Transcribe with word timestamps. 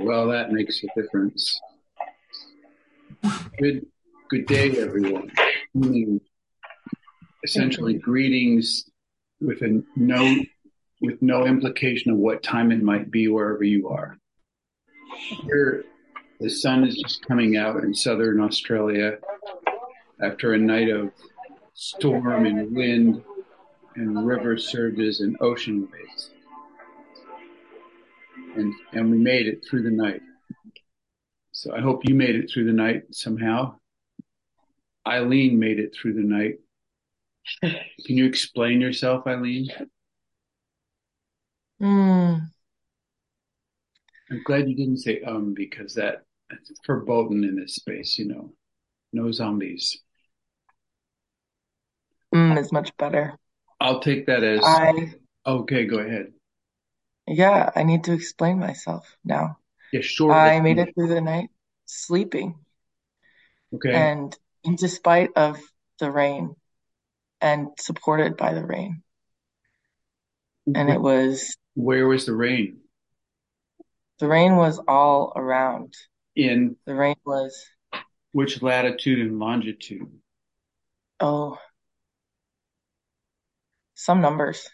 Well, 0.00 0.28
that 0.28 0.50
makes 0.50 0.82
a 0.82 0.86
difference. 0.98 1.60
Good, 3.58 3.84
good 4.30 4.46
day, 4.46 4.70
everyone. 4.78 5.30
Essentially, 7.44 7.94
greetings 7.94 8.88
with 9.42 9.60
a 9.60 9.82
note, 9.96 10.46
with 11.02 11.20
no 11.20 11.44
implication 11.44 12.12
of 12.12 12.16
what 12.16 12.42
time 12.42 12.72
it 12.72 12.82
might 12.82 13.10
be 13.10 13.28
wherever 13.28 13.62
you 13.62 13.88
are. 13.88 14.16
Here, 15.42 15.84
the 16.40 16.48
sun 16.48 16.84
is 16.84 16.96
just 16.96 17.26
coming 17.26 17.58
out 17.58 17.84
in 17.84 17.92
southern 17.92 18.40
Australia 18.40 19.18
after 20.22 20.54
a 20.54 20.58
night 20.58 20.88
of 20.88 21.12
storm 21.74 22.46
and 22.46 22.74
wind 22.74 23.22
and 23.96 24.26
river 24.26 24.56
surges 24.56 25.20
and 25.20 25.36
ocean 25.42 25.86
waves. 25.92 26.30
And, 28.56 28.74
and 28.92 29.10
we 29.10 29.18
made 29.18 29.46
it 29.46 29.64
through 29.68 29.82
the 29.82 29.90
night. 29.90 30.20
So 31.52 31.74
I 31.74 31.80
hope 31.80 32.02
you 32.04 32.14
made 32.14 32.36
it 32.36 32.50
through 32.52 32.64
the 32.64 32.72
night 32.72 33.02
somehow. 33.12 33.76
Eileen 35.06 35.58
made 35.58 35.78
it 35.78 35.94
through 35.94 36.14
the 36.14 36.22
night. 36.22 36.58
Can 37.60 38.16
you 38.16 38.26
explain 38.26 38.80
yourself, 38.80 39.26
Eileen? 39.26 39.68
Mm. 41.80 42.50
I'm 44.30 44.42
glad 44.44 44.68
you 44.68 44.76
didn't 44.76 44.98
say 44.98 45.22
um 45.22 45.54
because 45.54 45.94
that 45.94 46.22
that's 46.48 46.70
verboten 46.86 47.44
in 47.44 47.56
this 47.56 47.76
space, 47.76 48.18
you 48.18 48.26
know. 48.28 48.52
No 49.12 49.32
zombies. 49.32 49.98
Mm 52.34 52.58
is 52.58 52.70
much 52.70 52.96
better. 52.96 53.36
I'll 53.80 54.00
take 54.00 54.26
that 54.26 54.44
as 54.44 54.60
I, 54.62 55.14
okay, 55.46 55.84
go 55.86 55.98
ahead. 55.98 56.32
Yeah, 57.30 57.70
I 57.74 57.82
need 57.84 58.04
to 58.04 58.12
explain 58.12 58.58
myself 58.58 59.16
now. 59.24 59.58
Yeah, 59.92 60.00
sure. 60.02 60.34
I 60.34 60.60
made 60.60 60.78
it 60.78 60.94
through 60.94 61.08
the 61.08 61.20
night 61.22 61.50
sleeping 61.86 62.56
Okay. 63.72 63.90
and 63.92 64.36
in 64.64 64.76
despite 64.76 65.30
of 65.36 65.58
the 65.98 66.10
rain 66.10 66.54
and 67.40 67.68
supported 67.78 68.36
by 68.36 68.54
the 68.54 68.64
rain. 68.66 69.02
And 70.74 70.90
it 70.90 71.00
was, 71.00 71.56
Where 71.74 72.06
was 72.06 72.26
the 72.26 72.34
rain? 72.34 72.80
the 74.20 74.28
rain 74.28 74.54
was 74.54 74.78
all 74.86 75.32
around. 75.34 75.94
In 76.36 76.76
The 76.86 76.94
rain 76.94 77.16
was, 77.24 77.66
which 78.32 78.60
latitude 78.60 79.20
and 79.20 79.38
longitude? 79.38 80.10
oh, 81.20 81.58
some 83.94 84.20
numbers 84.20 84.68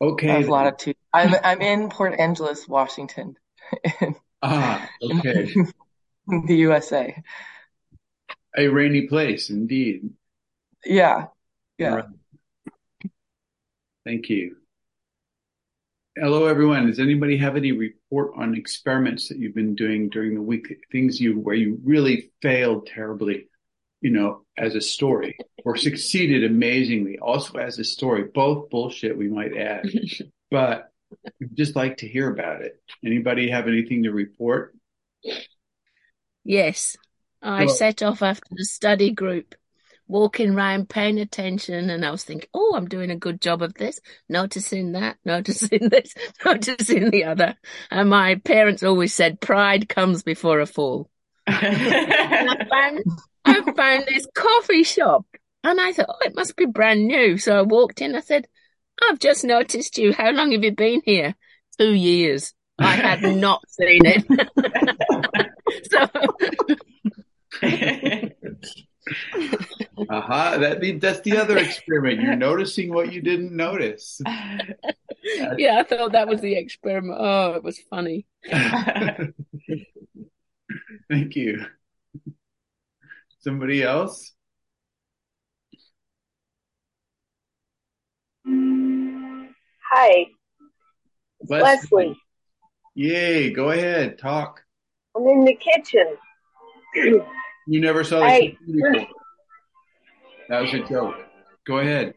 Okay. 0.00 0.28
A 0.28 0.32
lot 0.32 0.42
of 0.42 0.48
latitude. 0.48 0.96
I'm, 1.12 1.34
I'm 1.42 1.62
in 1.62 1.88
Port 1.88 2.18
Angeles, 2.18 2.68
Washington, 2.68 3.36
in, 4.00 4.14
Ah, 4.42 4.88
okay. 5.02 5.52
in 6.28 6.46
the 6.46 6.56
USA. 6.56 7.22
A 8.56 8.68
rainy 8.68 9.06
place, 9.06 9.50
indeed. 9.50 10.10
Yeah. 10.84 11.26
Yeah. 11.78 11.94
Right. 11.94 12.04
Thank 14.04 14.28
you. 14.28 14.56
Hello, 16.16 16.46
everyone. 16.46 16.86
Does 16.86 16.98
anybody 16.98 17.36
have 17.36 17.56
any 17.56 17.72
report 17.72 18.32
on 18.36 18.54
experiments 18.54 19.28
that 19.28 19.38
you've 19.38 19.54
been 19.54 19.74
doing 19.74 20.08
during 20.08 20.34
the 20.34 20.40
week? 20.40 20.66
Things 20.90 21.20
you 21.20 21.38
where 21.38 21.54
you 21.54 21.78
really 21.84 22.30
failed 22.40 22.86
terribly, 22.86 23.48
you 24.00 24.10
know, 24.10 24.44
as 24.56 24.74
a 24.74 24.80
story, 24.80 25.36
or 25.64 25.76
succeeded 25.76 26.44
amazingly, 26.44 27.18
also 27.18 27.58
as 27.58 27.78
a 27.78 27.84
story. 27.84 28.24
Both 28.24 28.70
bullshit, 28.70 29.16
we 29.16 29.28
might 29.28 29.56
add, 29.56 29.86
but 30.50 30.90
we'd 31.40 31.56
just 31.56 31.76
like 31.76 31.98
to 31.98 32.08
hear 32.08 32.30
about 32.30 32.62
it. 32.62 32.80
Anybody 33.04 33.50
have 33.50 33.68
anything 33.68 34.02
to 34.04 34.10
report? 34.12 34.74
Yes, 36.44 36.96
I 37.42 37.64
Well- 37.64 37.74
set 37.74 38.02
off 38.02 38.22
after 38.22 38.48
the 38.50 38.64
study 38.64 39.10
group, 39.12 39.54
walking 40.06 40.50
around 40.50 40.88
paying 40.88 41.18
attention, 41.18 41.90
and 41.90 42.04
I 42.04 42.10
was 42.10 42.22
thinking, 42.22 42.48
oh, 42.54 42.74
I'm 42.76 42.86
doing 42.88 43.10
a 43.10 43.16
good 43.16 43.40
job 43.40 43.62
of 43.62 43.74
this, 43.74 43.98
noticing 44.28 44.92
that, 44.92 45.16
noticing 45.24 45.88
this, 45.88 46.14
noticing 46.44 47.10
the 47.10 47.24
other. 47.24 47.56
And 47.90 48.08
my 48.10 48.36
parents 48.36 48.82
always 48.82 49.12
said, 49.14 49.40
pride 49.40 49.88
comes 49.88 50.22
before 50.22 50.60
a 50.60 50.66
fall. 50.66 51.10
And 53.46 53.68
I 53.68 53.72
found, 53.72 54.06
this 54.06 54.26
coffee 54.34 54.82
shop, 54.82 55.24
and 55.64 55.80
I 55.80 55.92
thought, 55.92 56.06
oh, 56.08 56.18
it 56.24 56.34
must 56.34 56.56
be 56.56 56.66
brand 56.66 57.06
new. 57.06 57.38
So 57.38 57.58
I 57.58 57.62
walked 57.62 58.00
in, 58.00 58.14
I 58.14 58.20
said, 58.20 58.46
I've 59.02 59.18
just 59.18 59.44
noticed 59.44 59.98
you. 59.98 60.12
How 60.12 60.30
long 60.30 60.52
have 60.52 60.62
you 60.64 60.72
been 60.72 61.02
here? 61.04 61.34
Two 61.78 61.92
years. 61.92 62.54
I 62.78 62.96
had 62.96 63.22
not 63.22 63.62
seen 63.68 64.02
it. 64.04 64.24
so 65.90 66.08
Aha, 67.62 68.28
uh-huh. 70.10 70.58
that 70.58 70.98
that's 71.00 71.20
the 71.20 71.38
other 71.38 71.56
experiment. 71.58 72.20
You're 72.20 72.36
noticing 72.36 72.92
what 72.92 73.12
you 73.12 73.22
didn't 73.22 73.54
notice. 73.54 74.20
yeah, 75.56 75.78
I 75.78 75.84
thought 75.84 76.12
that 76.12 76.28
was 76.28 76.40
the 76.40 76.56
experiment. 76.56 77.16
Oh, 77.18 77.54
it 77.54 77.62
was 77.62 77.78
funny. 77.90 78.26
Thank 81.08 81.36
you. 81.36 81.66
Somebody 83.46 83.84
else? 83.84 84.32
Hi, 88.44 90.26
Les- 91.48 91.62
Leslie. 91.62 92.16
Yay, 92.96 93.52
go 93.52 93.70
ahead, 93.70 94.18
talk. 94.18 94.64
I'm 95.16 95.28
in 95.28 95.44
the 95.44 95.54
kitchen. 95.54 96.16
You 97.68 97.80
never 97.80 98.02
saw 98.02 98.18
the 98.20 98.26
Hey. 98.26 98.58
Before. 98.66 99.06
That 100.48 100.62
was 100.62 100.74
a 100.74 100.80
joke. 100.80 101.14
Go 101.68 101.78
ahead. 101.78 102.14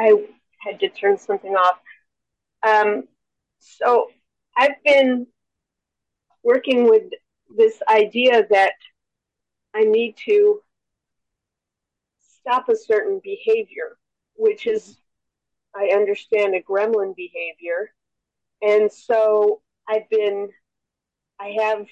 I 0.00 0.14
had 0.58 0.80
to 0.80 0.88
turn 0.88 1.16
something 1.16 1.54
off. 1.54 1.78
Um, 2.66 3.04
so 3.60 4.08
I've 4.56 4.82
been 4.84 5.28
working 6.42 6.88
with 6.88 7.04
this 7.56 7.82
idea 7.88 8.46
that 8.50 8.74
I 9.74 9.84
need 9.84 10.16
to 10.26 10.62
stop 12.20 12.68
a 12.68 12.76
certain 12.76 13.20
behavior, 13.22 13.96
which 14.34 14.66
is, 14.66 14.98
I 15.74 15.90
understand, 15.94 16.54
a 16.54 16.62
gremlin 16.62 17.14
behavior. 17.16 17.92
And 18.60 18.92
so 18.92 19.62
I've 19.88 20.08
been, 20.10 20.48
I 21.40 21.56
have 21.60 21.86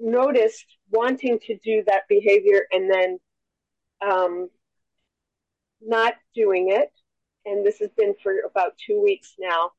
noticed 0.00 0.66
wanting 0.90 1.38
to 1.46 1.56
do 1.58 1.82
that 1.86 2.08
behavior 2.08 2.62
and 2.72 2.90
then 2.90 3.20
um, 4.00 4.48
not 5.80 6.14
doing 6.34 6.70
it. 6.70 6.90
And 7.44 7.64
this 7.64 7.78
has 7.78 7.90
been 7.96 8.14
for 8.22 8.34
about 8.48 8.76
two 8.76 9.00
weeks 9.02 9.34
now. 9.38 9.72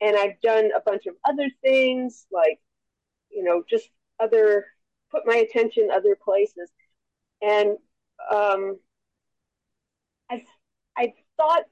And 0.00 0.16
I've 0.16 0.40
done 0.42 0.70
a 0.76 0.80
bunch 0.80 1.06
of 1.06 1.14
other 1.28 1.50
things, 1.62 2.26
like, 2.30 2.60
you 3.38 3.44
know, 3.44 3.62
just 3.70 3.88
other, 4.18 4.66
put 5.12 5.22
my 5.24 5.36
attention 5.36 5.88
other 5.92 6.16
places. 6.22 6.70
And 7.40 7.76
um, 8.34 8.78
I, 10.28 10.44
I 10.96 11.14
thought 11.36 11.62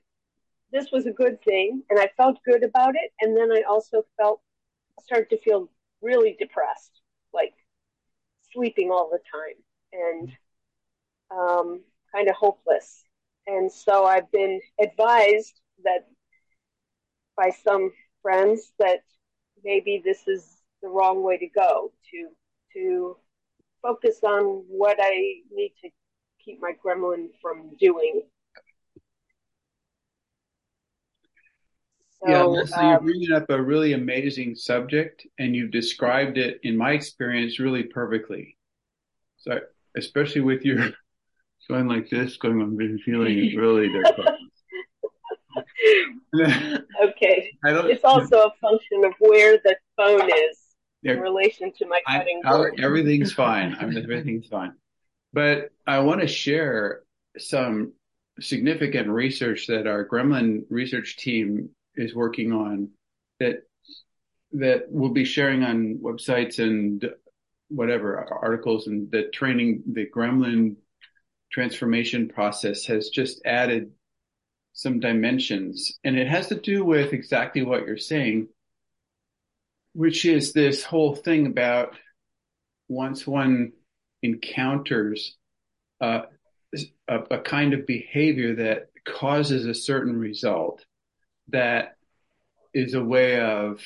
this 0.71 0.93
was 0.93 1.07
a 1.07 1.11
good 1.11 1.43
thing, 1.43 1.83
and 1.91 1.99
I 1.99 2.09
felt 2.17 2.39
good 2.45 2.63
about 2.63 2.95
it. 2.95 3.11
And 3.21 3.37
then 3.37 3.51
I 3.51 3.63
also 3.69 4.07
felt, 4.17 4.41
started 5.03 5.31
to 5.31 5.39
feel 5.39 5.69
really 6.01 6.37
depressed, 6.39 7.01
like 7.35 7.55
sleeping 8.53 8.91
all 8.93 9.11
the 9.11 9.19
time 9.33 9.59
and 9.93 10.33
um, 11.37 11.81
kind 12.15 12.29
of 12.29 12.37
hopeless. 12.37 13.03
And 13.49 13.71
so 13.71 14.05
I've 14.05 14.31
been 14.31 14.61
advised 14.81 15.61
that 15.85 16.07
by 17.37 17.51
some 17.51 17.93
friends 18.23 18.73
that 18.79 19.01
maybe 19.65 20.01
this 20.05 20.29
is 20.29 20.56
the 20.83 20.89
wrong 20.89 21.23
way 21.23 21.39
to 21.39 21.49
go 21.49 21.93
to 22.11 22.29
to 22.73 23.17
focus 23.83 24.21
on 24.23 24.65
what 24.69 24.99
I 25.01 25.41
need 25.51 25.73
to 25.83 25.91
keep 26.45 26.61
my 26.61 26.73
gremlin 26.85 27.29
from 27.41 27.77
doing. 27.79 28.23
So, 32.23 32.31
yeah, 32.31 32.43
Leslie, 32.43 32.85
you're 32.85 32.97
um, 32.97 33.05
bringing 33.05 33.33
up 33.33 33.51
a 33.51 33.61
really 33.61 33.93
amazing 33.93 34.57
subject, 34.57 35.27
and 35.39 35.55
you've 35.55 35.71
described 35.71 36.39
it, 36.39 36.61
in 36.63 36.77
my 36.77 36.93
experience, 36.93 37.59
really 37.59 37.83
perfectly. 37.85 38.57
So, 39.37 39.61
especially 39.97 40.41
with 40.41 40.63
your 40.63 40.91
going 41.69 41.89
like 41.89 42.09
this, 42.09 42.37
going, 42.37 42.63
I've 42.63 42.77
been 42.77 42.99
feeling 42.99 43.55
really 43.57 43.89
depressed. 43.93 44.43
okay. 47.03 47.51
It's 47.65 48.05
also 48.05 48.47
a 48.47 48.53
function 48.61 49.05
of 49.05 49.13
where 49.19 49.59
the 49.65 49.77
phone 49.97 50.29
is 50.31 50.66
in 51.03 51.21
relation 51.21 51.73
to 51.79 51.87
my 51.87 52.01
cutting 52.07 52.41
I- 52.45 52.51
board. 52.51 52.81
everything's 52.81 53.33
fine. 53.45 53.77
I'm, 53.79 53.97
everything's 53.97 54.47
fine. 54.49 54.73
But 55.33 55.71
I 55.87 56.01
want 56.01 56.21
to 56.23 56.27
share 56.27 57.03
some 57.39 57.93
significant 58.41 59.09
research 59.09 59.67
that 59.67 59.87
our 59.87 60.07
Gremlin 60.07 60.63
research 60.71 61.17
team 61.17 61.71
is 61.95 62.15
working 62.15 62.53
on 62.53 62.91
that 63.41 63.63
that 64.53 64.85
we'll 64.89 65.11
be 65.11 65.25
sharing 65.25 65.63
on 65.63 65.99
websites 66.03 66.59
and 66.59 67.11
whatever 67.69 68.17
articles 68.43 68.87
and 68.87 69.11
the 69.11 69.25
training 69.25 69.83
the 69.93 70.07
gremlin 70.15 70.77
transformation 71.51 72.29
process 72.29 72.85
has 72.85 73.09
just 73.09 73.41
added 73.45 73.91
some 74.73 75.01
dimensions 75.01 75.99
and 76.05 76.17
it 76.17 76.29
has 76.29 76.47
to 76.47 76.55
do 76.55 76.85
with 76.85 77.13
exactly 77.13 77.63
what 77.63 77.87
you're 77.87 77.99
saying 77.99 78.47
which 79.97 80.27
is 80.27 80.53
this 80.53 80.85
whole 80.85 81.15
thing 81.15 81.47
about 81.47 81.97
once 82.87 83.27
one 83.27 83.73
encounters 84.23 85.37
uh, 86.03 86.23
a, 87.09 87.19
a 87.31 87.39
kind 87.39 87.73
of 87.73 87.87
behavior 87.87 88.57
that 88.57 88.91
causes 89.07 89.65
a 89.65 89.73
certain 89.73 90.19
result 90.19 90.85
that 91.49 91.97
is 92.75 92.93
a 92.93 93.03
way 93.03 93.41
of 93.41 93.81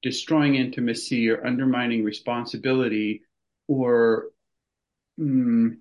destroying 0.00 0.54
intimacy 0.54 1.28
or 1.28 1.46
undermining 1.46 2.02
responsibility 2.02 3.20
or 3.68 4.28
mm, 5.20 5.76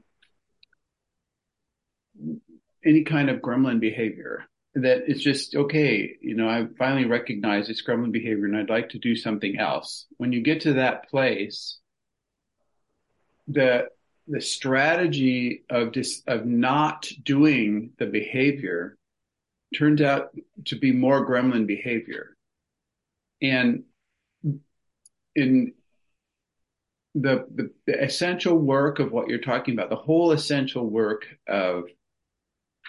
any 2.83 3.03
kind 3.05 3.29
of 3.29 3.39
gremlin 3.39 3.79
behavior 3.79 4.45
that 4.73 5.03
it's 5.07 5.21
just 5.21 5.55
okay 5.55 6.15
you 6.21 6.35
know 6.35 6.47
i 6.47 6.65
finally 6.77 7.05
recognize 7.05 7.69
it's 7.69 7.85
gremlin 7.85 8.11
behavior 8.11 8.45
and 8.45 8.55
i'd 8.55 8.69
like 8.69 8.89
to 8.89 8.99
do 8.99 9.15
something 9.15 9.59
else. 9.59 10.07
When 10.17 10.31
you 10.31 10.41
get 10.41 10.61
to 10.61 10.73
that 10.73 11.09
place 11.09 11.79
the 13.47 13.87
the 14.27 14.41
strategy 14.41 15.65
of 15.69 15.91
dis, 15.91 16.21
of 16.27 16.45
not 16.45 17.09
doing 17.23 17.91
the 17.97 18.05
behavior 18.05 18.97
turns 19.75 20.01
out 20.01 20.29
to 20.65 20.77
be 20.77 20.91
more 20.91 21.27
gremlin 21.27 21.65
behavior. 21.65 22.37
And 23.41 23.83
in 25.35 25.73
the, 27.15 27.45
the, 27.53 27.71
the 27.87 28.03
essential 28.03 28.57
work 28.57 28.99
of 28.99 29.11
what 29.11 29.27
you're 29.27 29.39
talking 29.39 29.73
about, 29.73 29.89
the 29.89 29.95
whole 29.95 30.31
essential 30.31 30.87
work 30.87 31.25
of 31.47 31.85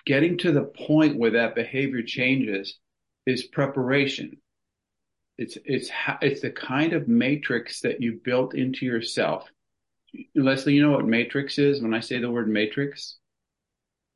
getting 0.04 0.38
to 0.38 0.52
the 0.52 0.64
point 0.64 1.18
where 1.18 1.32
that 1.32 1.54
behavior 1.54 2.02
changes 2.02 2.78
is 3.26 3.44
preparation. 3.44 4.38
It's, 5.38 5.56
it's, 5.64 5.90
it's 6.20 6.40
the 6.40 6.50
kind 6.50 6.92
of 6.92 7.08
matrix 7.08 7.80
that 7.80 8.00
you 8.00 8.20
built 8.24 8.54
into 8.54 8.84
yourself. 8.84 9.48
Leslie, 10.34 10.74
you 10.74 10.82
know 10.82 10.92
what 10.92 11.06
matrix 11.06 11.58
is 11.58 11.80
when 11.80 11.94
I 11.94 12.00
say 12.00 12.18
the 12.18 12.30
word 12.30 12.48
matrix? 12.48 13.16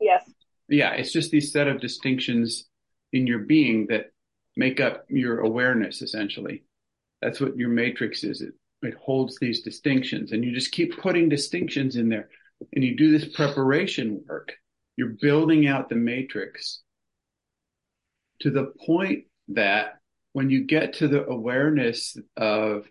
Yes. 0.01 0.29
Yeah, 0.69 0.93
it's 0.93 1.13
just 1.13 1.31
these 1.31 1.53
set 1.53 1.69
of 1.69 1.81
distinctions 1.81 2.65
in 3.13 3.27
your 3.27 3.41
being 3.41 3.87
that 3.89 4.13
make 4.57 4.81
up 4.81 5.07
your 5.09 5.41
awareness 5.41 6.03
essentially. 6.03 6.65
That's 7.23 7.41
what 7.41 7.57
your 7.57 7.71
matrix 7.71 8.25
is. 8.25 8.43
It, 8.43 8.55
it 8.83 8.95
holds 8.95 9.39
these 9.39 9.63
distinctions 9.63 10.33
and 10.33 10.45
you 10.45 10.53
just 10.53 10.73
keep 10.73 10.99
putting 10.99 11.29
distinctions 11.29 11.97
in 11.97 12.09
there 12.09 12.29
and 12.75 12.85
you 12.85 12.97
do 12.97 13.17
this 13.17 13.35
preparation 13.35 14.23
work. 14.29 14.53
You're 14.97 15.17
building 15.21 15.67
out 15.67 15.89
the 15.89 15.97
matrix 15.97 16.81
to 18.41 18.51
the 18.51 18.73
point 18.85 19.25
that 19.49 19.99
when 20.33 20.51
you 20.51 20.65
get 20.65 20.95
to 20.95 21.09
the 21.09 21.25
awareness 21.25 22.17
of, 22.37 22.87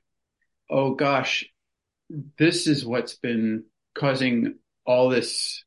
oh 0.70 0.96
gosh, 0.96 1.46
this 2.38 2.68
is 2.68 2.86
what's 2.86 3.16
been 3.16 3.66
causing 3.96 4.56
all 4.86 5.10
this 5.10 5.64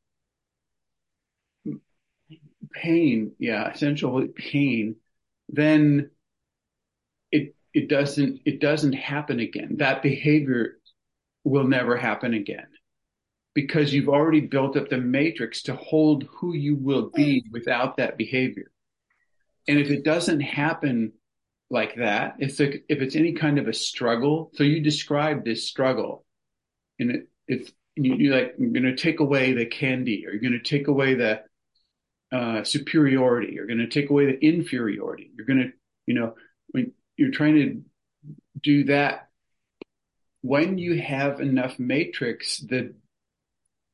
pain. 2.73 3.33
Yeah, 3.39 3.69
essential 3.69 4.27
pain. 4.27 4.95
Then 5.49 6.11
it 7.73 7.87
doesn't 7.87 8.41
it 8.45 8.59
doesn't 8.59 8.93
happen 8.93 9.39
again. 9.39 9.77
That 9.77 10.01
behavior 10.01 10.79
will 11.43 11.67
never 11.67 11.95
happen 11.97 12.33
again 12.33 12.67
because 13.53 13.93
you've 13.93 14.09
already 14.09 14.41
built 14.41 14.77
up 14.77 14.89
the 14.89 14.97
matrix 14.97 15.63
to 15.63 15.75
hold 15.75 16.23
who 16.37 16.53
you 16.53 16.75
will 16.75 17.09
be 17.09 17.43
without 17.51 17.97
that 17.97 18.17
behavior. 18.17 18.71
And 19.67 19.79
if 19.79 19.89
it 19.89 20.03
doesn't 20.03 20.39
happen 20.41 21.13
like 21.69 21.95
that, 21.97 22.35
if 22.39 22.59
if 22.59 22.83
it's 22.89 23.15
any 23.15 23.33
kind 23.33 23.59
of 23.59 23.67
a 23.67 23.73
struggle, 23.73 24.51
so 24.55 24.63
you 24.63 24.81
describe 24.81 25.43
this 25.43 25.67
struggle, 25.67 26.25
and 26.97 27.11
it, 27.11 27.27
it's 27.47 27.71
you, 27.95 28.15
you 28.15 28.33
like 28.33 28.55
you're 28.57 28.71
going 28.71 28.83
to 28.83 28.95
take 28.95 29.19
away 29.19 29.53
the 29.53 29.65
candy, 29.65 30.25
or 30.25 30.31
you're 30.31 30.41
going 30.41 30.53
to 30.53 30.59
take 30.59 30.87
away 30.87 31.15
the 31.15 31.41
uh, 32.31 32.63
superiority, 32.63 33.53
you're 33.53 33.67
going 33.67 33.79
to 33.79 33.87
take 33.87 34.09
away 34.09 34.25
the 34.25 34.39
inferiority. 34.39 35.31
You're 35.35 35.45
going 35.45 35.59
to, 35.59 35.71
you 36.05 36.13
know, 36.13 36.35
when 36.69 36.93
you're 37.17 37.31
trying 37.31 37.55
to 37.55 37.81
do 38.61 38.85
that 38.85 39.29
when 40.41 40.77
you 40.77 41.01
have 41.01 41.41
enough 41.41 41.79
matrix 41.79 42.59
the, 42.59 42.93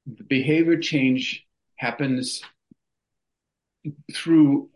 the 0.05 0.23
behavior 0.23 0.77
change 0.77 1.45
happens 1.75 2.41
through 4.13 4.69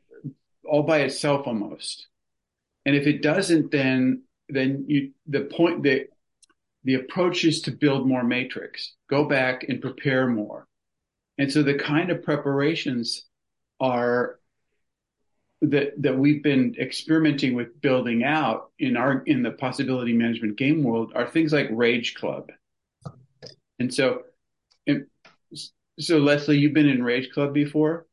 all 0.66 0.84
by 0.84 1.00
itself 1.00 1.48
almost 1.48 2.08
and 2.86 2.96
if 2.96 3.08
it 3.08 3.22
doesn't 3.22 3.72
then 3.72 4.22
then 4.50 4.86
you 4.88 5.12
the 5.28 5.42
point 5.42 5.84
that 5.84 6.08
the 6.84 6.96
approach 6.96 7.44
is 7.44 7.62
to 7.62 7.72
build 7.72 8.08
more 8.08 8.24
matrix 8.24 8.94
go 9.10 9.24
back 9.24 9.66
and 9.68 9.82
prepare 9.82 10.28
more 10.28 10.68
and 11.38 11.52
so 11.52 11.64
the 11.64 11.76
kind 11.76 12.12
of 12.12 12.22
preparations 12.22 13.26
are 13.80 14.40
that 15.62 16.02
that 16.02 16.18
we've 16.18 16.42
been 16.42 16.76
experimenting 16.80 17.54
with 17.54 17.82
building 17.82 18.24
out 18.24 18.72
in 18.80 18.96
our 18.96 19.24
in 19.26 19.44
the 19.44 19.52
possibility 19.52 20.14
management 20.14 20.58
game 20.58 20.84
world 20.84 21.12
are 21.16 21.28
things 21.28 21.52
like 21.52 21.68
Rage 21.72 22.16
Club. 22.16 22.52
And 23.80 23.94
so 23.94 24.24
so 26.00 26.18
Leslie, 26.18 26.58
you've 26.58 26.74
been 26.74 26.90
in 26.90 27.04
Rage 27.04 27.30
Club 27.32 27.54
before? 27.54 28.06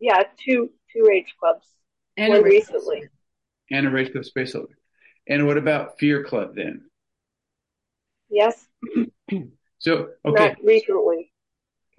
Yeah, 0.00 0.22
two 0.38 0.70
two 0.92 1.04
Rage 1.06 1.34
Clubs. 1.38 1.66
And 2.16 2.32
One 2.32 2.42
recently. 2.42 3.04
And 3.70 3.86
a 3.86 3.90
Rage 3.90 4.12
Club 4.12 4.24
Space 4.24 4.54
Olympic. 4.54 4.76
And 5.28 5.46
what 5.46 5.58
about 5.58 5.98
Fear 5.98 6.24
Club 6.24 6.54
then? 6.54 6.82
Yes. 8.30 8.66
so 9.78 10.08
okay. 10.24 10.48
Not 10.48 10.56
recently. 10.64 11.32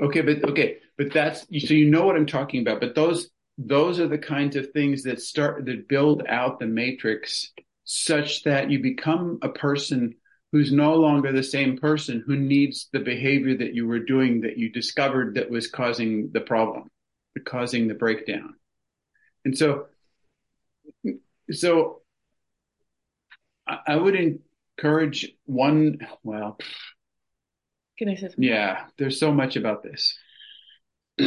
Okay, 0.02 0.22
but 0.22 0.44
okay, 0.50 0.78
but 0.98 1.12
that's 1.12 1.42
so 1.42 1.74
you 1.74 1.90
know 1.90 2.06
what 2.06 2.16
I'm 2.16 2.26
talking 2.26 2.62
about. 2.62 2.80
But 2.80 2.96
those 2.96 3.30
those 3.58 4.00
are 4.00 4.08
the 4.08 4.18
kinds 4.18 4.56
of 4.56 4.72
things 4.72 5.04
that 5.04 5.20
start 5.20 5.66
that 5.66 5.88
build 5.88 6.24
out 6.28 6.60
the 6.60 6.68
matrix 6.68 7.52
such 7.84 8.44
that 8.44 8.70
you 8.70 8.82
become 8.82 9.40
a 9.42 9.50
person 9.50 10.16
who's 10.52 10.72
no 10.72 10.96
longer 10.96 11.32
the 11.32 11.44
same 11.44 11.78
person 11.78 12.24
who 12.26 12.36
needs 12.36 12.88
the 12.94 13.00
behavior 13.00 13.58
that 13.58 13.74
you 13.74 13.86
were 13.86 14.00
doing 14.00 14.42
that 14.42 14.58
you 14.58 14.70
discovered 14.70 15.36
that 15.36 15.50
was 15.50 15.68
causing 15.68 16.32
the 16.32 16.42
problem, 16.42 16.90
causing 17.46 17.88
the 17.88 17.94
breakdown. 17.94 18.56
And 19.44 19.58
so, 19.58 19.88
so 21.52 22.02
I 23.68 23.96
would 23.96 24.16
encourage 24.16 25.34
one, 25.46 26.08
well, 26.24 26.58
can 27.98 28.10
I 28.10 28.16
say 28.16 28.22
something? 28.22 28.44
Yeah, 28.44 28.86
there's 28.98 29.20
so 29.20 29.32
much 29.32 29.56
about 29.56 29.84
this. 29.84 30.18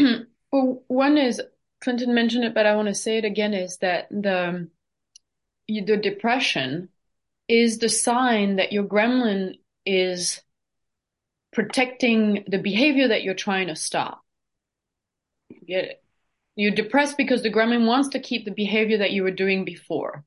well, 0.53 0.83
one 0.87 1.19
is 1.19 1.43
Clinton 1.83 2.15
mentioned 2.15 2.45
it, 2.45 2.55
but 2.55 2.67
I 2.67 2.77
want 2.77 2.89
to 2.89 2.95
say 2.95 3.19
it 3.19 3.25
again 3.25 3.55
is 3.55 3.79
that 3.79 4.09
the, 4.11 4.69
the 5.69 5.97
depression 5.97 6.89
is 7.50 7.78
the 7.78 7.88
sign 7.88 8.57
that 8.57 8.73
your 8.73 8.85
gremlin 8.85 9.54
is 9.85 10.40
protecting 11.52 12.45
the 12.47 12.59
behavior 12.59 13.09
that 13.09 13.25
you're 13.25 13.35
trying 13.35 13.66
to 13.66 13.75
stop. 13.75 14.21
You 15.49 15.66
Get 15.66 15.85
it? 15.85 16.04
You're 16.54 16.71
depressed 16.71 17.16
because 17.16 17.42
the 17.42 17.52
gremlin 17.52 17.87
wants 17.87 18.11
to 18.11 18.21
keep 18.21 18.45
the 18.45 18.52
behavior 18.52 18.99
that 18.99 19.11
you 19.11 19.25
were 19.25 19.33
doing 19.33 19.64
before. 19.64 20.25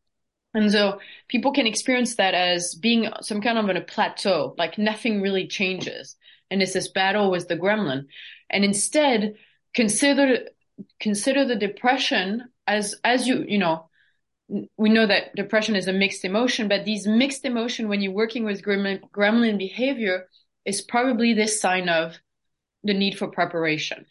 And 0.53 0.69
so 0.69 0.99
people 1.29 1.53
can 1.53 1.65
experience 1.65 2.15
that 2.15 2.33
as 2.33 2.75
being 2.75 3.07
some 3.21 3.41
kind 3.41 3.57
of 3.57 3.69
on 3.69 3.77
a 3.77 3.81
plateau, 3.81 4.53
like 4.57 4.77
nothing 4.77 5.21
really 5.21 5.47
changes. 5.47 6.17
And 6.51 6.61
it's 6.61 6.73
this 6.73 6.89
battle 6.89 7.31
with 7.31 7.47
the 7.47 7.55
gremlin. 7.55 8.07
And 8.49 8.65
instead, 8.65 9.35
consider 9.73 10.39
consider 10.99 11.45
the 11.45 11.55
depression 11.55 12.49
as 12.67 12.95
as 13.03 13.27
you 13.27 13.45
you 13.47 13.59
know 13.59 13.87
we 14.77 14.89
know 14.89 15.05
that 15.05 15.35
depression 15.35 15.75
is 15.75 15.87
a 15.87 15.93
mixed 15.93 16.25
emotion 16.25 16.67
but 16.67 16.85
these 16.85 17.07
mixed 17.07 17.45
emotion 17.45 17.87
when 17.87 18.01
you're 18.01 18.11
working 18.11 18.43
with 18.43 18.63
gremlin, 18.63 18.99
gremlin 19.11 19.57
behavior 19.57 20.27
is 20.65 20.81
probably 20.81 21.33
this 21.33 21.59
sign 21.59 21.89
of 21.89 22.17
the 22.83 22.93
need 22.93 23.17
for 23.17 23.27
preparation 23.27 24.05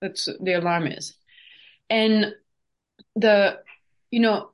that's 0.00 0.28
the 0.40 0.52
alarm 0.52 0.86
is 0.86 1.14
and 1.88 2.32
the 3.16 3.58
you 4.10 4.20
know 4.20 4.50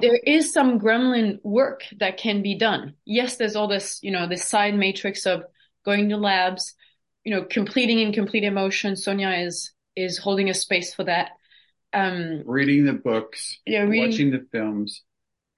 there 0.00 0.16
is 0.24 0.52
some 0.52 0.78
gremlin 0.78 1.38
work 1.42 1.82
that 1.98 2.16
can 2.16 2.42
be 2.42 2.54
done 2.54 2.94
yes 3.04 3.36
there's 3.36 3.56
all 3.56 3.68
this 3.68 3.98
you 4.02 4.10
know 4.10 4.26
this 4.26 4.44
side 4.44 4.74
matrix 4.74 5.26
of 5.26 5.42
going 5.84 6.08
to 6.08 6.16
labs 6.16 6.74
you 7.28 7.34
know, 7.34 7.44
completing 7.44 7.98
incomplete 7.98 8.42
emotion. 8.42 8.96
Sonia 8.96 9.32
is 9.32 9.72
is 9.96 10.16
holding 10.16 10.48
a 10.48 10.54
space 10.54 10.94
for 10.94 11.04
that. 11.04 11.32
Um, 11.92 12.42
reading 12.44 12.84
the 12.84 12.92
books, 12.92 13.58
yeah, 13.66 13.82
reading, 13.82 14.10
watching 14.10 14.30
the 14.30 14.46
films, 14.52 15.02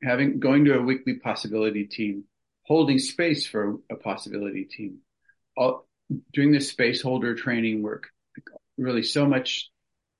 having 0.02 0.38
going 0.38 0.64
to 0.66 0.78
a 0.78 0.82
weekly 0.82 1.14
possibility 1.14 1.84
team, 1.84 2.24
holding 2.64 2.98
space 2.98 3.46
for 3.46 3.76
a 3.90 3.96
possibility 3.96 4.64
team, 4.64 4.98
all, 5.56 5.86
doing 6.32 6.52
the 6.52 6.60
space 6.60 7.02
holder 7.02 7.34
training 7.34 7.82
work, 7.82 8.08
really 8.78 9.02
so 9.02 9.26
much 9.26 9.70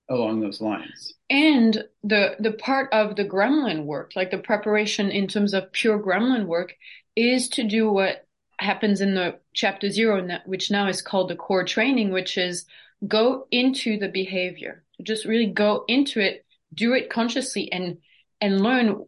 along 0.08 0.40
those 0.40 0.60
lines. 0.60 1.14
And 1.30 1.84
the 2.02 2.36
the 2.40 2.52
part 2.52 2.92
of 2.92 3.16
the 3.16 3.24
gremlin 3.24 3.84
work, 3.84 4.12
like 4.16 4.30
the 4.30 4.38
preparation 4.38 5.10
in 5.10 5.28
terms 5.28 5.54
of 5.54 5.72
pure 5.72 5.98
gremlin 5.98 6.46
work, 6.46 6.74
is 7.14 7.48
to 7.50 7.64
do 7.64 7.90
what 7.90 8.26
happens 8.58 9.00
in 9.00 9.14
the 9.14 9.38
chapter 9.54 9.88
zero, 9.88 10.26
which 10.44 10.70
now 10.70 10.88
is 10.88 11.00
called 11.00 11.30
the 11.30 11.36
core 11.36 11.64
training, 11.64 12.10
which 12.10 12.36
is 12.36 12.66
go 13.06 13.46
into 13.50 13.98
the 13.98 14.08
behavior. 14.08 14.84
Just 15.02 15.24
really 15.24 15.46
go 15.46 15.84
into 15.88 16.20
it, 16.20 16.44
do 16.72 16.94
it 16.94 17.10
consciously 17.10 17.70
and 17.72 17.98
and 18.40 18.62
learn 18.62 19.04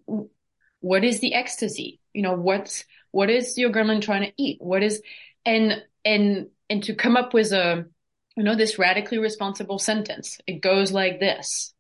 what 0.81 1.05
is 1.05 1.21
the 1.21 1.35
ecstasy? 1.35 2.01
You 2.13 2.23
know, 2.23 2.35
what's 2.35 2.85
what 3.11 3.31
is 3.31 3.57
your 3.59 3.71
gremlin 3.71 4.03
trying 4.03 4.23
to 4.23 4.33
eat? 4.37 4.59
What 4.61 4.83
is 4.83 5.03
and 5.45 5.83
and 6.05 6.49
and 6.69 6.83
to 6.85 6.95
come 6.95 7.17
up 7.17 7.35
with 7.35 7.53
a 7.53 7.87
you 8.37 8.43
know 8.43 8.57
this 8.57 8.79
radically 8.79 9.19
responsible 9.19 9.79
sentence. 9.79 10.39
It 10.47 10.61
goes 10.61 10.93
like 10.93 11.21
this. 11.21 11.75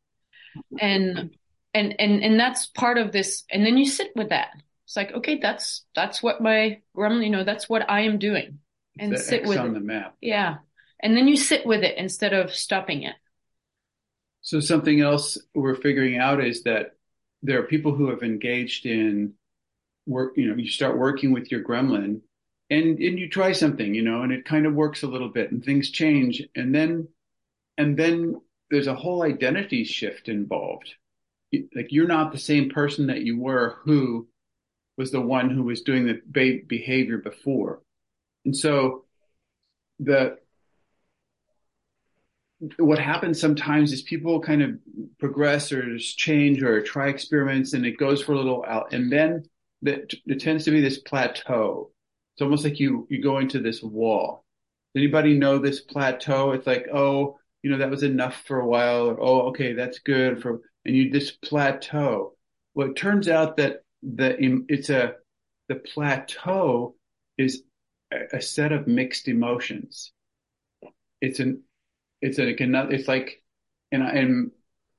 And 0.79 1.35
and 1.73 1.95
and 1.99 2.23
and 2.23 2.39
that's 2.39 2.67
part 2.67 2.99
of 2.99 3.13
this 3.13 3.45
and 3.51 3.65
then 3.65 3.79
you 3.79 3.87
sit 3.87 4.13
with 4.15 4.29
that 4.29 4.51
it's 4.93 4.97
like, 4.99 5.13
okay, 5.15 5.39
that's, 5.41 5.87
that's 5.95 6.23
what 6.23 6.43
my 6.43 6.83
gremlin, 6.95 7.25
you 7.25 7.31
know, 7.31 7.45
that's 7.45 7.67
what 7.67 7.91
I 7.91 8.03
am 8.03 8.19
doing 8.19 8.59
and 8.99 9.19
sit 9.19 9.41
X 9.41 9.49
with 9.49 9.57
on 9.57 9.71
it. 9.71 9.73
the 9.73 9.81
map. 9.81 10.17
Yeah. 10.21 10.57
And 11.01 11.17
then 11.17 11.29
you 11.29 11.39
sit 11.39 11.65
with 11.65 11.83
it 11.83 11.97
instead 11.97 12.35
of 12.35 12.55
stopping 12.55 13.05
it. 13.05 13.15
So 14.43 14.61
something 14.61 15.01
else 15.01 15.39
we're 15.55 15.77
figuring 15.77 16.19
out 16.19 16.45
is 16.45 16.65
that 16.65 16.97
there 17.43 17.61
are 17.61 17.67
people 17.67 17.95
who 17.95 18.11
have 18.11 18.23
engaged 18.23 18.87
in 18.87 19.35
work, 20.07 20.33
you 20.37 20.49
know, 20.49 20.57
you 20.57 20.69
start 20.69 20.99
working 20.99 21.33
with 21.33 21.51
your 21.51 21.63
gremlin 21.63 22.21
and, 22.69 22.99
and 22.99 23.19
you 23.19 23.29
try 23.29 23.53
something, 23.53 23.95
you 23.95 24.03
know, 24.03 24.23
and 24.23 24.33
it 24.33 24.45
kind 24.45 24.67
of 24.67 24.75
works 24.75 25.03
a 25.03 25.09
little 25.09 25.29
bit 25.29 25.53
and 25.53 25.65
things 25.65 25.91
change. 25.91 26.43
And 26.57 26.75
then, 26.75 27.09
and 27.79 27.97
then 27.97 28.41
there's 28.71 28.89
a 28.89 28.95
whole 28.95 29.23
identity 29.23 29.85
shift 29.85 30.29
involved. 30.29 30.95
Like 31.53 31.93
you're 31.93 32.07
not 32.09 32.33
the 32.33 32.39
same 32.39 32.71
person 32.71 33.07
that 33.09 33.23
you 33.23 33.39
were 33.39 33.77
who 33.85 34.27
was 34.97 35.13
the 35.13 35.21
one 35.21 35.51
who 35.51 35.63
was 35.63 35.83
doing 35.83 36.07
the 36.07 36.63
behavior 36.67 37.19
before. 37.19 37.81
And 38.45 38.57
so 38.57 39.05
the 40.01 40.39
what 42.79 42.99
happens 42.99 43.41
sometimes 43.41 43.93
is 43.93 44.03
people 44.03 44.41
kind 44.41 44.63
of 44.63 44.71
progress 45.19 45.73
or 45.73 45.99
change 45.99 46.63
or 46.63 46.81
try 46.83 47.09
experiments 47.09 47.73
and 47.73 47.85
it 47.85 47.99
goes 47.99 48.23
for 48.23 48.33
a 48.33 48.37
little 48.37 48.65
out 48.69 48.93
and 48.93 49.11
then 49.11 49.43
the, 49.83 50.09
there 50.27 50.39
tends 50.39 50.65
to 50.65 50.71
be 50.71 50.81
this 50.81 50.99
plateau. 50.99 51.91
It's 52.35 52.43
almost 52.43 52.65
like 52.65 52.79
you, 52.79 53.07
you 53.11 53.21
go 53.21 53.39
into 53.39 53.61
this 53.61 53.83
wall. 53.83 54.45
Anybody 54.97 55.37
know 55.37 55.59
this 55.59 55.81
plateau? 55.81 56.53
It's 56.53 56.67
like, 56.67 56.87
oh, 56.93 57.39
you 57.63 57.71
know, 57.71 57.79
that 57.79 57.91
was 57.91 58.03
enough 58.03 58.43
for 58.47 58.61
a 58.61 58.67
while 58.67 59.09
or, 59.09 59.21
oh, 59.21 59.49
okay, 59.49 59.73
that's 59.73 59.99
good 59.99 60.41
for, 60.41 60.61
and 60.85 60.95
you, 60.95 61.11
this 61.11 61.33
plateau. 61.33 62.35
Well, 62.75 62.91
it 62.91 62.97
turns 62.97 63.29
out 63.29 63.57
that 63.57 63.83
the 64.03 64.65
it's 64.69 64.91
a 64.91 65.15
the 65.69 65.77
plateau 65.77 66.95
is 67.39 67.63
a 68.33 68.41
set 68.41 68.73
of 68.73 68.87
mixed 68.87 69.29
emotions. 69.29 70.13
It's 71.21 71.39
an 71.39 71.63
it's 72.23 72.39
a 72.39 72.49
it's 72.49 73.09
like 73.09 73.43
and 73.91 74.03
and 74.03 74.51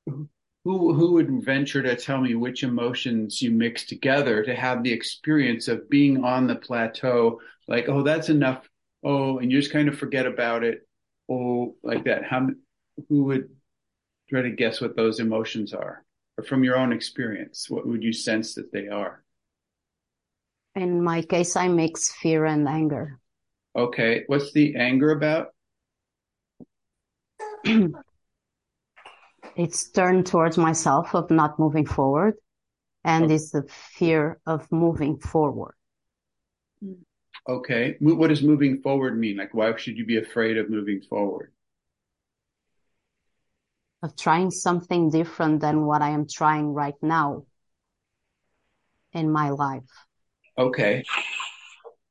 who 0.06 0.94
who 0.94 1.13
would 1.13 1.44
venture 1.44 1.82
to 1.82 1.96
tell 1.96 2.22
me 2.22 2.36
which 2.36 2.63
emotions 2.63 3.42
you 3.42 3.51
mix 3.51 3.86
together 3.86 4.44
to 4.44 4.56
have 4.56 4.84
the 4.84 4.94
experience 4.94 5.68
of 5.68 5.89
being 5.89 6.24
on 6.24 6.48
the 6.48 6.56
plateau 6.56 7.39
like 7.68 7.89
oh 7.89 8.03
that's 8.03 8.30
enough 8.30 8.70
oh 9.03 9.39
and 9.39 9.51
you 9.51 9.60
just 9.60 9.74
kind 9.74 9.89
of 9.89 9.98
forget 9.98 10.25
about 10.25 10.63
it 10.63 10.88
oh 11.30 11.75
like 11.84 12.03
that 12.03 12.24
how 12.24 12.48
who 13.10 13.24
would 13.24 13.50
try 14.30 14.42
to 14.42 14.51
guess 14.51 14.80
what 14.80 14.96
those 14.96 15.20
emotions 15.20 15.74
are 15.74 16.03
or 16.38 16.44
from 16.44 16.63
your 16.63 16.77
own 16.77 16.92
experience, 16.92 17.70
what 17.70 17.88
would 17.88 18.03
you 18.03 18.13
sense 18.13 18.56
that 18.56 18.72
they 18.72 18.88
are? 18.88 19.24
In 20.75 21.03
my 21.03 21.22
case, 21.22 21.56
I 21.56 21.68
mix 21.68 22.12
fear 22.12 22.46
and 22.46 22.68
anger. 22.68 23.20
Okay. 23.75 24.24
What's 24.27 24.51
the 24.53 24.75
anger 24.75 25.12
about? 25.12 25.52
it's 29.55 29.89
turned 29.91 30.25
towards 30.25 30.58
myself 30.58 31.13
of 31.15 31.29
not 31.32 31.60
moving 31.60 31.86
forward 31.86 32.36
and 33.03 33.25
okay. 33.25 33.36
it's 33.36 33.51
the 33.51 33.63
fear 33.70 34.39
of 34.46 34.72
moving 34.72 35.17
forward. 35.20 35.75
Okay. 37.48 37.98
What 38.00 38.27
does 38.27 38.41
moving 38.41 38.82
forward 38.82 39.17
mean? 39.17 39.38
Like, 39.38 39.53
why 39.53 39.75
should 39.77 39.98
you 39.98 40.05
be 40.05 40.17
afraid 40.17 40.58
of 40.58 40.70
moving 40.70 41.01
forward? 41.01 41.51
of 44.03 44.17
trying 44.17 44.51
something 44.51 45.10
different 45.10 45.62
than 45.62 45.86
what 45.86 46.01
I 46.01 46.10
am 46.10 46.27
trying 46.27 46.74
right 46.74 47.01
now 47.01 47.46
in 49.13 49.32
my 49.32 49.50
life. 49.50 49.89
Okay. 50.58 51.03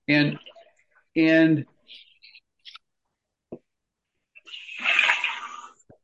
And, 0.09 0.39
and 1.15 1.67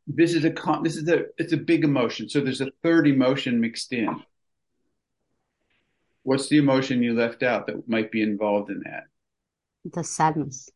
this 0.09 0.35
is 0.35 0.45
a 0.45 0.51
con, 0.51 0.83
this 0.83 0.97
is 0.97 1.09
a, 1.09 1.27
it's 1.37 1.53
a 1.53 1.57
big 1.57 1.85
emotion. 1.85 2.29
So 2.29 2.41
there's 2.41 2.63
a 2.63 2.71
third 2.83 3.07
emotion 3.07 3.61
mixed 3.61 3.93
in. 3.93 4.09
What's 6.23 6.49
the 6.49 6.59
emotion 6.59 7.03
you 7.03 7.15
left 7.15 7.43
out 7.43 7.67
that 7.67 7.89
might 7.89 8.11
be 8.11 8.23
involved 8.23 8.71
in 8.71 8.83
that? 8.85 9.05
The 9.85 10.03
sadness. 10.03 10.71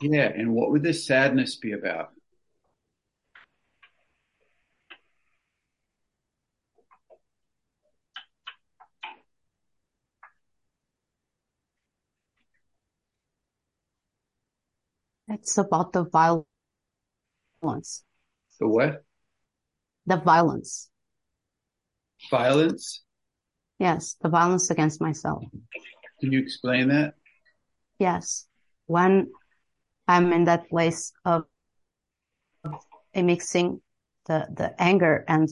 Yeah. 0.00 0.28
And 0.28 0.52
what 0.52 0.70
would 0.70 0.82
this 0.82 1.06
sadness 1.06 1.56
be 1.56 1.72
about? 1.72 2.10
It's 15.30 15.58
about 15.58 15.92
the 15.92 16.04
violence. 16.04 16.46
The 18.60 18.68
what? 18.68 19.04
The 20.06 20.16
violence. 20.16 20.90
Violence? 22.30 23.02
Yes, 23.78 24.16
the 24.20 24.28
violence 24.28 24.70
against 24.70 25.00
myself. 25.00 25.44
Can 26.20 26.32
you 26.32 26.40
explain 26.40 26.88
that? 26.88 27.14
Yes. 27.98 28.46
When 28.86 29.30
I'm 30.08 30.32
in 30.32 30.44
that 30.44 30.68
place 30.68 31.12
of, 31.24 31.44
of 32.64 32.80
mixing 33.14 33.80
the, 34.26 34.46
the 34.52 34.74
anger 34.80 35.24
and 35.28 35.48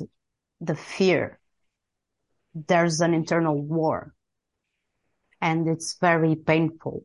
the 0.61 0.75
fear, 0.75 1.39
there's 2.55 3.01
an 3.01 3.15
internal 3.15 3.61
war 3.61 4.15
and 5.41 5.69
it's 5.69 5.97
very 6.01 6.35
painful. 6.35 7.05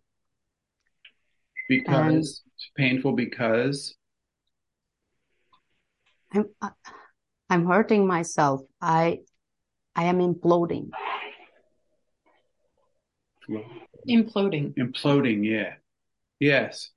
Because 1.68 2.42
painful 2.76 3.14
because 3.14 3.96
I'm 6.34 6.46
uh, 6.62 6.70
I'm 7.50 7.66
hurting 7.66 8.08
myself. 8.08 8.62
I 8.82 9.20
I 9.96 10.06
am 10.06 10.20
imploding. 10.20 10.90
Imploding. 14.08 14.74
Imploding, 14.76 15.46
yeah. 15.46 15.74
Yes. 16.40 16.90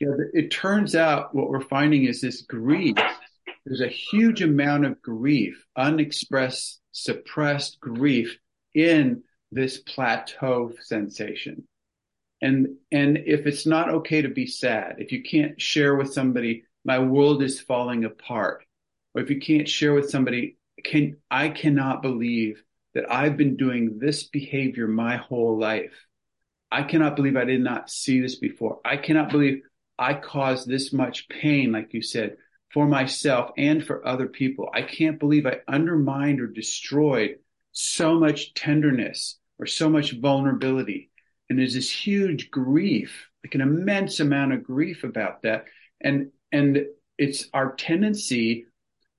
Yeah, 0.00 0.08
it 0.34 0.50
turns 0.50 0.94
out 0.94 1.34
what 1.34 1.48
we're 1.48 1.60
finding 1.60 2.04
is 2.04 2.20
this 2.20 2.42
grief. 2.42 2.96
There's 3.64 3.80
a 3.80 3.88
huge 3.88 4.42
amount 4.42 4.84
of 4.84 5.00
grief, 5.00 5.64
unexpressed, 5.76 6.80
suppressed 6.92 7.78
grief 7.80 8.36
in 8.74 9.22
this 9.52 9.78
plateau 9.78 10.72
sensation 10.80 11.66
and 12.42 12.68
and 12.92 13.18
if 13.26 13.46
it's 13.46 13.66
not 13.66 13.88
okay 13.88 14.22
to 14.22 14.28
be 14.28 14.46
sad 14.46 14.96
if 14.98 15.12
you 15.12 15.22
can't 15.22 15.60
share 15.60 15.96
with 15.96 16.12
somebody 16.12 16.64
my 16.84 16.98
world 16.98 17.42
is 17.42 17.60
falling 17.60 18.04
apart 18.04 18.64
or 19.14 19.22
if 19.22 19.30
you 19.30 19.40
can't 19.40 19.68
share 19.68 19.92
with 19.92 20.10
somebody 20.10 20.56
can 20.84 21.16
i 21.30 21.48
cannot 21.48 22.02
believe 22.02 22.62
that 22.94 23.10
i've 23.10 23.36
been 23.36 23.56
doing 23.56 23.98
this 23.98 24.24
behavior 24.24 24.86
my 24.86 25.16
whole 25.16 25.58
life. 25.58 25.92
I 26.72 26.82
cannot 26.84 27.16
believe 27.16 27.36
i 27.36 27.44
did 27.44 27.60
not 27.60 27.90
see 27.90 28.20
this 28.20 28.36
before. 28.36 28.80
I 28.84 28.96
cannot 28.96 29.30
believe 29.30 29.62
i 29.98 30.14
caused 30.14 30.68
this 30.68 30.92
much 30.92 31.28
pain 31.28 31.72
like 31.72 31.92
you 31.92 32.02
said 32.02 32.36
for 32.72 32.86
myself 32.86 33.50
and 33.58 33.84
for 33.84 34.06
other 34.06 34.28
people. 34.28 34.70
I 34.72 34.82
can't 34.82 35.18
believe 35.18 35.46
i 35.46 35.60
undermined 35.68 36.40
or 36.40 36.46
destroyed 36.46 37.36
so 37.72 38.18
much 38.18 38.54
tenderness 38.54 39.38
or 39.58 39.66
so 39.66 39.88
much 39.88 40.12
vulnerability. 40.12 41.10
And 41.48 41.58
there's 41.58 41.74
this 41.74 41.90
huge 41.90 42.50
grief, 42.50 43.28
like 43.44 43.54
an 43.54 43.60
immense 43.60 44.20
amount 44.20 44.52
of 44.52 44.62
grief 44.62 45.04
about 45.04 45.42
that. 45.42 45.64
And, 46.00 46.30
and 46.52 46.86
it's 47.18 47.48
our 47.52 47.74
tendency 47.74 48.66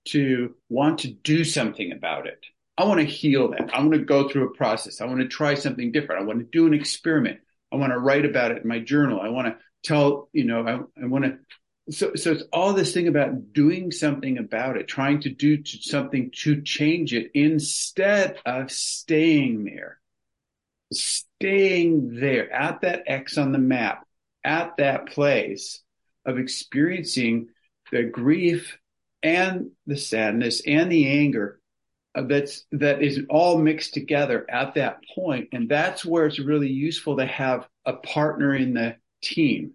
to 0.05 0.55
want 0.69 0.99
to 0.99 1.09
do 1.09 1.43
something 1.43 1.91
about 1.91 2.27
it. 2.27 2.43
I 2.77 2.85
want 2.85 2.99
to 2.99 3.05
heal 3.05 3.51
that. 3.51 3.73
I 3.73 3.79
want 3.79 3.93
to 3.93 3.99
go 3.99 4.27
through 4.27 4.47
a 4.47 4.55
process. 4.55 5.01
I 5.01 5.05
want 5.05 5.19
to 5.19 5.27
try 5.27 5.53
something 5.53 5.91
different. 5.91 6.21
I 6.21 6.25
want 6.25 6.39
to 6.39 6.45
do 6.45 6.65
an 6.65 6.73
experiment. 6.73 7.39
I 7.71 7.75
want 7.75 7.93
to 7.93 7.99
write 7.99 8.25
about 8.25 8.51
it 8.51 8.63
in 8.63 8.67
my 8.67 8.79
journal. 8.79 9.21
I 9.21 9.29
want 9.29 9.47
to 9.47 9.57
tell, 9.83 10.29
you 10.33 10.45
know, 10.45 10.67
I, 10.67 11.01
I 11.03 11.05
want 11.05 11.25
to. 11.25 11.37
So, 11.91 12.15
so 12.15 12.31
it's 12.31 12.43
all 12.53 12.73
this 12.73 12.93
thing 12.93 13.07
about 13.07 13.53
doing 13.53 13.91
something 13.91 14.37
about 14.37 14.77
it, 14.77 14.87
trying 14.87 15.21
to 15.21 15.29
do 15.29 15.63
something 15.65 16.31
to 16.37 16.61
change 16.61 17.13
it 17.13 17.31
instead 17.33 18.37
of 18.45 18.71
staying 18.71 19.65
there, 19.65 19.99
staying 20.93 22.19
there 22.19 22.51
at 22.51 22.81
that 22.81 23.03
X 23.07 23.37
on 23.37 23.51
the 23.51 23.57
map, 23.59 24.05
at 24.43 24.77
that 24.77 25.07
place 25.07 25.81
of 26.25 26.37
experiencing 26.37 27.49
the 27.91 28.03
grief 28.03 28.77
and 29.23 29.71
the 29.85 29.97
sadness 29.97 30.61
and 30.65 30.91
the 30.91 31.07
anger 31.07 31.59
that's 32.27 32.65
that 32.71 33.01
is 33.01 33.21
all 33.29 33.57
mixed 33.57 33.93
together 33.93 34.45
at 34.49 34.75
that 34.75 34.99
point 35.15 35.49
and 35.53 35.69
that's 35.69 36.03
where 36.03 36.25
it's 36.25 36.39
really 36.39 36.69
useful 36.69 37.17
to 37.17 37.25
have 37.25 37.67
a 37.85 37.93
partner 37.93 38.53
in 38.53 38.73
the 38.73 38.95
team 39.21 39.71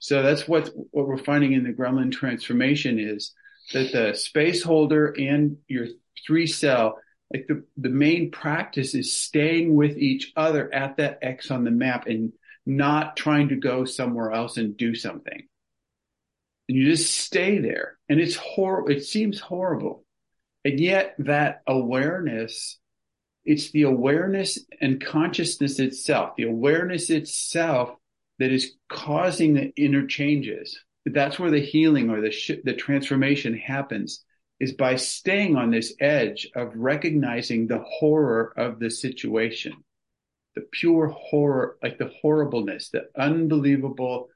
so 0.00 0.22
that's 0.22 0.48
what 0.48 0.70
what 0.90 1.06
we're 1.06 1.18
finding 1.18 1.52
in 1.52 1.64
the 1.64 1.72
gremlin 1.72 2.10
transformation 2.10 2.98
is 2.98 3.32
that 3.72 3.92
the 3.92 4.14
space 4.14 4.62
holder 4.62 5.14
and 5.18 5.58
your 5.68 5.86
three 6.26 6.46
cell 6.46 6.98
like 7.32 7.46
the, 7.46 7.62
the 7.76 7.90
main 7.90 8.30
practice 8.30 8.94
is 8.94 9.14
staying 9.14 9.74
with 9.74 9.98
each 9.98 10.32
other 10.36 10.72
at 10.72 10.96
that 10.96 11.18
X 11.22 11.50
on 11.50 11.64
the 11.64 11.70
map 11.70 12.06
and 12.06 12.32
not 12.64 13.16
trying 13.16 13.48
to 13.48 13.56
go 13.56 13.84
somewhere 13.84 14.32
else 14.32 14.56
and 14.56 14.76
do 14.76 14.94
something. 14.94 15.47
You 16.68 16.84
just 16.84 17.12
stay 17.14 17.58
there. 17.58 17.98
And 18.08 18.20
it's 18.20 18.36
horrible. 18.36 18.90
It 18.90 19.04
seems 19.04 19.40
horrible. 19.40 20.04
And 20.64 20.78
yet 20.78 21.14
that 21.18 21.62
awareness, 21.66 22.78
it's 23.44 23.70
the 23.70 23.82
awareness 23.82 24.58
and 24.80 25.04
consciousness 25.04 25.78
itself, 25.80 26.36
the 26.36 26.44
awareness 26.44 27.10
itself 27.10 27.90
that 28.38 28.52
is 28.52 28.74
causing 28.88 29.54
the 29.54 29.72
interchanges. 29.76 30.78
That's 31.06 31.38
where 31.38 31.50
the 31.50 31.64
healing 31.64 32.10
or 32.10 32.20
the 32.20 32.30
sh- 32.30 32.60
the 32.62 32.74
transformation 32.74 33.56
happens 33.56 34.22
is 34.60 34.72
by 34.72 34.96
staying 34.96 35.56
on 35.56 35.70
this 35.70 35.94
edge 36.00 36.48
of 36.54 36.72
recognizing 36.74 37.66
the 37.66 37.78
horror 37.78 38.52
of 38.56 38.78
the 38.78 38.90
situation, 38.90 39.72
the 40.54 40.62
pure 40.72 41.06
horror, 41.06 41.78
like 41.82 41.96
the 41.98 42.12
horribleness, 42.20 42.90
the 42.90 43.04
unbelievable. 43.16 44.28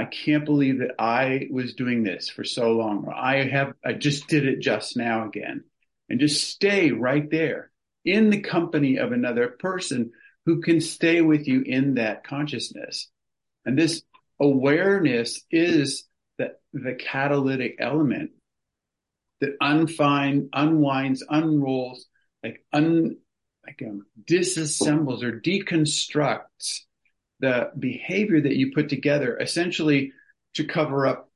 I 0.00 0.06
can't 0.06 0.46
believe 0.46 0.78
that 0.78 0.94
I 0.98 1.48
was 1.50 1.74
doing 1.74 2.02
this 2.02 2.30
for 2.30 2.42
so 2.42 2.72
long. 2.72 3.04
Or 3.06 3.14
I 3.14 3.46
have, 3.46 3.74
I 3.84 3.92
just 3.92 4.28
did 4.28 4.46
it 4.46 4.60
just 4.60 4.96
now 4.96 5.26
again 5.26 5.64
and 6.08 6.18
just 6.18 6.48
stay 6.48 6.90
right 6.90 7.30
there 7.30 7.70
in 8.02 8.30
the 8.30 8.40
company 8.40 8.96
of 8.96 9.12
another 9.12 9.48
person 9.48 10.12
who 10.46 10.62
can 10.62 10.80
stay 10.80 11.20
with 11.20 11.46
you 11.46 11.60
in 11.60 11.96
that 11.96 12.24
consciousness. 12.24 13.10
And 13.66 13.78
this 13.78 14.02
awareness 14.40 15.42
is 15.50 16.08
the, 16.38 16.54
the 16.72 16.94
catalytic 16.94 17.76
element 17.78 18.30
that 19.42 19.56
unfind, 19.60 20.48
unwinds, 20.54 21.22
unrolls, 21.28 22.06
like 22.42 22.64
un, 22.72 23.18
like 23.66 23.82
um, 23.86 24.06
disassembles 24.24 25.22
or 25.22 25.38
deconstructs 25.38 26.86
the 27.40 27.70
behavior 27.78 28.40
that 28.40 28.56
you 28.56 28.72
put 28.72 28.88
together 28.88 29.36
essentially 29.38 30.12
to 30.54 30.64
cover 30.64 31.06
up 31.06 31.28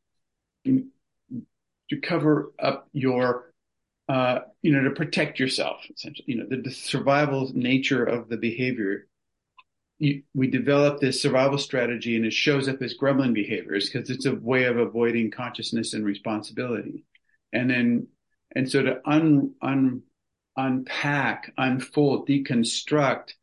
to 0.65 2.01
cover 2.03 2.53
up 2.59 2.89
your 2.93 3.53
uh, 4.09 4.41
you 4.63 4.73
know, 4.73 4.85
to 4.85 4.91
protect 4.91 5.39
yourself, 5.39 5.81
essentially, 5.95 6.25
you 6.27 6.37
know, 6.37 6.47
the, 6.49 6.61
the 6.61 6.71
survival 6.71 7.51
nature 7.55 8.05
of 8.05 8.29
the 8.29 8.37
behavior. 8.37 9.07
You, 9.99 10.23
we 10.35 10.49
develop 10.49 11.01
this 11.01 11.23
survival 11.23 11.57
strategy 11.57 12.17
and 12.17 12.27
it 12.27 12.33
shows 12.33 12.69
up 12.69 12.83
as 12.83 12.95
gremlin 13.01 13.33
behaviors 13.33 13.89
because 13.89 14.11
it's 14.11 14.27
a 14.27 14.35
way 14.35 14.65
of 14.65 14.77
avoiding 14.77 15.31
consciousness 15.31 15.95
and 15.95 16.05
responsibility. 16.05 17.05
And 17.53 17.71
then, 17.71 18.09
and 18.55 18.71
so 18.71 18.83
to 18.83 19.01
un, 19.07 19.55
un, 19.63 20.03
unpack, 20.57 21.53
unfold, 21.57 22.29
deconstruct 22.29 23.35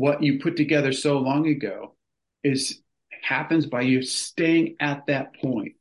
what 0.00 0.22
you 0.22 0.38
put 0.38 0.56
together 0.56 0.92
so 0.92 1.18
long 1.18 1.46
ago 1.46 1.94
is 2.42 2.80
happens 3.22 3.66
by 3.66 3.82
you 3.82 4.00
staying 4.00 4.76
at 4.80 5.04
that 5.08 5.34
point. 5.34 5.74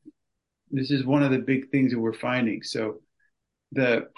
This 0.69 0.91
is 0.91 1.05
one 1.05 1.23
of 1.23 1.31
the 1.31 1.37
big 1.37 1.71
things 1.71 1.93
that 1.93 1.99
we're 1.99 2.11
finding. 2.11 2.61
So 2.61 2.99
the 3.71 4.09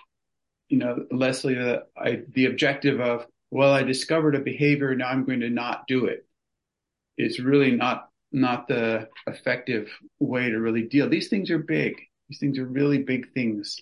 you 0.70 0.80
know 0.80 1.06
Leslie 1.12 1.54
the 1.54 1.84
I, 1.96 2.22
the 2.34 2.48
objective 2.48 3.00
of 3.00 3.28
well 3.52 3.72
I 3.72 3.84
discovered 3.84 4.34
a 4.34 4.40
behavior 4.40 4.96
now 4.96 5.10
I'm 5.10 5.24
going 5.24 5.42
to 5.42 5.52
not 5.52 5.86
do 5.86 6.06
it 6.06 6.26
is 7.16 7.40
really 7.40 7.70
not 7.70 8.10
not 8.32 8.68
the 8.68 9.08
effective 9.28 9.88
way 10.20 10.50
to 10.50 10.58
really 10.58 10.88
deal. 10.88 11.10
These 11.10 11.28
things 11.28 11.52
are 11.52 11.60
big. 11.60 11.94
These 12.28 12.40
things 12.40 12.58
are 12.58 12.66
really 12.66 13.04
big 13.04 13.32
things 13.34 13.78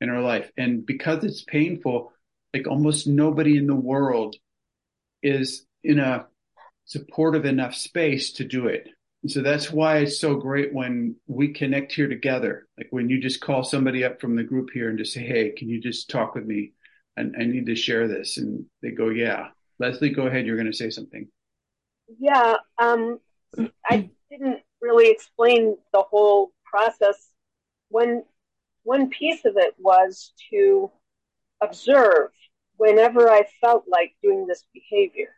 in 0.00 0.08
our 0.08 0.22
life, 0.22 0.50
and 0.56 0.86
because 0.86 1.22
it's 1.22 1.44
painful, 1.44 2.14
like 2.54 2.66
almost 2.66 3.06
nobody 3.06 3.58
in 3.58 3.66
the 3.66 3.74
world 3.92 4.36
is 5.22 5.66
in 5.82 5.98
a 5.98 6.26
supportive 6.84 7.44
enough 7.44 7.74
space 7.74 8.32
to 8.34 8.44
do 8.44 8.66
it. 8.66 8.88
And 9.22 9.30
so 9.30 9.42
that's 9.42 9.70
why 9.70 9.98
it's 9.98 10.18
so 10.18 10.34
great 10.34 10.72
when 10.72 11.16
we 11.26 11.52
connect 11.52 11.92
here 11.92 12.08
together. 12.08 12.66
Like 12.78 12.88
when 12.90 13.08
you 13.08 13.20
just 13.20 13.40
call 13.40 13.62
somebody 13.62 14.04
up 14.04 14.20
from 14.20 14.34
the 14.34 14.42
group 14.42 14.70
here 14.72 14.88
and 14.88 14.98
just 14.98 15.12
say, 15.12 15.20
Hey, 15.20 15.50
can 15.50 15.68
you 15.68 15.80
just 15.80 16.10
talk 16.10 16.34
with 16.34 16.46
me? 16.46 16.72
And 17.16 17.36
I 17.38 17.44
need 17.44 17.66
to 17.66 17.76
share 17.76 18.08
this. 18.08 18.38
And 18.38 18.64
they 18.82 18.90
go, 18.90 19.10
Yeah. 19.10 19.48
Leslie, 19.78 20.10
go 20.10 20.26
ahead. 20.26 20.46
You're 20.46 20.56
going 20.56 20.70
to 20.70 20.76
say 20.76 20.90
something. 20.90 21.28
Yeah. 22.18 22.56
Um, 22.78 23.18
I 23.84 24.10
didn't 24.30 24.60
really 24.80 25.10
explain 25.10 25.76
the 25.92 26.02
whole 26.02 26.52
process. 26.64 27.30
One, 27.88 28.24
one 28.82 29.10
piece 29.10 29.44
of 29.44 29.54
it 29.56 29.74
was 29.78 30.32
to 30.50 30.90
observe 31.60 32.30
whenever 32.80 33.28
I 33.28 33.42
felt 33.60 33.84
like 33.86 34.14
doing 34.22 34.46
this 34.46 34.64
behavior. 34.72 35.28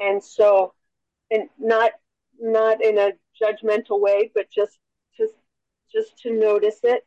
And 0.00 0.24
so, 0.24 0.72
and 1.30 1.50
not 1.58 1.92
not 2.40 2.82
in 2.82 2.96
a 2.96 3.12
judgmental 3.40 4.00
way, 4.00 4.30
but 4.34 4.46
just 4.50 4.78
just 5.14 5.34
just 5.92 6.16
to 6.22 6.32
notice 6.32 6.80
it 6.82 7.06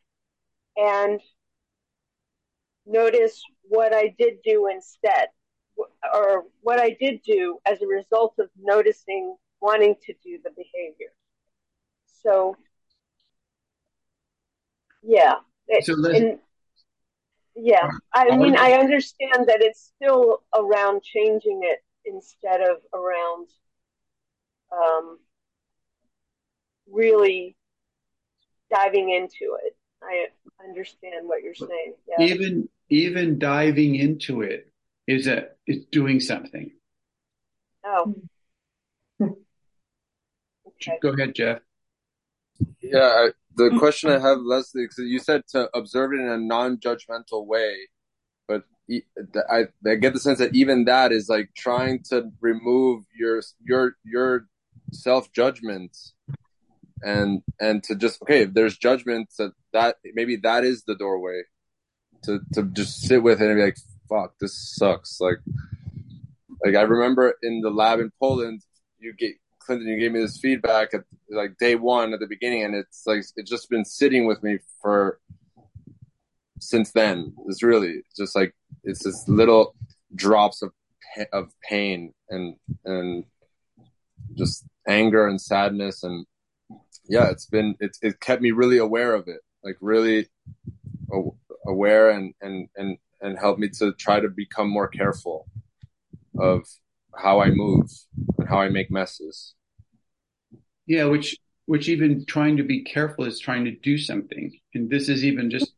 and 0.78 1.20
notice 2.86 3.41
what 3.63 3.96
I 3.96 4.13
did 4.20 4.36
do 4.43 4.67
instead, 4.67 5.30
or 6.13 6.43
what 6.62 6.80
I 6.80 6.96
did 7.00 7.24
do 7.26 7.58
as 7.65 7.82
a 7.82 7.88
result 7.88 8.36
of 8.38 8.50
noticing 8.62 9.36
wanting 9.60 9.96
to 10.06 10.13
do 10.24 10.38
the 10.43 10.52
behavior. 10.52 11.13
So, 12.22 12.56
yeah. 15.02 15.38
So 15.82 15.93
and, 15.93 16.38
yeah, 17.60 17.89
I 18.13 18.38
mean, 18.38 18.56
I 18.56 18.74
understand 18.74 19.48
that 19.48 19.58
it's 19.62 19.91
still 19.96 20.43
around 20.56 21.04
changing 21.04 21.62
it 21.63 21.80
instead 22.06 22.62
of 22.62 22.78
around 22.93 23.48
um, 24.72 25.20
really 26.91 27.56
diving 28.72 29.10
into 29.10 29.58
it. 29.63 29.76
I 30.02 30.28
understand 30.63 31.28
what 31.28 31.41
you're 31.41 31.56
saying. 31.56 31.96
Yeah. 32.08 32.26
Even 32.26 32.70
even 32.89 33.39
diving 33.39 33.96
into 33.96 34.41
it 34.41 34.72
is 35.08 35.28
a 35.28 35.48
is 35.65 35.86
doing 35.91 36.20
something. 36.20 36.72
Oh. 37.84 38.15
okay. 39.22 41.00
Go 41.02 41.10
ahead, 41.10 41.34
Jeff. 41.34 41.60
Yeah, 42.82 43.28
the 43.56 43.76
question 43.80 44.12
I 44.12 44.20
have, 44.20 44.39
Leslie, 44.39 44.84
because 44.84 45.00
you 45.00 45.20
said 45.20 45.43
to 45.50 45.70
observe 45.76 46.13
it 46.13 46.20
in 46.20 46.28
a 46.28 46.38
non-judgmental 46.38 47.46
way, 47.46 47.76
but 48.48 48.63
I 49.50 49.65
I 49.86 49.96
get 49.96 50.13
the 50.13 50.20
sense 50.20 50.39
that 50.39 50.56
even 50.56 50.86
that 50.86 51.12
is 51.12 51.28
like 51.30 51.50
trying 51.56 52.04
to 52.10 52.32
remove 52.39 53.04
your 53.17 53.41
your 53.63 53.96
your 54.04 54.48
self 54.93 55.32
judgments 55.34 56.13
and 57.04 57.41
and 57.60 57.84
to 57.84 57.96
just 57.96 58.22
okay 58.22 58.43
if 58.43 58.54
there's 58.54 58.78
judgment 58.78 59.30
that 59.38 59.52
that 59.74 59.98
maybe 60.13 60.36
that 60.38 60.63
is 60.63 60.84
the 60.84 60.96
doorway 60.96 61.41
to 62.24 62.39
to 62.54 62.63
just 62.63 63.02
sit 63.02 63.22
with 63.22 63.41
it 63.41 63.48
and 63.50 63.58
be 63.58 63.63
like 63.63 63.78
fuck 64.10 64.34
this 64.39 64.76
sucks. 64.76 65.20
Like 65.20 65.39
like 66.63 66.76
i 66.76 66.82
remember 66.82 67.36
in 67.43 67.62
the 67.62 67.70
lab 67.70 68.00
in 68.00 68.12
poland 68.20 68.62
you 69.00 69.13
get 69.13 69.34
clinton 69.67 69.88
you 69.88 69.99
gave 69.99 70.12
me 70.12 70.19
this 70.19 70.39
feedback 70.39 70.93
at 70.93 71.03
like 71.30 71.58
day 71.60 71.75
one 71.75 72.13
at 72.13 72.19
the 72.19 72.27
beginning 72.27 72.63
and 72.63 72.73
it's 72.75 73.03
like 73.06 73.23
it's 73.36 73.49
just 73.49 73.69
been 73.69 73.86
sitting 73.86 74.25
with 74.25 74.41
me 74.41 74.58
for 74.82 75.19
since 76.60 76.91
then 76.91 77.34
it's 77.47 77.62
really 77.62 78.01
just 78.17 78.36
like 78.36 78.56
it's 78.84 79.03
this 79.03 79.27
little 79.27 79.75
drops 80.15 80.63
of 80.63 80.71
of 81.32 81.51
pain 81.69 82.13
and 82.30 82.56
and 82.86 83.25
just 84.36 84.65
anger 84.88 85.27
and 85.27 85.39
sadness 85.39 86.03
and 86.03 86.25
yeah, 87.08 87.30
it's 87.30 87.45
been 87.45 87.75
it's 87.80 87.99
it 88.01 88.19
kept 88.19 88.41
me 88.41 88.51
really 88.51 88.77
aware 88.77 89.13
of 89.13 89.27
it, 89.27 89.41
like 89.63 89.77
really 89.82 90.27
aware 91.65 92.10
and 92.10 92.34
and 92.41 92.67
and 92.75 92.97
and 93.21 93.39
help 93.39 93.58
me 93.58 93.69
to 93.69 93.93
try 93.93 94.19
to 94.19 94.30
become 94.30 94.69
more 94.69 94.88
careful 94.88 95.47
of 96.38 96.65
how 97.15 97.39
I 97.39 97.49
move 97.49 97.89
and 98.38 98.47
how 98.47 98.60
I 98.60 98.69
make 98.69 98.91
messes. 98.91 99.56
Yeah, 100.88 101.06
which 101.06 101.38
which 101.65 101.89
even 101.89 102.26
trying 102.26 102.58
to 102.58 102.63
be 102.63 102.84
careful 102.84 103.26
is 103.26 103.39
trying 103.39 103.65
to 103.65 103.71
do 103.71 103.97
something. 103.97 104.58
And 104.73 104.89
this 104.89 105.10
is 105.10 105.23
even 105.23 105.52
just 105.52 105.73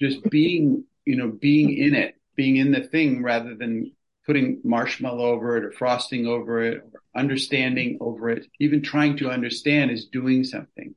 just 0.00 0.22
being, 0.24 0.84
you 1.06 1.16
know, 1.16 1.28
being 1.28 1.72
in 1.76 1.94
it, 1.94 2.16
being 2.36 2.56
in 2.56 2.70
the 2.70 2.82
thing 2.82 3.22
rather 3.22 3.54
than 3.54 3.92
putting 4.26 4.60
marshmallow 4.62 5.24
over 5.24 5.56
it 5.56 5.64
or 5.64 5.72
frosting 5.72 6.26
over 6.26 6.62
it 6.62 6.82
or 6.92 7.00
understanding 7.16 7.96
over 8.00 8.28
it. 8.28 8.46
Even 8.60 8.82
trying 8.82 9.16
to 9.16 9.30
understand 9.30 9.90
is 9.90 10.06
doing 10.06 10.44
something. 10.44 10.94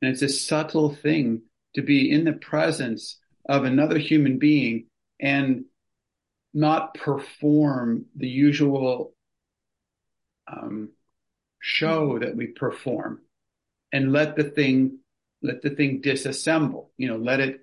And 0.00 0.12
it's 0.12 0.22
a 0.22 0.28
subtle 0.28 0.94
thing 0.94 1.42
to 1.74 1.82
be 1.82 2.10
in 2.10 2.24
the 2.24 2.34
presence 2.34 3.18
of 3.48 3.64
another 3.64 3.98
human 3.98 4.38
being 4.38 4.86
and 5.20 5.64
not 6.52 6.94
perform 6.94 8.04
the 8.14 8.28
usual 8.28 9.12
um, 10.46 10.90
show 11.64 12.18
that 12.18 12.36
we 12.36 12.48
perform 12.48 13.20
and 13.92 14.12
let 14.12 14.36
the 14.36 14.44
thing 14.44 14.98
let 15.42 15.62
the 15.62 15.70
thing 15.70 16.02
disassemble 16.02 16.88
you 16.98 17.08
know 17.08 17.16
let 17.16 17.40
it 17.40 17.60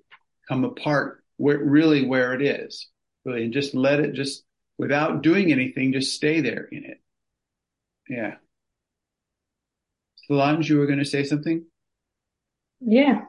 come 0.48 0.64
apart 0.64 1.24
where 1.38 1.60
really 1.60 2.06
where 2.06 2.34
it 2.34 2.42
is 2.42 2.88
really 3.26 3.44
and 3.44 3.54
just 3.54 3.76
let 3.76 4.00
it 4.00 4.14
just 4.14 4.44
without 4.82 5.22
doing 5.22 5.52
anything 5.52 5.94
just 5.94 6.16
stay 6.16 6.42
there 6.42 6.68
in 6.72 6.84
it. 6.86 7.00
Yeah. 8.10 8.36
Solange 10.26 10.68
you 10.68 10.80
were 10.80 10.88
going 10.88 10.98
to 10.98 11.06
say 11.06 11.24
something? 11.24 11.66
Yeah. 12.80 13.22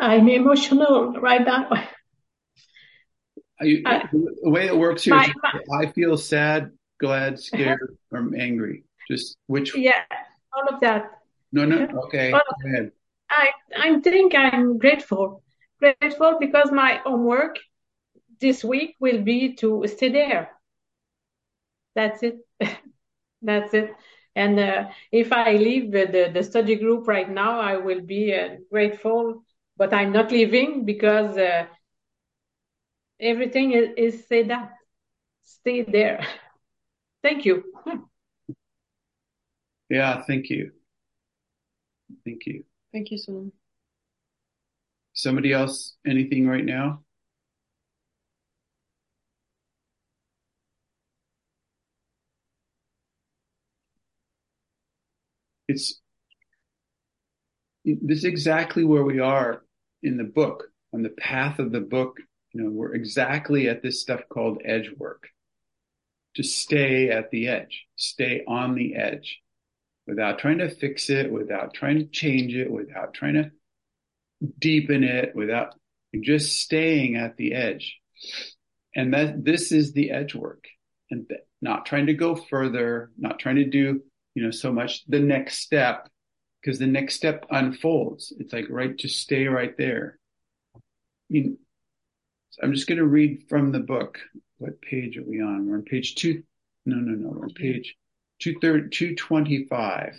I'm 0.00 0.28
emotional 0.28 1.12
right 1.12 1.44
now. 1.44 1.70
You, 3.60 3.82
uh, 3.86 4.06
the 4.12 4.50
way 4.50 4.66
it 4.66 4.76
works 4.76 5.04
here, 5.04 5.14
my, 5.14 5.32
my, 5.66 5.82
I 5.82 5.92
feel 5.92 6.16
sad, 6.16 6.72
glad, 7.00 7.40
scared, 7.40 7.96
or 8.12 8.30
angry. 8.36 8.84
Just 9.10 9.36
which? 9.46 9.76
Yeah, 9.76 10.04
all 10.52 10.74
of 10.74 10.80
that. 10.80 11.10
No, 11.52 11.64
no. 11.64 11.86
Okay, 12.04 12.32
go. 12.32 12.90
I 13.30 13.50
I 13.76 14.00
think 14.00 14.34
I'm 14.34 14.78
grateful, 14.78 15.42
grateful 15.78 16.36
because 16.38 16.70
my 16.70 17.00
homework 17.04 17.58
this 18.40 18.62
week 18.62 18.96
will 19.00 19.22
be 19.22 19.54
to 19.56 19.84
stay 19.86 20.10
there. 20.10 20.50
That's 21.94 22.22
it. 22.22 22.36
That's 23.42 23.74
it. 23.74 23.94
And 24.34 24.60
uh, 24.60 24.88
if 25.10 25.32
I 25.32 25.52
leave 25.52 25.90
the, 25.90 26.30
the 26.32 26.42
study 26.42 26.76
group 26.76 27.08
right 27.08 27.28
now, 27.28 27.58
I 27.60 27.76
will 27.76 28.02
be 28.02 28.32
uh, 28.34 28.56
grateful. 28.70 29.42
But 29.76 29.92
I'm 29.92 30.12
not 30.12 30.30
leaving 30.30 30.84
because 30.84 31.36
uh, 31.36 31.66
everything 33.20 33.72
is, 33.72 33.88
is 33.96 34.26
say 34.26 34.44
that 34.44 34.72
stay 35.44 35.82
there 35.82 36.24
thank 37.22 37.44
you 37.44 37.64
yeah 39.88 40.22
thank 40.22 40.50
you. 40.50 40.72
Thank 42.24 42.46
you. 42.46 42.64
Thank 42.92 43.10
you 43.10 43.18
so 43.18 43.52
somebody 45.18 45.52
else 45.52 45.96
anything 46.06 46.46
right 46.46 46.64
now? 46.64 47.02
It's 55.66 56.00
this 57.84 58.18
is 58.18 58.24
exactly 58.24 58.84
where 58.84 59.04
we 59.04 59.18
are 59.18 59.62
in 60.02 60.16
the 60.16 60.24
book 60.24 60.64
on 60.94 61.02
the 61.02 61.10
path 61.10 61.58
of 61.58 61.72
the 61.72 61.80
book. 61.80 62.16
You 62.52 62.62
know, 62.62 62.70
we're 62.70 62.94
exactly 62.94 63.68
at 63.68 63.82
this 63.82 64.00
stuff 64.00 64.20
called 64.30 64.62
edge 64.64 64.90
work. 64.96 65.28
To 66.36 66.42
stay 66.42 67.10
at 67.10 67.30
the 67.30 67.48
edge, 67.48 67.86
stay 67.96 68.44
on 68.46 68.74
the 68.74 68.94
edge 68.94 69.40
without 70.08 70.38
trying 70.38 70.58
to 70.58 70.70
fix 70.70 71.10
it, 71.10 71.30
without 71.30 71.74
trying 71.74 71.98
to 71.98 72.06
change 72.06 72.54
it, 72.54 72.70
without 72.70 73.12
trying 73.12 73.34
to 73.34 73.50
deepen 74.58 75.04
it, 75.04 75.36
without 75.36 75.74
just 76.18 76.58
staying 76.58 77.16
at 77.16 77.36
the 77.36 77.52
edge. 77.52 77.98
And 78.96 79.12
that 79.12 79.44
this 79.44 79.70
is 79.70 79.92
the 79.92 80.10
edge 80.10 80.34
work 80.34 80.64
and 81.10 81.30
not 81.60 81.84
trying 81.84 82.06
to 82.06 82.14
go 82.14 82.34
further, 82.34 83.10
not 83.18 83.38
trying 83.38 83.56
to 83.56 83.66
do, 83.66 84.00
you 84.34 84.42
know, 84.42 84.50
so 84.50 84.72
much 84.72 85.04
the 85.06 85.20
next 85.20 85.58
step 85.58 86.08
because 86.60 86.78
the 86.78 86.86
next 86.86 87.14
step 87.14 87.44
unfolds. 87.50 88.32
It's 88.38 88.52
like, 88.52 88.64
right, 88.70 88.96
just 88.96 89.20
stay 89.20 89.46
right 89.46 89.76
there. 89.76 90.18
I 90.74 90.80
mean, 91.28 91.58
I'm 92.62 92.72
just 92.72 92.88
going 92.88 92.98
to 92.98 93.06
read 93.06 93.44
from 93.48 93.72
the 93.72 93.80
book. 93.80 94.18
What 94.56 94.80
page 94.80 95.18
are 95.18 95.24
we 95.24 95.42
on? 95.42 95.68
We're 95.68 95.76
on 95.76 95.82
page 95.82 96.14
two. 96.14 96.42
No, 96.86 96.96
no, 96.96 97.12
no. 97.12 97.28
We're 97.28 97.44
on 97.44 97.54
page 97.54 97.94
225, 98.40 100.14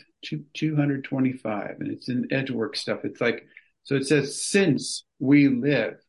225. 0.54 1.76
And 1.80 1.92
it's 1.92 2.10
in 2.10 2.28
edgework 2.32 2.76
stuff. 2.76 3.00
It's 3.04 3.22
like, 3.22 3.46
so 3.84 3.96
it 3.96 4.08
says, 4.08 4.44
since 4.44 5.06
we 5.20 5.48
live 5.48 6.00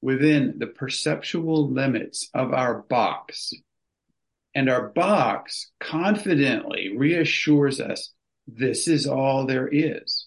within 0.00 0.54
the 0.58 0.66
perceptual 0.66 1.70
limits 1.70 2.30
of 2.34 2.52
our 2.52 2.82
box, 2.82 3.52
and 4.54 4.70
our 4.70 4.88
box 4.88 5.70
confidently 5.80 6.96
reassures 6.96 7.80
us 7.80 8.12
this 8.46 8.88
is 8.88 9.06
all 9.06 9.46
there 9.46 9.68
is. 9.68 10.26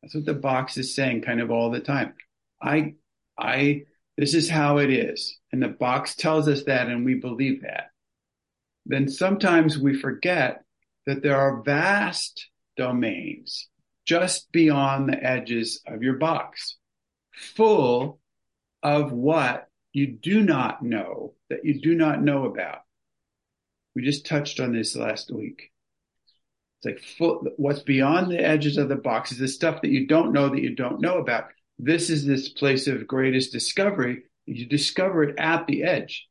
That's 0.00 0.14
what 0.14 0.24
the 0.24 0.34
box 0.34 0.76
is 0.78 0.94
saying 0.94 1.22
kind 1.22 1.40
of 1.40 1.50
all 1.50 1.70
the 1.70 1.80
time. 1.80 2.14
I, 2.62 2.94
I 3.38 3.82
this 4.16 4.34
is 4.34 4.48
how 4.48 4.78
it 4.78 4.90
is. 4.90 5.38
And 5.52 5.62
the 5.62 5.68
box 5.68 6.14
tells 6.14 6.48
us 6.48 6.64
that 6.64 6.88
and 6.88 7.04
we 7.04 7.14
believe 7.14 7.62
that. 7.62 7.90
Then 8.86 9.08
sometimes 9.08 9.78
we 9.78 9.98
forget 9.98 10.64
that 11.06 11.22
there 11.22 11.36
are 11.36 11.62
vast 11.62 12.48
domains 12.76 13.68
just 14.04 14.50
beyond 14.52 15.08
the 15.08 15.22
edges 15.22 15.82
of 15.86 16.02
your 16.02 16.14
box, 16.14 16.76
full 17.34 18.20
of 18.82 19.12
what 19.12 19.68
you 19.92 20.06
do 20.06 20.42
not 20.42 20.82
know 20.82 21.34
that 21.50 21.64
you 21.64 21.80
do 21.80 21.94
not 21.94 22.22
know 22.22 22.44
about. 22.44 22.80
We 23.94 24.02
just 24.02 24.26
touched 24.26 24.60
on 24.60 24.72
this 24.72 24.94
last 24.94 25.32
week. 25.32 25.72
It's 26.78 26.86
like 26.86 27.00
full, 27.00 27.46
what's 27.56 27.80
beyond 27.80 28.30
the 28.30 28.44
edges 28.44 28.76
of 28.76 28.88
the 28.88 28.96
box 28.96 29.32
is 29.32 29.38
the 29.38 29.48
stuff 29.48 29.82
that 29.82 29.90
you 29.90 30.06
don't 30.06 30.32
know 30.32 30.50
that 30.50 30.62
you 30.62 30.74
don't 30.74 31.00
know 31.00 31.18
about 31.18 31.46
this 31.78 32.10
is 32.10 32.24
this 32.24 32.48
place 32.48 32.86
of 32.86 33.06
greatest 33.06 33.52
discovery. 33.52 34.24
You 34.46 34.66
discover 34.66 35.24
it 35.24 35.38
at 35.38 35.66
the 35.66 35.82
edge. 35.82 36.26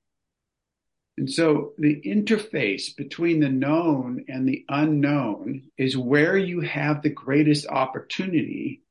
And 1.17 1.32
so 1.32 1.73
the 1.78 2.01
interface 2.06 2.95
between 2.95 3.39
the 3.39 3.49
known 3.49 4.25
and 4.28 4.47
the 4.47 4.65
unknown 4.67 5.63
is 5.78 5.95
where 5.97 6.38
you 6.38 6.62
have 6.62 7.01
the 7.01 7.10
greatest 7.10 7.67
opportunity 7.67 8.82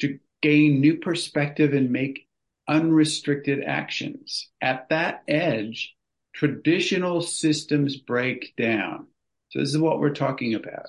to 0.00 0.18
gain 0.40 0.80
new 0.80 0.96
perspective 0.96 1.74
and 1.74 1.90
make 1.90 2.26
unrestricted 2.68 3.62
actions. 3.64 4.48
At 4.62 4.88
that 4.88 5.22
edge, 5.28 5.94
traditional 6.34 7.20
systems 7.20 7.96
break 7.96 8.54
down. 8.56 9.08
So 9.50 9.60
this 9.60 9.70
is 9.70 9.78
what 9.78 9.98
we're 9.98 10.14
talking 10.14 10.54
about. 10.54 10.86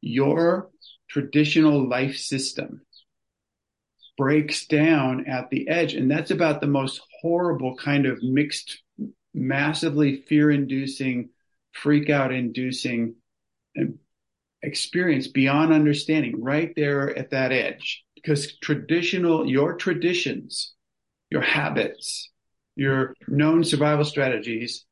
Your 0.00 0.70
traditional 1.08 1.88
life 1.88 2.16
system 2.16 2.82
breaks 4.16 4.66
down 4.66 5.26
at 5.26 5.50
the 5.50 5.68
edge. 5.68 5.94
And 5.94 6.10
that's 6.10 6.30
about 6.30 6.60
the 6.60 6.66
most 6.66 7.00
horrible 7.20 7.76
kind 7.76 8.06
of 8.06 8.22
mixed, 8.22 8.80
massively 9.34 10.22
fear 10.22 10.50
inducing, 10.50 11.30
freak 11.72 12.08
out 12.08 12.32
inducing 12.32 13.16
experience 14.62 15.26
beyond 15.26 15.72
understanding 15.72 16.42
right 16.42 16.72
there 16.76 17.16
at 17.18 17.30
that 17.30 17.52
edge. 17.52 18.04
Because 18.14 18.56
traditional, 18.58 19.46
your 19.46 19.74
traditions, 19.74 20.72
your 21.30 21.42
habits, 21.42 22.30
your 22.76 23.14
known 23.28 23.64
survival 23.64 24.04
strategies 24.04 24.86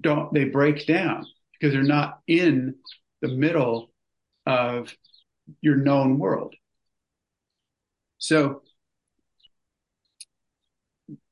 don't, 0.00 0.32
they 0.34 0.44
break 0.44 0.86
down 0.86 1.24
because 1.52 1.72
they're 1.72 1.82
not 1.82 2.20
in 2.26 2.74
the 3.22 3.28
middle 3.28 3.90
of 4.46 4.94
your 5.60 5.76
known 5.76 6.18
world. 6.18 6.54
So 8.18 8.62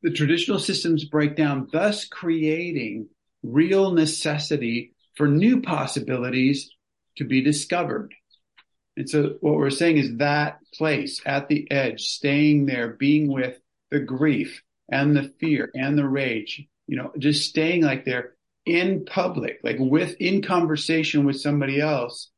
the 0.07 0.13
traditional 0.13 0.61
systems 0.61 1.05
break 1.05 1.35
down, 1.35 1.67
thus 1.73 2.05
creating 2.05 3.09
real 3.43 3.91
necessity 3.91 4.93
for 5.17 5.27
new 5.27 5.61
possibilities 5.61 6.71
to 7.17 7.25
be 7.25 7.43
discovered. 7.43 8.15
And 8.97 9.11
so 9.11 9.35
what 9.41 9.57
we're 9.57 9.71
saying 9.71 9.97
is 9.97 10.19
that 10.19 10.61
place 10.75 11.21
at 11.27 11.49
the 11.49 11.69
edge, 11.73 12.03
staying 12.03 12.67
there, 12.67 12.91
being 12.91 13.33
with 13.33 13.59
the 13.91 13.99
grief 13.99 14.63
and 14.89 15.17
the 15.17 15.35
fear 15.41 15.73
and 15.75 15.99
the 15.99 16.07
rage, 16.07 16.65
you 16.87 16.97
know, 16.97 17.11
just 17.19 17.49
staying 17.49 17.83
like 17.83 18.05
there 18.05 18.35
in 18.65 19.07
public, 19.07 19.59
like 19.65 19.79
with, 19.81 20.15
in 20.21 20.41
conversation 20.41 21.25
with 21.25 21.41
somebody 21.41 21.81
else 21.81 22.31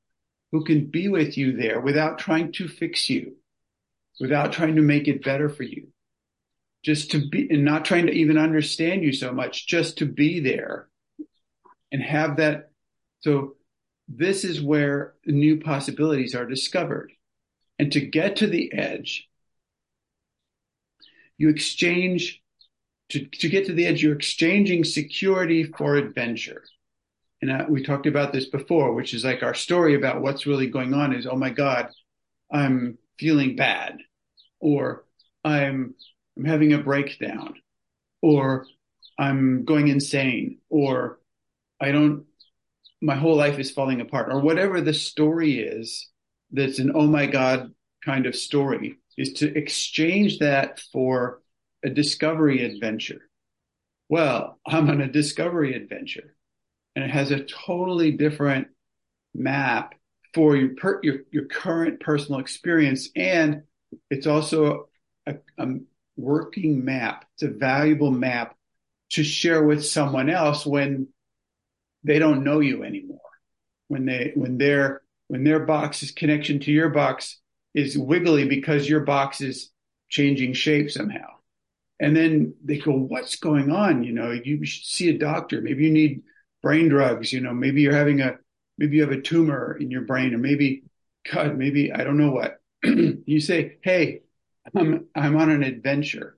who 0.52 0.64
can 0.64 0.86
be 0.86 1.08
with 1.08 1.36
you 1.36 1.54
there 1.54 1.80
without 1.82 2.18
trying 2.18 2.50
to 2.52 2.66
fix 2.66 3.10
you 3.10 3.36
without 4.18 4.52
trying 4.52 4.76
to 4.76 4.82
make 4.82 5.06
it 5.06 5.22
better 5.22 5.50
for 5.50 5.64
you. 5.64 5.88
Just 6.84 7.10
to 7.10 7.28
be, 7.28 7.48
and 7.50 7.64
not 7.64 7.84
trying 7.84 8.06
to 8.06 8.12
even 8.12 8.38
understand 8.38 9.02
you 9.02 9.12
so 9.12 9.32
much, 9.32 9.66
just 9.66 9.98
to 9.98 10.06
be 10.06 10.40
there 10.40 10.88
and 11.90 12.02
have 12.02 12.36
that. 12.36 12.70
So 13.20 13.56
this 14.08 14.44
is 14.44 14.62
where 14.62 15.14
new 15.26 15.60
possibilities 15.60 16.34
are 16.34 16.46
discovered. 16.46 17.12
And 17.78 17.92
to 17.92 18.00
get 18.00 18.36
to 18.36 18.46
the 18.46 18.72
edge, 18.72 19.28
you 21.36 21.48
exchange, 21.48 22.42
to, 23.10 23.24
to 23.26 23.48
get 23.48 23.66
to 23.66 23.72
the 23.72 23.86
edge, 23.86 24.02
you're 24.02 24.16
exchanging 24.16 24.84
security 24.84 25.64
for 25.64 25.96
adventure. 25.96 26.64
And 27.42 27.50
uh, 27.50 27.66
we 27.68 27.82
talked 27.82 28.06
about 28.06 28.32
this 28.32 28.46
before, 28.46 28.94
which 28.94 29.14
is 29.14 29.24
like 29.24 29.42
our 29.42 29.54
story 29.54 29.94
about 29.94 30.22
what's 30.22 30.46
really 30.46 30.68
going 30.68 30.94
on 30.94 31.12
is, 31.12 31.26
oh 31.26 31.36
my 31.36 31.50
God, 31.50 31.88
I'm 32.50 32.98
feeling 33.18 33.56
bad, 33.56 33.98
or 34.58 35.04
I'm, 35.44 35.94
I'm 36.38 36.44
having 36.44 36.72
a 36.72 36.78
breakdown, 36.78 37.54
or 38.22 38.66
I'm 39.18 39.64
going 39.64 39.88
insane, 39.88 40.58
or 40.70 41.18
I 41.80 41.90
don't, 41.90 42.24
my 43.02 43.16
whole 43.16 43.36
life 43.36 43.58
is 43.58 43.70
falling 43.70 44.00
apart, 44.00 44.32
or 44.32 44.40
whatever 44.40 44.80
the 44.80 44.94
story 44.94 45.60
is 45.60 46.08
that's 46.50 46.78
an 46.78 46.92
oh 46.94 47.06
my 47.06 47.26
God 47.26 47.72
kind 48.04 48.26
of 48.26 48.36
story, 48.36 48.98
is 49.16 49.34
to 49.34 49.58
exchange 49.58 50.38
that 50.38 50.80
for 50.92 51.42
a 51.84 51.90
discovery 51.90 52.64
adventure. 52.64 53.20
Well, 54.08 54.58
I'm 54.66 54.88
on 54.88 55.00
a 55.00 55.08
discovery 55.08 55.74
adventure 55.74 56.34
and 56.96 57.04
it 57.04 57.10
has 57.10 57.30
a 57.30 57.44
totally 57.44 58.12
different 58.12 58.68
map 59.34 59.94
for 60.34 60.56
your, 60.56 60.74
per, 60.74 61.00
your, 61.02 61.16
your 61.30 61.44
current 61.44 62.00
personal 62.00 62.40
experience. 62.40 63.10
And 63.14 63.62
it's 64.10 64.26
also 64.26 64.88
a, 65.26 65.36
a 65.58 65.66
working 66.18 66.84
map. 66.84 67.24
It's 67.34 67.44
a 67.44 67.48
valuable 67.48 68.10
map 68.10 68.54
to 69.10 69.24
share 69.24 69.62
with 69.62 69.84
someone 69.84 70.28
else 70.28 70.66
when 70.66 71.08
they 72.04 72.18
don't 72.18 72.44
know 72.44 72.60
you 72.60 72.82
anymore. 72.84 73.20
When 73.86 74.04
they, 74.04 74.32
when 74.34 74.58
their, 74.58 75.02
when 75.28 75.44
their 75.44 75.60
box's 75.60 76.10
connection 76.10 76.60
to 76.60 76.72
your 76.72 76.90
box 76.90 77.38
is 77.74 77.96
wiggly 77.96 78.46
because 78.46 78.88
your 78.88 79.00
box 79.00 79.40
is 79.40 79.70
changing 80.08 80.52
shape 80.52 80.90
somehow. 80.90 81.28
And 82.00 82.16
then 82.16 82.54
they 82.64 82.78
go, 82.78 82.92
what's 82.92 83.36
going 83.36 83.70
on? 83.72 84.04
You 84.04 84.12
know, 84.12 84.30
you 84.30 84.64
should 84.64 84.84
see 84.84 85.08
a 85.08 85.18
doctor. 85.18 85.60
Maybe 85.60 85.84
you 85.84 85.92
need 85.92 86.22
brain 86.62 86.88
drugs. 86.88 87.32
You 87.32 87.40
know, 87.40 87.54
maybe 87.54 87.82
you're 87.82 87.94
having 87.94 88.20
a, 88.20 88.36
maybe 88.76 88.96
you 88.96 89.02
have 89.02 89.12
a 89.12 89.20
tumor 89.20 89.76
in 89.78 89.90
your 89.90 90.02
brain 90.02 90.34
or 90.34 90.38
maybe, 90.38 90.84
God, 91.32 91.56
maybe 91.56 91.92
I 91.92 92.04
don't 92.04 92.18
know 92.18 92.30
what. 92.30 92.60
you 92.84 93.40
say, 93.40 93.78
Hey, 93.82 94.22
I'm, 94.76 95.06
I'm 95.14 95.36
on 95.36 95.50
an 95.50 95.62
adventure. 95.62 96.36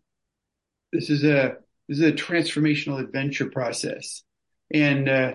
This 0.93 1.11
is 1.11 1.25
a, 1.25 1.57
this 1.89 1.99
is 1.99 2.05
a 2.05 2.13
transformational 2.13 3.01
adventure 3.01 3.51
process. 3.51 4.23
And, 4.73 5.09
uh, 5.09 5.33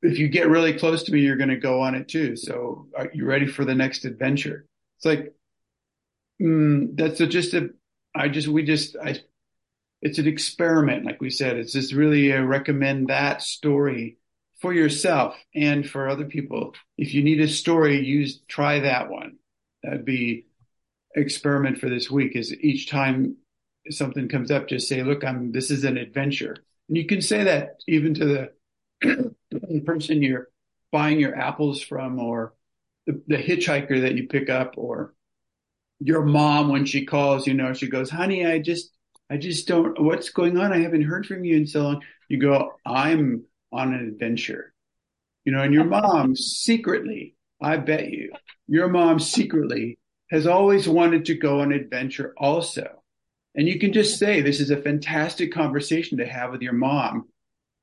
if 0.00 0.18
you 0.18 0.28
get 0.28 0.48
really 0.48 0.78
close 0.78 1.02
to 1.04 1.12
me, 1.12 1.20
you're 1.20 1.36
going 1.36 1.48
to 1.48 1.56
go 1.56 1.80
on 1.80 1.96
it 1.96 2.06
too. 2.06 2.36
So 2.36 2.86
are 2.96 3.10
you 3.12 3.24
ready 3.24 3.46
for 3.46 3.64
the 3.64 3.74
next 3.74 4.04
adventure? 4.04 4.64
It's 4.96 5.04
like, 5.04 5.34
mm, 6.40 6.96
that's 6.96 7.20
a, 7.20 7.26
just 7.26 7.52
a, 7.54 7.70
I 8.14 8.28
just, 8.28 8.46
we 8.46 8.62
just, 8.62 8.96
I, 8.96 9.16
it's 10.00 10.18
an 10.18 10.28
experiment. 10.28 11.04
Like 11.04 11.20
we 11.20 11.30
said, 11.30 11.56
it's 11.56 11.72
just 11.72 11.92
really 11.92 12.30
a 12.30 12.44
recommend 12.44 13.08
that 13.08 13.42
story 13.42 14.18
for 14.60 14.72
yourself 14.72 15.36
and 15.54 15.88
for 15.88 16.08
other 16.08 16.26
people. 16.26 16.74
If 16.96 17.14
you 17.14 17.24
need 17.24 17.40
a 17.40 17.48
story, 17.48 18.04
use, 18.04 18.40
try 18.46 18.80
that 18.80 19.10
one. 19.10 19.38
That'd 19.82 20.04
be 20.04 20.46
experiment 21.14 21.78
for 21.78 21.88
this 21.88 22.10
week 22.10 22.36
is 22.36 22.54
each 22.54 22.90
time 22.90 23.36
something 23.90 24.28
comes 24.28 24.50
up, 24.50 24.68
just 24.68 24.88
say, 24.88 25.02
look, 25.02 25.24
I'm, 25.24 25.52
this 25.52 25.70
is 25.70 25.84
an 25.84 25.96
adventure. 25.96 26.56
And 26.88 26.96
you 26.96 27.06
can 27.06 27.22
say 27.22 27.44
that 27.44 27.80
even 27.86 28.14
to 28.14 28.50
the, 29.02 29.34
person 29.84 30.22
you're 30.22 30.48
buying 30.92 31.20
your 31.20 31.36
apples 31.36 31.82
from 31.82 32.18
or 32.18 32.54
the, 33.06 33.22
the 33.26 33.36
hitchhiker 33.36 34.02
that 34.02 34.14
you 34.14 34.26
pick 34.28 34.50
up 34.50 34.74
or 34.76 35.14
your 36.00 36.24
mom 36.24 36.68
when 36.68 36.84
she 36.84 37.04
calls, 37.04 37.46
you 37.46 37.54
know, 37.54 37.72
she 37.72 37.88
goes, 37.88 38.10
honey, 38.10 38.46
I 38.46 38.58
just, 38.58 38.90
I 39.30 39.36
just 39.36 39.66
don't, 39.66 40.00
what's 40.00 40.30
going 40.30 40.58
on? 40.58 40.72
I 40.72 40.80
haven't 40.80 41.02
heard 41.02 41.26
from 41.26 41.44
you 41.44 41.56
in 41.56 41.66
so 41.66 41.82
long. 41.82 42.02
You 42.28 42.38
go, 42.38 42.72
I'm 42.84 43.44
on 43.72 43.94
an 43.94 44.06
adventure, 44.08 44.72
you 45.44 45.52
know, 45.52 45.62
and 45.62 45.74
your 45.74 45.84
mom 45.84 46.36
secretly, 46.36 47.34
I 47.60 47.76
bet 47.78 48.10
you, 48.10 48.32
your 48.66 48.88
mom 48.88 49.18
secretly 49.18 49.98
has 50.30 50.46
always 50.46 50.88
wanted 50.88 51.24
to 51.26 51.34
go 51.34 51.60
on 51.60 51.72
adventure 51.72 52.34
also. 52.36 53.02
And 53.54 53.66
you 53.66 53.78
can 53.78 53.92
just 53.92 54.18
say, 54.18 54.40
this 54.40 54.60
is 54.60 54.70
a 54.70 54.82
fantastic 54.82 55.52
conversation 55.52 56.18
to 56.18 56.26
have 56.26 56.52
with 56.52 56.62
your 56.62 56.74
mom. 56.74 57.28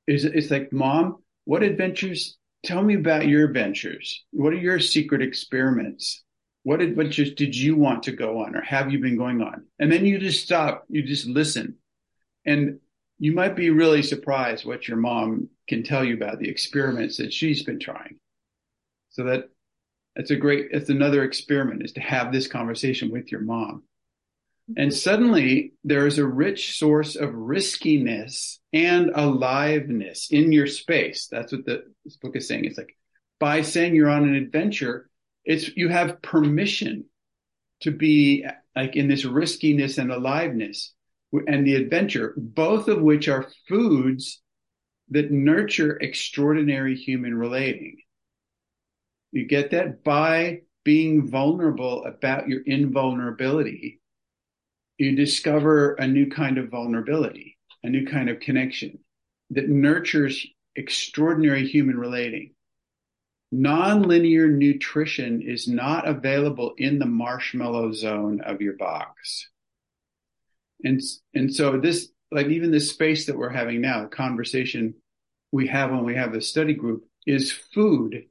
Is 0.06 0.24
it's 0.24 0.50
like, 0.50 0.72
mom, 0.72 1.22
what 1.44 1.62
adventures? 1.62 2.38
Tell 2.64 2.82
me 2.82 2.94
about 2.94 3.26
your 3.26 3.46
adventures. 3.46 4.24
What 4.30 4.52
are 4.52 4.58
your 4.58 4.80
secret 4.80 5.22
experiments? 5.22 6.24
What 6.62 6.80
adventures 6.80 7.34
did 7.34 7.56
you 7.56 7.76
want 7.76 8.04
to 8.04 8.12
go 8.12 8.42
on 8.42 8.56
or 8.56 8.62
have 8.62 8.90
you 8.90 8.98
been 8.98 9.16
going 9.16 9.40
on? 9.40 9.66
And 9.78 9.90
then 9.90 10.04
you 10.04 10.18
just 10.18 10.42
stop, 10.42 10.84
you 10.88 11.02
just 11.02 11.26
listen. 11.26 11.76
And 12.44 12.80
you 13.18 13.32
might 13.32 13.56
be 13.56 13.70
really 13.70 14.02
surprised 14.02 14.64
what 14.64 14.88
your 14.88 14.96
mom 14.96 15.48
can 15.68 15.82
tell 15.82 16.04
you 16.04 16.14
about 16.14 16.38
the 16.38 16.48
experiments 16.48 17.18
that 17.18 17.32
she's 17.32 17.62
been 17.62 17.78
trying. 17.78 18.18
So 19.10 19.24
that 19.24 19.48
that's 20.16 20.30
a 20.30 20.36
great, 20.36 20.68
it's 20.72 20.88
another 20.88 21.22
experiment 21.22 21.84
is 21.84 21.92
to 21.92 22.00
have 22.00 22.32
this 22.32 22.48
conversation 22.48 23.10
with 23.10 23.30
your 23.30 23.42
mom. 23.42 23.82
Mm-hmm. 24.70 24.82
And 24.82 24.94
suddenly 24.94 25.74
there 25.84 26.06
is 26.06 26.18
a 26.18 26.26
rich 26.26 26.78
source 26.78 27.16
of 27.16 27.34
riskiness 27.34 28.58
and 28.72 29.10
aliveness 29.14 30.28
in 30.30 30.52
your 30.52 30.66
space. 30.66 31.28
That's 31.30 31.52
what 31.52 31.66
the, 31.66 31.84
this 32.04 32.16
book 32.16 32.34
is 32.34 32.48
saying. 32.48 32.64
It's 32.64 32.78
like 32.78 32.96
by 33.38 33.62
saying 33.62 33.94
you're 33.94 34.10
on 34.10 34.26
an 34.26 34.34
adventure, 34.34 35.10
it's, 35.44 35.76
you 35.76 35.88
have 35.88 36.22
permission 36.22 37.04
to 37.82 37.90
be 37.90 38.46
like 38.74 38.96
in 38.96 39.08
this 39.08 39.24
riskiness 39.24 39.98
and 39.98 40.10
aliveness 40.10 40.94
and 41.46 41.66
the 41.66 41.74
adventure, 41.74 42.32
both 42.36 42.88
of 42.88 43.02
which 43.02 43.28
are 43.28 43.50
foods 43.68 44.40
that 45.10 45.30
nurture 45.30 45.96
extraordinary 46.00 46.96
human 46.96 47.34
relating. 47.34 47.98
You 49.36 49.46
get 49.46 49.70
that 49.70 50.02
by 50.02 50.62
being 50.84 51.28
vulnerable 51.28 52.04
about 52.04 52.48
your 52.48 52.62
invulnerability 52.62 54.00
you 54.98 55.14
discover 55.14 55.94
a 55.94 56.06
new 56.06 56.30
kind 56.30 56.58
of 56.58 56.70
vulnerability, 56.70 57.58
a 57.82 57.88
new 57.88 58.06
kind 58.06 58.30
of 58.30 58.40
connection 58.40 58.98
that 59.50 59.68
nurtures 59.68 60.46
extraordinary 60.74 61.66
human 61.66 61.98
relating. 61.98 62.52
Nonlinear 63.54 64.50
nutrition 64.50 65.42
is 65.42 65.68
not 65.68 66.08
available 66.08 66.74
in 66.78 66.98
the 66.98 67.06
marshmallow 67.06 67.92
zone 67.92 68.40
of 68.40 68.60
your 68.60 68.76
box. 68.76 69.48
And, 70.82 71.00
and 71.34 71.54
so 71.54 71.78
this, 71.78 72.08
like 72.32 72.48
even 72.48 72.70
the 72.70 72.80
space 72.80 73.26
that 73.26 73.36
we're 73.36 73.50
having 73.50 73.80
now, 73.80 74.02
the 74.02 74.08
conversation 74.08 74.94
we 75.52 75.68
have 75.68 75.90
when 75.90 76.04
we 76.04 76.16
have 76.16 76.32
the 76.32 76.40
study 76.40 76.74
group 76.74 77.04
is 77.26 77.52
food. 77.52 78.24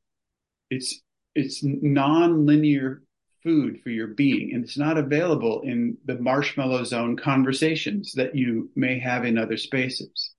It's, 0.69 1.01
it's 1.34 1.63
non-linear 1.63 3.01
food 3.43 3.80
for 3.84 3.89
your 3.91 4.08
being 4.08 4.54
and 4.54 4.63
it's 4.63 4.78
not 4.78 4.97
available 4.97 5.62
in 5.62 5.97
the 6.06 6.17
marshmallow 6.17 6.84
zone 6.84 7.15
conversations 7.15 8.13
that 8.13 8.36
you 8.36 8.71
may 8.75 8.99
have 8.99 9.23
in 9.23 9.38
other 9.38 9.58
spaces. 9.58 10.32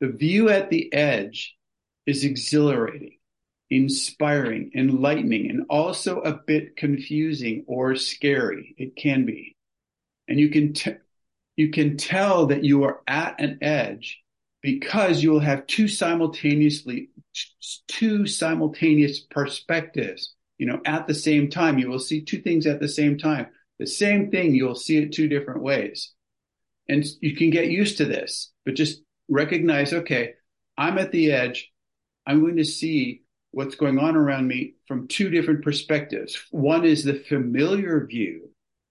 The 0.00 0.08
view 0.08 0.50
at 0.50 0.68
the 0.68 0.92
edge 0.92 1.56
is 2.06 2.24
exhilarating, 2.24 3.18
inspiring, 3.70 4.72
enlightening, 4.74 5.48
and 5.48 5.64
also 5.70 6.20
a 6.20 6.40
bit 6.46 6.76
confusing 6.76 7.64
or 7.66 7.94
scary. 7.96 8.74
It 8.76 8.96
can 8.96 9.24
be. 9.24 9.56
And 10.28 10.38
you 10.38 10.50
can, 10.50 10.74
t- 10.74 10.96
you 11.56 11.70
can 11.70 11.96
tell 11.96 12.46
that 12.46 12.64
you 12.64 12.84
are 12.84 13.00
at 13.06 13.40
an 13.40 13.58
edge 13.62 14.21
because 14.62 15.22
you 15.22 15.30
will 15.30 15.40
have 15.40 15.66
two 15.66 15.88
simultaneously, 15.88 17.10
two 17.88 18.26
simultaneous 18.26 19.20
perspectives 19.20 20.34
you 20.62 20.68
know, 20.68 20.80
at 20.84 21.08
the 21.08 21.14
same 21.14 21.50
time. 21.50 21.80
You 21.80 21.88
will 21.88 21.98
see 21.98 22.22
two 22.22 22.40
things 22.40 22.68
at 22.68 22.78
the 22.78 22.88
same 22.88 23.18
time. 23.18 23.48
The 23.80 23.86
same 23.88 24.30
thing, 24.30 24.54
you'll 24.54 24.76
see 24.76 24.98
it 24.98 25.10
two 25.10 25.26
different 25.26 25.60
ways. 25.60 26.12
And 26.88 27.04
you 27.20 27.34
can 27.34 27.50
get 27.50 27.66
used 27.66 27.98
to 27.98 28.04
this, 28.04 28.52
but 28.64 28.74
just 28.74 29.02
recognize, 29.28 29.92
okay, 29.92 30.34
I'm 30.78 30.98
at 30.98 31.10
the 31.10 31.32
edge. 31.32 31.68
I'm 32.24 32.42
going 32.42 32.58
to 32.58 32.64
see 32.64 33.22
what's 33.50 33.74
going 33.74 33.98
on 33.98 34.14
around 34.14 34.46
me 34.46 34.74
from 34.86 35.08
two 35.08 35.30
different 35.30 35.64
perspectives. 35.64 36.40
One 36.52 36.84
is 36.84 37.02
the 37.02 37.14
familiar 37.14 38.06
view 38.06 38.50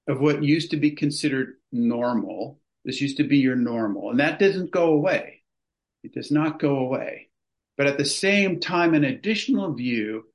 of 0.10 0.20
what 0.20 0.44
used 0.44 0.72
to 0.72 0.78
be 0.78 0.92
considered 0.92 1.54
normal. 1.72 2.60
This 2.84 3.00
used 3.00 3.16
to 3.16 3.24
be 3.24 3.38
your 3.38 3.56
normal, 3.56 4.10
and 4.10 4.20
that 4.20 4.40
doesn't 4.40 4.72
go 4.72 4.88
away. 4.88 5.41
It 6.04 6.14
does 6.14 6.32
not 6.32 6.60
go 6.60 6.78
away. 6.78 7.30
But 7.78 7.88
at 7.88 7.98
the 7.98 8.06
same 8.06 8.60
time, 8.60 8.94
an 8.94 9.04
additional 9.04 9.74
view 9.74 10.26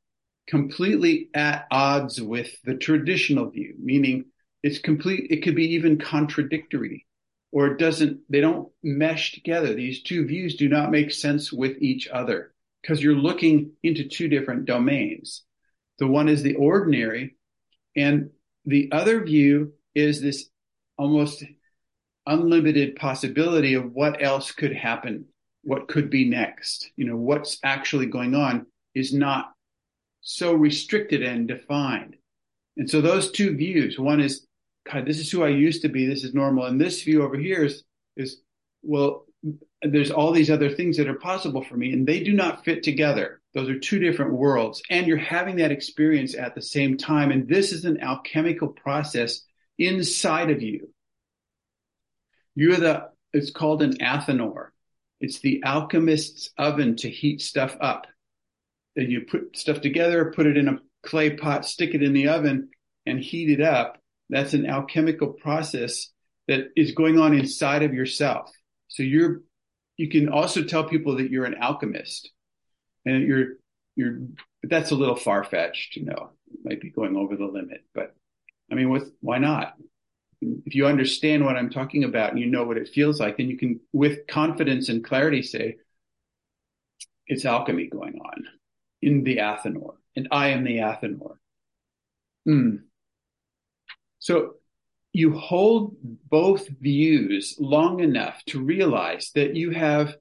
completely 0.46 1.30
at 1.34 1.66
odds 1.70 2.20
with 2.20 2.54
the 2.62 2.74
traditional 2.74 3.50
view, 3.50 3.74
meaning 3.78 4.26
it's 4.62 4.78
complete. 4.78 5.30
It 5.30 5.42
could 5.42 5.56
be 5.56 5.74
even 5.74 5.98
contradictory 5.98 7.06
or 7.52 7.68
it 7.68 7.78
doesn't, 7.78 8.20
they 8.28 8.40
don't 8.40 8.68
mesh 8.82 9.32
together. 9.32 9.74
These 9.74 10.02
two 10.02 10.26
views 10.26 10.56
do 10.56 10.68
not 10.68 10.90
make 10.90 11.10
sense 11.10 11.52
with 11.52 11.76
each 11.80 12.08
other 12.08 12.52
because 12.82 13.02
you're 13.02 13.14
looking 13.14 13.72
into 13.82 14.08
two 14.08 14.28
different 14.28 14.66
domains. 14.66 15.42
The 15.98 16.06
one 16.06 16.28
is 16.28 16.42
the 16.42 16.56
ordinary 16.56 17.36
and 17.96 18.30
the 18.64 18.90
other 18.92 19.24
view 19.24 19.72
is 19.94 20.20
this 20.20 20.48
almost 20.98 21.44
unlimited 22.26 22.96
possibility 22.96 23.74
of 23.74 23.92
what 23.92 24.22
else 24.22 24.50
could 24.50 24.74
happen, 24.74 25.26
what 25.66 25.88
could 25.88 26.08
be 26.10 26.28
next. 26.28 26.90
You 26.96 27.06
know, 27.06 27.16
what's 27.16 27.58
actually 27.64 28.06
going 28.06 28.36
on 28.36 28.66
is 28.94 29.12
not 29.12 29.52
so 30.20 30.54
restricted 30.54 31.22
and 31.22 31.48
defined. 31.48 32.14
And 32.76 32.88
so 32.88 33.00
those 33.00 33.32
two 33.32 33.56
views, 33.56 33.98
one 33.98 34.20
is, 34.20 34.46
God, 34.90 35.06
this 35.06 35.18
is 35.18 35.30
who 35.30 35.42
I 35.42 35.48
used 35.48 35.82
to 35.82 35.88
be. 35.88 36.06
This 36.06 36.22
is 36.22 36.34
normal. 36.34 36.66
And 36.66 36.80
this 36.80 37.02
view 37.02 37.24
over 37.24 37.36
here 37.36 37.64
is, 37.64 37.82
is, 38.16 38.40
well, 38.82 39.26
there's 39.82 40.12
all 40.12 40.30
these 40.30 40.50
other 40.50 40.70
things 40.70 40.96
that 40.98 41.08
are 41.08 41.18
possible 41.18 41.62
for 41.62 41.76
me 41.76 41.92
and 41.92 42.06
they 42.06 42.22
do 42.22 42.32
not 42.32 42.64
fit 42.64 42.84
together. 42.84 43.40
Those 43.52 43.68
are 43.68 43.78
two 43.78 43.98
different 43.98 44.34
worlds 44.34 44.82
and 44.88 45.06
you're 45.06 45.16
having 45.16 45.56
that 45.56 45.72
experience 45.72 46.36
at 46.36 46.54
the 46.54 46.62
same 46.62 46.96
time. 46.96 47.32
And 47.32 47.48
this 47.48 47.72
is 47.72 47.84
an 47.84 48.00
alchemical 48.00 48.68
process 48.68 49.40
inside 49.78 50.50
of 50.50 50.62
you. 50.62 50.90
You're 52.54 52.76
the, 52.76 53.08
it's 53.32 53.50
called 53.50 53.82
an 53.82 53.98
athanor. 53.98 54.68
It's 55.20 55.40
the 55.40 55.62
alchemist's 55.64 56.50
oven 56.58 56.96
to 56.96 57.10
heat 57.10 57.40
stuff 57.40 57.76
up. 57.80 58.06
You 58.94 59.22
put 59.22 59.56
stuff 59.56 59.80
together, 59.80 60.32
put 60.34 60.46
it 60.46 60.56
in 60.56 60.68
a 60.68 60.78
clay 61.04 61.30
pot, 61.30 61.66
stick 61.66 61.94
it 61.94 62.02
in 62.02 62.12
the 62.12 62.28
oven 62.28 62.70
and 63.04 63.20
heat 63.20 63.50
it 63.50 63.60
up. 63.60 64.00
That's 64.28 64.54
an 64.54 64.66
alchemical 64.66 65.28
process 65.28 66.10
that 66.48 66.68
is 66.76 66.92
going 66.92 67.18
on 67.18 67.34
inside 67.34 67.82
of 67.82 67.94
yourself. 67.94 68.50
So 68.88 69.02
you're, 69.02 69.42
you 69.96 70.08
can 70.08 70.28
also 70.28 70.62
tell 70.62 70.84
people 70.84 71.16
that 71.16 71.30
you're 71.30 71.44
an 71.44 71.56
alchemist 71.60 72.30
and 73.04 73.26
you're, 73.26 73.46
you're, 73.94 74.18
but 74.60 74.70
that's 74.70 74.90
a 74.90 74.96
little 74.96 75.16
far 75.16 75.44
fetched, 75.44 75.96
you 75.96 76.04
know, 76.04 76.30
it 76.52 76.60
might 76.64 76.80
be 76.80 76.90
going 76.90 77.16
over 77.16 77.36
the 77.36 77.46
limit, 77.46 77.84
but 77.94 78.14
I 78.70 78.74
mean, 78.74 78.90
with, 78.90 79.12
why 79.20 79.38
not? 79.38 79.74
If 80.40 80.74
you 80.74 80.86
understand 80.86 81.44
what 81.44 81.56
I'm 81.56 81.70
talking 81.70 82.04
about 82.04 82.30
and 82.30 82.38
you 82.38 82.46
know 82.46 82.64
what 82.64 82.76
it 82.76 82.88
feels 82.88 83.18
like, 83.20 83.36
then 83.36 83.48
you 83.48 83.56
can, 83.56 83.80
with 83.92 84.26
confidence 84.26 84.88
and 84.88 85.04
clarity, 85.04 85.42
say, 85.42 85.76
it's 87.26 87.44
alchemy 87.44 87.86
going 87.86 88.20
on 88.20 88.44
in 89.02 89.24
the 89.24 89.38
Athanor, 89.38 89.94
and 90.14 90.28
I 90.30 90.48
am 90.48 90.64
the 90.64 90.78
Athanor. 90.78 91.36
Mm. 92.46 92.82
So 94.18 94.54
you 95.12 95.32
hold 95.32 95.96
both 96.28 96.68
views 96.68 97.56
long 97.58 98.00
enough 98.00 98.42
to 98.46 98.62
realize 98.62 99.30
that 99.34 99.56
you 99.56 99.70
have 99.70 100.14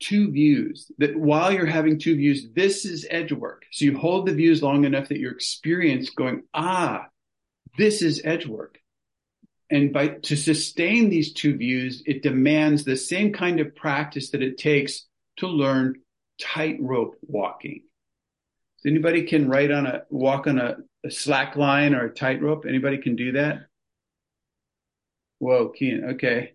two 0.00 0.30
views 0.30 0.90
that 0.98 1.16
while 1.16 1.52
you're 1.52 1.66
having 1.66 1.98
two 1.98 2.16
views, 2.16 2.46
this 2.54 2.84
is 2.84 3.06
edge 3.10 3.32
work. 3.32 3.64
So 3.72 3.84
you 3.84 3.98
hold 3.98 4.26
the 4.26 4.34
views 4.34 4.62
long 4.62 4.84
enough 4.84 5.08
that 5.08 5.18
you're 5.18 5.32
experience 5.32 6.10
going, 6.10 6.42
ah, 6.54 7.06
this 7.76 8.02
is 8.02 8.22
edge 8.24 8.46
work. 8.46 8.78
And 9.70 9.92
by 9.92 10.08
to 10.08 10.36
sustain 10.36 11.10
these 11.10 11.32
two 11.32 11.56
views, 11.56 12.02
it 12.06 12.22
demands 12.22 12.84
the 12.84 12.96
same 12.96 13.32
kind 13.32 13.60
of 13.60 13.76
practice 13.76 14.30
that 14.30 14.42
it 14.42 14.56
takes 14.56 15.06
to 15.38 15.46
learn 15.46 15.96
tightrope 16.40 17.16
walking. 17.22 17.82
So 18.78 18.88
anybody 18.88 19.24
can 19.24 19.48
write 19.48 19.70
on 19.70 19.86
a 19.86 20.02
walk 20.08 20.46
on 20.46 20.58
a 20.58 20.78
a 21.04 21.10
slack 21.10 21.56
line 21.56 21.94
or 21.94 22.06
a 22.06 22.14
tightrope? 22.14 22.64
Anybody 22.66 22.98
can 22.98 23.16
do 23.16 23.32
that? 23.32 23.66
Whoa, 25.38 25.68
Keen. 25.68 26.04
Okay. 26.12 26.54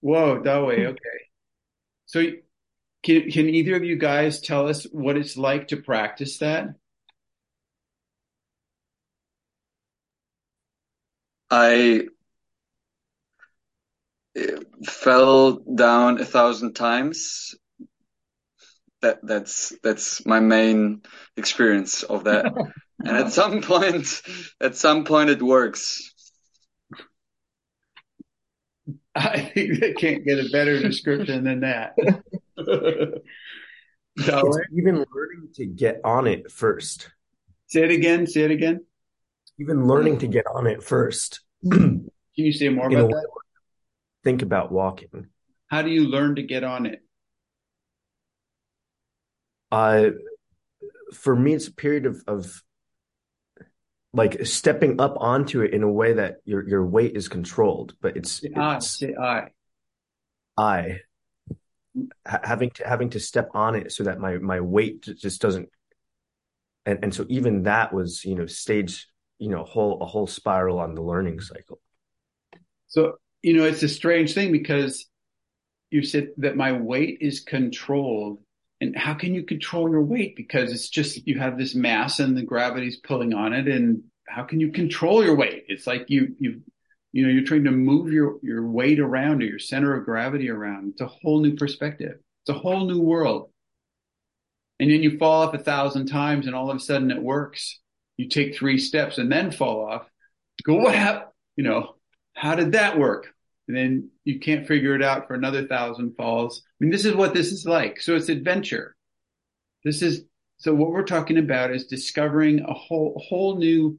Whoa, 0.00 0.42
Dawe. 0.42 0.74
Hmm. 0.74 0.86
Okay. 0.86 1.18
So 2.06 2.24
can, 3.06 3.30
can 3.30 3.48
either 3.48 3.76
of 3.76 3.84
you 3.84 3.96
guys 3.96 4.40
tell 4.40 4.68
us 4.68 4.84
what 4.90 5.16
it's 5.16 5.36
like 5.36 5.68
to 5.68 5.76
practice 5.76 6.38
that? 6.38 6.74
I 11.48 12.08
fell 14.84 15.52
down 15.52 16.20
a 16.20 16.24
thousand 16.24 16.74
times. 16.74 17.54
That 19.02 19.20
that's 19.22 19.72
that's 19.84 20.26
my 20.26 20.40
main 20.40 21.02
experience 21.36 22.02
of 22.02 22.24
that. 22.24 22.46
and 23.04 23.16
at 23.16 23.32
some 23.32 23.62
point, 23.62 24.20
at 24.60 24.74
some 24.74 25.04
point, 25.04 25.30
it 25.30 25.40
works. 25.40 26.12
I 29.14 29.38
think 29.54 29.78
they 29.78 29.92
can't 29.92 30.24
get 30.24 30.44
a 30.44 30.50
better 30.50 30.80
description 30.80 31.44
than 31.44 31.60
that. 31.60 31.94
even 34.76 35.04
learning 35.14 35.48
to 35.54 35.66
get 35.66 36.00
on 36.04 36.26
it 36.26 36.50
first. 36.50 37.10
Say 37.66 37.82
it 37.82 37.90
again. 37.90 38.26
Say 38.26 38.42
it 38.42 38.50
again. 38.50 38.84
Even 39.58 39.86
learning 39.86 40.18
to 40.18 40.26
get 40.26 40.46
on 40.46 40.66
it 40.66 40.82
first. 40.82 41.40
Can 41.70 42.10
you 42.34 42.52
say 42.52 42.68
more 42.68 42.86
about 42.88 43.10
that? 43.10 43.26
Think 44.24 44.42
about 44.42 44.72
walking. 44.72 45.28
How 45.68 45.82
do 45.82 45.90
you 45.90 46.08
learn 46.08 46.36
to 46.36 46.42
get 46.42 46.64
on 46.64 46.86
it? 46.86 47.02
Uh, 49.72 50.10
for 51.12 51.34
me, 51.34 51.54
it's 51.54 51.68
a 51.68 51.72
period 51.72 52.06
of, 52.06 52.22
of 52.26 52.62
like 54.12 54.46
stepping 54.46 55.00
up 55.00 55.16
onto 55.18 55.62
it 55.62 55.72
in 55.72 55.82
a 55.82 55.90
way 55.90 56.14
that 56.14 56.36
your 56.44 56.66
your 56.68 56.86
weight 56.86 57.16
is 57.16 57.28
controlled, 57.28 57.94
but 58.00 58.16
it's, 58.16 58.42
I, 58.56 58.76
it's 58.76 59.02
I, 59.02 59.48
I 60.56 61.00
having 62.24 62.70
to 62.70 62.86
having 62.86 63.10
to 63.10 63.20
step 63.20 63.50
on 63.54 63.74
it 63.74 63.92
so 63.92 64.04
that 64.04 64.18
my 64.18 64.38
my 64.38 64.60
weight 64.60 65.02
just 65.02 65.40
doesn't 65.40 65.68
and 66.84 66.98
and 67.02 67.14
so 67.14 67.26
even 67.28 67.64
that 67.64 67.92
was 67.92 68.24
you 68.24 68.34
know 68.34 68.46
stage 68.46 69.08
you 69.38 69.48
know 69.48 69.64
whole 69.64 70.00
a 70.00 70.06
whole 70.06 70.26
spiral 70.26 70.78
on 70.78 70.94
the 70.94 71.02
learning 71.02 71.40
cycle. 71.40 71.80
So 72.86 73.14
you 73.42 73.54
know 73.54 73.64
it's 73.64 73.82
a 73.82 73.88
strange 73.88 74.34
thing 74.34 74.52
because 74.52 75.06
you 75.90 76.02
said 76.02 76.28
that 76.38 76.56
my 76.56 76.72
weight 76.72 77.18
is 77.20 77.40
controlled 77.40 78.40
and 78.80 78.96
how 78.96 79.14
can 79.14 79.34
you 79.34 79.42
control 79.42 79.90
your 79.90 80.02
weight? 80.02 80.36
Because 80.36 80.72
it's 80.72 80.88
just 80.88 81.26
you 81.26 81.38
have 81.38 81.56
this 81.56 81.74
mass 81.74 82.20
and 82.20 82.36
the 82.36 82.42
gravity's 82.42 82.98
pulling 82.98 83.34
on 83.34 83.52
it 83.52 83.68
and 83.68 84.02
how 84.28 84.42
can 84.42 84.60
you 84.60 84.72
control 84.72 85.24
your 85.24 85.36
weight? 85.36 85.64
It's 85.68 85.86
like 85.86 86.06
you 86.08 86.34
you 86.38 86.62
you 87.16 87.24
know 87.24 87.32
you're 87.32 87.44
trying 87.44 87.64
to 87.64 87.70
move 87.70 88.12
your 88.12 88.36
your 88.42 88.66
weight 88.66 89.00
around 89.00 89.42
or 89.42 89.46
your 89.46 89.58
center 89.58 89.96
of 89.96 90.04
gravity 90.04 90.50
around 90.50 90.90
it's 90.90 91.00
a 91.00 91.06
whole 91.06 91.40
new 91.40 91.56
perspective 91.56 92.14
it's 92.42 92.56
a 92.56 92.58
whole 92.58 92.86
new 92.86 93.00
world 93.00 93.50
and 94.78 94.90
then 94.90 95.02
you 95.02 95.18
fall 95.18 95.42
off 95.42 95.54
a 95.54 95.58
thousand 95.58 96.06
times 96.06 96.46
and 96.46 96.54
all 96.54 96.70
of 96.70 96.76
a 96.76 96.80
sudden 96.80 97.10
it 97.10 97.22
works 97.22 97.80
you 98.16 98.28
take 98.28 98.54
three 98.54 98.78
steps 98.78 99.18
and 99.18 99.30
then 99.30 99.50
fall 99.50 99.86
off 99.86 100.06
go 100.64 100.74
what 100.74 100.94
happened 100.94 101.30
you 101.56 101.64
know 101.64 101.94
how 102.34 102.54
did 102.54 102.72
that 102.72 102.98
work 102.98 103.28
and 103.68 103.76
then 103.76 104.10
you 104.24 104.38
can't 104.38 104.66
figure 104.66 104.94
it 104.94 105.02
out 105.02 105.26
for 105.26 105.34
another 105.34 105.66
thousand 105.66 106.14
falls. 106.16 106.62
I 106.64 106.84
mean, 106.84 106.90
this 106.90 107.04
is 107.04 107.14
what 107.14 107.34
this 107.34 107.50
is 107.50 107.66
like. 107.66 108.00
So 108.00 108.14
it's 108.14 108.28
adventure. 108.28 108.94
This 109.84 110.02
is, 110.02 110.24
so 110.58 110.74
what 110.74 110.90
we're 110.90 111.04
talking 111.04 111.38
about 111.38 111.74
is 111.74 111.86
discovering 111.86 112.60
a 112.60 112.72
whole, 112.72 113.20
whole 113.26 113.58
new 113.58 113.98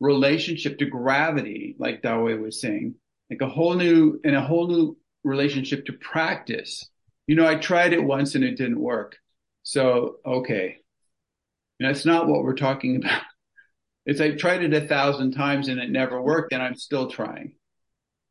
relationship 0.00 0.78
to 0.78 0.86
gravity, 0.86 1.76
like 1.78 2.02
Dawe 2.02 2.36
was 2.36 2.60
saying, 2.60 2.94
like 3.30 3.42
a 3.42 3.48
whole 3.48 3.74
new, 3.74 4.18
and 4.24 4.34
a 4.34 4.40
whole 4.40 4.66
new 4.66 4.96
relationship 5.22 5.86
to 5.86 5.92
practice. 5.92 6.88
You 7.26 7.36
know, 7.36 7.46
I 7.46 7.56
tried 7.56 7.92
it 7.92 8.02
once 8.02 8.34
and 8.34 8.42
it 8.42 8.56
didn't 8.56 8.80
work. 8.80 9.16
So, 9.62 10.16
okay. 10.26 10.78
And 11.78 11.88
that's 11.88 12.04
not 12.04 12.26
what 12.26 12.42
we're 12.42 12.54
talking 12.54 12.96
about. 13.04 13.22
It's 14.06 14.20
I 14.20 14.32
tried 14.32 14.62
it 14.62 14.74
a 14.74 14.86
thousand 14.86 15.32
times 15.32 15.68
and 15.68 15.78
it 15.78 15.90
never 15.90 16.20
worked 16.20 16.52
and 16.52 16.62
I'm 16.62 16.74
still 16.74 17.10
trying. 17.10 17.52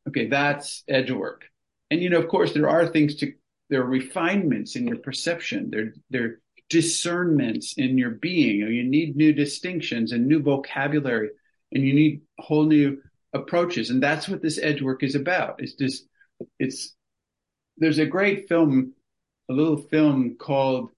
Okay, 0.08 0.26
that's 0.26 0.82
edge 0.88 1.10
work. 1.10 1.44
And 1.90 2.02
you 2.02 2.10
know, 2.10 2.18
of 2.18 2.28
course, 2.28 2.52
there 2.52 2.68
are 2.68 2.86
things 2.86 3.16
to 3.16 3.32
there 3.68 3.82
are 3.82 3.86
refinements 3.86 4.74
in 4.74 4.86
your 4.86 4.98
perception. 4.98 5.70
There 5.70 5.94
there 6.10 6.24
are 6.24 6.40
discernments 6.68 7.74
in 7.76 7.98
your 7.98 8.10
being. 8.10 8.58
You 8.58 8.84
need 8.84 9.16
new 9.16 9.32
distinctions 9.32 10.12
and 10.12 10.26
new 10.26 10.40
vocabulary, 10.40 11.30
and 11.72 11.84
you 11.84 11.94
need 11.94 12.22
whole 12.38 12.64
new 12.64 13.00
approaches. 13.32 13.90
And 13.90 14.02
that's 14.02 14.28
what 14.28 14.42
this 14.42 14.58
edge 14.58 14.82
work 14.82 15.02
is 15.02 15.14
about. 15.14 15.62
It's 15.62 15.74
just 15.74 16.06
it's 16.58 16.94
there's 17.78 17.98
a 17.98 18.06
great 18.06 18.48
film, 18.48 18.92
a 19.48 19.52
little 19.52 19.76
film 19.76 20.36
called 20.38 20.90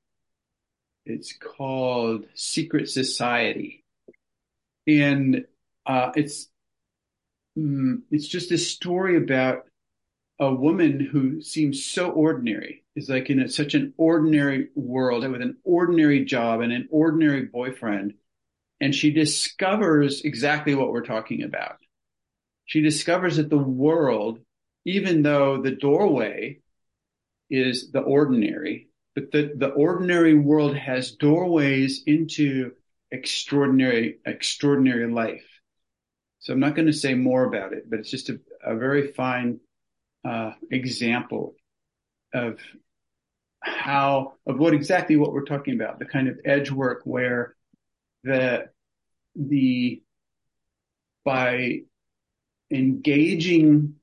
it's 1.04 1.32
called 1.36 2.26
Secret 2.34 2.88
Society. 2.88 3.84
And 4.86 5.44
uh, 5.86 6.12
it's 6.14 6.48
mm, 7.58 8.02
it's 8.10 8.28
just 8.28 8.52
a 8.52 8.58
story 8.58 9.16
about 9.16 9.66
a 10.38 10.52
woman 10.52 11.00
who 11.00 11.40
seems 11.40 11.84
so 11.84 12.10
ordinary 12.10 12.82
is 12.96 13.08
like 13.08 13.30
in 13.30 13.40
a, 13.40 13.48
such 13.48 13.74
an 13.74 13.94
ordinary 13.96 14.68
world 14.74 15.28
with 15.28 15.42
an 15.42 15.56
ordinary 15.64 16.24
job 16.24 16.60
and 16.60 16.72
an 16.72 16.88
ordinary 16.90 17.42
boyfriend 17.42 18.14
and 18.82 18.92
she 18.92 19.12
discovers 19.12 20.22
exactly 20.22 20.74
what 20.74 20.90
we're 20.90 21.04
talking 21.04 21.44
about. 21.44 21.76
She 22.66 22.82
discovers 22.82 23.36
that 23.36 23.48
the 23.48 23.56
world, 23.56 24.40
even 24.84 25.22
though 25.22 25.62
the 25.62 25.70
doorway 25.70 26.58
is 27.48 27.92
the 27.92 28.00
ordinary, 28.00 28.88
but 29.14 29.30
the, 29.30 29.52
the 29.56 29.68
ordinary 29.68 30.34
world 30.34 30.76
has 30.76 31.12
doorways 31.12 32.02
into 32.06 32.72
extraordinary, 33.12 34.18
extraordinary 34.26 35.08
life. 35.08 35.46
So 36.40 36.52
I'm 36.52 36.60
not 36.60 36.74
going 36.74 36.86
to 36.86 36.92
say 36.92 37.14
more 37.14 37.44
about 37.44 37.72
it, 37.74 37.88
but 37.88 38.00
it's 38.00 38.10
just 38.10 38.30
a, 38.30 38.40
a 38.66 38.74
very 38.74 39.12
fine 39.12 39.60
uh, 40.28 40.54
example 40.72 41.54
of 42.34 42.58
how 43.60 44.34
of 44.44 44.58
what 44.58 44.74
exactly 44.74 45.14
what 45.14 45.32
we're 45.32 45.44
talking 45.44 45.74
about 45.74 46.00
the 46.00 46.04
kind 46.04 46.26
of 46.26 46.36
edge 46.44 46.72
work 46.72 47.02
where 47.04 47.54
the 48.24 48.68
the 49.34 50.02
by 51.24 51.80
engaging 52.70 53.94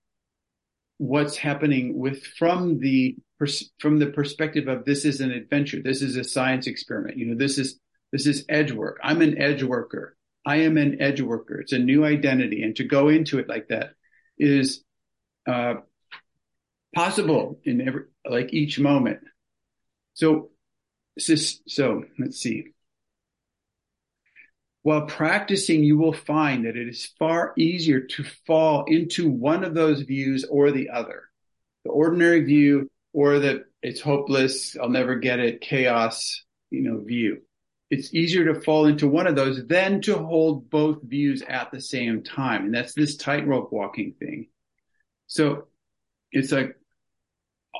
what's 0.97 1.37
happening 1.37 1.97
with 1.97 2.23
from 2.23 2.79
the 2.79 3.15
from 3.79 3.99
the 3.99 4.07
perspective 4.07 4.67
of 4.67 4.85
this 4.85 5.05
is 5.05 5.21
an 5.21 5.31
adventure 5.31 5.81
this 5.81 6.01
is 6.01 6.17
a 6.17 6.23
science 6.23 6.67
experiment 6.67 7.17
you 7.17 7.25
know 7.25 7.37
this 7.37 7.57
is 7.57 7.79
this 8.11 8.25
is 8.25 8.45
edge 8.49 8.71
work. 8.71 8.99
I'm 9.03 9.21
an 9.21 9.39
edge 9.39 9.63
worker. 9.63 10.15
I 10.45 10.57
am 10.57 10.77
an 10.77 11.01
edge 11.01 11.21
worker. 11.21 11.59
It's 11.59 11.73
a 11.73 11.79
new 11.79 12.05
identity. 12.05 12.63
And 12.63 12.75
to 12.77 12.83
go 12.83 13.09
into 13.09 13.39
it 13.39 13.47
like 13.47 13.67
that 13.67 13.91
is 14.37 14.83
uh, 15.47 15.75
possible 16.95 17.59
in 17.63 17.87
every 17.87 18.03
like 18.27 18.53
each 18.53 18.79
moment. 18.79 19.19
So 20.13 20.49
so 21.17 22.05
let's 22.17 22.39
see 22.39 22.73
while 24.89 25.05
practicing, 25.05 25.83
you 25.83 25.99
will 25.99 26.13
find 26.13 26.65
that 26.65 26.75
it 26.75 26.87
is 26.87 27.13
far 27.19 27.53
easier 27.55 27.99
to 27.99 28.23
fall 28.47 28.85
into 28.85 29.29
one 29.29 29.63
of 29.63 29.75
those 29.75 30.01
views 30.01 30.45
or 30.45 30.71
the 30.71 30.89
other. 30.89 31.25
The 31.83 31.91
ordinary 31.91 32.43
view 32.43 32.89
or 33.13 33.37
the 33.37 33.65
it's 33.83 34.01
hopeless, 34.01 34.75
I'll 34.75 34.89
never 34.89 35.17
get 35.17 35.37
it, 35.37 35.61
chaos, 35.61 36.43
you 36.71 36.81
know, 36.81 37.01
view. 37.01 37.43
It's 37.91 38.15
easier 38.15 38.51
to 38.51 38.61
fall 38.61 38.87
into 38.87 39.07
one 39.07 39.27
of 39.27 39.35
those 39.35 39.63
than 39.67 40.01
to 40.01 40.17
hold 40.17 40.71
both 40.71 41.03
views 41.03 41.43
at 41.47 41.69
the 41.69 41.81
same 41.81 42.23
time. 42.23 42.65
And 42.65 42.73
that's 42.73 42.95
this 42.95 43.15
tightrope 43.15 43.71
walking 43.71 44.15
thing. 44.19 44.47
So 45.27 45.67
it's 46.31 46.51
like 46.51 46.75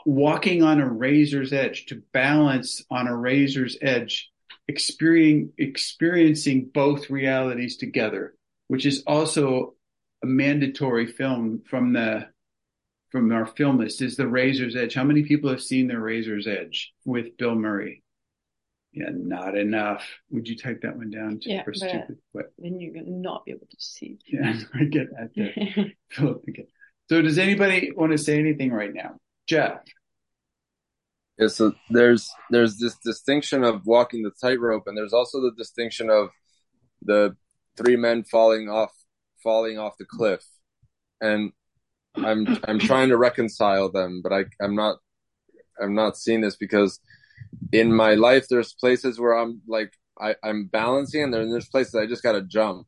walking 0.06 0.62
on 0.62 0.80
a 0.80 0.88
razor's 0.88 1.54
edge 1.54 1.88
to 1.88 2.04
balance 2.14 2.86
on 2.92 3.08
a 3.08 3.18
razor's 3.18 3.80
edge 3.82 4.29
experiencing, 4.70 5.52
experiencing 5.58 6.70
both 6.72 7.10
realities 7.10 7.76
together, 7.76 8.36
which 8.68 8.86
is 8.86 9.04
also 9.08 9.74
a 10.24 10.28
mandatory 10.28 11.08
film 11.08 11.64
from 11.68 11.94
the 11.94 12.28
from 13.10 13.32
our 13.32 13.48
film 13.48 13.80
list 13.80 14.04
is 14.04 14.16
the 14.16 14.28
Razor's 14.28 14.76
Edge. 14.76 14.94
How 14.94 15.04
many 15.04 15.24
people 15.24 15.50
have 15.50 15.64
seen 15.64 15.88
the 15.88 16.00
Razor's 16.00 16.46
Edge 16.46 16.94
with 17.04 17.36
Bill 17.38 17.56
Murray? 17.56 18.04
Yeah, 18.94 19.10
not 19.12 19.58
enough. 19.58 20.06
Would 20.30 20.48
you 20.48 20.56
type 20.56 20.82
that 20.84 20.96
one 20.96 21.10
down? 21.10 21.40
Yeah, 21.42 21.64
for 21.64 21.74
stupid? 21.74 22.20
What? 22.34 22.54
Then 22.60 22.80
you're 22.80 22.94
gonna 22.94 23.10
not 23.10 23.46
be 23.46 23.52
able 23.52 23.66
to 23.66 23.78
see. 23.80 24.20
Yeah, 24.28 24.60
I 24.76 24.84
get 24.84 25.08
that. 25.10 25.92
so, 27.10 27.22
does 27.24 27.40
anybody 27.40 27.92
want 27.96 28.12
to 28.12 28.20
say 28.20 28.38
anything 28.38 28.72
right 28.72 28.94
now, 28.94 29.18
Jeff? 29.48 29.80
Yeah, 31.40 31.48
so 31.48 31.74
there's 31.90 32.32
there's 32.50 32.78
this 32.78 32.98
distinction 32.98 33.64
of 33.64 33.86
walking 33.86 34.24
the 34.24 34.32
tightrope, 34.42 34.84
and 34.88 34.98
there's 34.98 35.14
also 35.14 35.42
the 35.42 35.54
distinction 35.58 36.10
of 36.10 36.30
the 37.04 37.36
three 37.78 37.98
men 37.98 38.24
falling 38.24 38.70
off 38.70 38.92
falling 39.44 39.78
off 39.80 39.98
the 40.00 40.06
cliff, 40.06 40.44
and 41.22 41.54
I'm 42.16 42.48
I'm 42.66 42.80
trying 42.80 43.10
to 43.10 43.18
reconcile 43.18 43.92
them, 43.92 44.22
but 44.24 44.34
I 44.34 44.46
I'm 44.62 44.76
not 44.76 44.98
I'm 45.82 45.96
not 45.96 46.18
seeing 46.18 46.42
this 46.42 46.58
because 46.58 47.00
in 47.74 47.94
my 47.94 48.16
life 48.16 48.48
there's 48.50 48.74
places 48.74 49.20
where 49.20 49.38
I'm 49.38 49.62
like 49.68 49.94
I 50.20 50.36
I'm 50.44 50.68
balancing, 50.68 51.24
and 51.24 51.34
there's 51.34 51.70
places 51.70 51.96
I 51.96 52.08
just 52.08 52.24
got 52.24 52.34
to 52.34 52.42
jump, 52.44 52.88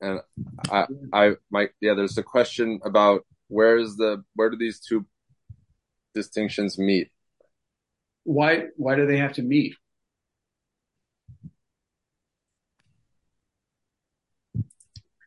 and 0.00 0.20
I 0.70 0.86
I 1.12 1.32
my 1.50 1.68
yeah 1.80 1.94
there's 1.94 2.18
a 2.18 2.22
question 2.22 2.80
about 2.84 3.24
where's 3.48 3.96
the 3.96 4.24
where 4.34 4.50
do 4.50 4.56
these 4.56 4.80
two 4.80 5.06
distinctions 6.14 6.78
meet? 6.78 7.10
Why 8.24 8.66
why 8.76 8.96
do 8.96 9.06
they 9.06 9.18
have 9.18 9.32
to 9.34 9.42
meet? 9.42 9.74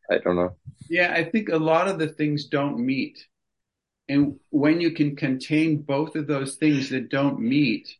I 0.09 0.17
don't 0.17 0.36
know. 0.36 0.55
Yeah, 0.89 1.13
I 1.13 1.23
think 1.23 1.49
a 1.49 1.57
lot 1.57 1.88
of 1.88 1.97
the 1.97 2.09
things 2.09 2.45
don't 2.45 2.77
meet. 2.79 3.25
And 4.09 4.39
when 4.49 4.82
you 4.82 4.91
can 4.91 5.15
contain 5.15 5.82
both 5.84 6.15
of 6.15 6.27
those 6.27 6.55
things 6.55 6.89
that 6.89 7.09
don't 7.09 7.39
meet, 7.39 7.95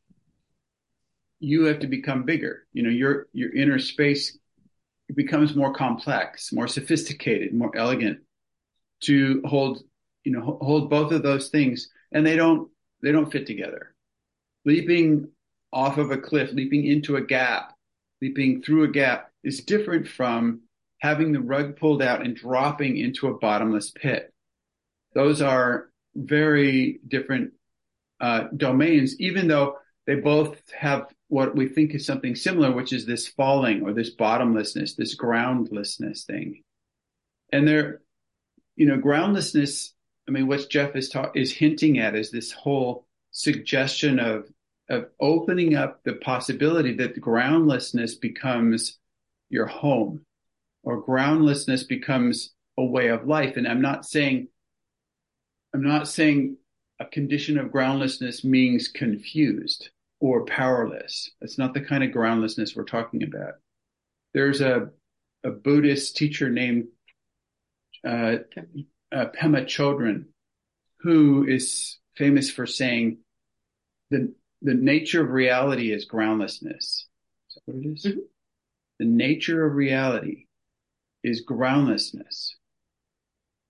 you 1.39 1.65
have 1.65 1.79
to 1.79 1.88
become 1.88 2.23
bigger. 2.23 2.67
You 2.73 2.84
know, 2.84 2.89
your 2.89 3.27
your 3.32 3.55
inner 3.55 3.79
space 3.79 4.38
becomes 5.15 5.55
more 5.55 5.73
complex, 5.73 6.51
more 6.51 6.67
sophisticated, 6.67 7.53
more 7.53 7.75
elegant 7.75 8.19
to 9.01 9.41
hold, 9.45 9.84
you 10.23 10.32
know, 10.32 10.59
hold 10.61 10.89
both 10.89 11.11
of 11.11 11.23
those 11.23 11.49
things. 11.49 11.89
And 12.12 12.26
they 12.26 12.36
don't 12.36 12.70
they 13.01 13.12
don't 13.12 13.32
fit 13.32 13.47
together. 13.47 13.93
Leaping 14.66 15.30
off 15.74 15.97
of 15.97 16.12
a 16.12 16.18
cliff, 16.18 16.51
leaping 16.53 16.86
into 16.86 17.16
a 17.16 17.22
gap, 17.22 17.74
leaping 18.22 18.62
through 18.62 18.84
a 18.84 18.91
gap 18.91 19.32
is 19.43 19.64
different 19.64 20.07
from 20.07 20.62
having 20.99 21.32
the 21.32 21.41
rug 21.41 21.78
pulled 21.78 22.01
out 22.01 22.24
and 22.24 22.36
dropping 22.36 22.97
into 22.97 23.28
a 23.28 23.38
bottomless 23.38 23.91
pit. 23.91 24.32
Those 25.14 25.41
are 25.41 25.89
very 26.16 26.99
different 27.07 27.53
uh, 28.20 28.45
domains, 28.55 29.20
even 29.20 29.47
though 29.47 29.78
they 30.05 30.16
both 30.16 30.57
have 30.72 31.07
what 31.28 31.55
we 31.55 31.68
think 31.68 31.95
is 31.95 32.05
something 32.05 32.36
similar, 32.36 32.72
which 32.72 32.93
is 32.93 33.05
this 33.05 33.28
falling 33.28 33.82
or 33.82 33.93
this 33.93 34.12
bottomlessness, 34.12 34.95
this 34.95 35.16
groundlessness 35.16 36.26
thing. 36.26 36.62
And 37.51 37.68
they're, 37.68 38.01
you 38.76 38.86
know, 38.86 38.97
groundlessness 38.97 39.93
I 40.32 40.34
mean, 40.34 40.47
what 40.47 40.69
Jeff 40.69 40.95
is 40.95 41.09
ta- 41.09 41.32
is 41.36 41.53
hinting 41.53 41.99
at 41.99 42.15
is 42.15 42.32
this 42.32 42.53
whole 42.53 43.05
suggestion 43.32 44.17
of 44.17 44.49
of 44.89 45.09
opening 45.19 45.75
up 45.75 46.01
the 46.05 46.13
possibility 46.13 46.93
that 46.93 47.19
groundlessness 47.19 48.15
becomes 48.15 48.97
your 49.49 49.65
home, 49.65 50.25
or 50.84 51.01
groundlessness 51.01 51.84
becomes 51.84 52.51
a 52.77 52.86
way 52.86 53.07
of 53.09 53.27
life. 53.27 53.57
And 53.57 53.67
I'm 53.67 53.82
not 53.82 54.05
saying 54.05 54.47
I'm 55.73 55.84
not 55.84 56.07
saying 56.07 56.55
a 57.01 57.05
condition 57.05 57.57
of 57.57 57.73
groundlessness 57.73 58.45
means 58.45 58.88
confused 58.88 59.89
or 60.21 60.45
powerless. 60.45 61.29
That's 61.41 61.57
not 61.57 61.73
the 61.73 61.82
kind 61.82 62.05
of 62.05 62.13
groundlessness 62.13 62.73
we're 62.73 62.86
talking 62.86 63.23
about. 63.23 63.55
There's 64.34 64.61
a 64.61 64.91
a 65.43 65.49
Buddhist 65.49 66.15
teacher 66.15 66.49
named 66.49 66.88
uh, 68.07 68.38
uh, 69.12 69.26
Pema 69.28 69.66
Chodron, 69.66 70.26
who 71.01 71.45
is 71.45 71.97
famous 72.16 72.49
for 72.49 72.66
saying 72.66 73.20
the 74.09 74.34
the 74.62 74.74
nature 74.74 75.24
of 75.24 75.32
reality 75.32 75.91
is 75.91 76.05
groundlessness. 76.05 77.07
Is 77.49 77.55
that 77.55 77.62
what 77.66 77.84
it 77.84 77.89
is? 77.89 78.05
Mm-hmm. 78.05 78.20
The 78.99 79.05
nature 79.05 79.66
of 79.66 79.74
reality 79.74 80.45
is 81.24 81.41
groundlessness. 81.41 82.55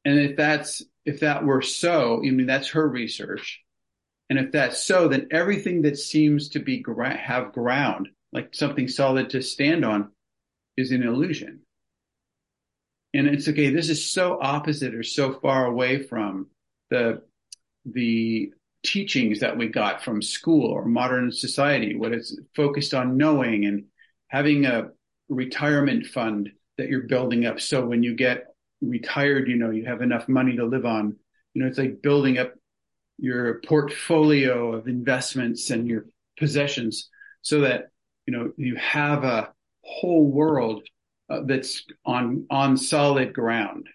And 0.04 0.20
if 0.20 0.36
that's 0.36 0.84
if 1.06 1.22
that 1.22 1.46
were 1.46 1.62
so, 1.62 2.18
I 2.18 2.32
mean 2.32 2.48
that's 2.48 2.70
her 2.70 2.88
research. 2.88 3.62
And 4.30 4.40
if 4.40 4.52
that's 4.54 4.84
so, 4.84 5.10
then 5.10 5.28
everything 5.32 5.82
that 5.82 5.98
seems 5.98 6.50
to 6.50 6.60
be 6.60 6.80
gra- 6.80 7.18
have 7.18 7.52
ground, 7.52 8.08
like 8.32 8.56
something 8.56 8.88
solid 8.88 9.30
to 9.32 9.42
stand 9.42 9.84
on, 9.84 10.12
is 10.78 10.92
an 10.92 11.04
illusion 11.04 11.62
and 13.14 13.28
it's 13.28 13.48
okay 13.48 13.70
this 13.70 13.90
is 13.90 14.12
so 14.12 14.40
opposite 14.42 14.96
or 14.96 15.04
so 15.04 15.34
far 15.34 15.66
away 15.66 16.02
from 16.02 16.48
the 16.90 17.22
the 17.86 18.52
teachings 18.84 19.40
that 19.40 19.58
we 19.58 19.68
got 19.68 20.04
from 20.04 20.22
school 20.22 20.66
or 20.72 20.86
modern 20.86 21.32
society 21.32 21.96
what 21.96 22.14
it's 22.14 22.38
focused 22.56 22.94
on 22.94 23.18
knowing 23.18 23.66
and 23.66 23.86
having 24.28 24.66
a 24.66 24.90
retirement 25.32 26.06
fund 26.06 26.50
that 26.78 26.90
you're 26.90 27.08
building 27.08 27.46
up. 27.46 27.60
So 27.60 27.86
when 27.86 28.04
you 28.04 28.16
get 28.16 28.46
retired 28.82 29.48
you 29.48 29.56
know 29.56 29.70
you 29.70 29.86
have 29.86 30.02
enough 30.02 30.28
money 30.28 30.56
to 30.58 30.66
live 30.66 30.86
on. 30.86 31.16
You 31.54 31.62
know 31.62 31.68
it's 31.68 31.78
like 31.78 32.02
building 32.02 32.38
up 32.38 32.54
your 33.18 33.62
portfolio 33.66 34.74
of 34.74 34.88
investments 34.88 35.70
and 35.70 35.88
your 35.88 36.06
possessions 36.40 37.10
so 37.42 37.62
that 37.62 37.90
you 38.26 38.34
know 38.34 38.52
you 38.58 38.76
have 38.76 39.24
a 39.24 39.52
whole 39.84 40.26
world 40.26 40.84
uh, 41.32 41.42
that's 41.46 41.86
on 42.06 42.46
on 42.50 42.76
solid 42.76 43.34
ground. 43.34 43.88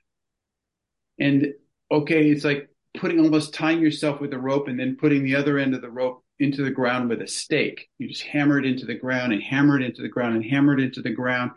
And 1.19 1.53
okay, 1.91 2.31
it's 2.31 2.45
like 2.45 2.69
putting 2.97 3.21
almost 3.21 3.53
tying 3.53 3.81
yourself 3.81 4.21
with 4.21 4.33
a 4.33 4.39
rope 4.39 4.69
and 4.69 4.81
then 4.81 4.97
putting 4.97 5.23
the 5.23 5.37
other 5.37 5.59
end 5.59 5.75
of 5.75 5.83
the 5.83 5.91
rope 5.91 6.25
into 6.39 6.63
the 6.65 6.71
ground 6.71 7.09
with 7.09 7.21
a 7.21 7.27
stake. 7.27 7.89
You 7.99 8.09
just 8.09 8.23
hammer 8.23 8.59
it 8.59 8.67
into 8.67 8.87
the 8.87 8.95
ground 8.95 9.33
and 9.33 9.43
hammer 9.43 9.79
it 9.79 9.85
into 9.85 10.03
the 10.03 10.09
ground 10.09 10.37
and 10.37 10.45
hammer 10.45 10.79
it 10.79 10.83
into 10.83 11.03
the 11.03 11.11
ground. 11.11 11.53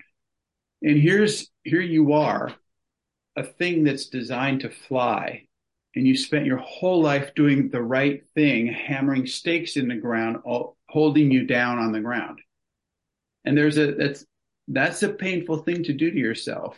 And 0.82 1.00
here's 1.00 1.50
here 1.64 1.82
you 1.82 2.14
are, 2.14 2.54
a 3.36 3.44
thing 3.44 3.84
that's 3.84 4.08
designed 4.08 4.62
to 4.62 4.70
fly, 4.70 5.48
and 5.96 6.08
you 6.08 6.16
spent 6.16 6.46
your 6.46 6.58
whole 6.58 7.02
life 7.02 7.34
doing 7.36 7.70
the 7.70 7.82
right 7.82 8.24
thing, 8.36 8.68
hammering 8.68 9.28
stakes 9.28 9.76
in 9.78 9.88
the 9.88 9.96
ground, 9.96 10.38
all, 10.44 10.78
holding 10.90 11.32
you 11.32 11.46
down 11.46 11.80
on 11.80 11.92
the 11.92 12.02
ground. 12.02 12.40
And 13.46 13.58
there's 13.58 13.78
a 13.78 13.94
that's 13.94 14.26
that's 14.70 15.04
a 15.04 15.10
painful 15.10 15.58
thing 15.58 15.84
to 15.84 15.94
do 15.94 16.12
to 16.12 16.18
yourself. 16.18 16.78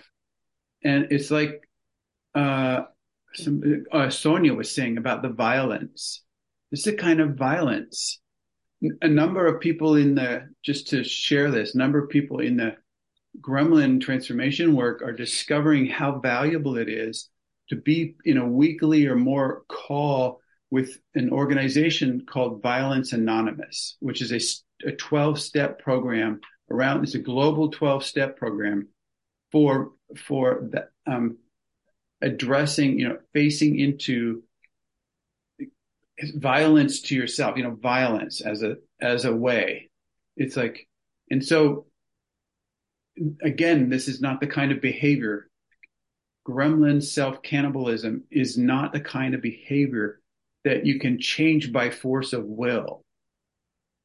And 0.83 1.07
it's 1.11 1.29
like 1.29 1.61
uh, 2.33 2.83
some, 3.33 3.85
uh, 3.91 4.09
Sonia 4.09 4.53
was 4.53 4.73
saying 4.73 4.97
about 4.97 5.21
the 5.21 5.29
violence. 5.29 6.23
This 6.71 6.87
is 6.87 6.93
a 6.93 6.97
kind 6.97 7.19
of 7.19 7.35
violence. 7.35 8.19
A 9.01 9.07
number 9.07 9.45
of 9.45 9.59
people 9.59 9.95
in 9.95 10.15
the, 10.15 10.49
just 10.63 10.87
to 10.89 11.03
share 11.03 11.51
this, 11.51 11.75
number 11.75 12.01
of 12.01 12.09
people 12.09 12.39
in 12.39 12.57
the 12.57 12.77
gremlin 13.39 14.01
transformation 14.01 14.75
work 14.75 15.01
are 15.01 15.13
discovering 15.13 15.85
how 15.85 16.19
valuable 16.19 16.77
it 16.77 16.89
is 16.89 17.29
to 17.69 17.75
be 17.75 18.15
in 18.25 18.37
a 18.37 18.47
weekly 18.47 19.05
or 19.05 19.15
more 19.15 19.63
call 19.67 20.39
with 20.71 20.97
an 21.15 21.29
organization 21.31 22.25
called 22.25 22.61
Violence 22.61 23.13
Anonymous, 23.13 23.97
which 23.99 24.21
is 24.21 24.31
a, 24.31 24.87
a 24.89 24.93
12 24.93 25.39
step 25.39 25.79
program 25.79 26.39
around, 26.71 27.03
it's 27.03 27.15
a 27.15 27.19
global 27.19 27.69
12 27.69 28.03
step 28.03 28.37
program 28.37 28.87
for, 29.51 29.91
for 30.17 30.67
the, 30.71 30.87
um, 31.11 31.37
addressing, 32.21 32.99
you 32.99 33.09
know, 33.09 33.17
facing 33.33 33.79
into 33.79 34.43
violence 36.35 37.01
to 37.01 37.15
yourself, 37.15 37.57
you 37.57 37.63
know, 37.63 37.75
violence 37.75 38.41
as 38.41 38.63
a, 38.63 38.77
as 39.01 39.25
a 39.25 39.35
way. 39.35 39.89
It's 40.37 40.55
like, 40.55 40.87
and 41.29 41.43
so 41.43 41.85
again, 43.41 43.89
this 43.89 44.07
is 44.07 44.21
not 44.21 44.39
the 44.39 44.47
kind 44.47 44.71
of 44.71 44.81
behavior. 44.81 45.49
Gremlin 46.47 47.03
self 47.03 47.41
cannibalism 47.41 48.23
is 48.31 48.57
not 48.57 48.93
the 48.93 48.99
kind 48.99 49.35
of 49.35 49.41
behavior 49.41 50.19
that 50.63 50.85
you 50.85 50.99
can 50.99 51.19
change 51.19 51.71
by 51.71 51.89
force 51.89 52.33
of 52.33 52.45
will. 52.45 53.03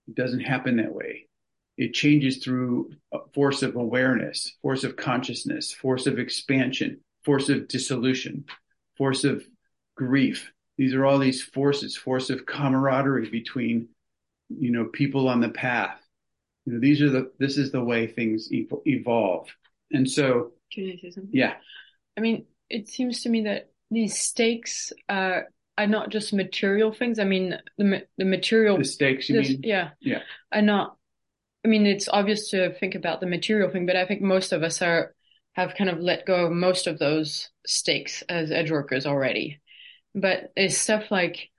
It 0.08 0.14
doesn't 0.14 0.40
happen 0.40 0.76
that 0.76 0.92
way. 0.92 1.28
It 1.76 1.92
changes 1.92 2.38
through 2.38 2.92
force 3.34 3.62
of 3.62 3.76
awareness, 3.76 4.54
force 4.62 4.82
of 4.84 4.96
consciousness, 4.96 5.72
force 5.72 6.06
of 6.06 6.18
expansion, 6.18 7.00
force 7.24 7.48
of 7.48 7.68
dissolution, 7.68 8.46
force 8.96 9.24
of 9.24 9.44
grief. 9.94 10.52
These 10.78 10.94
are 10.94 11.04
all 11.04 11.18
these 11.18 11.42
forces, 11.42 11.96
force 11.96 12.30
of 12.30 12.46
camaraderie 12.46 13.30
between, 13.30 13.88
you 14.48 14.70
know, 14.70 14.86
people 14.86 15.28
on 15.28 15.40
the 15.40 15.48
path. 15.48 16.00
You 16.64 16.74
know, 16.74 16.80
these 16.80 17.02
are 17.02 17.10
the, 17.10 17.30
this 17.38 17.58
is 17.58 17.72
the 17.72 17.84
way 17.84 18.06
things 18.06 18.48
evolve. 18.50 19.48
And 19.92 20.10
so, 20.10 20.52
can 20.72 20.84
I 20.90 21.00
say 21.00 21.10
something? 21.10 21.30
Yeah. 21.32 21.54
I 22.16 22.20
mean, 22.20 22.46
it 22.68 22.88
seems 22.88 23.22
to 23.22 23.28
me 23.28 23.44
that 23.44 23.70
these 23.90 24.18
stakes 24.18 24.92
uh, 25.08 25.40
are 25.78 25.86
not 25.86 26.10
just 26.10 26.32
material 26.32 26.92
things. 26.92 27.18
I 27.18 27.24
mean, 27.24 27.56
the 27.78 28.06
the 28.18 28.24
material 28.24 28.78
the 28.78 28.84
stakes. 28.84 29.28
You 29.28 29.36
this, 29.36 29.50
mean? 29.50 29.60
Yeah. 29.62 29.90
Yeah. 30.00 30.22
Are 30.50 30.62
not. 30.62 30.95
I 31.66 31.68
mean, 31.68 31.84
it's 31.84 32.08
obvious 32.08 32.50
to 32.50 32.72
think 32.74 32.94
about 32.94 33.18
the 33.18 33.26
material 33.26 33.68
thing, 33.68 33.86
but 33.86 33.96
I 33.96 34.06
think 34.06 34.22
most 34.22 34.52
of 34.52 34.62
us 34.62 34.80
are 34.82 35.16
have 35.54 35.74
kind 35.74 35.90
of 35.90 35.98
let 35.98 36.24
go 36.24 36.46
of 36.46 36.52
most 36.52 36.86
of 36.86 37.00
those 37.00 37.50
stakes 37.66 38.22
as 38.28 38.52
edge 38.52 38.70
workers 38.70 39.04
already. 39.04 39.60
But 40.14 40.52
it's 40.54 40.78
stuff 40.78 41.10
like 41.10 41.50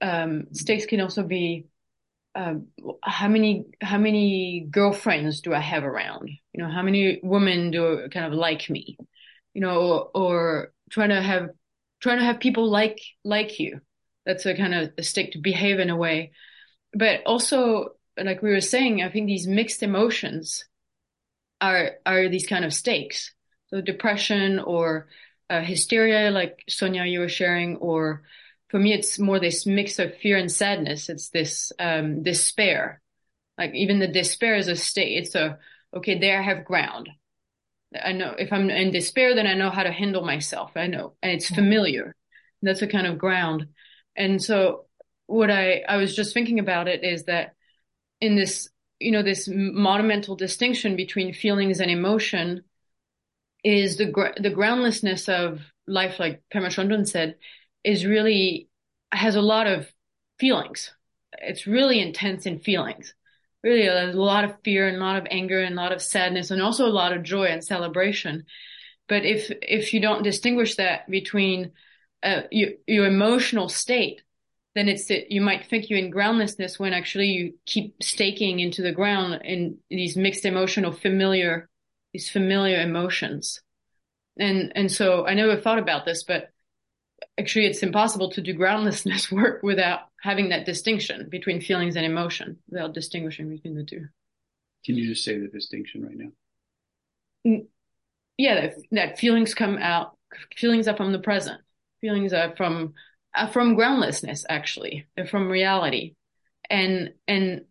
um, 0.00 0.48
stakes 0.50 0.86
can 0.86 1.00
also 1.00 1.22
be 1.22 1.66
um, 2.34 2.66
how 3.04 3.28
many 3.28 3.66
how 3.80 3.98
many 3.98 4.66
girlfriends 4.68 5.42
do 5.42 5.54
I 5.54 5.60
have 5.60 5.84
around? 5.84 6.28
You 6.52 6.64
know, 6.64 6.68
how 6.68 6.82
many 6.82 7.20
women 7.22 7.70
do 7.70 8.08
kind 8.12 8.26
of 8.26 8.32
like 8.32 8.68
me? 8.68 8.98
You 9.54 9.60
know, 9.60 9.78
or, 9.78 10.10
or 10.12 10.72
trying 10.90 11.10
to 11.10 11.22
have 11.22 11.50
trying 12.00 12.18
to 12.18 12.24
have 12.24 12.40
people 12.40 12.68
like 12.68 12.98
like 13.22 13.60
you. 13.60 13.80
That's 14.24 14.44
a 14.44 14.56
kind 14.56 14.74
of 14.74 14.90
a 14.98 15.04
stake 15.04 15.32
to 15.32 15.38
behave 15.38 15.78
in 15.78 15.88
a 15.88 15.96
way. 15.96 16.32
But 16.92 17.20
also, 17.26 17.95
like 18.22 18.42
we 18.42 18.50
were 18.50 18.60
saying, 18.60 19.02
I 19.02 19.10
think 19.10 19.26
these 19.26 19.46
mixed 19.46 19.82
emotions 19.82 20.64
are 21.60 21.92
are 22.04 22.28
these 22.28 22.46
kind 22.46 22.64
of 22.64 22.74
stakes. 22.74 23.32
So 23.68 23.80
depression 23.80 24.58
or 24.58 25.08
uh, 25.50 25.60
hysteria, 25.60 26.30
like 26.30 26.62
Sonia 26.68 27.04
you 27.04 27.20
were 27.20 27.28
sharing, 27.28 27.76
or 27.76 28.22
for 28.68 28.78
me, 28.78 28.92
it's 28.92 29.18
more 29.18 29.38
this 29.38 29.66
mix 29.66 29.98
of 29.98 30.16
fear 30.16 30.36
and 30.36 30.50
sadness. 30.50 31.08
It's 31.08 31.30
this 31.30 31.72
um, 31.78 32.22
despair. 32.22 33.00
Like 33.58 33.74
even 33.74 33.98
the 33.98 34.08
despair 34.08 34.56
is 34.56 34.68
a 34.68 34.76
state. 34.76 35.18
It's 35.18 35.34
a 35.34 35.58
okay. 35.94 36.18
There 36.18 36.38
I 36.38 36.42
have 36.42 36.64
ground. 36.64 37.08
I 38.04 38.12
know 38.12 38.34
if 38.38 38.52
I'm 38.52 38.68
in 38.70 38.90
despair, 38.90 39.34
then 39.34 39.46
I 39.46 39.54
know 39.54 39.70
how 39.70 39.82
to 39.82 39.92
handle 39.92 40.24
myself. 40.24 40.72
I 40.76 40.86
know, 40.86 41.14
and 41.22 41.32
it's 41.32 41.48
familiar. 41.48 42.14
That's 42.62 42.82
a 42.82 42.86
kind 42.86 43.06
of 43.06 43.18
ground. 43.18 43.66
And 44.16 44.42
so, 44.42 44.86
what 45.26 45.50
I 45.50 45.84
I 45.88 45.96
was 45.96 46.14
just 46.14 46.34
thinking 46.34 46.58
about 46.58 46.88
it 46.88 47.04
is 47.04 47.24
that 47.24 47.55
in 48.20 48.36
this, 48.36 48.68
you 48.98 49.10
know, 49.10 49.22
this 49.22 49.48
monumental 49.50 50.36
distinction 50.36 50.96
between 50.96 51.34
feelings 51.34 51.80
and 51.80 51.90
emotion 51.90 52.62
is 53.64 53.96
the 53.96 54.32
the 54.38 54.50
groundlessness 54.50 55.28
of 55.28 55.60
life, 55.86 56.18
like 56.18 56.42
Pema 56.52 56.68
Chodron 56.68 57.06
said, 57.06 57.36
is 57.84 58.06
really 58.06 58.68
has 59.12 59.36
a 59.36 59.42
lot 59.42 59.66
of 59.66 59.90
feelings. 60.38 60.92
It's 61.38 61.66
really 61.66 62.00
intense 62.00 62.46
in 62.46 62.60
feelings. 62.60 63.14
Really, 63.62 63.86
a 63.86 64.12
lot 64.12 64.44
of 64.44 64.56
fear 64.62 64.86
and 64.86 64.98
a 64.98 65.00
lot 65.00 65.16
of 65.16 65.26
anger 65.30 65.60
and 65.60 65.74
a 65.74 65.82
lot 65.82 65.92
of 65.92 66.00
sadness 66.00 66.50
and 66.50 66.62
also 66.62 66.86
a 66.86 66.88
lot 66.88 67.12
of 67.12 67.24
joy 67.24 67.46
and 67.46 67.64
celebration. 67.64 68.46
But 69.08 69.24
if 69.24 69.50
if 69.62 69.92
you 69.92 70.00
don't 70.00 70.22
distinguish 70.22 70.76
that 70.76 71.10
between 71.10 71.72
uh, 72.22 72.42
your, 72.50 72.70
your 72.86 73.06
emotional 73.06 73.68
state, 73.68 74.22
then 74.76 74.88
it's 74.88 75.06
that 75.06 75.32
you 75.32 75.40
might 75.40 75.66
think 75.66 75.88
you're 75.88 75.98
in 75.98 76.10
groundlessness 76.10 76.78
when 76.78 76.92
actually 76.92 77.28
you 77.28 77.54
keep 77.64 78.02
staking 78.02 78.60
into 78.60 78.82
the 78.82 78.92
ground 78.92 79.40
in 79.44 79.78
these 79.88 80.16
mixed 80.16 80.44
emotional 80.44 80.92
familiar 80.92 81.68
these 82.12 82.28
familiar 82.30 82.80
emotions. 82.80 83.60
And 84.38 84.72
and 84.76 84.92
so 84.92 85.26
I 85.26 85.34
never 85.34 85.56
thought 85.56 85.78
about 85.78 86.04
this, 86.04 86.22
but 86.24 86.50
actually 87.38 87.66
it's 87.66 87.82
impossible 87.82 88.30
to 88.32 88.42
do 88.42 88.52
groundlessness 88.52 89.32
work 89.32 89.62
without 89.62 90.00
having 90.20 90.50
that 90.50 90.66
distinction 90.66 91.28
between 91.30 91.60
feelings 91.60 91.96
and 91.96 92.04
emotion, 92.04 92.58
without 92.68 92.94
distinguishing 92.94 93.48
between 93.48 93.74
the 93.74 93.84
two. 93.84 94.06
Can 94.84 94.96
you 94.96 95.08
just 95.08 95.24
say 95.24 95.38
the 95.38 95.48
distinction 95.48 96.04
right 96.04 96.16
now? 96.16 97.62
Yeah, 98.38 98.60
that, 98.60 98.74
that 98.92 99.18
feelings 99.18 99.54
come 99.54 99.78
out, 99.78 100.16
feelings 100.56 100.86
are 100.86 100.96
from 100.96 101.12
the 101.12 101.18
present. 101.18 101.60
Feelings 102.00 102.32
are 102.32 102.54
from, 102.56 102.94
are 103.36 103.48
from 103.48 103.74
groundlessness, 103.74 104.44
actually. 104.48 105.06
From 105.30 105.48
reality. 105.48 106.14
And, 106.68 107.14
and 107.28 107.62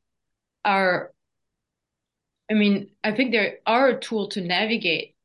are, 0.64 1.12
I 2.50 2.54
mean, 2.54 2.90
I 3.04 3.12
think 3.12 3.32
they 3.32 3.56
are 3.66 3.90
a 3.90 4.00
tool 4.00 4.30
to 4.30 4.42
navigate 4.42 5.16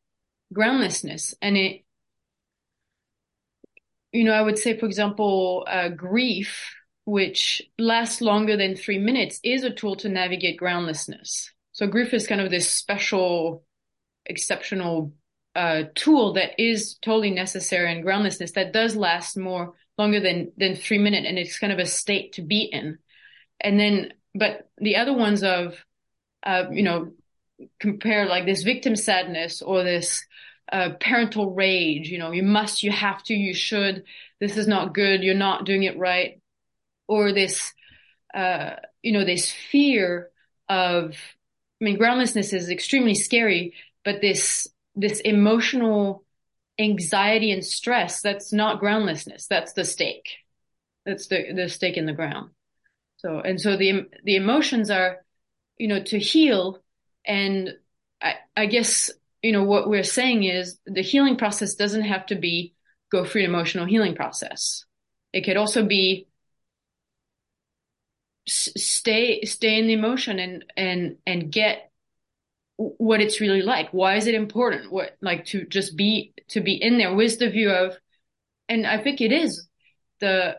groundlessness 0.52 1.34
and 1.40 1.56
it, 1.56 1.84
you 4.12 4.24
know, 4.24 4.32
I 4.32 4.42
would 4.42 4.58
say, 4.58 4.76
for 4.76 4.86
example, 4.86 5.64
uh, 5.70 5.88
grief, 5.88 6.74
which 7.04 7.62
lasts 7.78 8.20
longer 8.20 8.56
than 8.56 8.74
three 8.74 8.98
minutes, 8.98 9.40
is 9.44 9.62
a 9.62 9.70
tool 9.70 9.96
to 9.96 10.08
navigate 10.08 10.56
groundlessness. 10.56 11.52
So 11.72 11.86
grief 11.86 12.12
is 12.12 12.26
kind 12.26 12.40
of 12.40 12.50
this 12.50 12.68
special, 12.68 13.64
exceptional 14.26 15.12
uh, 15.54 15.84
tool 15.94 16.34
that 16.34 16.60
is 16.60 16.96
totally 17.02 17.30
necessary 17.30 17.92
in 17.92 18.02
groundlessness 18.02 18.52
that 18.52 18.72
does 18.72 18.96
last 18.96 19.36
more 19.36 19.74
longer 19.98 20.20
than 20.20 20.52
than 20.56 20.74
three 20.74 20.98
minutes, 20.98 21.26
and 21.28 21.38
it's 21.38 21.58
kind 21.58 21.72
of 21.72 21.78
a 21.78 21.86
state 21.86 22.34
to 22.34 22.42
be 22.42 22.62
in. 22.62 22.98
And 23.60 23.78
then, 23.78 24.12
but 24.34 24.70
the 24.78 24.96
other 24.96 25.12
ones 25.12 25.42
of, 25.42 25.84
uh, 26.42 26.64
you 26.70 26.82
know, 26.82 27.12
compare 27.78 28.26
like 28.26 28.46
this 28.46 28.62
victim 28.62 28.96
sadness 28.96 29.60
or 29.60 29.84
this 29.84 30.24
uh, 30.72 30.90
parental 31.00 31.52
rage. 31.52 32.08
You 32.08 32.18
know, 32.18 32.30
you 32.30 32.42
must, 32.42 32.82
you 32.82 32.90
have 32.90 33.22
to, 33.24 33.34
you 33.34 33.54
should. 33.54 34.04
This 34.40 34.56
is 34.56 34.66
not 34.66 34.94
good. 34.94 35.22
You're 35.22 35.34
not 35.34 35.66
doing 35.66 35.82
it 35.82 35.98
right. 35.98 36.40
Or 37.06 37.32
this, 37.32 37.72
uh, 38.32 38.76
you 39.02 39.12
know, 39.12 39.24
this 39.24 39.50
fear 39.50 40.30
of, 40.68 41.16
I 41.80 41.84
mean, 41.84 41.98
groundlessness 41.98 42.52
is 42.52 42.70
extremely 42.70 43.14
scary, 43.14 43.74
but 44.04 44.20
this, 44.20 44.68
this 44.94 45.20
emotional 45.20 46.24
anxiety 46.80 47.52
and 47.52 47.64
stress, 47.64 48.22
that's 48.22 48.52
not 48.52 48.80
groundlessness. 48.80 49.46
That's 49.46 49.74
the 49.74 49.84
stake. 49.84 50.30
That's 51.06 51.26
the, 51.28 51.52
the 51.54 51.68
stake 51.68 51.96
in 51.96 52.06
the 52.06 52.12
ground. 52.12 52.50
So, 53.18 53.40
and 53.40 53.60
so 53.60 53.76
the, 53.76 54.06
the 54.24 54.36
emotions 54.36 54.90
are, 54.90 55.24
you 55.76 55.88
know, 55.88 56.02
to 56.04 56.18
heal. 56.18 56.82
And 57.26 57.74
I, 58.22 58.34
I 58.56 58.66
guess 58.66 59.10
you 59.42 59.52
know, 59.52 59.64
what 59.64 59.88
we're 59.88 60.02
saying 60.02 60.44
is 60.44 60.78
the 60.86 61.02
healing 61.02 61.36
process 61.36 61.74
doesn't 61.74 62.02
have 62.02 62.26
to 62.26 62.34
be 62.34 62.74
go 63.10 63.24
through 63.24 63.42
an 63.42 63.50
emotional 63.50 63.86
healing 63.86 64.14
process. 64.14 64.84
It 65.32 65.42
could 65.42 65.56
also 65.56 65.84
be 65.84 66.26
stay 68.46 69.42
stay 69.44 69.78
in 69.78 69.86
the 69.86 69.92
emotion 69.92 70.38
and 70.38 70.64
and 70.76 71.16
and 71.26 71.52
get 71.52 71.89
what 72.98 73.20
it's 73.20 73.40
really 73.40 73.62
like. 73.62 73.90
Why 73.90 74.16
is 74.16 74.26
it 74.26 74.34
important? 74.34 74.90
What 74.90 75.16
like 75.20 75.44
to 75.46 75.66
just 75.66 75.96
be 75.96 76.32
to 76.48 76.60
be 76.60 76.74
in 76.74 76.98
there? 76.98 77.14
With 77.14 77.38
the 77.38 77.50
view 77.50 77.70
of 77.70 77.96
and 78.70 78.86
i 78.86 78.96
think 78.96 79.20
it 79.20 79.32
is 79.32 79.66
the 80.20 80.56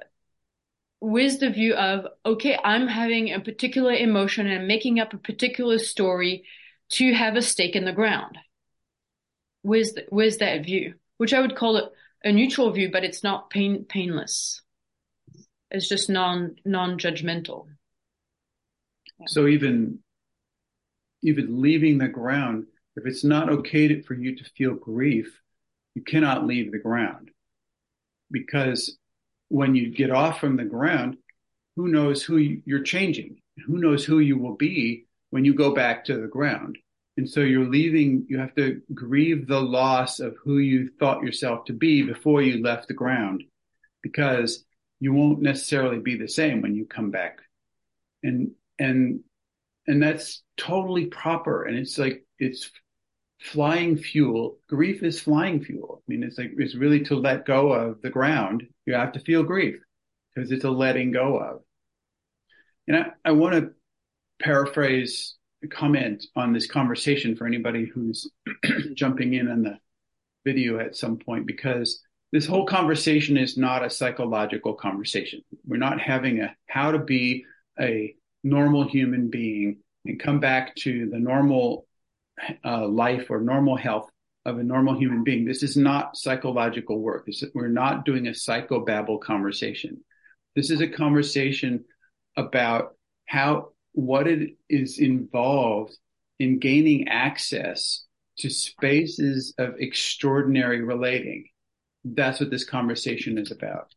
with 1.00 1.40
the 1.40 1.50
view 1.50 1.74
of 1.74 2.06
okay 2.24 2.60
i'm 2.64 2.88
having 2.88 3.34
a 3.34 3.40
particular 3.40 3.94
emotion 3.94 4.46
and 4.46 4.62
i'm 4.62 4.68
making 4.68 5.00
up 5.00 5.14
a 5.14 5.18
particular 5.18 5.80
story 5.80 6.44
to 6.90 7.14
have 7.14 7.38
a 7.38 7.42
stake 7.42 7.78
in 7.78 7.86
the 7.86 7.94
ground. 7.94 8.38
With 9.64 9.98
with 10.12 10.40
that 10.40 10.66
view 10.66 10.96
which 11.18 11.34
i 11.34 11.40
would 11.40 11.56
call 11.56 11.78
it 11.78 11.86
a 12.24 12.32
neutral 12.32 12.70
view 12.72 12.92
but 12.92 13.04
it's 13.04 13.24
not 13.24 13.50
pain 13.50 13.86
painless. 13.86 14.62
It's 15.70 15.88
just 15.88 16.10
non 16.10 16.58
non-judgmental. 16.66 17.68
So 19.28 19.48
even 19.48 20.00
even 21.24 21.62
leaving 21.62 21.98
the 21.98 22.08
ground, 22.08 22.66
if 22.96 23.06
it's 23.06 23.24
not 23.24 23.50
okay 23.50 23.88
to, 23.88 24.04
for 24.04 24.14
you 24.14 24.36
to 24.36 24.44
feel 24.58 24.74
grief, 24.74 25.40
you 25.96 26.04
cannot 26.04 26.46
leave 26.46 26.72
the 26.72 26.80
ground 26.80 27.32
because 28.32 28.98
when 29.50 29.76
you 29.76 29.90
get 29.90 30.12
off 30.12 30.40
from 30.40 30.56
the 30.56 30.64
ground, 30.64 31.18
who 31.76 31.88
knows 31.88 32.24
who 32.24 32.38
you're 32.38 32.84
changing? 32.84 33.38
Who 33.66 33.78
knows 33.78 34.06
who 34.06 34.20
you 34.20 34.38
will 34.38 34.56
be 34.56 35.06
when 35.30 35.46
you 35.46 35.54
go 35.54 35.74
back 35.76 36.06
to 36.06 36.18
the 36.18 36.28
ground? 36.28 36.78
And 37.18 37.30
so 37.30 37.42
you're 37.42 37.70
leaving, 37.70 38.26
you 38.30 38.40
have 38.40 38.56
to 38.56 38.82
grieve 38.94 39.48
the 39.48 39.60
loss 39.60 40.20
of 40.20 40.38
who 40.44 40.60
you 40.60 40.90
thought 41.00 41.24
yourself 41.24 41.66
to 41.66 41.74
be 41.74 42.02
before 42.02 42.42
you 42.42 42.64
left 42.64 42.88
the 42.88 42.94
ground 42.94 43.44
because 44.02 44.64
you 45.00 45.14
won't 45.14 45.42
necessarily 45.42 46.00
be 46.00 46.18
the 46.18 46.28
same 46.28 46.62
when 46.62 46.74
you 46.74 46.86
come 46.86 47.12
back. 47.12 47.40
And 48.24 48.52
and 48.80 49.22
and 49.88 50.02
that's 50.02 50.44
totally 50.58 51.06
proper. 51.08 51.66
And 51.66 51.78
it's 51.78 51.98
like 51.98 52.26
it's 52.40 52.72
flying 53.40 53.98
fuel. 53.98 54.60
Grief 54.68 55.04
is 55.04 55.20
flying 55.20 55.64
fuel. 55.64 56.04
I 56.08 56.12
mean 56.12 56.24
it's 56.24 56.38
like 56.38 56.52
it's 56.58 56.76
really 56.76 57.02
to 57.06 57.16
let 57.16 57.46
go 57.46 57.72
of 57.72 58.02
the 58.02 58.10
ground. 58.10 58.64
You 58.86 58.94
have 58.94 59.14
to 59.14 59.20
feel 59.20 59.44
grief 59.44 59.80
because 60.34 60.52
it's 60.52 60.64
a 60.64 60.70
letting 60.70 61.12
go 61.12 61.38
of. 61.38 61.62
And 62.88 62.98
i, 62.98 63.06
I 63.26 63.32
want 63.32 63.56
to 63.56 63.72
paraphrase 64.42 65.36
a 65.64 65.68
comment 65.68 66.26
on 66.36 66.54
this 66.54 66.68
conversation 66.68 67.36
for 67.36 67.46
anybody 67.46 67.86
who's 67.86 68.30
jumping 68.94 69.34
in 69.34 69.48
on 69.50 69.62
the 69.62 69.78
video 70.44 70.80
at 70.80 70.96
some 70.96 71.18
point 71.18 71.46
because 71.46 72.02
this 72.32 72.46
whole 72.46 72.66
conversation 72.66 73.38
is 73.38 73.58
not 73.58 73.86
a 73.86 73.90
psychological 73.90 74.74
conversation. 74.74 75.42
We're 75.66 75.78
not 75.78 76.00
having 76.00 76.40
a 76.40 76.56
how 76.66 76.92
to 76.92 77.00
be 77.00 77.46
a 77.80 78.16
normal 78.44 78.88
human 78.88 79.30
being 79.30 79.78
and 80.06 80.20
come 80.20 80.40
back 80.40 80.76
to 80.76 81.10
the 81.10 81.20
normal 81.20 81.88
uh, 82.66 82.88
life 82.88 83.28
or 83.30 83.40
normal 83.40 83.78
health 83.78 84.10
of 84.46 84.58
a 84.58 84.64
normal 84.64 84.98
human 84.98 85.24
being. 85.24 85.46
This 85.46 85.64
is 85.64 85.78
not 85.78 86.18
psychological 86.18 87.00
work. 87.00 87.26
This, 87.26 87.44
we're 87.54 87.68
not 87.68 88.06
doing 88.06 88.28
a 88.28 88.32
psychobabble 88.32 89.22
conversation. 89.22 90.04
This 90.56 90.72
is 90.72 90.82
a 90.82 90.88
conversation 90.88 91.86
about 92.36 92.96
how 93.26 93.70
what 93.94 94.28
it 94.28 94.56
is 94.70 95.00
involved 95.00 95.96
in 96.40 96.60
gaining 96.60 97.08
access 97.08 98.06
to 98.40 98.50
spaces 98.50 99.54
of 99.58 99.76
extraordinary 99.80 100.82
relating. 100.82 101.48
That's 102.04 102.40
what 102.40 102.50
this 102.50 102.64
conversation 102.64 103.38
is 103.38 103.52
about. 103.52 103.94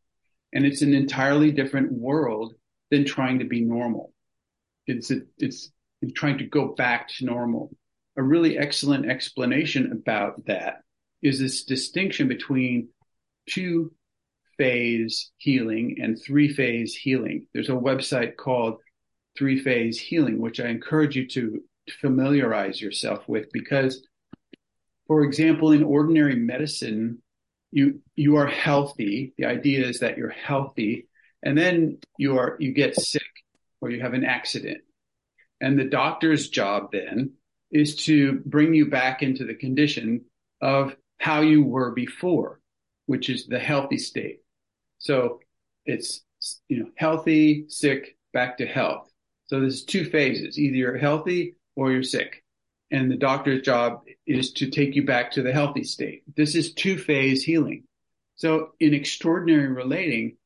And 0.52 0.66
it's 0.66 0.82
an 0.82 0.94
entirely 0.94 1.50
different 1.50 1.92
world 1.92 2.54
than 2.90 3.04
trying 3.04 3.38
to 3.38 3.44
be 3.46 3.62
normal. 3.62 4.13
It's 4.86 5.10
it's 5.38 5.70
trying 6.14 6.38
to 6.38 6.44
go 6.44 6.74
back 6.74 7.08
to 7.08 7.24
normal. 7.24 7.74
A 8.16 8.22
really 8.22 8.58
excellent 8.58 9.06
explanation 9.06 9.92
about 9.92 10.44
that 10.46 10.82
is 11.22 11.38
this 11.38 11.64
distinction 11.64 12.28
between 12.28 12.88
two 13.48 13.92
phase 14.56 15.32
healing 15.38 15.96
and 16.00 16.20
three 16.20 16.52
phase 16.52 16.94
healing. 16.94 17.46
There's 17.52 17.70
a 17.70 17.72
website 17.72 18.36
called 18.36 18.78
Three 19.36 19.58
Phase 19.60 19.98
Healing, 19.98 20.38
which 20.38 20.60
I 20.60 20.68
encourage 20.68 21.16
you 21.16 21.26
to 21.28 21.62
familiarize 22.00 22.80
yourself 22.80 23.28
with 23.28 23.50
because, 23.52 24.06
for 25.06 25.24
example, 25.24 25.72
in 25.72 25.82
ordinary 25.82 26.36
medicine, 26.36 27.18
you 27.72 28.00
you 28.14 28.36
are 28.36 28.46
healthy. 28.46 29.34
The 29.36 29.46
idea 29.46 29.86
is 29.86 29.98
that 30.00 30.16
you're 30.16 30.30
healthy, 30.30 31.08
and 31.42 31.58
then 31.58 31.98
you 32.16 32.38
are 32.38 32.56
you 32.60 32.72
get 32.72 32.94
sick 32.94 33.22
or 33.80 33.90
you 33.90 34.00
have 34.00 34.14
an 34.14 34.24
accident. 34.24 34.78
And 35.60 35.78
the 35.78 35.84
doctor's 35.84 36.48
job 36.48 36.90
then 36.92 37.32
is 37.70 37.96
to 38.04 38.40
bring 38.44 38.74
you 38.74 38.86
back 38.90 39.22
into 39.22 39.44
the 39.44 39.54
condition 39.54 40.24
of 40.60 40.96
how 41.18 41.40
you 41.40 41.62
were 41.62 41.90
before, 41.90 42.60
which 43.06 43.30
is 43.30 43.46
the 43.46 43.58
healthy 43.58 43.98
state. 43.98 44.40
So 44.98 45.40
it's, 45.86 46.22
you 46.68 46.78
know, 46.80 46.90
healthy, 46.96 47.66
sick, 47.68 48.16
back 48.32 48.58
to 48.58 48.66
health. 48.66 49.10
So 49.46 49.60
there's 49.60 49.84
two 49.84 50.04
phases. 50.04 50.58
Either 50.58 50.76
you're 50.76 50.98
healthy 50.98 51.56
or 51.76 51.92
you're 51.92 52.02
sick. 52.02 52.42
And 52.90 53.10
the 53.10 53.16
doctor's 53.16 53.62
job 53.62 54.02
is 54.26 54.52
to 54.54 54.70
take 54.70 54.94
you 54.94 55.04
back 55.04 55.32
to 55.32 55.42
the 55.42 55.52
healthy 55.52 55.84
state. 55.84 56.22
This 56.36 56.54
is 56.54 56.74
two 56.74 56.96
phase 56.96 57.42
healing. 57.42 57.84
So 58.36 58.70
in 58.80 58.94
extraordinary 58.94 59.68
relating, 59.68 60.36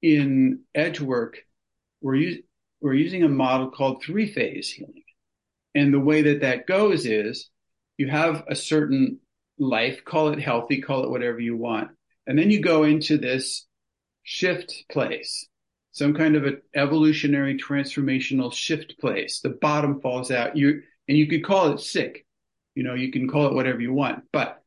in 0.00 0.60
edge 0.74 1.00
work, 1.00 1.38
we're, 2.00 2.36
we're 2.82 2.94
using 2.94 3.22
a 3.22 3.28
model 3.28 3.70
called 3.70 4.02
three 4.02 4.30
phase 4.30 4.70
healing. 4.70 5.04
And 5.74 5.94
the 5.94 6.00
way 6.00 6.22
that 6.22 6.40
that 6.40 6.66
goes 6.66 7.06
is 7.06 7.48
you 7.96 8.08
have 8.08 8.44
a 8.48 8.56
certain 8.56 9.20
life, 9.58 10.04
call 10.04 10.32
it 10.32 10.40
healthy, 10.40 10.82
call 10.82 11.04
it 11.04 11.10
whatever 11.10 11.40
you 11.40 11.56
want. 11.56 11.90
And 12.26 12.38
then 12.38 12.50
you 12.50 12.60
go 12.60 12.82
into 12.82 13.16
this 13.16 13.66
shift 14.24 14.84
place, 14.90 15.48
some 15.92 16.14
kind 16.14 16.36
of 16.36 16.44
an 16.44 16.60
evolutionary 16.74 17.56
transformational 17.56 18.52
shift 18.52 18.98
place. 19.00 19.40
The 19.40 19.50
bottom 19.50 20.00
falls 20.00 20.30
out. 20.30 20.56
You, 20.56 20.82
and 21.08 21.16
you 21.16 21.28
could 21.28 21.44
call 21.44 21.72
it 21.72 21.80
sick. 21.80 22.26
You 22.74 22.82
know, 22.82 22.94
you 22.94 23.12
can 23.12 23.28
call 23.28 23.46
it 23.46 23.54
whatever 23.54 23.80
you 23.80 23.92
want, 23.92 24.24
but 24.32 24.62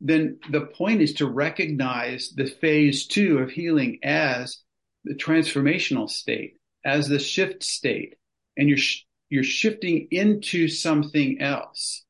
then 0.00 0.38
the 0.48 0.60
point 0.60 1.02
is 1.02 1.14
to 1.14 1.26
recognize 1.26 2.32
the 2.34 2.46
phase 2.46 3.06
two 3.08 3.38
of 3.38 3.50
healing 3.50 3.98
as 4.04 4.62
the 5.04 5.14
transformational 5.14 6.08
state 6.08 6.57
as 6.88 7.06
the 7.06 7.18
shift 7.18 7.62
state 7.62 8.14
and 8.56 8.66
you're, 8.68 8.78
sh- 8.78 9.04
you're 9.28 9.44
shifting 9.44 10.08
into 10.10 10.68
something 10.68 11.40
else. 11.40 12.04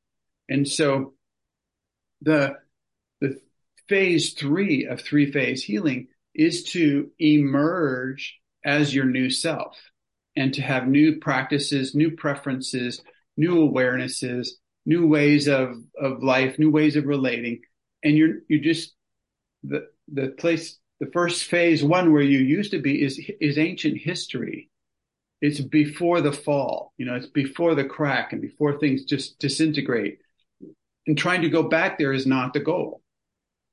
And 0.47 0.65
so 0.65 1.15
the, 2.21 2.55
the 3.19 3.41
phase 3.89 4.33
three 4.33 4.85
of 4.85 5.01
three 5.01 5.31
phase 5.31 5.63
healing 5.63 6.07
is 6.33 6.63
to 6.63 7.11
emerge 7.19 8.39
as 8.63 8.95
your 8.95 9.05
new 9.05 9.29
self 9.29 9.77
and 10.37 10.53
to 10.53 10.61
have 10.61 10.87
new 10.87 11.17
practices, 11.19 11.93
new 11.93 12.11
preferences, 12.15 13.01
new 13.35 13.55
awarenesses, 13.55 14.47
new 14.85 15.05
ways 15.07 15.49
of, 15.49 15.75
of 16.01 16.23
life, 16.23 16.57
new 16.57 16.71
ways 16.71 16.95
of 16.95 17.05
relating. 17.05 17.59
And 18.01 18.15
you're, 18.17 18.35
you 18.47 18.61
just, 18.61 18.93
the, 19.63 19.87
the 20.07 20.29
place 20.29 20.77
the 20.99 21.09
first 21.13 21.45
phase 21.45 21.83
one 21.83 22.11
where 22.11 22.21
you 22.21 22.39
used 22.39 22.71
to 22.71 22.79
be 22.79 23.01
is 23.01 23.19
is 23.39 23.57
ancient 23.57 23.99
history. 23.99 24.69
It's 25.41 25.61
before 25.61 26.19
the 26.19 26.33
fall, 26.33 26.93
you 26.97 27.05
know, 27.05 27.15
it's 27.15 27.27
before 27.27 27.73
the 27.73 27.85
crack 27.85 28.33
and 28.33 28.41
before 28.41 28.77
things 28.77 29.05
just 29.05 29.39
disintegrate. 29.39 30.19
And 31.07 31.17
trying 31.17 31.43
to 31.43 31.49
go 31.49 31.63
back 31.63 31.97
there 31.97 32.11
is 32.11 32.27
not 32.27 32.53
the 32.53 32.59
goal. 32.59 33.01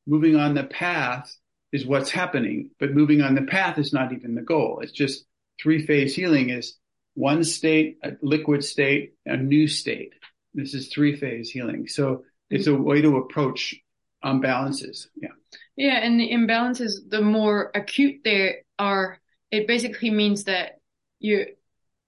Moving 0.07 0.37
on 0.37 0.55
the 0.55 0.63
path 0.63 1.37
is 1.73 1.85
what's 1.85 2.11
happening, 2.11 2.71
but 2.79 2.95
moving 2.95 3.21
on 3.21 3.35
the 3.35 3.43
path 3.43 3.79
is 3.79 3.93
not 3.93 4.13
even 4.13 4.37
the 4.37 4.43
goal. 4.43 4.81
It's 4.81 4.93
just 4.93 5.25
three 5.61 5.85
phase 5.85 6.15
healing 6.15 6.51
is 6.51 6.77
one 7.15 7.43
state, 7.43 7.99
a 8.05 8.13
liquid 8.23 8.65
state, 8.65 9.15
a 9.25 9.37
new 9.37 9.67
state. 9.67 10.13
This 10.55 10.75
is 10.75 10.89
three 10.89 11.17
phase 11.17 11.51
healing. 11.51 11.89
So 11.89 12.25
it's 12.51 12.69
a 12.69 12.75
way 12.75 13.03
to 13.03 13.17
approach 13.17 13.75
imbalances. 14.25 15.09
Yeah. 15.17 15.31
Yeah, 15.77 15.99
and 15.99 16.19
the 16.19 16.31
imbalances, 16.31 17.09
the 17.09 17.21
more 17.21 17.71
acute 17.75 18.23
they 18.25 18.63
are, 18.79 19.19
it 19.51 19.67
basically 19.67 20.11
means 20.11 20.45
that 20.45 20.81
you 21.19 21.47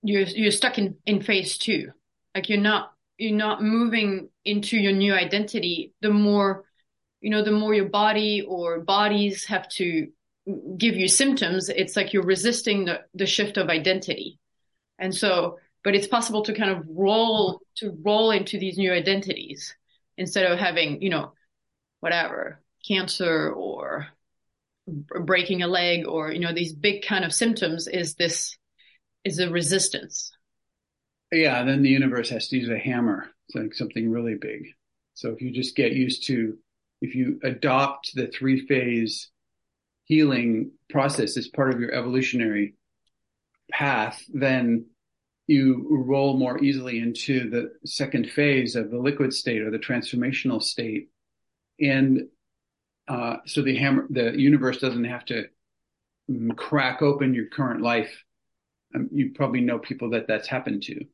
you're 0.03 0.23
you're 0.23 0.51
stuck 0.53 0.79
in 0.79 0.97
in 1.07 1.23
phase 1.23 1.59
two. 1.59 1.93
Like 2.35 2.49
you're 2.49 2.61
not 2.61 2.93
you're 3.19 3.37
not 3.37 3.63
moving 3.63 4.31
into 4.45 4.79
your 4.79 4.93
new 4.93 5.13
identity. 5.13 5.93
The 6.01 6.11
more 6.11 6.65
you 7.21 7.31
know, 7.31 7.43
the 7.43 7.53
more 7.53 7.75
your 7.75 7.89
body 7.89 8.45
or 8.47 8.81
bodies 8.81 9.45
have 9.47 9.69
to 9.69 10.09
give 10.77 10.97
you 10.97 11.09
symptoms, 11.09 11.69
it's 11.69 11.97
like 11.97 12.13
you're 12.13 12.23
resisting 12.23 12.85
the, 12.85 13.01
the 13.15 13.27
shift 13.27 13.57
of 13.57 13.69
identity. 13.69 14.39
And 14.99 15.15
so, 15.15 15.59
but 15.85 15.95
it's 15.95 16.07
possible 16.07 16.43
to 16.43 16.55
kind 16.55 16.71
of 16.71 16.85
roll, 16.89 17.61
to 17.77 17.97
roll 18.05 18.31
into 18.31 18.59
these 18.59 18.79
new 18.79 18.93
identities 18.93 19.75
instead 20.17 20.51
of 20.51 20.59
having, 20.59 21.03
you 21.03 21.11
know, 21.11 21.33
whatever, 22.01 22.61
cancer 22.89 23.51
or 23.51 24.09
breaking 24.87 25.63
a 25.63 25.69
leg 25.69 26.07
or, 26.07 26.33
you 26.33 26.41
know, 26.41 26.55
these 26.55 26.73
big 26.73 27.05
kind 27.05 27.25
of 27.25 27.35
symptoms 27.35 27.87
is 27.87 28.15
this, 28.15 28.57
is 29.25 29.39
a 29.39 29.51
resistance. 29.51 30.33
Yeah, 31.31 31.63
then 31.65 31.83
the 31.83 31.91
universe 31.91 32.31
has 32.31 32.49
to 32.49 32.57
use 32.57 32.71
a 32.71 32.79
hammer, 32.79 33.31
it's 33.47 33.55
like 33.55 33.75
something 33.75 34.11
really 34.11 34.37
big. 34.41 34.69
So 35.15 35.31
if 35.31 35.43
you 35.43 35.51
just 35.51 35.77
get 35.77 35.93
used 35.93 36.27
to, 36.29 36.57
if 37.03 37.15
you 37.15 37.39
adopt 37.43 38.15
the 38.15 38.29
three 38.29 38.67
phase 38.67 39.31
healing 40.05 40.73
process 40.89 41.37
as 41.37 41.49
part 41.49 41.75
of 41.75 41.81
your 41.81 41.93
evolutionary 41.93 42.75
path, 43.71 44.25
then 44.33 44.87
you 45.47 45.87
roll 45.91 46.39
more 46.39 46.63
easily 46.63 46.99
into 46.99 47.51
the 47.51 47.73
second 47.85 48.31
phase 48.31 48.75
of 48.75 48.91
the 48.91 48.99
liquid 48.99 49.35
state 49.35 49.63
or 49.63 49.71
the 49.71 49.79
transformational 49.79 50.63
state. 50.63 51.09
And 51.81 52.29
uh, 53.09 53.37
so 53.47 53.63
the 53.63 53.77
hammer, 53.77 54.07
the 54.11 54.39
universe 54.39 54.79
doesn't 54.79 55.05
have 55.05 55.25
to 55.27 55.47
mm, 56.31 56.55
crack 56.57 57.03
open 57.03 57.35
your 57.35 57.47
current 57.47 57.81
life. 57.81 58.25
Um, 58.95 59.09
you 59.13 59.33
probably 59.35 59.61
know 59.61 59.79
people 59.79 60.11
that 60.11 60.29
that's 60.29 60.49
happened 60.49 60.83
to. 60.85 61.05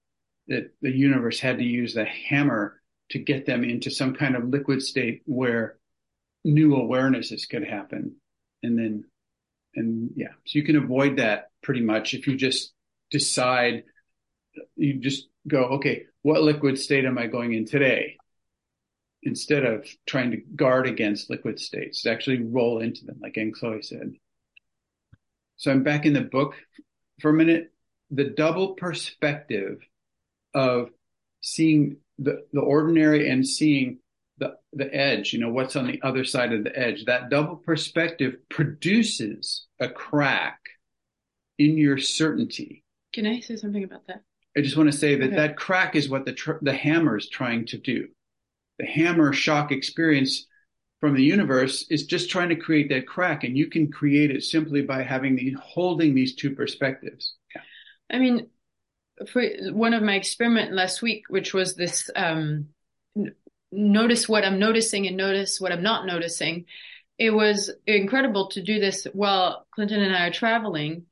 That 0.49 0.73
the 0.83 0.91
universe 0.91 1.41
had 1.41 1.59
to 1.59 1.65
use 1.65 1.95
the 1.95 2.05
hammer 2.05 2.81
to 3.11 3.19
get 3.19 3.47
them 3.47 3.65
into 3.65 3.91
some 3.91 4.15
kind 4.15 4.35
of 4.37 4.49
liquid 4.49 4.83
state 4.83 5.23
where 5.25 5.79
new 6.45 6.71
awarenesses 6.71 7.49
could 7.49 7.65
happen. 7.65 8.17
And 8.63 8.79
then, 8.79 9.05
and 9.75 10.11
yeah, 10.17 10.33
so 10.47 10.59
you 10.59 10.65
can 10.65 10.77
avoid 10.77 11.19
that 11.19 11.51
pretty 11.63 11.81
much 11.81 12.15
if 12.15 12.27
you 12.27 12.37
just 12.37 12.73
decide, 13.11 13.85
you 14.77 14.95
just 14.95 15.29
go, 15.47 15.65
okay, 15.65 16.05
what 16.23 16.43
liquid 16.43 16.79
state 16.79 17.05
am 17.05 17.19
I 17.19 17.27
going 17.27 17.55
in 17.55 17.67
today? 17.67 18.17
Instead 19.25 19.65
of 19.65 19.87
trying 20.07 20.31
to 20.33 20.37
guard 20.55 20.87
against 20.87 21.31
liquid 21.31 21.59
states, 21.59 22.03
to 22.03 22.11
actually 22.11 22.43
roll 22.43 22.81
into 22.81 23.05
them, 23.07 23.19
like 23.23 23.39
Chloe 23.59 23.83
said. 23.83 24.13
So 25.57 25.71
I'm 25.71 25.83
back 25.83 26.05
in 26.05 26.13
the 26.13 26.21
book 26.21 26.55
for 27.21 27.31
a 27.31 27.35
minute. 27.35 27.73
The 28.11 28.25
double 28.25 28.75
perspective 28.75 29.79
of 30.53 30.91
seeing 31.41 31.97
the, 32.19 32.45
the 32.53 32.61
ordinary 32.61 33.31
and 33.31 33.47
seeing 33.47 33.99
the, 34.39 34.57
the 34.73 34.95
edge, 34.95 35.33
you 35.33 35.39
know, 35.39 35.51
what's 35.51 35.77
on 35.77 35.87
the 35.87 36.01
other 36.03 36.25
side 36.25 36.53
of 36.53 36.65
the 36.65 36.79
edge. 36.79 37.07
That 37.07 37.31
double 37.31 37.57
perspective 37.57 38.35
produces 38.51 39.67
a 39.81 39.89
crack 39.89 40.59
in 41.59 41.79
your 41.79 41.99
certainty. 41.99 42.85
Can 43.13 43.27
I 43.27 43.41
say 43.41 43.57
something 43.57 43.85
about 43.85 44.07
that? 44.09 44.23
I 44.57 44.61
just 44.61 44.77
want 44.77 44.91
to 44.93 44.97
say 44.97 45.17
that 45.17 45.27
Okay. 45.27 45.37
that 45.37 45.57
crack 45.57 45.97
is 45.97 46.09
what 46.09 46.25
the 46.25 46.33
tr- 46.33 46.63
the 46.63 46.75
hammer 46.75 47.17
is 47.17 47.29
trying 47.29 47.67
to 47.67 47.79
do. 47.79 48.09
The 48.79 48.87
hammer 48.87 49.33
shock 49.33 49.73
experience 49.73 50.47
from 51.01 51.15
the 51.15 51.23
universe 51.23 51.87
is 51.91 52.07
just 52.07 52.31
trying 52.31 52.49
to 52.49 52.57
create 52.57 52.89
that 52.89 53.07
crack, 53.07 53.45
and 53.45 53.57
you 53.57 53.69
can 53.69 53.93
create 53.93 54.31
it 54.31 54.43
simply 54.43 54.83
by 54.83 55.03
having 55.03 55.37
the 55.37 55.55
holding 55.61 56.15
these 56.15 56.35
two 56.35 56.55
perspectives. 56.55 57.35
I 58.11 58.19
mean, 58.19 58.49
for 59.31 59.45
one 59.71 59.95
of 59.95 60.03
my 60.03 60.15
experiment 60.15 60.73
last 60.73 61.03
week, 61.03 61.25
which 61.29 61.55
was 61.55 61.77
this 61.77 62.11
um, 62.17 62.69
n- 63.17 63.35
notice 63.71 64.29
what 64.29 64.45
I'm 64.45 64.59
noticing 64.59 65.07
and 65.07 65.17
notice 65.17 65.61
what 65.61 65.73
I'm 65.73 65.83
not 65.83 66.07
noticing. 66.07 66.65
It 67.19 67.31
was 67.31 67.71
incredible 67.87 68.49
to 68.49 68.63
do 68.63 68.81
this 68.81 69.07
while 69.13 69.67
Clinton 69.73 70.01
and 70.01 70.17
I 70.17 70.27
are 70.27 70.33
traveling, 70.33 71.07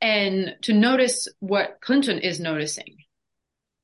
and 0.00 0.54
to 0.62 0.72
notice 0.72 1.28
what 1.40 1.78
Clinton 1.80 2.18
is 2.18 2.40
noticing, 2.40 2.98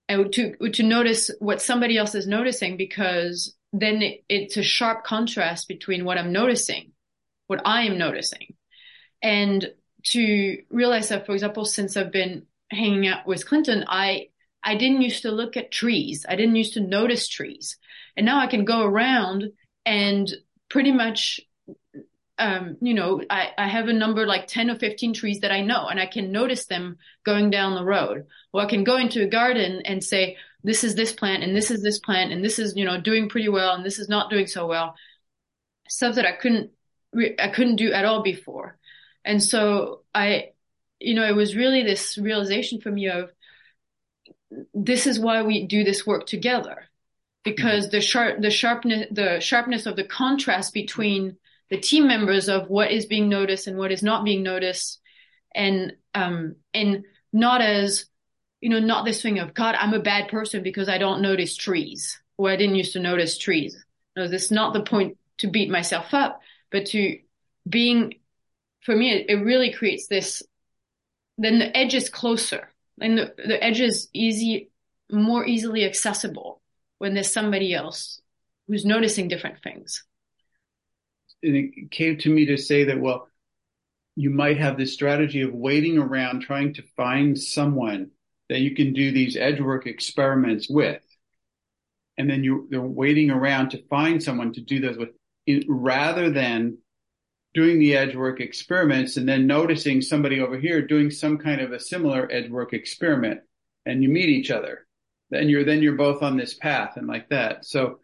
and 0.08 0.32
to 0.32 0.54
to 0.70 0.82
notice 0.82 1.30
what 1.38 1.60
somebody 1.62 1.96
else 1.98 2.14
is 2.14 2.26
noticing, 2.26 2.76
because 2.76 3.54
then 3.72 4.02
it, 4.02 4.24
it's 4.28 4.56
a 4.56 4.62
sharp 4.62 5.04
contrast 5.04 5.68
between 5.68 6.04
what 6.04 6.18
I'm 6.18 6.32
noticing, 6.32 6.92
what 7.46 7.60
I 7.64 7.82
am 7.82 7.98
noticing, 7.98 8.54
and 9.22 9.68
to 10.12 10.62
realize 10.70 11.08
that, 11.08 11.26
for 11.26 11.32
example, 11.32 11.64
since 11.64 11.96
I've 11.96 12.12
been 12.12 12.46
hanging 12.70 13.06
out 13.08 13.26
with 13.26 13.46
Clinton, 13.46 13.84
I 13.88 14.28
I 14.62 14.76
didn't 14.76 15.02
used 15.02 15.22
to 15.22 15.30
look 15.30 15.56
at 15.56 15.70
trees. 15.70 16.26
I 16.28 16.36
didn't 16.36 16.56
used 16.56 16.74
to 16.74 16.80
notice 16.80 17.28
trees, 17.28 17.76
and 18.16 18.24
now 18.26 18.38
I 18.38 18.46
can 18.46 18.64
go 18.64 18.84
around 18.84 19.52
and 19.84 20.28
pretty 20.68 20.92
much, 20.92 21.40
um, 22.38 22.76
you 22.80 22.94
know, 22.94 23.22
I 23.30 23.50
I 23.56 23.68
have 23.68 23.88
a 23.88 23.92
number 23.92 24.26
like 24.26 24.46
ten 24.46 24.70
or 24.70 24.78
fifteen 24.78 25.14
trees 25.14 25.40
that 25.40 25.52
I 25.52 25.62
know, 25.62 25.86
and 25.88 25.98
I 25.98 26.06
can 26.06 26.32
notice 26.32 26.66
them 26.66 26.98
going 27.24 27.50
down 27.50 27.74
the 27.74 27.84
road. 27.84 28.26
Or 28.52 28.62
I 28.62 28.66
can 28.66 28.84
go 28.84 28.96
into 28.96 29.22
a 29.22 29.28
garden 29.28 29.82
and 29.84 30.04
say, 30.04 30.36
this 30.62 30.84
is 30.84 30.94
this 30.94 31.12
plant, 31.12 31.42
and 31.42 31.56
this 31.56 31.70
is 31.70 31.82
this 31.82 31.98
plant, 31.98 32.32
and 32.32 32.44
this 32.44 32.58
is 32.58 32.76
you 32.76 32.84
know 32.84 33.00
doing 33.00 33.28
pretty 33.28 33.48
well, 33.48 33.74
and 33.74 33.84
this 33.84 33.98
is 33.98 34.08
not 34.08 34.30
doing 34.30 34.46
so 34.46 34.66
well. 34.66 34.94
Stuff 35.88 36.16
that 36.16 36.26
I 36.26 36.32
couldn't 36.32 36.70
re- 37.12 37.36
I 37.38 37.48
couldn't 37.48 37.76
do 37.76 37.92
at 37.92 38.04
all 38.04 38.22
before. 38.22 38.78
And 39.24 39.42
so 39.42 40.02
I, 40.14 40.50
you 41.00 41.14
know, 41.14 41.26
it 41.26 41.34
was 41.34 41.56
really 41.56 41.82
this 41.82 42.16
realization 42.18 42.80
for 42.80 42.90
me 42.90 43.08
of 43.08 43.30
this 44.72 45.06
is 45.06 45.18
why 45.18 45.42
we 45.42 45.66
do 45.66 45.84
this 45.84 46.06
work 46.06 46.26
together 46.26 46.84
because 47.44 47.90
the 47.90 48.00
sharp, 48.00 48.40
the 48.40 48.50
sharpness, 48.50 49.06
the 49.10 49.40
sharpness 49.40 49.86
of 49.86 49.96
the 49.96 50.04
contrast 50.04 50.74
between 50.74 51.36
the 51.70 51.78
team 51.78 52.06
members 52.06 52.48
of 52.48 52.68
what 52.68 52.90
is 52.90 53.06
being 53.06 53.28
noticed 53.28 53.66
and 53.66 53.76
what 53.76 53.92
is 53.92 54.02
not 54.02 54.24
being 54.24 54.42
noticed 54.42 55.00
and, 55.54 55.92
um, 56.14 56.56
and 56.72 57.04
not 57.32 57.60
as, 57.60 58.06
you 58.60 58.68
know, 58.68 58.78
not 58.78 59.04
this 59.04 59.22
thing 59.22 59.38
of 59.38 59.54
God, 59.54 59.74
I'm 59.78 59.94
a 59.94 60.00
bad 60.00 60.28
person 60.28 60.62
because 60.62 60.88
I 60.88 60.98
don't 60.98 61.22
notice 61.22 61.56
trees 61.56 62.20
or 62.36 62.50
I 62.50 62.56
didn't 62.56 62.76
used 62.76 62.92
to 62.92 63.00
notice 63.00 63.38
trees. 63.38 63.76
No, 64.16 64.28
this 64.28 64.46
is 64.46 64.50
not 64.50 64.72
the 64.72 64.82
point 64.82 65.18
to 65.38 65.48
beat 65.48 65.70
myself 65.70 66.14
up, 66.14 66.40
but 66.70 66.86
to 66.86 67.18
being 67.68 68.14
for 68.86 68.94
me, 68.94 69.12
it, 69.12 69.26
it 69.28 69.44
really 69.44 69.72
creates 69.72 70.06
this. 70.06 70.44
Then 71.36 71.58
the 71.58 71.76
edge 71.76 71.92
is 71.92 72.08
closer, 72.08 72.70
and 73.00 73.18
the, 73.18 73.34
the 73.36 73.62
edge 73.62 73.80
is 73.80 74.08
easy, 74.14 74.70
more 75.10 75.44
easily 75.44 75.84
accessible 75.84 76.62
when 76.98 77.12
there's 77.12 77.30
somebody 77.30 77.74
else 77.74 78.22
who's 78.68 78.86
noticing 78.86 79.28
different 79.28 79.62
things. 79.62 80.04
And 81.46 81.56
it 81.56 81.90
came 81.90 82.18
to 82.18 82.30
me 82.30 82.46
to 82.46 82.56
say 82.56 82.84
that, 82.84 83.00
well, 83.00 83.28
you 84.16 84.30
might 84.30 84.58
have 84.58 84.76
this 84.76 84.94
strategy 84.94 85.42
of 85.42 85.52
waiting 85.52 85.98
around 85.98 86.40
trying 86.40 86.74
to 86.74 86.82
find 86.96 87.38
someone 87.38 88.10
that 88.48 88.60
you 88.60 88.74
can 88.74 88.92
do 88.92 89.12
these 89.12 89.36
edge 89.36 89.60
work 89.60 89.86
experiments 89.86 90.68
with. 90.68 91.02
And 92.18 92.28
then 92.28 92.42
you, 92.42 92.66
they're 92.70 92.80
waiting 92.80 93.30
around 93.30 93.70
to 93.70 93.86
find 93.88 94.22
someone 94.22 94.52
to 94.54 94.60
do 94.60 94.80
those 94.80 94.96
with 94.96 95.10
rather 95.68 96.30
than 96.30 96.78
doing 97.54 97.78
the 97.78 97.96
edge 97.96 98.16
work 98.16 98.40
experiments 98.40 99.16
and 99.16 99.28
then 99.28 99.46
noticing 99.46 100.02
somebody 100.02 100.40
over 100.40 100.58
here 100.58 100.86
doing 100.86 101.10
some 101.10 101.38
kind 101.38 101.60
of 101.60 101.72
a 101.72 101.80
similar 101.80 102.28
edge 102.30 102.50
work 102.50 102.72
experiment 102.72 103.40
and 103.84 104.02
you 104.02 104.08
meet 104.08 104.28
each 104.28 104.50
other. 104.50 104.86
Then 105.30 105.48
you're, 105.48 105.64
then 105.64 105.82
you're 105.82 105.94
both 105.94 106.22
on 106.22 106.36
this 106.36 106.54
path 106.54 106.96
and 106.96 107.06
like 107.06 107.28
that. 107.30 107.64
So 107.64 107.98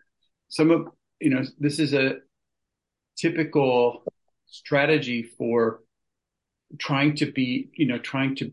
some 0.48 0.70
of, 0.70 0.88
you 1.20 1.30
know, 1.30 1.42
this 1.58 1.78
is 1.78 1.94
a 1.94 2.16
typical 3.16 4.04
strategy 4.46 5.22
for 5.22 5.80
trying 6.78 7.16
to 7.16 7.30
be, 7.30 7.70
you 7.74 7.86
know, 7.86 7.98
trying 7.98 8.36
to 8.36 8.52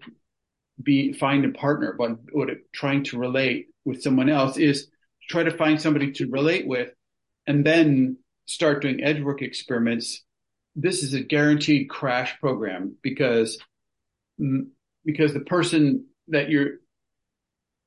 be, 0.81 1.13
find 1.13 1.45
a 1.45 1.49
partner, 1.49 1.95
but 1.97 2.11
what 2.31 2.49
it, 2.49 2.71
trying 2.73 3.03
to 3.03 3.17
relate 3.17 3.67
with 3.85 4.01
someone 4.01 4.29
else 4.29 4.57
is 4.57 4.87
try 5.29 5.43
to 5.43 5.55
find 5.57 5.81
somebody 5.81 6.11
to 6.13 6.29
relate 6.29 6.67
with 6.67 6.89
and 7.47 7.65
then 7.65 8.17
start 8.45 8.81
doing 8.81 9.03
edge 9.03 9.21
work 9.21 9.41
experiments. 9.41 10.23
This 10.75 11.03
is 11.03 11.13
a 11.13 11.21
guaranteed 11.21 11.89
crash 11.89 12.39
program 12.39 12.95
because, 13.01 13.59
mm, 14.39 14.67
because 15.05 15.33
the 15.33 15.39
person 15.41 16.05
that 16.27 16.49
you're 16.49 16.77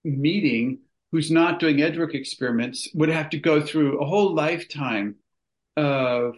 meeting 0.04 0.80
who's 1.12 1.30
not 1.30 1.60
doing 1.60 1.80
edge 1.80 1.98
work 1.98 2.14
experiments 2.14 2.88
would 2.94 3.10
have 3.10 3.30
to 3.30 3.38
go 3.38 3.60
through 3.60 4.00
a 4.00 4.06
whole 4.06 4.34
lifetime 4.34 5.16
of, 5.76 6.34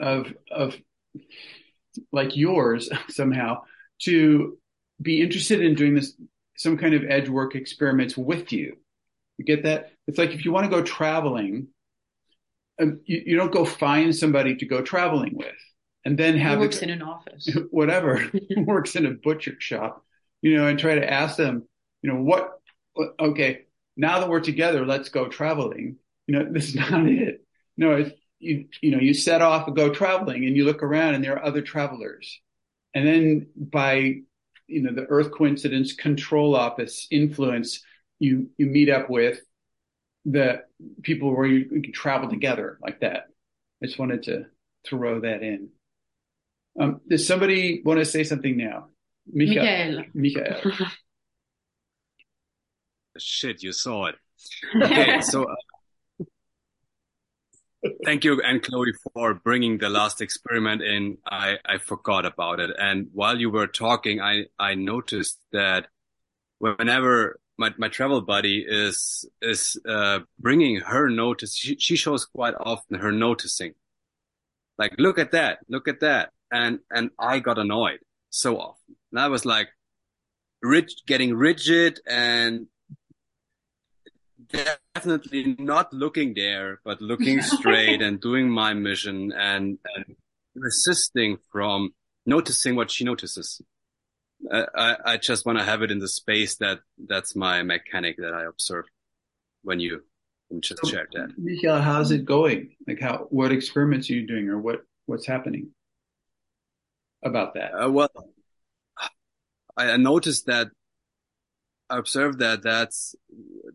of, 0.00 0.32
of 0.50 0.76
like 2.12 2.36
yours 2.36 2.90
somehow 3.08 3.62
to 4.02 4.58
be 5.00 5.20
interested 5.20 5.60
in 5.62 5.74
doing 5.74 5.94
this, 5.94 6.14
some 6.56 6.76
kind 6.76 6.94
of 6.94 7.04
edge 7.04 7.28
work 7.28 7.54
experiments 7.54 8.16
with 8.16 8.52
you. 8.52 8.76
You 9.38 9.44
get 9.44 9.64
that? 9.64 9.92
It's 10.06 10.18
like 10.18 10.30
if 10.30 10.44
you 10.44 10.52
want 10.52 10.64
to 10.64 10.70
go 10.70 10.82
traveling, 10.82 11.68
um, 12.80 13.00
you, 13.04 13.22
you, 13.26 13.36
don't 13.36 13.52
go 13.52 13.64
find 13.64 14.14
somebody 14.14 14.56
to 14.56 14.66
go 14.66 14.82
traveling 14.82 15.34
with 15.34 15.54
and 16.04 16.18
then 16.18 16.36
have 16.36 16.58
Who 16.58 16.64
works 16.64 16.78
in 16.78 16.90
an 16.90 17.02
office, 17.02 17.48
whatever 17.70 18.30
works 18.56 18.96
in 18.96 19.06
a 19.06 19.10
butcher 19.10 19.56
shop, 19.58 20.04
you 20.42 20.56
know, 20.56 20.66
and 20.66 20.78
try 20.78 20.94
to 20.94 21.10
ask 21.12 21.36
them, 21.36 21.66
you 22.02 22.12
know, 22.12 22.20
what, 22.20 22.60
okay, 23.18 23.62
now 23.96 24.20
that 24.20 24.28
we're 24.28 24.40
together, 24.40 24.86
let's 24.86 25.08
go 25.08 25.28
traveling. 25.28 25.96
You 26.26 26.38
know, 26.38 26.52
this 26.52 26.68
is 26.68 26.74
not 26.74 27.06
it. 27.06 27.44
No, 27.76 27.92
it's, 27.96 28.10
you, 28.46 28.66
you 28.80 28.90
know, 28.90 28.98
you 28.98 29.12
set 29.12 29.42
off 29.42 29.66
and 29.66 29.76
go 29.76 29.92
traveling 29.92 30.44
and 30.44 30.56
you 30.56 30.64
look 30.64 30.82
around 30.82 31.14
and 31.14 31.24
there 31.24 31.34
are 31.34 31.44
other 31.44 31.62
travelers. 31.62 32.40
And 32.94 33.06
then 33.06 33.48
by, 33.56 34.20
you 34.66 34.82
know, 34.82 34.92
the 34.94 35.06
earth 35.08 35.30
coincidence 35.32 35.92
control 35.92 36.54
office 36.54 37.06
influence, 37.10 37.82
you, 38.18 38.48
you 38.56 38.66
meet 38.66 38.88
up 38.88 39.10
with 39.10 39.40
the 40.24 40.62
people 41.02 41.34
where 41.34 41.46
you, 41.46 41.68
you 41.70 41.82
can 41.82 41.92
travel 41.92 42.28
together 42.28 42.78
like 42.82 43.00
that. 43.00 43.24
I 43.82 43.86
just 43.86 43.98
wanted 43.98 44.22
to 44.24 44.46
throw 44.86 45.20
that 45.20 45.42
in. 45.42 45.68
Um, 46.80 47.00
does 47.08 47.26
somebody 47.26 47.82
want 47.84 47.98
to 47.98 48.04
say 48.04 48.24
something 48.24 48.56
now? 48.56 48.88
Michael. 49.32 50.04
Michael. 50.14 50.52
Michael. 50.64 50.86
Shit, 53.18 53.62
you 53.62 53.72
saw 53.72 54.06
it. 54.06 54.16
Okay, 54.82 55.20
so 55.22 55.44
uh, 55.44 55.54
thank 58.04 58.24
you 58.24 58.40
and 58.42 58.62
Chloe 58.62 58.92
for 59.12 59.34
bringing 59.34 59.78
the 59.78 59.88
last 59.88 60.20
experiment 60.20 60.82
in. 60.82 61.18
I 61.26 61.58
I 61.64 61.78
forgot 61.78 62.24
about 62.24 62.60
it, 62.60 62.70
and 62.78 63.08
while 63.12 63.38
you 63.38 63.50
were 63.50 63.66
talking, 63.66 64.20
I 64.20 64.46
I 64.58 64.74
noticed 64.74 65.38
that 65.52 65.88
whenever 66.58 67.40
my 67.58 67.72
my 67.78 67.88
travel 67.88 68.20
buddy 68.20 68.64
is 68.66 69.24
is 69.42 69.78
uh, 69.88 70.20
bringing 70.38 70.76
her 70.80 71.08
notice, 71.08 71.56
she, 71.56 71.76
she 71.78 71.96
shows 71.96 72.24
quite 72.24 72.54
often 72.58 72.98
her 72.98 73.12
noticing, 73.12 73.74
like 74.78 74.94
look 74.98 75.18
at 75.18 75.32
that, 75.32 75.58
look 75.68 75.88
at 75.88 76.00
that, 76.00 76.30
and 76.50 76.80
and 76.90 77.10
I 77.18 77.40
got 77.40 77.58
annoyed 77.58 78.00
so 78.30 78.58
often, 78.58 78.96
and 79.12 79.20
I 79.20 79.28
was 79.28 79.44
like, 79.44 79.68
rich, 80.62 80.92
getting 81.06 81.34
rigid 81.34 82.00
and 82.06 82.66
definitely 84.50 85.56
not 85.58 85.92
looking 85.92 86.34
there, 86.34 86.80
but 86.84 87.00
looking 87.00 87.42
straight 87.56 88.02
and 88.02 88.20
doing 88.20 88.50
my 88.50 88.74
mission 88.74 89.32
and, 89.32 89.78
and 89.94 90.16
resisting 90.54 91.38
from 91.52 91.94
noticing 92.24 92.76
what 92.76 92.90
she 92.90 93.04
notices. 93.04 93.60
I, 94.52 94.66
I, 94.74 94.96
I 95.12 95.16
just 95.16 95.46
want 95.46 95.58
to 95.58 95.64
have 95.64 95.82
it 95.82 95.90
in 95.90 95.98
the 95.98 96.08
space 96.08 96.56
that 96.56 96.80
that's 96.98 97.34
my 97.34 97.62
mechanic 97.62 98.16
that 98.18 98.34
I 98.34 98.44
observe 98.44 98.84
when 99.62 99.80
you, 99.80 100.02
when 100.48 100.58
you 100.58 100.60
just 100.60 100.82
So, 100.82 100.90
shared 100.90 101.08
that. 101.14 101.32
Michael, 101.38 101.80
how's 101.80 102.10
it 102.10 102.24
going? 102.24 102.76
Like 102.86 103.00
how, 103.00 103.26
what 103.30 103.52
experiments 103.52 104.10
are 104.10 104.14
you 104.14 104.26
doing 104.26 104.48
or 104.48 104.58
what, 104.58 104.82
what's 105.06 105.26
happening 105.26 105.70
about 107.24 107.54
that? 107.54 107.72
Uh, 107.72 107.90
well, 107.90 108.10
I 109.76 109.90
I 109.92 109.96
noticed 109.96 110.46
that 110.46 110.68
I 110.68 110.70
observed 111.90 112.38
that 112.40 112.62
that's 112.62 113.14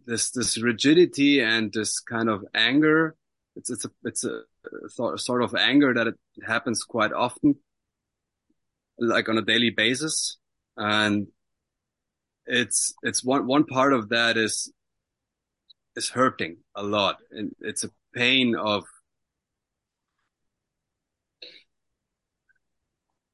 this 0.05 0.32
this 0.32 0.62
rigidity 0.62 1.41
and 1.41 1.72
this 1.74 1.99
kind 1.99 2.30
of 2.30 2.43
anger. 2.53 3.16
It's 3.55 3.70
it's 3.70 3.86
a 3.86 3.91
it's 4.03 4.24
a 4.24 4.43
sort 5.18 5.43
of 5.43 5.55
anger 5.55 5.93
that 5.93 6.07
it 6.07 6.16
happens 6.45 6.84
quite 6.84 7.12
often, 7.14 7.55
like 8.97 9.30
on 9.30 9.38
a 9.38 9.41
daily 9.41 9.70
basis, 9.70 10.38
and 10.78 11.28
it's 12.45 12.93
it's 13.03 13.24
one 13.24 13.47
one 13.47 13.66
part 13.66 13.93
of 13.93 14.09
that 14.09 14.38
is 14.38 14.72
is 15.95 16.09
hurting 16.09 16.57
a 16.76 16.84
lot, 16.84 17.18
and 17.32 17.51
it's 17.59 17.84
a 17.84 17.89
pain 18.14 18.55
of 18.55 18.86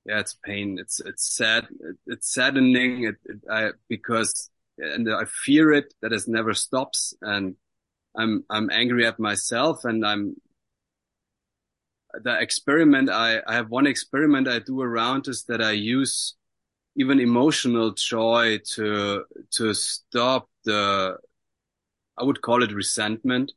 yeah, 0.06 0.20
it's 0.20 0.36
pain. 0.44 0.78
It's 0.80 1.00
it's 1.02 1.36
sad. 1.36 1.68
It's 2.08 2.34
saddening. 2.34 3.04
It, 3.04 3.16
it, 3.26 3.38
I, 3.52 3.72
because 3.90 4.50
and 4.78 5.12
I 5.12 5.26
fear 5.26 5.72
it 5.74 5.94
that 6.02 6.14
it 6.14 6.24
never 6.28 6.54
stops, 6.54 7.14
and 7.22 7.56
I'm 8.16 8.44
I'm 8.50 8.70
angry 8.70 9.06
at 9.06 9.20
myself, 9.20 9.86
and 9.86 10.06
I'm 10.06 10.36
the 12.14 12.40
experiment. 12.40 13.10
I 13.10 13.42
I 13.48 13.54
have 13.56 13.70
one 13.70 13.88
experiment 13.88 14.48
I 14.48 14.60
do 14.60 14.82
around 14.82 15.28
is 15.28 15.44
that 15.46 15.62
I 15.62 15.72
use 15.72 16.36
even 16.96 17.20
emotional 17.20 17.92
joy 17.92 18.60
to 18.76 19.24
to 19.52 19.74
stop 19.74 20.50
the 20.66 21.18
I 22.18 22.24
would 22.24 22.42
call 22.42 22.64
it 22.64 22.72
resentment. 22.74 23.52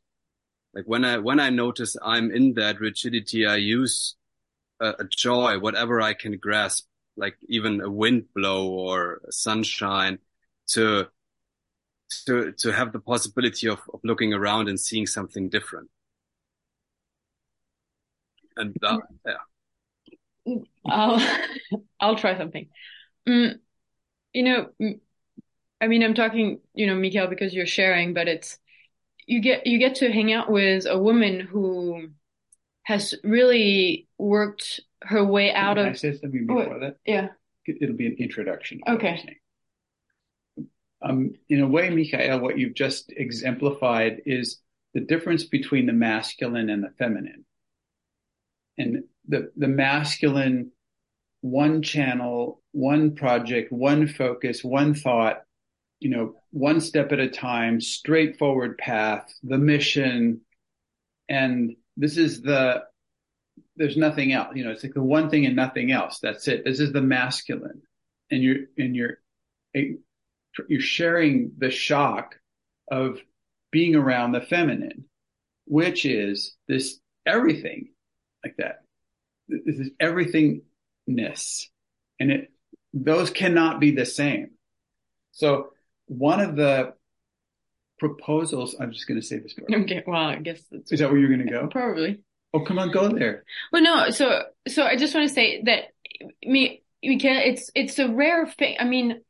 Like 0.73 0.85
when 0.85 1.03
I 1.03 1.17
when 1.17 1.39
I 1.39 1.49
notice 1.49 1.97
I'm 2.01 2.31
in 2.31 2.53
that 2.53 2.79
rigidity, 2.79 3.45
I 3.45 3.57
use 3.57 4.15
a, 4.79 4.89
a 4.99 5.03
joy, 5.05 5.59
whatever 5.59 6.01
I 6.01 6.13
can 6.13 6.37
grasp, 6.37 6.85
like 7.17 7.37
even 7.47 7.81
a 7.81 7.89
wind 7.89 8.25
blow 8.35 8.69
or 8.69 9.21
sunshine, 9.29 10.19
to 10.73 11.07
to 12.25 12.51
to 12.53 12.71
have 12.71 12.91
the 12.91 12.99
possibility 12.99 13.67
of, 13.67 13.79
of 13.93 13.99
looking 14.03 14.33
around 14.33 14.69
and 14.69 14.79
seeing 14.79 15.05
something 15.07 15.49
different. 15.49 15.89
And 18.57 18.75
that, 18.81 18.99
yeah. 20.45 20.53
I'll 20.85 21.19
I'll 21.99 22.15
try 22.15 22.37
something. 22.37 22.67
Mm, 23.27 23.59
you 24.33 24.43
know, 24.43 24.69
I 25.81 25.87
mean, 25.87 26.03
I'm 26.03 26.13
talking, 26.13 26.59
you 26.73 26.87
know, 26.87 26.95
Mikael, 26.95 27.27
because 27.27 27.53
you're 27.53 27.65
sharing, 27.65 28.13
but 28.13 28.27
it's 28.27 28.59
you 29.25 29.41
get 29.41 29.67
you 29.67 29.79
get 29.79 29.95
to 29.95 30.11
hang 30.11 30.31
out 30.33 30.49
with 30.51 30.85
a 30.85 30.97
woman 30.99 31.39
who 31.39 32.09
has 32.83 33.15
really 33.23 34.07
worked 34.17 34.81
her 35.03 35.23
way 35.23 35.53
out 35.53 35.77
Can 35.77 35.85
I 35.87 35.89
of. 35.91 35.97
say 35.97 36.17
something 36.17 36.47
Oh, 36.49 36.57
before 36.57 36.79
that? 36.79 36.97
yeah. 37.05 37.29
It'll 37.67 37.95
be 37.95 38.07
an 38.07 38.15
introduction. 38.19 38.79
to 38.79 38.83
what 38.85 38.93
I'm 38.93 38.97
Okay. 38.97 39.40
Um, 41.03 41.33
in 41.49 41.61
a 41.61 41.67
way, 41.67 41.89
Michael, 41.89 42.39
what 42.39 42.57
you've 42.57 42.75
just 42.75 43.11
exemplified 43.15 44.21
is 44.25 44.59
the 44.93 45.01
difference 45.01 45.45
between 45.45 45.85
the 45.85 45.93
masculine 45.93 46.69
and 46.69 46.83
the 46.83 46.91
feminine. 46.97 47.45
And 48.77 49.03
the, 49.27 49.51
the 49.55 49.67
masculine, 49.67 50.71
one 51.41 51.81
channel, 51.81 52.61
one 52.71 53.15
project, 53.15 53.71
one 53.71 54.07
focus, 54.07 54.63
one 54.63 54.93
thought, 54.93 55.41
you 55.99 56.09
know, 56.09 56.35
one 56.51 56.81
step 56.81 57.11
at 57.11 57.19
a 57.19 57.29
time, 57.29 57.81
straightforward 57.81 58.77
path, 58.77 59.33
the 59.43 59.57
mission. 59.57 60.41
And 61.29 61.75
this 61.97 62.17
is 62.17 62.41
the, 62.41 62.83
there's 63.75 63.97
nothing 63.97 64.33
else, 64.33 64.55
you 64.55 64.63
know, 64.63 64.71
it's 64.71 64.83
like 64.83 64.93
the 64.93 65.01
one 65.01 65.29
thing 65.29 65.45
and 65.45 65.55
nothing 65.55 65.91
else. 65.91 66.19
That's 66.19 66.47
it. 66.47 66.63
This 66.65 66.79
is 66.79 66.91
the 66.91 67.01
masculine. 67.01 67.81
And 68.29 68.43
you're, 68.43 68.57
and 68.77 68.95
you're, 68.95 69.17
you're 70.67 70.81
sharing 70.81 71.53
the 71.57 71.71
shock 71.71 72.35
of 72.89 73.19
being 73.71 73.95
around 73.95 74.33
the 74.33 74.41
feminine, 74.41 75.05
which 75.65 76.05
is 76.05 76.55
this 76.67 76.99
everything 77.25 77.89
like 78.43 78.55
that. 78.57 78.81
This 79.47 79.79
is 79.79 79.89
everythingness. 80.01 81.67
And 82.19 82.31
it, 82.31 82.51
those 82.93 83.29
cannot 83.29 83.79
be 83.79 83.91
the 83.91 84.05
same. 84.05 84.51
So 85.31 85.71
one 86.07 86.39
of 86.41 86.55
the 86.55 86.93
proposals, 87.99 88.75
I'm 88.79 88.91
just 88.91 89.07
going 89.07 89.19
to 89.19 89.25
say 89.25 89.39
this 89.39 89.53
part. 89.53 89.71
Okay. 89.83 90.03
Well, 90.05 90.19
I 90.19 90.35
guess 90.35 90.61
that's 90.71 90.91
Is 90.91 90.99
that 90.99 91.09
where 91.09 91.19
you're 91.19 91.29
going 91.29 91.47
to 91.47 91.51
go? 91.51 91.67
probably. 91.67 92.19
Oh, 92.53 92.59
come 92.59 92.79
on, 92.79 92.91
go 92.91 93.07
there. 93.07 93.45
Well, 93.71 93.81
no. 93.81 94.09
So, 94.09 94.43
so 94.67 94.83
I 94.83 94.97
just 94.97 95.15
want 95.15 95.29
to 95.29 95.33
say 95.33 95.61
that 95.63 95.85
me, 96.43 96.83
Mikael, 97.01 97.41
it's 97.45 97.71
it's 97.73 97.97
a 97.97 98.09
rare 98.09 98.45
thing. 98.45 98.75
I 98.79 98.83
mean, 98.83 99.21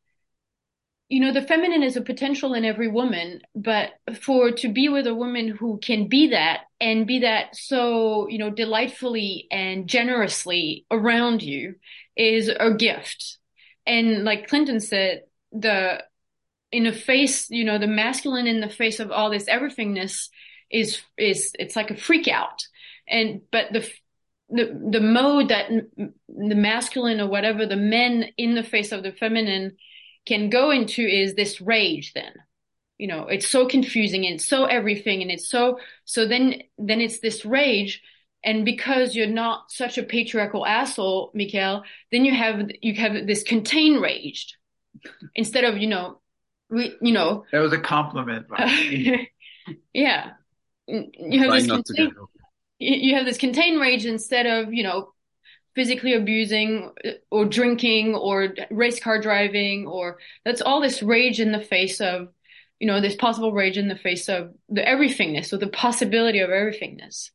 you 1.12 1.20
know, 1.20 1.34
the 1.34 1.41
feminine 1.41 1.84
is 1.84 1.97
a 1.97 2.01
potential 2.01 2.53
in 2.53 2.64
every 2.64 2.88
woman, 2.88 3.41
but 3.53 3.89
for 4.22 4.49
to 4.49 4.72
be 4.72 4.88
with 4.88 5.05
a 5.05 5.14
woman 5.14 5.49
who 5.49 5.78
can 5.84 6.07
be 6.07 6.28
that 6.28 6.62
and 6.80 7.05
be 7.05 7.20
that 7.20 7.53
so, 7.53 8.30
you 8.30 8.38
know, 8.38 8.49
delightfully 8.49 9.45
and 9.51 9.89
generously 9.89 10.86
around 10.89 11.43
you 11.43 11.76
is 12.16 12.47
a 12.47 12.74
gift. 12.74 13.39
And 13.86 14.24
like 14.24 14.47
Clinton 14.47 14.80
said, 14.80 15.24
the 15.51 16.01
in 16.72 16.86
the 16.86 16.93
face, 16.93 17.49
you 17.49 17.66
know, 17.66 17.78
the 17.78 17.88
masculine 17.88 18.47
in 18.47 18.62
the 18.62 18.70
face 18.70 19.01
of 19.01 19.12
all 19.12 19.30
this 19.30 19.49
everythingness 19.49 20.30
is 20.70 21.01
is 21.18 21.51
it's 21.59 21.76
like 21.76 21.91
a 21.91 21.97
freak 21.97 22.30
out. 22.30 22.64
And 23.05 23.41
but 23.51 23.66
the 23.74 23.86
the 24.49 24.89
the 24.91 25.01
mode 25.01 25.49
that 25.49 25.70
the 26.30 26.55
masculine 26.55 27.20
or 27.20 27.28
whatever 27.28 27.66
the 27.66 27.76
men 27.76 28.28
in 28.38 28.55
the 28.55 28.64
face 28.64 28.93
of 28.93 29.03
the 29.03 29.12
feminine 29.12 29.76
can 30.26 30.50
go 30.50 30.72
into 30.72 31.02
is 31.02 31.36
this 31.36 31.62
rage 31.62 32.14
then. 32.14 32.34
You 32.98 33.08
know 33.08 33.28
it's 33.28 33.48
so 33.48 33.68
confusing 33.68 34.26
and 34.26 34.36
it's 34.36 34.48
so 34.48 34.66
everything 34.66 35.22
and 35.22 35.32
it's 35.32 35.50
so 35.50 35.80
so 36.06 36.28
then 36.28 36.62
then 36.78 37.02
it's 37.02 37.20
this 37.20 37.46
rage. 37.46 38.02
And 38.44 38.66
because 38.66 39.16
you're 39.16 39.28
not 39.28 39.72
such 39.72 40.00
a 40.00 40.04
patriarchal 40.04 40.66
asshole 40.66 41.32
Mikael 41.34 41.84
then 42.12 42.26
you 42.26 42.34
have 42.34 42.70
you 42.82 42.96
have 42.96 43.28
this 43.28 43.44
contained 43.44 44.02
rage. 44.02 44.58
Instead 45.36 45.64
of 45.64 45.78
you 45.78 45.88
know 45.88 46.22
we 46.70 46.96
you 47.02 47.12
know. 47.12 47.46
That 47.52 47.60
was 47.60 47.74
a 47.74 47.80
compliment. 47.80 48.48
by 48.48 48.66
yeah. 49.94 50.32
You 50.88 51.40
have 51.40 51.52
this 51.52 51.66
not 51.66 51.86
to 51.86 51.94
get 51.94 52.04
contained, 52.04 52.28
you 52.80 52.96
you 52.96 53.16
have 53.16 53.26
this 53.26 53.38
contained 53.38 53.80
rage 53.80 54.06
instead 54.06 54.46
of 54.46 54.74
you 54.74 54.84
know 54.84 55.14
physically 55.76 56.14
abusing 56.14 56.92
uh, 57.06 57.12
or 57.30 57.46
drinking 57.46 58.16
or 58.16 58.54
race 58.70 59.00
car 59.00 59.20
driving 59.22 59.88
or 59.88 60.18
that's 60.46 60.62
all 60.62 60.82
this 60.82 61.02
rage 61.02 61.40
in 61.40 61.52
the 61.52 61.62
face 61.62 62.02
of 62.02 62.30
you 62.80 62.88
know 62.88 63.02
this 63.02 63.16
possible 63.16 63.52
rage 63.52 63.78
in 63.78 63.88
the 63.88 63.96
face 63.96 64.28
of 64.30 64.54
the 64.70 64.82
everythingness 64.82 65.54
or 65.54 65.58
the 65.58 65.68
possibility 65.68 66.40
of 66.40 66.50
everythingness. 66.50 67.30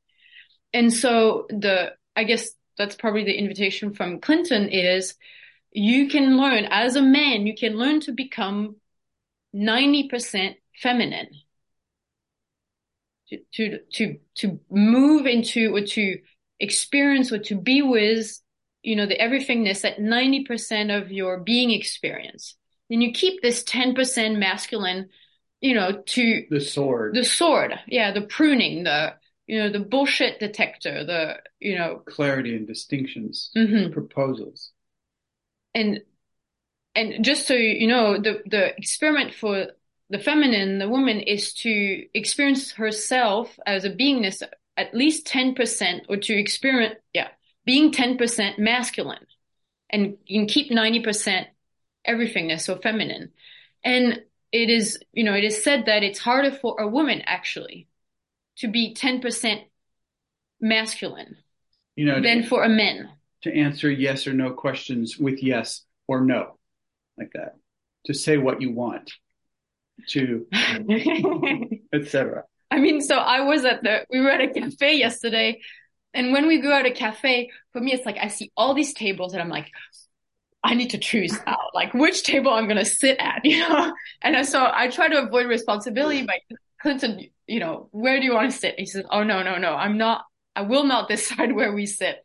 And 0.72 0.92
so 0.92 1.46
the 1.48 1.92
i 2.14 2.24
guess 2.24 2.50
that's 2.78 2.96
probably 2.96 3.24
the 3.24 3.38
invitation 3.38 3.94
from 3.94 4.20
clinton 4.20 4.68
is 4.68 5.14
you 5.72 6.08
can 6.08 6.36
learn 6.36 6.64
as 6.70 6.96
a 6.96 7.02
man 7.02 7.46
you 7.46 7.54
can 7.54 7.76
learn 7.76 8.00
to 8.00 8.12
become 8.12 8.76
90% 9.56 10.56
feminine. 10.82 11.28
To 13.30 13.38
to 13.54 13.78
to 13.94 14.18
to 14.36 14.60
move 14.70 15.26
into 15.26 15.74
or 15.74 15.80
to 15.80 16.18
experience 16.60 17.32
or 17.32 17.38
to 17.40 17.54
be 17.54 17.82
with 17.82 18.40
you 18.82 18.94
know, 18.94 19.06
the 19.06 19.18
everythingness 19.18 19.84
at 19.84 19.98
90% 19.98 20.96
of 20.96 21.10
your 21.10 21.40
being 21.40 21.72
experience. 21.72 22.54
Then 22.88 23.00
you 23.00 23.10
keep 23.10 23.42
this 23.42 23.64
10% 23.64 24.38
masculine, 24.38 25.08
you 25.60 25.74
know, 25.74 26.02
to 26.06 26.46
The 26.48 26.60
sword. 26.60 27.14
the 27.16 27.24
sword. 27.24 27.74
Yeah. 27.88 28.12
The 28.12 28.22
pruning, 28.22 28.84
the, 28.84 29.14
you 29.48 29.58
know, 29.58 29.70
the 29.72 29.80
bullshit 29.80 30.38
detector, 30.38 31.04
the, 31.04 31.38
you 31.58 31.76
know, 31.76 31.96
clarity 32.06 32.54
and 32.54 32.64
distinctions, 32.64 33.50
mhm. 33.56 33.92
proposals. 33.92 34.70
and 35.74 36.00
and 36.94 37.24
just 37.24 37.46
so 37.46 37.54
you 37.54 37.88
know 37.88 38.18
the 38.18 38.42
the 38.46 38.74
experiment 38.78 39.34
for 39.34 39.66
the 40.10 40.18
feminine 40.18 40.78
the 40.78 40.88
woman 40.88 41.20
is 41.20 41.52
to 41.52 42.06
experience 42.14 42.72
herself 42.72 43.58
as 43.66 43.84
a 43.84 43.90
beingness 43.90 44.42
at 44.76 44.94
least 44.94 45.26
10% 45.26 46.00
or 46.08 46.16
to 46.16 46.34
experiment 46.34 46.94
yeah 47.12 47.28
being 47.64 47.92
10% 47.92 48.58
masculine 48.58 49.26
and 49.90 50.16
you 50.26 50.40
can 50.40 50.48
keep 50.48 50.70
90% 50.70 51.46
everythingness 52.06 52.62
so 52.62 52.76
feminine 52.76 53.30
and 53.82 54.20
it 54.52 54.70
is 54.70 54.98
you 55.12 55.24
know 55.24 55.34
it 55.34 55.44
is 55.44 55.62
said 55.62 55.86
that 55.86 56.02
it's 56.02 56.18
harder 56.18 56.50
for 56.50 56.80
a 56.80 56.86
woman 56.86 57.22
actually 57.26 57.88
to 58.56 58.68
be 58.68 58.94
10% 58.94 59.64
masculine 60.60 61.36
You 61.96 62.06
know, 62.06 62.22
than 62.22 62.44
for 62.44 62.62
a 62.62 62.68
man 62.68 63.10
to 63.42 63.54
answer 63.54 63.90
yes 63.90 64.26
or 64.26 64.32
no 64.32 64.50
questions 64.52 65.18
with 65.18 65.42
yes 65.42 65.82
or 66.08 66.20
no, 66.20 66.58
like 67.18 67.30
that. 67.34 67.54
To 68.06 68.14
say 68.14 68.38
what 68.38 68.60
you 68.60 68.72
want, 68.72 69.12
to 70.08 70.46
etc. 71.92 72.44
I 72.70 72.80
mean, 72.80 73.00
so 73.00 73.16
I 73.16 73.42
was 73.42 73.64
at 73.64 73.82
the, 73.82 74.04
we 74.10 74.20
were 74.20 74.30
at 74.30 74.40
a 74.40 74.48
cafe 74.48 74.98
yesterday, 74.98 75.60
and 76.14 76.32
when 76.32 76.46
we 76.46 76.60
go 76.60 76.72
out 76.72 76.86
a 76.86 76.90
cafe, 76.90 77.50
for 77.72 77.80
me, 77.80 77.92
it's 77.92 78.06
like 78.06 78.18
I 78.18 78.28
see 78.28 78.50
all 78.56 78.74
these 78.74 78.94
tables, 78.94 79.32
and 79.32 79.42
I'm 79.42 79.48
like, 79.48 79.70
I 80.64 80.74
need 80.74 80.90
to 80.90 80.98
choose 80.98 81.38
out, 81.46 81.74
like 81.74 81.94
which 81.94 82.24
table 82.24 82.50
I'm 82.52 82.66
gonna 82.66 82.84
sit 82.84 83.18
at, 83.20 83.40
you 83.44 83.60
know. 83.60 83.92
And 84.22 84.36
I, 84.36 84.42
so 84.42 84.68
I 84.72 84.88
try 84.88 85.08
to 85.08 85.22
avoid 85.22 85.46
responsibility 85.46 86.26
by 86.26 86.40
Clinton, 86.80 87.28
you 87.46 87.60
know, 87.60 87.88
where 87.92 88.18
do 88.18 88.26
you 88.26 88.34
want 88.34 88.50
to 88.50 88.56
sit? 88.56 88.78
He 88.78 88.86
says, 88.86 89.04
Oh 89.10 89.22
no, 89.22 89.42
no, 89.42 89.58
no, 89.58 89.74
I'm 89.74 89.96
not. 89.96 90.24
I 90.54 90.62
will 90.62 90.84
not 90.84 91.08
decide 91.08 91.52
where 91.54 91.72
we 91.72 91.86
sit. 91.86 92.16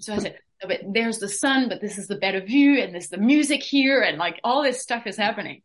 So 0.00 0.14
I 0.14 0.18
said, 0.18 0.38
no, 0.62 0.68
but 0.68 0.80
there's 0.92 1.18
the 1.18 1.28
sun, 1.28 1.68
but 1.68 1.80
this 1.80 1.98
is 1.98 2.08
the 2.08 2.16
better 2.16 2.40
view, 2.40 2.80
and 2.80 2.92
there's 2.92 3.08
the 3.08 3.18
music 3.18 3.62
here, 3.62 4.00
and 4.00 4.18
like 4.18 4.40
all 4.44 4.62
this 4.62 4.82
stuff 4.82 5.06
is 5.06 5.16
happening. 5.16 5.62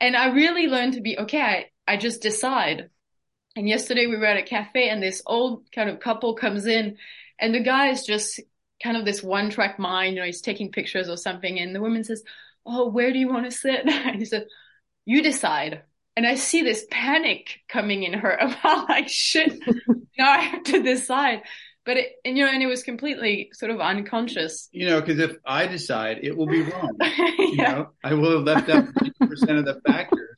And 0.00 0.16
I 0.16 0.28
really 0.28 0.68
learned 0.68 0.94
to 0.94 1.00
be 1.00 1.18
okay. 1.18 1.40
I, 1.40 1.66
I 1.86 1.96
just 1.96 2.22
decide. 2.22 2.90
And 3.58 3.68
yesterday 3.68 4.06
we 4.06 4.16
were 4.16 4.24
at 4.24 4.36
a 4.36 4.44
cafe 4.44 4.88
and 4.88 5.02
this 5.02 5.20
old 5.26 5.64
kind 5.74 5.90
of 5.90 5.98
couple 5.98 6.34
comes 6.34 6.64
in 6.64 6.96
and 7.40 7.52
the 7.52 7.58
guy 7.58 7.88
is 7.88 8.04
just 8.04 8.38
kind 8.80 8.96
of 8.96 9.04
this 9.04 9.20
one 9.20 9.50
track 9.50 9.80
mind, 9.80 10.14
you 10.14 10.20
know, 10.20 10.26
he's 10.26 10.40
taking 10.40 10.70
pictures 10.70 11.08
or 11.08 11.16
something. 11.16 11.58
And 11.58 11.74
the 11.74 11.80
woman 11.80 12.04
says, 12.04 12.22
Oh, 12.64 12.88
where 12.88 13.12
do 13.12 13.18
you 13.18 13.26
want 13.26 13.46
to 13.46 13.50
sit? 13.50 13.84
And 13.88 14.20
he 14.20 14.26
said, 14.26 14.46
you 15.06 15.24
decide. 15.24 15.82
And 16.16 16.24
I 16.24 16.36
see 16.36 16.62
this 16.62 16.86
panic 16.88 17.58
coming 17.68 18.04
in 18.04 18.12
her 18.12 18.30
about 18.40 18.88
like, 18.88 19.08
shit, 19.08 19.52
now 20.16 20.30
I 20.30 20.38
have 20.38 20.62
to 20.62 20.80
decide. 20.80 21.42
But 21.84 21.96
it, 21.96 22.12
and 22.24 22.38
you 22.38 22.44
know, 22.44 22.52
and 22.52 22.62
it 22.62 22.66
was 22.66 22.84
completely 22.84 23.50
sort 23.54 23.72
of 23.72 23.80
unconscious. 23.80 24.68
You 24.70 24.86
know, 24.86 25.00
because 25.00 25.18
if 25.18 25.36
I 25.44 25.66
decide, 25.66 26.20
it 26.22 26.36
will 26.36 26.46
be 26.46 26.62
wrong. 26.62 26.96
You 27.38 27.54
yeah. 27.54 27.72
know, 27.72 27.88
I 28.04 28.14
will 28.14 28.36
have 28.36 28.42
left 28.42 28.68
out 28.68 28.84
fifty 29.02 29.26
percent 29.26 29.58
of 29.58 29.64
the 29.64 29.80
factors. 29.86 30.36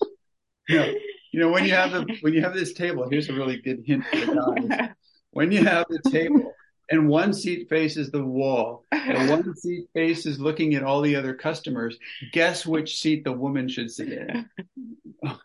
You 0.68 0.76
know, 0.78 0.92
you 1.30 1.40
know 1.40 1.50
when 1.50 1.64
you 1.64 1.72
have 1.72 1.92
the 1.92 2.18
when 2.20 2.32
you 2.32 2.42
have 2.42 2.54
this 2.54 2.72
table. 2.72 3.08
Here's 3.08 3.28
a 3.28 3.34
really 3.34 3.60
good 3.60 3.82
hint 3.84 4.04
for 4.06 4.16
the 4.16 4.66
guys. 4.68 4.88
When 5.32 5.52
you 5.52 5.64
have 5.64 5.86
the 5.88 6.10
table 6.10 6.52
and 6.90 7.08
one 7.08 7.32
seat 7.32 7.68
faces 7.68 8.10
the 8.10 8.24
wall 8.24 8.84
and 8.90 9.30
one 9.30 9.54
seat 9.54 9.86
faces 9.94 10.40
looking 10.40 10.74
at 10.74 10.82
all 10.82 11.02
the 11.02 11.14
other 11.14 11.34
customers, 11.34 11.96
guess 12.32 12.66
which 12.66 12.98
seat 13.00 13.22
the 13.22 13.32
woman 13.32 13.68
should 13.68 13.90
sit 13.90 14.12
in? 14.12 14.50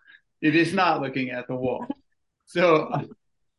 It 0.42 0.56
is 0.56 0.74
not 0.74 1.02
looking 1.02 1.32
at 1.32 1.48
the 1.48 1.56
wall. 1.56 1.88
So 2.46 2.88
uh, 2.94 3.04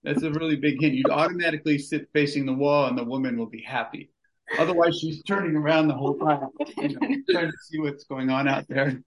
that's 0.05 0.22
a 0.22 0.31
really 0.31 0.55
big 0.55 0.81
hint. 0.81 0.95
You'd 0.95 1.11
automatically 1.11 1.79
sit 1.79 2.09
facing 2.12 2.47
the 2.47 2.53
wall 2.53 2.87
and 2.87 2.97
the 2.97 3.03
woman 3.03 3.37
will 3.37 3.51
be 3.51 3.62
happy. 3.62 4.11
Otherwise, 4.59 4.99
she's 5.01 5.22
turning 5.24 5.57
around 5.57 5.89
the 5.89 5.95
whole 5.95 6.16
time, 6.16 6.49
you 6.77 6.89
know, 6.91 7.01
trying 7.31 7.51
to 7.51 7.59
see 7.64 7.81
what's 7.81 8.05
going 8.05 8.31
on 8.31 8.47
out 8.47 8.66
there, 8.68 9.03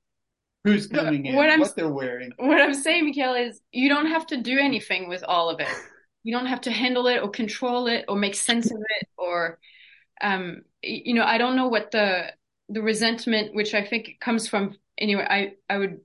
who's 0.63 0.87
coming 0.87 1.25
in, 1.25 1.35
What 1.35 1.47
what, 1.47 1.59
I'm- 1.59 1.73
they're 1.75 1.89
wearing. 1.89 2.31
what 2.37 2.59
I'm 2.61 2.73
saying, 2.73 3.05
Mikhail, 3.05 3.33
is 3.33 3.61
you 3.71 3.89
don't 3.89 4.07
have 4.07 4.27
to 4.27 4.37
do 4.37 4.57
anything 4.59 5.07
with 5.09 5.23
all 5.23 5.49
of 5.49 5.59
it. 5.59 5.67
You 6.23 6.33
don't 6.35 6.47
have 6.47 6.61
to 6.61 6.71
handle 6.71 7.07
it 7.07 7.19
or 7.23 7.29
control 7.29 7.87
it 7.87 8.05
or 8.07 8.15
make 8.17 8.35
sense 8.35 8.69
of 8.69 8.77
it 8.99 9.07
or, 9.17 9.57
um, 10.21 10.61
you 10.83 11.13
know, 11.13 11.23
I 11.23 11.37
don't 11.37 11.55
know 11.55 11.67
what 11.67 11.91
the 11.91 12.33
the 12.71 12.81
resentment, 12.83 13.55
which 13.55 13.73
I 13.73 13.83
think 13.83 14.17
comes 14.21 14.47
from 14.47 14.75
anyway. 14.97 15.25
I 15.27 15.53
I 15.73 15.77
would 15.79 16.01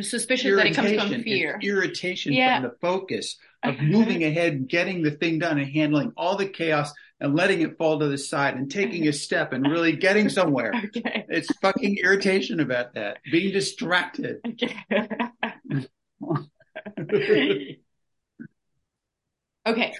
suspicious 0.00 0.56
that 0.56 0.66
it 0.66 0.74
comes 0.74 0.92
from 0.92 1.22
fear. 1.22 1.58
Irritation 1.62 2.32
Yeah. 2.32 2.60
from 2.60 2.70
the 2.70 2.76
focus 2.80 3.36
of 3.62 3.78
moving 3.80 4.24
ahead, 4.24 4.68
getting 4.68 5.02
the 5.02 5.10
thing 5.12 5.38
done, 5.38 5.58
and 5.58 5.68
handling 5.70 6.12
all 6.16 6.36
the 6.36 6.46
chaos 6.48 6.92
and 7.22 7.34
letting 7.36 7.62
it 7.62 7.78
fall 7.78 8.00
to 8.00 8.08
the 8.08 8.18
side 8.18 8.56
and 8.56 8.68
taking 8.68 9.06
a 9.06 9.12
step 9.12 9.52
and 9.52 9.70
really 9.70 9.94
getting 9.96 10.28
somewhere. 10.28 10.72
Okay. 10.94 11.24
It's 11.28 11.54
fucking 11.58 11.98
irritation 11.98 12.58
about 12.60 12.94
that. 12.94 13.18
Being 13.30 13.52
distracted. 13.52 14.40
Okay. 14.44 14.74
okay. 19.66 19.94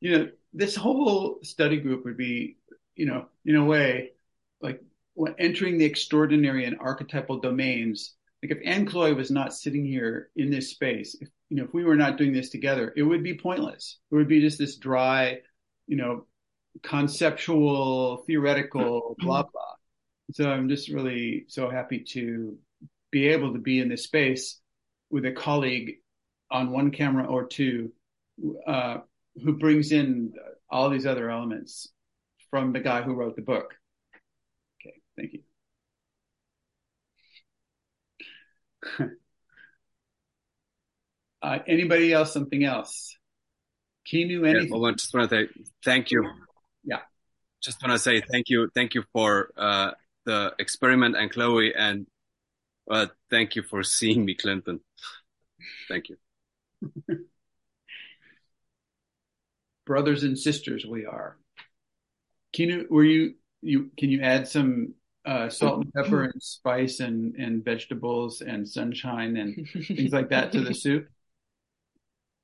know, 0.00 0.28
this 0.54 0.76
whole 0.76 1.40
study 1.42 1.78
group 1.78 2.04
would 2.04 2.16
be, 2.16 2.58
you 2.94 3.06
know, 3.06 3.26
in 3.44 3.56
a 3.56 3.64
way, 3.64 4.12
like 4.60 4.80
entering 5.38 5.78
the 5.78 5.84
extraordinary 5.84 6.64
and 6.64 6.78
archetypal 6.80 7.40
domains. 7.40 8.14
Like 8.42 8.52
if 8.52 8.58
Anne 8.64 8.86
Chloe 8.86 9.14
was 9.14 9.30
not 9.30 9.54
sitting 9.54 9.84
here 9.84 10.30
in 10.36 10.50
this 10.50 10.70
space, 10.70 11.16
if 11.20 11.28
you 11.52 11.58
know, 11.58 11.64
if 11.64 11.74
we 11.74 11.84
were 11.84 11.96
not 11.96 12.16
doing 12.16 12.32
this 12.32 12.48
together, 12.48 12.94
it 12.96 13.02
would 13.02 13.22
be 13.22 13.36
pointless. 13.36 13.98
It 14.10 14.14
would 14.14 14.26
be 14.26 14.40
just 14.40 14.58
this 14.58 14.78
dry, 14.78 15.40
you 15.86 15.98
know, 15.98 16.24
conceptual, 16.82 18.24
theoretical, 18.26 19.16
blah 19.18 19.42
blah. 19.42 19.74
So 20.32 20.50
I'm 20.50 20.70
just 20.70 20.88
really 20.88 21.44
so 21.48 21.68
happy 21.68 22.04
to 22.12 22.56
be 23.10 23.28
able 23.28 23.52
to 23.52 23.58
be 23.58 23.80
in 23.80 23.90
this 23.90 24.04
space 24.04 24.62
with 25.10 25.26
a 25.26 25.32
colleague 25.32 25.96
on 26.50 26.70
one 26.70 26.90
camera 26.90 27.26
or 27.26 27.46
two 27.46 27.92
uh, 28.66 29.00
who 29.44 29.58
brings 29.58 29.92
in 29.92 30.32
all 30.70 30.88
these 30.88 31.04
other 31.04 31.30
elements 31.30 31.86
from 32.50 32.72
the 32.72 32.80
guy 32.80 33.02
who 33.02 33.12
wrote 33.12 33.36
the 33.36 33.42
book. 33.42 33.74
Okay, 34.80 34.94
thank 35.18 35.34
you. 35.34 35.40
uh, 41.42 41.58
anybody 41.66 42.12
else? 42.12 42.32
Something 42.32 42.64
else? 42.64 43.16
Kinu, 44.06 44.42
Yeah, 44.42 44.50
anything? 44.50 44.80
well, 44.80 44.92
just 44.92 45.12
want 45.14 45.30
to 45.30 45.36
say 45.46 45.48
thank 45.84 46.10
you. 46.10 46.28
Yeah. 46.84 47.00
Just 47.62 47.82
want 47.82 47.92
to 47.92 47.98
say 47.98 48.20
thank 48.20 48.48
you, 48.48 48.68
thank 48.74 48.94
you 48.94 49.04
for 49.12 49.50
uh, 49.56 49.92
the 50.24 50.52
experiment 50.58 51.16
and 51.16 51.30
Chloe, 51.30 51.72
and 51.74 52.06
uh, 52.90 53.06
thank 53.30 53.54
you 53.56 53.62
for 53.62 53.82
seeing 53.84 54.24
me, 54.24 54.34
Clinton. 54.34 54.80
Thank 55.88 56.08
you. 56.08 56.16
Brothers 59.86 60.24
and 60.24 60.38
sisters, 60.38 60.84
we 60.86 61.06
are. 61.06 61.36
Kinu, 62.56 62.88
were 62.90 63.04
you 63.04 63.34
you? 63.62 63.90
Can 63.96 64.10
you 64.10 64.20
add 64.22 64.48
some 64.48 64.94
uh, 65.24 65.48
salt 65.48 65.84
and 65.84 65.92
pepper 65.94 66.24
and 66.24 66.42
spice 66.42 67.00
and 67.00 67.36
and 67.36 67.64
vegetables 67.64 68.40
and 68.42 68.68
sunshine 68.68 69.36
and 69.36 69.68
things 69.86 70.12
like 70.12 70.30
that 70.30 70.52
to 70.52 70.60
the 70.60 70.74
soup? 70.74 71.08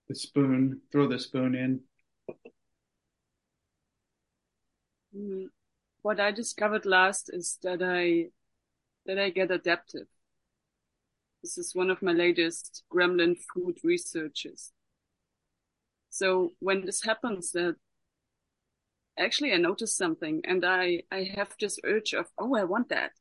The 0.08 0.14
spoon, 0.14 0.82
throw 0.90 1.06
the 1.06 1.18
spoon 1.18 1.54
in. 1.54 1.82
Mm, 5.14 5.50
What 6.02 6.20
I 6.20 6.30
discovered 6.32 6.86
last 6.86 7.30
is 7.32 7.58
that 7.62 7.82
I 7.82 8.30
that 9.06 9.18
I 9.18 9.30
get 9.30 9.50
adaptive. 9.50 10.08
This 11.42 11.58
is 11.58 11.74
one 11.74 11.90
of 11.90 12.00
my 12.00 12.12
latest 12.12 12.84
gremlin 12.92 13.36
food 13.52 13.78
researches. 13.82 14.72
So 16.10 16.52
when 16.60 16.84
this 16.84 17.02
happens 17.02 17.52
that 17.52 17.76
actually 19.18 19.52
I 19.52 19.56
notice 19.58 19.94
something 19.94 20.40
and 20.44 20.64
I 20.64 21.02
I 21.10 21.24
have 21.36 21.54
this 21.60 21.78
urge 21.84 22.14
of 22.14 22.26
oh 22.38 22.54
I 22.56 22.64
want 22.64 22.88
that. 22.88 23.12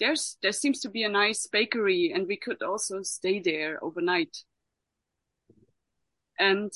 There's 0.00 0.38
there 0.42 0.52
seems 0.52 0.80
to 0.80 0.90
be 0.90 1.04
a 1.04 1.08
nice 1.08 1.46
bakery 1.46 2.12
and 2.14 2.26
we 2.28 2.36
could 2.36 2.62
also 2.62 3.02
stay 3.02 3.40
there 3.40 3.82
overnight. 3.84 4.44
And 6.38 6.72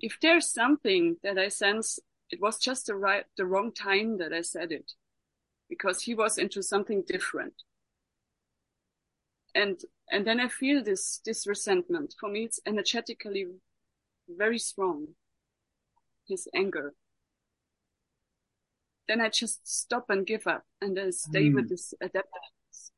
if 0.00 0.18
there's 0.20 0.48
something 0.48 1.16
that 1.22 1.38
I 1.38 1.48
sense 1.48 1.98
it 2.30 2.40
was 2.40 2.58
just 2.58 2.86
the 2.86 2.94
right, 2.96 3.24
the 3.36 3.46
wrong 3.46 3.72
time 3.72 4.18
that 4.18 4.32
I 4.32 4.42
said 4.42 4.72
it 4.72 4.92
because 5.68 6.02
he 6.02 6.14
was 6.14 6.38
into 6.38 6.62
something 6.62 7.02
different. 7.06 7.54
And, 9.54 9.80
and 10.10 10.26
then 10.26 10.40
I 10.40 10.48
feel 10.48 10.82
this, 10.82 11.20
this 11.24 11.46
resentment. 11.46 12.14
For 12.18 12.28
me, 12.28 12.44
it's 12.44 12.60
energetically 12.66 13.46
very 14.28 14.58
strong. 14.58 15.08
His 16.28 16.48
anger. 16.54 16.94
Then 19.08 19.20
I 19.20 19.28
just 19.28 19.66
stop 19.66 20.10
and 20.10 20.26
give 20.26 20.46
up 20.46 20.64
and 20.80 20.98
I 20.98 21.10
stay 21.10 21.50
with 21.50 21.64
Hmm. 21.64 21.68
this 21.68 21.94
adaptiveness. 22.02 22.90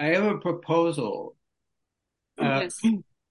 I 0.00 0.06
have 0.06 0.24
a 0.24 0.38
proposal, 0.38 1.36
uh, 2.38 2.60
Yes. 2.60 2.80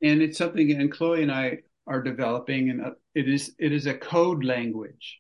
And 0.02 0.22
it's 0.22 0.38
something, 0.38 0.72
and 0.72 0.92
Chloe 0.92 1.22
and 1.22 1.32
I 1.32 1.60
are 1.88 2.02
developing, 2.02 2.70
and 2.70 2.82
uh, 2.82 2.92
it 3.16 3.28
is 3.28 3.54
it 3.60 3.72
is 3.72 3.86
a 3.86 3.98
code 3.98 4.44
language. 4.44 5.20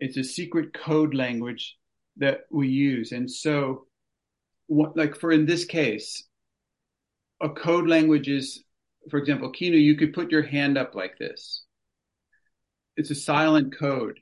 It's 0.00 0.16
a 0.16 0.24
secret 0.24 0.74
code 0.74 1.14
language 1.14 1.76
that 2.16 2.40
we 2.50 2.68
use, 2.68 3.12
and 3.12 3.30
so, 3.30 3.86
what, 4.66 4.96
like 4.96 5.16
for 5.16 5.32
in 5.32 5.46
this 5.46 5.64
case, 5.64 6.26
a 7.40 7.48
code 7.48 7.88
language 7.88 8.28
is, 8.28 8.64
for 9.10 9.18
example, 9.18 9.50
Kino. 9.50 9.76
you 9.76 9.96
could 9.96 10.12
put 10.12 10.30
your 10.30 10.42
hand 10.42 10.78
up 10.78 10.94
like 10.94 11.18
this. 11.18 11.64
It's 12.96 13.10
a 13.10 13.14
silent 13.14 13.76
code, 13.78 14.20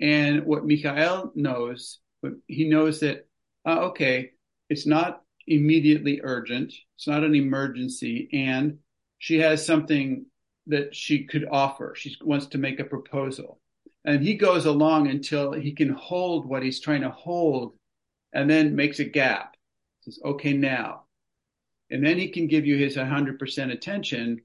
and 0.00 0.44
what 0.44 0.66
Michael 0.66 1.32
knows, 1.34 1.98
he 2.46 2.68
knows 2.68 3.00
that, 3.00 3.26
uh, 3.66 3.80
okay, 3.90 4.30
it's 4.68 4.86
not 4.86 5.22
immediately 5.50 6.20
urgent. 6.22 6.72
It's 6.96 7.08
not 7.08 7.24
an 7.24 7.34
emergency. 7.34 8.28
And 8.32 8.78
she 9.18 9.38
has 9.40 9.64
something 9.64 10.26
that 10.68 10.94
she 10.94 11.24
could 11.24 11.46
offer. 11.50 11.94
She 11.96 12.16
wants 12.22 12.46
to 12.46 12.58
make 12.58 12.80
a 12.80 12.84
proposal. 12.84 13.60
And 14.04 14.22
he 14.22 14.34
goes 14.34 14.64
along 14.64 15.08
until 15.08 15.52
he 15.52 15.72
can 15.72 15.90
hold 15.90 16.46
what 16.46 16.62
he's 16.62 16.80
trying 16.80 17.02
to 17.02 17.10
hold 17.10 17.74
and 18.32 18.48
then 18.48 18.76
makes 18.76 19.00
a 19.00 19.04
gap. 19.04 19.56
Says, 20.02 20.18
okay, 20.24 20.54
now. 20.54 21.02
And 21.90 22.06
then 22.06 22.16
he 22.16 22.28
can 22.28 22.46
give 22.46 22.64
you 22.64 22.78
his 22.78 22.96
100% 22.96 23.72
attention 23.72 24.40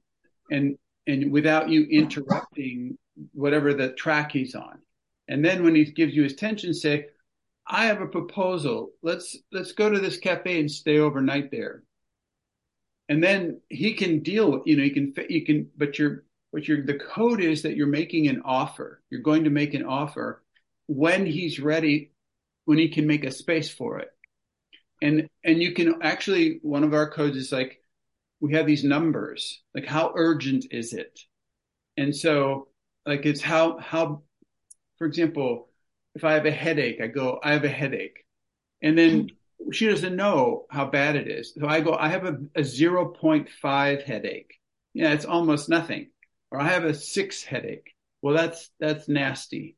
and, 0.52 0.78
and 1.08 1.32
without 1.32 1.70
you 1.70 1.84
interrupting 1.84 2.98
whatever 3.34 3.74
the 3.74 3.94
track 3.94 4.32
he's 4.32 4.56
on. 4.56 4.80
And 5.28 5.46
then 5.46 5.64
when 5.64 5.76
he 5.76 5.86
gives 5.86 6.14
you 6.14 6.24
his 6.24 6.34
attention, 6.34 6.74
say, 6.74 7.06
I 7.68 7.86
have 7.86 8.02
a 8.02 8.08
proposal. 8.08 8.92
Let's 9.02 9.38
let's 9.52 9.72
go 9.72 9.90
to 9.90 10.00
this 10.00 10.18
cafe 10.18 10.60
and 10.60 10.70
stay 10.70 11.00
overnight 11.00 11.52
there. 11.52 11.84
And 13.10 13.24
then 13.24 13.62
he 13.70 13.94
can 13.94 14.22
deal 14.22 14.52
with, 14.52 14.62
you 14.66 14.78
know, 14.78 14.84
you 14.84 14.94
can 14.94 15.14
you 15.30 15.46
can, 15.46 15.70
but 15.78 15.98
you're 15.98 16.24
but 16.52 16.68
you're 16.68 16.86
the 16.86 17.00
code 17.00 17.42
is 17.42 17.64
that 17.64 17.76
you're 17.76 17.88
making 17.88 18.28
an 18.28 18.42
offer. 18.46 19.02
You're 19.10 19.22
going 19.22 19.44
to 19.46 19.50
make 19.50 19.74
an 19.74 19.86
offer 19.86 20.44
when 20.88 21.26
he's 21.26 21.60
ready, 21.60 22.12
when 22.66 22.78
he 22.78 22.90
can 22.90 23.08
make 23.08 23.26
a 23.26 23.32
space 23.32 23.70
for 23.70 24.00
it. 24.00 24.10
And 25.02 25.28
and 25.44 25.62
you 25.62 25.74
can 25.74 26.02
actually 26.02 26.60
one 26.62 26.84
of 26.84 26.94
our 26.94 27.10
codes 27.10 27.38
is 27.38 27.52
like 27.52 27.80
we 28.40 28.54
have 28.54 28.68
these 28.68 28.84
numbers, 28.84 29.62
like 29.74 29.86
how 29.86 30.14
urgent 30.16 30.66
is 30.72 30.94
it? 30.94 31.20
And 31.98 32.16
so 32.16 32.68
like 33.06 33.26
it's 33.26 33.42
how 33.42 33.80
how 33.80 34.24
for 34.98 35.08
example, 35.08 35.70
if 36.16 36.24
I 36.24 36.34
have 36.34 36.46
a 36.46 36.52
headache, 36.52 37.02
I 37.02 37.08
go, 37.08 37.40
I 37.44 37.52
have 37.54 37.66
a 37.66 37.70
headache. 37.70 38.26
And 38.82 38.98
then 38.98 39.30
she 39.72 39.88
doesn't 39.88 40.16
know 40.16 40.66
how 40.70 40.86
bad 40.86 41.16
it 41.16 41.28
is. 41.28 41.54
So 41.60 41.68
I 41.68 41.82
go, 41.82 41.94
I 41.94 42.10
have 42.10 42.26
a, 42.26 42.38
a 42.56 42.62
0.5 42.62 44.04
headache. 44.04 44.54
Yeah, 44.94 45.12
it's 45.12 45.26
almost 45.26 45.70
nothing. 45.70 46.10
Or 46.52 46.60
I 46.60 46.70
have 46.70 46.86
a 46.86 46.94
six 46.94 47.44
headache. 47.44 47.92
Well, 48.22 48.36
that's, 48.36 48.70
that's 48.80 49.10
nasty, 49.10 49.76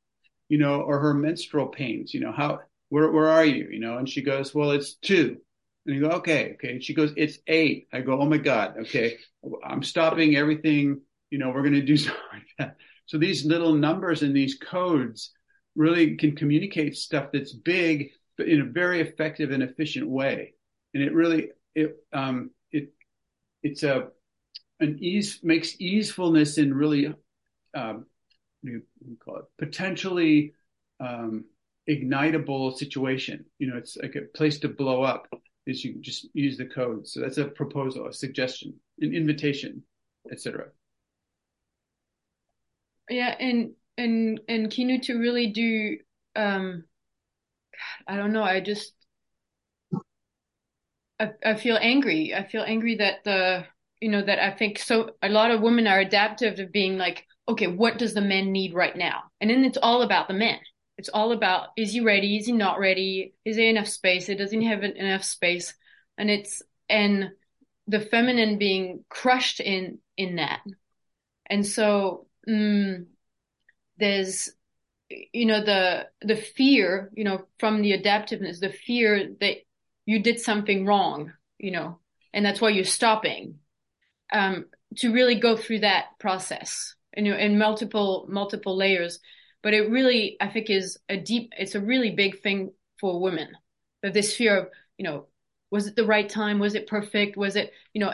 you 0.48 0.58
know, 0.60 0.82
or 0.82 1.00
her 1.00 1.14
menstrual 1.14 1.68
pains, 1.68 2.14
you 2.14 2.20
know, 2.20 2.32
how, 2.32 2.60
where, 2.90 3.12
where 3.12 3.30
are 3.30 3.46
you? 3.46 3.68
You 3.72 3.80
know, 3.80 3.98
and 3.98 4.08
she 4.08 4.22
goes, 4.22 4.54
well, 4.54 4.72
it's 4.72 4.94
two. 4.96 5.38
And 5.86 5.96
you 5.96 6.02
go, 6.02 6.16
okay, 6.18 6.54
okay. 6.54 6.72
And 6.72 6.84
she 6.84 6.94
goes, 6.94 7.14
it's 7.18 7.40
eight. 7.48 7.88
I 7.92 8.02
go, 8.02 8.20
oh 8.20 8.26
my 8.26 8.38
God. 8.38 8.76
Okay. 8.82 9.18
I'm 9.66 9.84
stopping 9.84 10.36
everything. 10.36 11.02
You 11.30 11.40
know, 11.40 11.50
we're 11.50 11.64
going 11.64 11.74
to 11.74 11.82
do 11.82 11.98
something 11.98 12.22
like 12.32 12.48
that. 12.60 12.76
So 13.06 13.18
these 13.18 13.46
little 13.46 13.74
numbers 13.74 14.22
and 14.22 14.36
these 14.36 14.58
codes 14.58 15.32
really 15.78 16.18
can 16.18 16.36
communicate 16.36 16.98
stuff 16.98 17.30
that's 17.32 17.54
big, 17.54 18.10
but 18.38 18.48
in 18.48 18.62
a 18.62 18.66
very 18.66 19.00
effective 19.00 19.52
and 19.52 19.64
efficient 19.64 20.10
way. 20.10 20.54
And 20.94 21.04
it 21.04 21.14
really, 21.14 21.52
it, 21.76 21.96
um, 22.12 22.52
it, 22.72 22.90
it's 23.64 23.84
a, 23.84 24.08
an 24.80 24.98
ease, 25.00 25.40
makes 25.44 25.80
easefulness 25.80 26.58
in 26.58 26.74
really, 26.74 27.14
um, 27.74 28.06
you 28.64 28.82
call 29.24 29.38
it, 29.38 29.46
potentially, 29.58 30.54
um, 31.00 31.46
ignitable 31.90 32.76
situation. 32.76 33.46
You 33.60 33.68
know, 33.68 33.78
it's 33.78 33.96
like 33.98 34.16
a 34.16 34.38
place 34.38 34.60
to 34.60 34.68
blow 34.68 35.04
up 35.04 35.28
is 35.66 35.84
you 35.84 35.96
just 36.02 36.28
use 36.34 36.58
the 36.58 36.66
code. 36.66 37.08
So 37.08 37.22
that's 37.22 37.38
a 37.38 37.46
proposal, 37.46 38.08
a 38.08 38.14
suggestion, 38.14 38.74
an 39.00 39.14
invitation, 39.14 39.84
etc. 40.32 40.68
Yeah, 43.10 43.36
and 43.40 43.72
and 43.98 44.40
and 44.48 44.70
Kinu 44.70 45.02
to 45.04 45.18
really 45.18 45.48
do 45.48 45.98
um 46.36 46.84
I 48.08 48.16
don't 48.16 48.34
know, 48.34 48.44
I 48.44 48.60
just 48.62 48.94
I, 51.20 51.32
I 51.46 51.56
feel 51.56 51.78
angry. 51.82 52.34
I 52.34 52.44
feel 52.44 52.64
angry 52.64 52.96
that 52.96 53.24
the 53.24 53.66
you 54.02 54.10
know 54.10 54.22
that 54.22 54.40
I 54.40 54.52
think 54.52 54.80
so 54.80 55.12
a 55.22 55.30
lot 55.30 55.52
of 55.52 55.62
women 55.62 55.88
are 55.88 56.00
adaptive 56.00 56.56
to 56.56 56.68
being 56.68 56.98
like, 56.98 57.26
okay, 57.50 57.68
what 57.68 57.98
does 57.98 58.14
the 58.14 58.22
man 58.22 58.52
need 58.52 58.74
right 58.74 58.96
now? 58.96 59.24
And 59.42 59.50
then 59.50 59.64
it's 59.66 59.78
all 59.82 60.02
about 60.04 60.28
the 60.28 60.34
man. 60.34 60.60
It's 60.98 61.10
all 61.10 61.32
about 61.32 61.70
is 61.78 61.94
he 61.94 62.02
ready? 62.02 62.38
Is 62.38 62.46
he 62.46 62.52
not 62.52 62.80
ready? 62.80 63.34
Is 63.46 63.56
there 63.56 63.70
enough 63.70 63.88
space? 63.88 64.30
It 64.30 64.38
doesn't 64.38 64.62
have 64.64 64.84
enough 64.84 65.24
space. 65.24 65.74
And 66.18 66.30
it's 66.30 66.62
and 66.90 67.32
the 67.88 68.00
feminine 68.00 68.58
being 68.58 69.04
crushed 69.10 69.60
in 69.60 70.00
in 70.18 70.36
that. 70.38 70.62
And 71.50 71.66
so 71.66 72.28
mm, 72.48 73.06
there's 73.98 74.50
you 75.10 75.46
know 75.46 75.64
the 75.64 76.08
the 76.22 76.36
fear 76.36 77.10
you 77.16 77.24
know 77.24 77.46
from 77.60 77.82
the 77.82 77.94
adaptiveness 77.94 78.60
the 78.60 78.70
fear 78.70 79.34
that 79.40 79.58
you 80.06 80.20
did 80.22 80.40
something 80.40 80.86
wrong 80.86 81.32
you 81.58 81.72
know 81.72 82.00
and 82.34 82.46
that's 82.46 82.60
why 82.60 82.70
you're 82.70 82.84
stopping 82.84 83.56
um 84.34 84.66
to 84.96 85.14
really 85.14 85.36
go 85.40 85.56
through 85.56 85.80
that 85.80 86.06
process 86.20 86.96
you 87.18 87.24
know 87.24 87.38
in 87.38 87.58
multiple 87.58 88.26
multiple 88.30 88.78
layers. 88.78 89.20
But 89.64 89.74
it 89.74 89.90
really 89.90 90.38
i 90.40 90.48
think 90.48 90.70
is 90.70 90.98
a 91.10 91.18
deep 91.18 91.52
it's 91.58 91.76
a 91.76 91.82
really 91.82 92.12
big 92.12 92.42
thing 92.42 92.72
for 93.00 93.20
women. 93.20 93.50
That 94.04 94.14
this 94.14 94.36
fear 94.36 94.58
of 94.58 94.68
you 94.98 95.04
know 95.04 95.26
was 95.72 95.88
it 95.88 95.96
the 95.96 96.06
right 96.06 96.30
time? 96.30 96.60
Was 96.60 96.76
it 96.76 96.88
perfect? 96.88 97.36
Was 97.36 97.56
it 97.56 97.72
you 97.94 98.02
know 98.02 98.14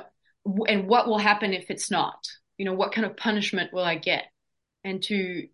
and 0.68 0.88
what 0.88 1.08
will 1.08 1.20
happen 1.20 1.54
if 1.54 1.70
it's 1.70 1.92
not? 1.92 2.26
You 2.58 2.66
know 2.66 2.74
what 2.74 2.94
kind 2.94 3.06
of 3.06 3.18
punishment 3.18 3.74
will 3.74 3.84
i 3.84 3.96
get? 3.96 4.24
And 4.84 5.04
to 5.04 5.48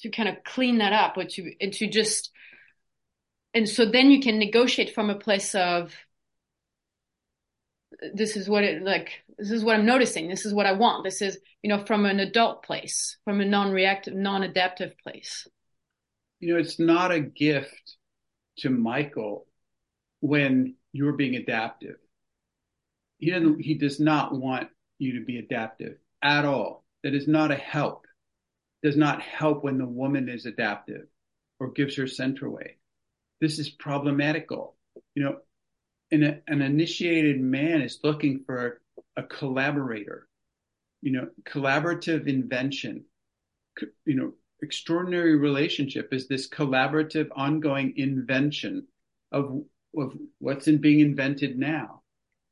to 0.00 0.10
kind 0.10 0.28
of 0.28 0.42
clean 0.44 0.78
that 0.78 0.92
up 0.92 1.16
or 1.16 1.24
to 1.24 1.52
and 1.60 1.72
to 1.72 1.88
just 1.88 2.30
and 3.54 3.68
so 3.68 3.86
then 3.86 4.10
you 4.10 4.20
can 4.20 4.38
negotiate 4.38 4.94
from 4.94 5.10
a 5.10 5.14
place 5.14 5.54
of 5.54 5.94
this 8.12 8.36
is 8.36 8.48
what 8.48 8.64
it 8.64 8.82
like 8.82 9.22
this 9.38 9.50
is 9.50 9.64
what 9.64 9.76
i'm 9.76 9.86
noticing. 9.86 10.28
This 10.28 10.44
is 10.44 10.52
what 10.52 10.66
i 10.66 10.72
want. 10.72 11.04
This 11.04 11.22
is 11.22 11.38
you 11.62 11.70
know 11.70 11.84
from 11.84 12.04
an 12.04 12.20
adult 12.20 12.64
place 12.64 13.16
from 13.24 13.40
a 13.40 13.44
non-reactive 13.44 14.14
non-adaptive 14.14 14.98
place. 15.02 15.46
You 16.40 16.52
know 16.52 16.60
it's 16.60 16.78
not 16.78 17.12
a 17.12 17.20
gift 17.20 17.96
to 18.58 18.70
michael 18.70 19.46
when 20.20 20.74
you're 20.92 21.12
being 21.12 21.36
adaptive. 21.36 21.96
He 23.18 23.30
doesn't 23.30 23.60
he 23.60 23.74
does 23.74 24.00
not 24.00 24.34
want 24.34 24.68
you 24.98 25.18
to 25.18 25.24
be 25.24 25.38
adaptive 25.38 25.96
at 26.22 26.44
all. 26.44 26.84
That 27.02 27.14
is 27.14 27.28
not 27.28 27.50
a 27.50 27.56
help 27.56 28.06
does 28.84 28.96
not 28.96 29.22
help 29.22 29.64
when 29.64 29.78
the 29.78 29.86
woman 29.86 30.28
is 30.28 30.46
adaptive 30.46 31.06
or 31.58 31.72
gives 31.72 31.96
her 31.96 32.06
center 32.06 32.48
way. 32.48 32.76
This 33.40 33.58
is 33.58 33.70
problematical. 33.70 34.76
You 35.16 35.24
know 35.24 35.36
an, 36.12 36.42
an 36.46 36.62
initiated 36.62 37.40
man 37.40 37.82
is 37.82 37.98
looking 38.04 38.44
for 38.46 38.80
a 39.16 39.22
collaborator 39.24 40.28
you 41.02 41.12
know 41.12 41.28
collaborative 41.44 42.26
invention. 42.26 43.04
You 44.06 44.14
know 44.14 44.32
extraordinary 44.62 45.36
relationship 45.36 46.12
is 46.12 46.28
this 46.28 46.48
collaborative 46.48 47.28
ongoing 47.36 47.94
invention 47.96 48.86
of 49.32 49.64
of 49.96 50.14
what's 50.38 50.68
in 50.68 50.78
being 50.78 51.00
invented 51.00 51.58
now 51.58 52.03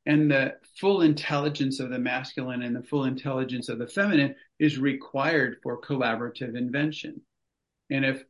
and 0.05 0.29
the 0.29 0.55
full 0.79 1.01
intelligence 1.01 1.79
of 1.79 1.89
the 1.89 1.99
masculine 1.99 2.61
and 2.61 2.75
the 2.75 2.83
full 2.83 3.05
intelligence 3.05 3.69
of 3.69 3.79
the 3.79 3.87
feminine 3.87 4.35
is 4.59 4.77
required 4.77 5.57
for 5.63 5.81
collaborative 5.81 6.57
invention 6.57 7.21
and 7.89 8.05
if 8.05 8.23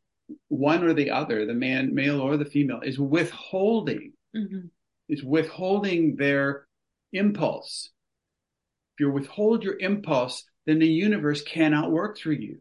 one 0.47 0.83
or 0.83 0.93
the 0.93 1.11
other 1.11 1.45
the 1.45 1.53
man 1.53 1.93
male 1.93 2.21
or 2.21 2.37
the 2.37 2.45
female 2.45 2.81
is 2.81 2.99
withholding 2.99 4.13
mm-hmm. 4.35 4.67
is 5.09 5.23
withholding 5.23 6.15
their 6.15 6.67
impulse 7.11 7.91
if 8.95 9.01
you 9.01 9.11
withhold 9.11 9.63
your 9.63 9.77
impulse 9.79 10.43
then 10.65 10.79
the 10.79 10.87
universe 10.87 11.41
cannot 11.41 11.91
work 11.91 12.17
through 12.17 12.35
you 12.35 12.57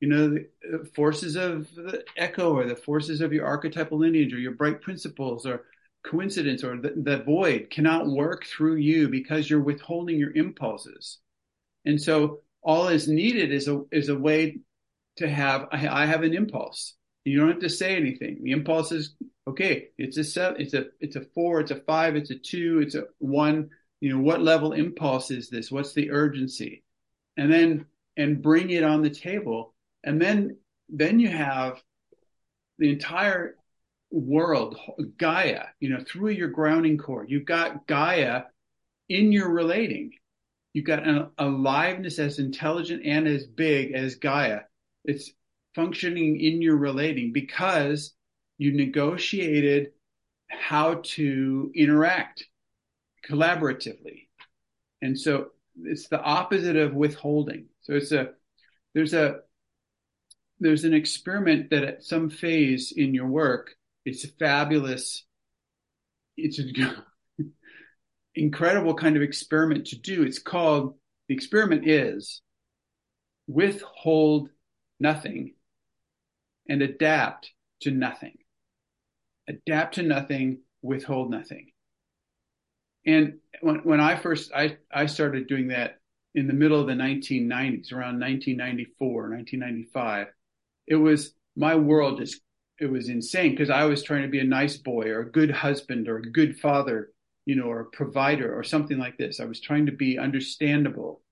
you 0.00 0.08
know 0.08 0.30
the 0.30 0.88
forces 0.94 1.36
of 1.36 1.68
the 1.74 2.02
ECCO 2.18 2.54
or 2.54 2.66
the 2.66 2.76
forces 2.76 3.20
of 3.20 3.32
your 3.32 3.46
archetypal 3.46 3.98
lineage 3.98 4.32
or 4.32 4.38
your 4.38 4.52
bright 4.52 4.80
principles 4.80 5.46
or 5.46 5.64
coincidence 6.02 6.64
or 6.64 6.76
the, 6.76 6.94
the 6.96 7.22
void 7.22 7.68
cannot 7.70 8.06
work 8.06 8.44
through 8.44 8.76
you 8.76 9.08
because 9.08 9.48
you're 9.48 9.60
withholding 9.60 10.18
your 10.18 10.32
impulses. 10.32 11.18
And 11.84 12.00
so 12.00 12.40
all 12.62 12.88
is 12.88 13.08
needed 13.08 13.52
is 13.52 13.68
a, 13.68 13.82
is 13.90 14.08
a 14.08 14.18
way 14.18 14.58
to 15.16 15.28
have, 15.28 15.68
I, 15.72 15.88
I 15.88 16.06
have 16.06 16.22
an 16.22 16.34
impulse. 16.34 16.94
You 17.24 17.38
don't 17.38 17.50
have 17.50 17.60
to 17.60 17.68
say 17.68 17.96
anything. 17.96 18.40
The 18.42 18.52
impulse 18.52 18.92
is, 18.92 19.14
okay, 19.46 19.88
it's 19.98 20.16
a 20.16 20.24
seven, 20.24 20.60
it's 20.60 20.74
a, 20.74 20.86
it's 21.00 21.16
a 21.16 21.24
four, 21.34 21.60
it's 21.60 21.70
a 21.70 21.76
five, 21.76 22.16
it's 22.16 22.30
a 22.30 22.38
two, 22.38 22.80
it's 22.80 22.94
a 22.94 23.04
one. 23.18 23.70
You 24.00 24.14
know, 24.14 24.22
what 24.22 24.40
level 24.40 24.72
impulse 24.72 25.30
is 25.30 25.50
this? 25.50 25.70
What's 25.70 25.92
the 25.92 26.10
urgency? 26.10 26.82
And 27.36 27.52
then, 27.52 27.86
and 28.16 28.42
bring 28.42 28.70
it 28.70 28.82
on 28.82 29.02
the 29.02 29.10
table. 29.10 29.74
And 30.02 30.20
then, 30.20 30.56
then 30.88 31.20
you 31.20 31.28
have 31.28 31.82
the 32.78 32.90
entire 32.90 33.56
world, 34.10 34.76
Gaia, 35.18 35.64
you 35.78 35.88
know, 35.90 36.02
through 36.06 36.30
your 36.30 36.48
grounding 36.48 36.98
core. 36.98 37.24
You've 37.26 37.44
got 37.44 37.86
Gaia 37.86 38.42
in 39.08 39.32
your 39.32 39.50
relating. 39.50 40.12
You've 40.72 40.86
got 40.86 41.06
an 41.06 41.30
aliveness 41.38 42.18
as 42.18 42.38
intelligent 42.38 43.02
and 43.04 43.26
as 43.26 43.46
big 43.46 43.92
as 43.92 44.16
Gaia. 44.16 44.60
It's 45.04 45.32
functioning 45.74 46.40
in 46.40 46.62
your 46.62 46.76
relating 46.76 47.32
because 47.32 48.12
you 48.58 48.72
negotiated 48.72 49.92
how 50.48 51.00
to 51.02 51.70
interact 51.74 52.44
collaboratively. 53.28 54.28
And 55.02 55.18
so 55.18 55.50
it's 55.82 56.08
the 56.08 56.20
opposite 56.20 56.76
of 56.76 56.94
withholding. 56.94 57.66
So 57.82 57.94
it's 57.94 58.12
a, 58.12 58.30
there's 58.94 59.14
a, 59.14 59.40
there's 60.58 60.84
an 60.84 60.94
experiment 60.94 61.70
that 61.70 61.84
at 61.84 62.04
some 62.04 62.28
phase 62.28 62.92
in 62.94 63.14
your 63.14 63.28
work, 63.28 63.70
it's 64.04 64.24
a 64.24 64.28
fabulous, 64.28 65.24
it's 66.36 66.58
an 66.58 66.96
incredible 68.34 68.94
kind 68.94 69.16
of 69.16 69.22
experiment 69.22 69.88
to 69.88 69.98
do. 69.98 70.22
It's 70.22 70.38
called, 70.38 70.94
the 71.28 71.34
experiment 71.34 71.88
is 71.88 72.42
withhold 73.46 74.48
nothing 74.98 75.54
and 76.68 76.82
adapt 76.82 77.50
to 77.82 77.90
nothing. 77.90 78.36
Adapt 79.48 79.96
to 79.96 80.02
nothing, 80.02 80.60
withhold 80.82 81.30
nothing. 81.30 81.72
And 83.04 83.38
when, 83.60 83.76
when 83.76 84.00
I 84.00 84.16
first, 84.16 84.52
I, 84.54 84.76
I 84.92 85.06
started 85.06 85.48
doing 85.48 85.68
that 85.68 85.98
in 86.34 86.46
the 86.46 86.52
middle 86.54 86.80
of 86.80 86.86
the 86.86 86.92
1990s, 86.92 87.92
around 87.92 88.20
1994, 88.20 89.30
1995, 89.30 90.28
it 90.86 90.96
was 90.96 91.34
my 91.56 91.74
world 91.74 92.18
just, 92.18 92.40
it 92.80 92.90
was 92.90 93.08
insane 93.08 93.50
because 93.50 93.70
I 93.70 93.84
was 93.84 94.02
trying 94.02 94.22
to 94.22 94.28
be 94.28 94.40
a 94.40 94.44
nice 94.44 94.76
boy 94.76 95.08
or 95.10 95.20
a 95.20 95.30
good 95.30 95.50
husband 95.50 96.08
or 96.08 96.16
a 96.16 96.30
good 96.30 96.58
father, 96.58 97.12
you 97.44 97.54
know, 97.54 97.64
or 97.64 97.80
a 97.80 97.90
provider 97.90 98.58
or 98.58 98.64
something 98.64 98.98
like 98.98 99.18
this. 99.18 99.38
I 99.38 99.44
was 99.44 99.60
trying 99.60 99.86
to 99.86 99.92
be 99.92 100.18
understandable. 100.18 101.22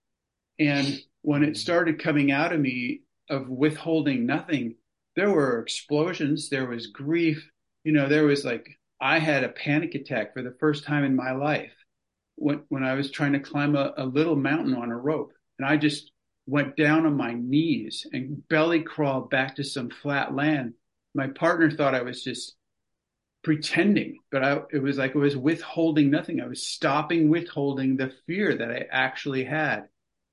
And 0.58 1.00
when 1.22 1.42
it 1.42 1.56
started 1.56 2.02
coming 2.02 2.30
out 2.30 2.52
of 2.52 2.60
me 2.60 3.02
of 3.30 3.48
withholding 3.48 4.26
nothing, 4.26 4.76
there 5.16 5.30
were 5.30 5.60
explosions, 5.60 6.50
there 6.50 6.68
was 6.68 6.88
grief, 6.88 7.50
you 7.82 7.92
know, 7.92 8.08
there 8.08 8.24
was 8.24 8.44
like, 8.44 8.68
I 9.00 9.18
had 9.18 9.42
a 9.42 9.48
panic 9.48 9.94
attack 9.94 10.34
for 10.34 10.42
the 10.42 10.56
first 10.60 10.84
time 10.84 11.04
in 11.04 11.16
my 11.16 11.32
life 11.32 11.72
when, 12.36 12.62
when 12.68 12.84
I 12.84 12.94
was 12.94 13.10
trying 13.10 13.32
to 13.32 13.40
climb 13.40 13.74
a, 13.74 13.94
a 13.96 14.04
little 14.04 14.36
mountain 14.36 14.74
on 14.74 14.90
a 14.90 14.96
rope. 14.96 15.32
And 15.58 15.66
I 15.66 15.76
just 15.76 16.12
went 16.46 16.76
down 16.76 17.06
on 17.06 17.16
my 17.16 17.34
knees 17.34 18.06
and 18.12 18.46
belly 18.48 18.82
crawled 18.82 19.30
back 19.30 19.56
to 19.56 19.64
some 19.64 19.90
flat 19.90 20.34
land. 20.34 20.74
My 21.18 21.28
partner 21.28 21.70
thought 21.70 21.94
I 21.94 22.02
was 22.02 22.24
just 22.24 22.56
pretending, 23.42 24.18
but 24.30 24.42
I, 24.44 24.60
it 24.72 24.82
was 24.82 24.98
like 24.98 25.14
I 25.14 25.18
was 25.18 25.36
withholding 25.36 26.10
nothing. 26.10 26.40
I 26.40 26.46
was 26.46 26.62
stopping 26.62 27.28
withholding 27.28 27.96
the 27.96 28.12
fear 28.26 28.56
that 28.56 28.70
I 28.70 28.86
actually 28.90 29.44
had. 29.44 29.88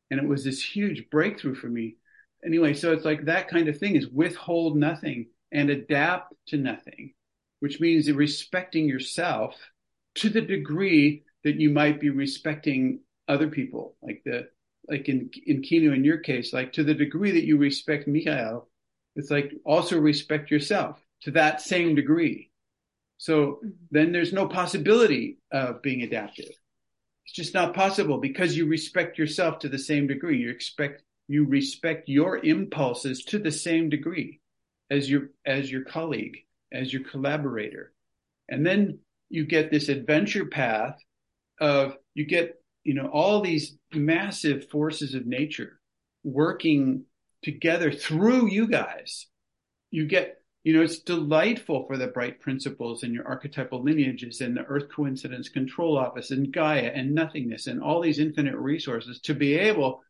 And 0.09 0.19
it 0.19 0.27
was 0.27 0.43
this 0.43 0.63
huge 0.63 1.09
breakthrough 1.09 1.55
for 1.55 1.67
me 1.67 1.97
anyway, 2.45 2.73
so 2.73 2.93
it's 2.93 3.05
like 3.05 3.25
that 3.25 3.47
kind 3.47 3.67
of 3.67 3.77
thing 3.77 3.95
is 3.95 4.07
withhold 4.07 4.77
nothing 4.77 5.27
and 5.51 5.69
adapt 5.69 6.33
to 6.47 6.57
nothing, 6.57 7.13
which 7.59 7.79
means 7.79 8.11
respecting 8.11 8.87
yourself 8.87 9.55
to 10.15 10.29
the 10.29 10.41
degree 10.41 11.23
that 11.43 11.59
you 11.59 11.69
might 11.69 11.99
be 11.99 12.09
respecting 12.09 12.99
other 13.27 13.49
people, 13.49 13.95
like 14.01 14.21
the 14.25 14.47
like 14.87 15.09
in 15.09 15.29
in 15.45 15.63
Kino 15.63 15.93
in 15.93 16.03
your 16.03 16.19
case, 16.19 16.53
like 16.53 16.73
to 16.73 16.83
the 16.83 16.93
degree 16.93 17.31
that 17.31 17.45
you 17.45 17.57
respect 17.57 18.07
Mikhail, 18.07 18.69
it's 19.15 19.31
like 19.31 19.53
also 19.65 19.99
respect 19.99 20.51
yourself 20.51 20.99
to 21.21 21.31
that 21.31 21.61
same 21.61 21.95
degree. 21.95 22.51
So 23.17 23.35
mm-hmm. 23.35 23.69
then 23.91 24.11
there's 24.11 24.33
no 24.33 24.47
possibility 24.47 25.37
of 25.51 25.81
being 25.81 26.01
adaptive. 26.01 26.51
It's 27.25 27.33
just 27.33 27.53
not 27.53 27.73
possible 27.73 28.19
because 28.19 28.55
you 28.55 28.67
respect 28.67 29.17
yourself 29.17 29.59
to 29.59 29.69
the 29.69 29.79
same 29.79 30.07
degree. 30.07 30.37
You 30.37 30.49
expect 30.49 31.01
you 31.27 31.45
respect 31.45 32.07
your 32.07 32.37
impulses 32.37 33.23
to 33.25 33.39
the 33.39 33.51
same 33.51 33.89
degree 33.89 34.41
as 34.89 35.09
your 35.09 35.29
as 35.45 35.71
your 35.71 35.83
colleague 35.83 36.37
as 36.71 36.93
your 36.93 37.03
collaborator 37.03 37.93
and 38.49 38.65
then 38.65 38.99
you 39.29 39.45
get 39.45 39.71
this 39.71 39.89
adventure 39.89 40.45
path 40.45 40.97
of 41.59 41.97
you 42.13 42.25
get 42.25 42.61
you 42.83 42.93
know 42.93 43.07
all 43.07 43.41
these 43.41 43.77
massive 43.93 44.69
forces 44.69 45.15
of 45.15 45.25
nature 45.25 45.79
working 46.23 47.03
together 47.45 47.91
through 47.91 48.47
you 48.47 48.67
guys. 48.67 49.27
You 49.91 50.07
get 50.07 50.41
you 50.63 50.73
know 50.73 50.81
it's 50.81 50.99
delightful 50.99 51.85
for 51.85 51.95
the 51.95 52.07
bright 52.07 52.41
principles 52.41 53.03
and 53.03 53.13
your 53.13 53.27
archetypal 53.27 53.83
lineages 53.83 54.41
and 54.41 54.57
the 54.57 54.65
earth 54.65 54.89
coincidence 54.93 55.47
control 55.47 55.95
office 55.95 56.31
and 56.31 56.51
gaia 56.51 56.91
and 56.93 57.13
nothingness 57.13 57.67
and 57.67 57.81
all 57.81 58.01
these 58.01 58.19
infinite 58.19 58.57
resources 58.57 59.21
to 59.21 59.35
be 59.35 59.53
able 59.53 60.01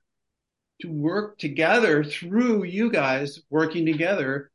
to 0.81 0.87
work 0.87 1.37
together 1.37 2.03
through 2.03 2.63
you 2.63 2.89
guys 2.89 3.41
working 3.49 3.85
together 3.85 4.49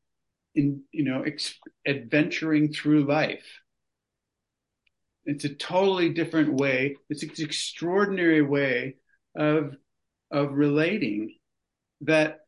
in 0.55 0.83
you 0.91 1.05
know 1.05 1.23
ex- 1.23 1.59
adventuring 1.87 2.73
through 2.73 3.05
life. 3.05 3.61
It's 5.27 5.45
a 5.45 5.55
totally 5.55 6.09
different 6.15 6.55
way. 6.55 6.97
It's 7.11 7.23
an 7.23 7.31
extraordinary 7.39 8.41
way 8.41 8.97
of 9.37 9.77
of 10.31 10.53
relating 10.53 11.37
that 12.03 12.41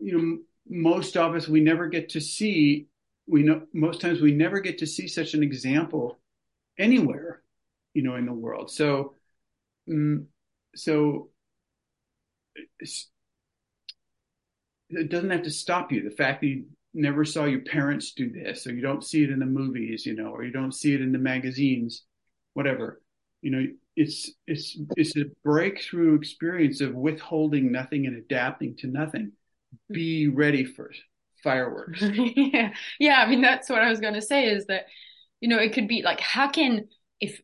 you 0.00 0.16
know 0.16 0.38
most 0.68 1.16
of 1.16 1.34
us 1.34 1.48
we 1.48 1.60
never 1.60 1.86
get 1.86 2.10
to 2.10 2.20
see 2.20 2.86
we 3.26 3.42
know 3.42 3.62
most 3.72 4.00
times 4.00 4.20
we 4.20 4.32
never 4.32 4.60
get 4.60 4.78
to 4.78 4.86
see 4.86 5.08
such 5.08 5.34
an 5.34 5.42
example 5.42 6.18
anywhere 6.78 7.42
you 7.94 8.02
know 8.02 8.16
in 8.16 8.26
the 8.26 8.32
world 8.32 8.70
so 8.70 9.14
um, 9.90 10.26
so 10.74 11.30
it 14.90 15.10
doesn't 15.10 15.30
have 15.30 15.42
to 15.42 15.50
stop 15.50 15.92
you. 15.92 16.02
The 16.02 16.14
fact 16.14 16.40
that 16.40 16.46
you 16.46 16.64
never 16.94 17.24
saw 17.24 17.44
your 17.44 17.60
parents 17.60 18.12
do 18.12 18.30
this, 18.30 18.66
or 18.66 18.72
you 18.72 18.80
don't 18.80 19.04
see 19.04 19.22
it 19.22 19.30
in 19.30 19.38
the 19.38 19.46
movies, 19.46 20.06
you 20.06 20.14
know, 20.14 20.28
or 20.28 20.44
you 20.44 20.52
don't 20.52 20.74
see 20.74 20.94
it 20.94 21.00
in 21.00 21.12
the 21.12 21.18
magazines, 21.18 22.04
whatever, 22.54 23.00
you 23.42 23.50
know, 23.50 23.66
it's 23.96 24.30
it's 24.46 24.78
it's 24.96 25.16
a 25.16 25.24
breakthrough 25.44 26.14
experience 26.14 26.80
of 26.80 26.94
withholding 26.94 27.72
nothing 27.72 28.06
and 28.06 28.16
adapting 28.16 28.76
to 28.76 28.86
nothing. 28.86 29.32
Be 29.90 30.28
ready 30.28 30.64
for 30.64 30.90
fireworks. 31.42 32.02
yeah, 32.36 32.72
yeah. 32.98 33.20
I 33.20 33.28
mean, 33.28 33.42
that's 33.42 33.68
what 33.68 33.82
I 33.82 33.90
was 33.90 34.00
going 34.00 34.14
to 34.14 34.22
say 34.22 34.46
is 34.46 34.66
that, 34.66 34.86
you 35.40 35.48
know, 35.48 35.58
it 35.58 35.72
could 35.72 35.88
be 35.88 36.02
like, 36.02 36.20
how 36.20 36.48
can 36.48 36.88
if 37.20 37.40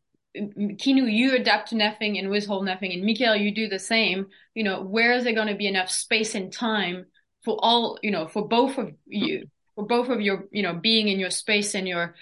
Kino, 0.78 1.04
you 1.04 1.36
adapt 1.36 1.68
to 1.68 1.76
nothing 1.76 2.18
and 2.18 2.28
withhold 2.28 2.64
nothing, 2.64 2.92
and 2.92 3.04
Mikhail, 3.04 3.36
you 3.36 3.54
do 3.54 3.68
the 3.68 3.78
same. 3.78 4.26
You 4.54 4.64
know, 4.64 4.82
where 4.82 5.12
is 5.12 5.24
there 5.24 5.32
going 5.32 5.48
to 5.48 5.54
be 5.54 5.68
enough 5.68 5.90
space 5.90 6.34
and 6.34 6.52
time 6.52 7.06
for 7.44 7.56
all, 7.60 7.98
you 8.02 8.10
know, 8.10 8.26
for 8.26 8.48
both 8.48 8.76
of 8.78 8.92
you, 9.06 9.46
for 9.76 9.86
both 9.86 10.08
of 10.08 10.20
your, 10.20 10.46
you 10.50 10.62
know, 10.62 10.74
being 10.74 11.08
in 11.08 11.20
your 11.20 11.30
space 11.30 11.74
and 11.74 11.86
your, 11.86 12.16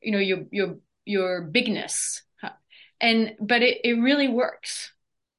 you 0.00 0.10
know, 0.10 0.18
your 0.18 0.44
your 0.50 0.76
your 1.04 1.42
bigness, 1.42 2.22
and 3.00 3.36
but 3.40 3.62
it 3.62 3.78
it 3.84 3.94
really 3.94 4.28
works. 4.28 4.92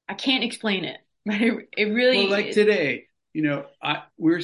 I 0.08 0.14
can't 0.14 0.46
explain 0.46 0.86
it, 0.86 1.00
but 1.26 1.42
it 1.42 1.70
it 1.78 1.86
really. 1.86 2.20
Well, 2.20 2.30
like 2.30 2.52
today, 2.52 3.08
you 3.34 3.42
know, 3.42 3.66
I 3.82 4.04
we're 4.18 4.42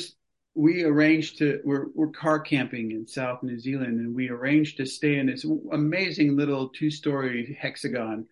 we 0.56 0.84
arranged 0.84 1.38
to 1.38 1.62
we're 1.64 1.88
we're 1.94 2.10
car 2.10 2.40
camping 2.40 2.92
in 2.92 3.08
South 3.08 3.44
New 3.44 3.60
Zealand, 3.60 4.00
and 4.00 4.16
we 4.16 4.30
arranged 4.30 4.78
to 4.78 4.86
stay 4.86 5.18
in 5.18 5.28
this 5.28 5.46
amazing 5.72 6.36
little 6.36 6.70
two 6.70 6.90
story 6.90 7.58
hexagon 7.60 8.26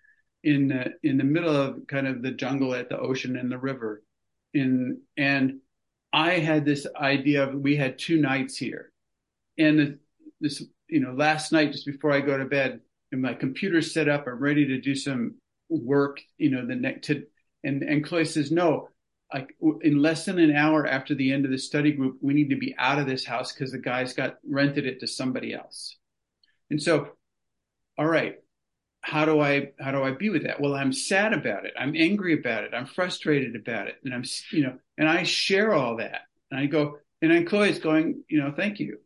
in 0.43 0.71
uh, 0.71 0.89
in 1.03 1.17
the 1.17 1.23
middle 1.23 1.55
of 1.55 1.85
kind 1.87 2.07
of 2.07 2.21
the 2.21 2.31
jungle 2.31 2.73
at 2.73 2.89
the 2.89 2.97
ocean 2.97 3.37
and 3.37 3.51
the 3.51 3.57
river. 3.57 4.03
In 4.53 5.01
and 5.15 5.59
I 6.11 6.33
had 6.33 6.65
this 6.65 6.87
idea 6.95 7.43
of 7.43 7.55
we 7.55 7.75
had 7.75 7.99
two 7.99 8.19
nights 8.19 8.57
here, 8.57 8.91
and 9.57 9.99
this 10.41 10.63
you 10.89 10.99
know 10.99 11.13
last 11.13 11.51
night 11.51 11.71
just 11.71 11.85
before 11.85 12.11
I 12.11 12.21
go 12.21 12.37
to 12.37 12.45
bed, 12.45 12.81
and 13.11 13.21
my 13.21 13.35
computer's 13.35 13.93
set 13.93 14.09
up, 14.09 14.25
I'm 14.27 14.39
ready 14.39 14.65
to 14.67 14.81
do 14.81 14.95
some 14.95 15.35
work. 15.69 16.19
You 16.37 16.49
know 16.49 16.65
the 16.65 16.75
next 16.75 17.07
to 17.07 17.23
and 17.63 17.83
and 17.83 18.03
Chloe 18.03 18.25
says 18.25 18.51
no 18.51 18.89
like 19.33 19.55
in 19.81 20.01
less 20.01 20.25
than 20.25 20.39
an 20.39 20.55
hour 20.55 20.87
after 20.87 21.13
the 21.13 21.31
end 21.33 21.45
of 21.45 21.51
the 21.51 21.57
study 21.57 21.91
group, 21.91 22.17
we 22.21 22.33
need 22.33 22.49
to 22.49 22.55
be 22.55 22.75
out 22.77 22.99
of 22.99 23.07
this 23.07 23.25
house 23.25 23.51
because 23.51 23.71
the 23.71 23.77
guys 23.77 24.13
got 24.13 24.37
rented 24.49 24.85
it 24.85 24.99
to 25.01 25.07
somebody 25.07 25.53
else. 25.53 25.97
And 26.69 26.81
so 26.81 27.09
all 27.97 28.05
right, 28.05 28.35
how 29.01 29.25
do 29.25 29.39
I 29.39 29.69
how 29.79 29.91
do 29.91 30.03
I 30.03 30.11
be 30.11 30.29
with 30.29 30.43
that? 30.43 30.61
Well, 30.61 30.75
I'm 30.75 30.93
sad 30.93 31.33
about 31.33 31.65
it. 31.65 31.73
I'm 31.79 31.95
angry 31.95 32.33
about 32.39 32.63
it. 32.63 32.73
I'm 32.73 32.85
frustrated 32.85 33.55
about 33.55 33.87
it, 33.87 33.95
and 34.03 34.13
I'm 34.13 34.23
you 34.51 34.63
know, 34.63 34.77
and 34.97 35.09
I 35.09 35.23
share 35.23 35.73
all 35.73 35.97
that. 35.97 36.21
And 36.51 36.59
I 36.59 36.65
go, 36.65 36.97
and 37.21 37.31
then 37.31 37.45
Chloe's 37.45 37.79
going, 37.79 38.23
you 38.29 38.39
know, 38.39 38.53
thank 38.55 38.79
you. 38.79 38.99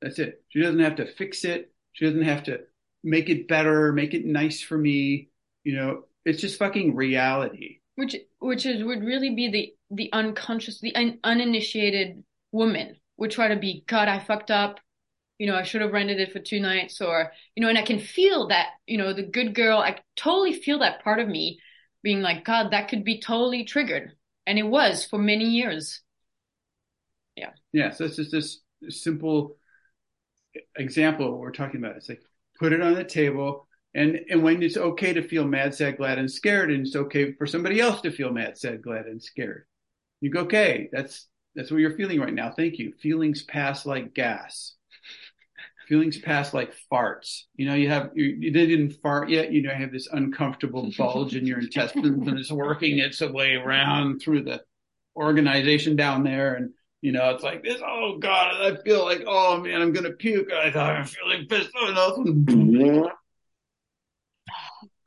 That's 0.00 0.18
it. 0.18 0.42
She 0.48 0.60
doesn't 0.60 0.80
have 0.80 0.96
to 0.96 1.06
fix 1.06 1.44
it. 1.44 1.72
She 1.92 2.04
doesn't 2.06 2.22
have 2.22 2.44
to 2.44 2.60
make 3.02 3.28
it 3.28 3.48
better, 3.48 3.92
make 3.92 4.14
it 4.14 4.24
nice 4.24 4.60
for 4.60 4.78
me. 4.78 5.28
You 5.64 5.76
know, 5.76 6.02
it's 6.24 6.40
just 6.40 6.58
fucking 6.58 6.94
reality. 6.94 7.80
Which 7.96 8.16
which 8.40 8.66
is 8.66 8.82
would 8.82 9.04
really 9.04 9.34
be 9.34 9.50
the 9.50 9.74
the 9.94 10.12
unconscious, 10.12 10.80
the 10.80 10.94
un, 10.94 11.18
uninitiated 11.22 12.24
woman 12.50 12.96
would 13.16 13.30
try 13.30 13.48
to 13.48 13.56
be, 13.56 13.84
God, 13.86 14.08
I 14.08 14.18
fucked 14.18 14.50
up. 14.50 14.80
You 15.38 15.48
know, 15.48 15.56
I 15.56 15.64
should 15.64 15.80
have 15.80 15.92
rented 15.92 16.20
it 16.20 16.32
for 16.32 16.38
two 16.38 16.60
nights 16.60 17.00
or, 17.00 17.32
you 17.56 17.60
know, 17.60 17.68
and 17.68 17.76
I 17.76 17.82
can 17.82 17.98
feel 17.98 18.48
that, 18.48 18.68
you 18.86 18.96
know, 18.96 19.12
the 19.12 19.24
good 19.24 19.54
girl, 19.54 19.78
I 19.78 19.98
totally 20.14 20.52
feel 20.52 20.78
that 20.78 21.02
part 21.02 21.18
of 21.18 21.28
me 21.28 21.58
being 22.04 22.22
like, 22.22 22.44
God, 22.44 22.70
that 22.70 22.88
could 22.88 23.04
be 23.04 23.20
totally 23.20 23.64
triggered. 23.64 24.12
And 24.46 24.58
it 24.58 24.66
was 24.66 25.04
for 25.04 25.18
many 25.18 25.46
years. 25.46 26.02
Yeah. 27.36 27.50
Yeah. 27.72 27.90
So 27.90 28.04
it's 28.04 28.16
just 28.16 28.30
this 28.30 28.60
simple 29.02 29.56
example 30.76 31.30
what 31.32 31.40
we're 31.40 31.50
talking 31.50 31.78
about. 31.78 31.96
It's 31.96 32.08
like, 32.08 32.22
put 32.60 32.72
it 32.72 32.80
on 32.80 32.94
the 32.94 33.04
table. 33.04 33.66
And, 33.94 34.20
and 34.28 34.42
when 34.42 34.62
it's 34.62 34.76
okay 34.76 35.12
to 35.12 35.22
feel 35.22 35.46
mad, 35.46 35.74
sad, 35.74 35.98
glad, 35.98 36.18
and 36.18 36.30
scared, 36.30 36.70
and 36.70 36.86
it's 36.86 36.96
okay 36.96 37.32
for 37.32 37.46
somebody 37.46 37.80
else 37.80 38.00
to 38.00 38.10
feel 38.10 38.32
mad, 38.32 38.58
sad, 38.58 38.82
glad, 38.82 39.06
and 39.06 39.22
scared. 39.22 39.66
You 40.20 40.30
go, 40.30 40.40
okay, 40.40 40.88
that's, 40.90 41.28
that's 41.54 41.70
what 41.70 41.78
you're 41.78 41.96
feeling 41.96 42.20
right 42.20 42.34
now. 42.34 42.50
Thank 42.50 42.78
you. 42.78 42.92
Feelings 43.00 43.44
pass 43.44 43.86
like 43.86 44.12
gas. 44.12 44.74
Feelings 45.86 46.18
pass 46.18 46.52
like 46.52 46.72
farts. 46.90 47.42
You 47.54 47.66
know, 47.66 47.74
you 47.74 47.88
have, 47.88 48.10
you, 48.14 48.36
you 48.40 48.50
didn't 48.50 49.00
fart 49.02 49.28
yet. 49.28 49.52
You 49.52 49.62
know, 49.62 49.72
you 49.72 49.78
have 49.78 49.92
this 49.92 50.08
uncomfortable 50.10 50.90
bulge 50.96 51.36
in 51.36 51.46
your 51.46 51.60
intestines 51.60 52.26
and 52.26 52.38
it's 52.38 52.50
working 52.50 52.98
its 52.98 53.20
way 53.20 53.54
around 53.54 54.20
through 54.20 54.44
the 54.44 54.62
organization 55.14 55.94
down 55.94 56.24
there. 56.24 56.54
And, 56.54 56.70
you 57.00 57.12
know, 57.12 57.30
it's 57.30 57.44
like 57.44 57.62
this, 57.62 57.80
oh 57.86 58.16
God, 58.18 58.54
I 58.60 58.82
feel 58.82 59.04
like, 59.04 59.22
oh 59.26 59.60
man, 59.60 59.82
I'm 59.82 59.92
to 59.92 60.10
puke. 60.12 60.50
I 60.50 60.72
thought 60.72 60.96
I'm 60.96 61.04
feeling 61.04 61.46
pissed 61.46 61.70
oh, 61.76 63.04
off. 63.06 63.12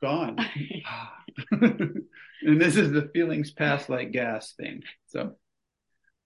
Gone. 0.00 0.38
and 1.50 2.04
this 2.42 2.76
is 2.76 2.92
the 2.92 3.10
feelings 3.12 3.50
pass 3.50 3.88
like 3.88 4.12
gas 4.12 4.52
thing. 4.52 4.82
So, 5.06 5.36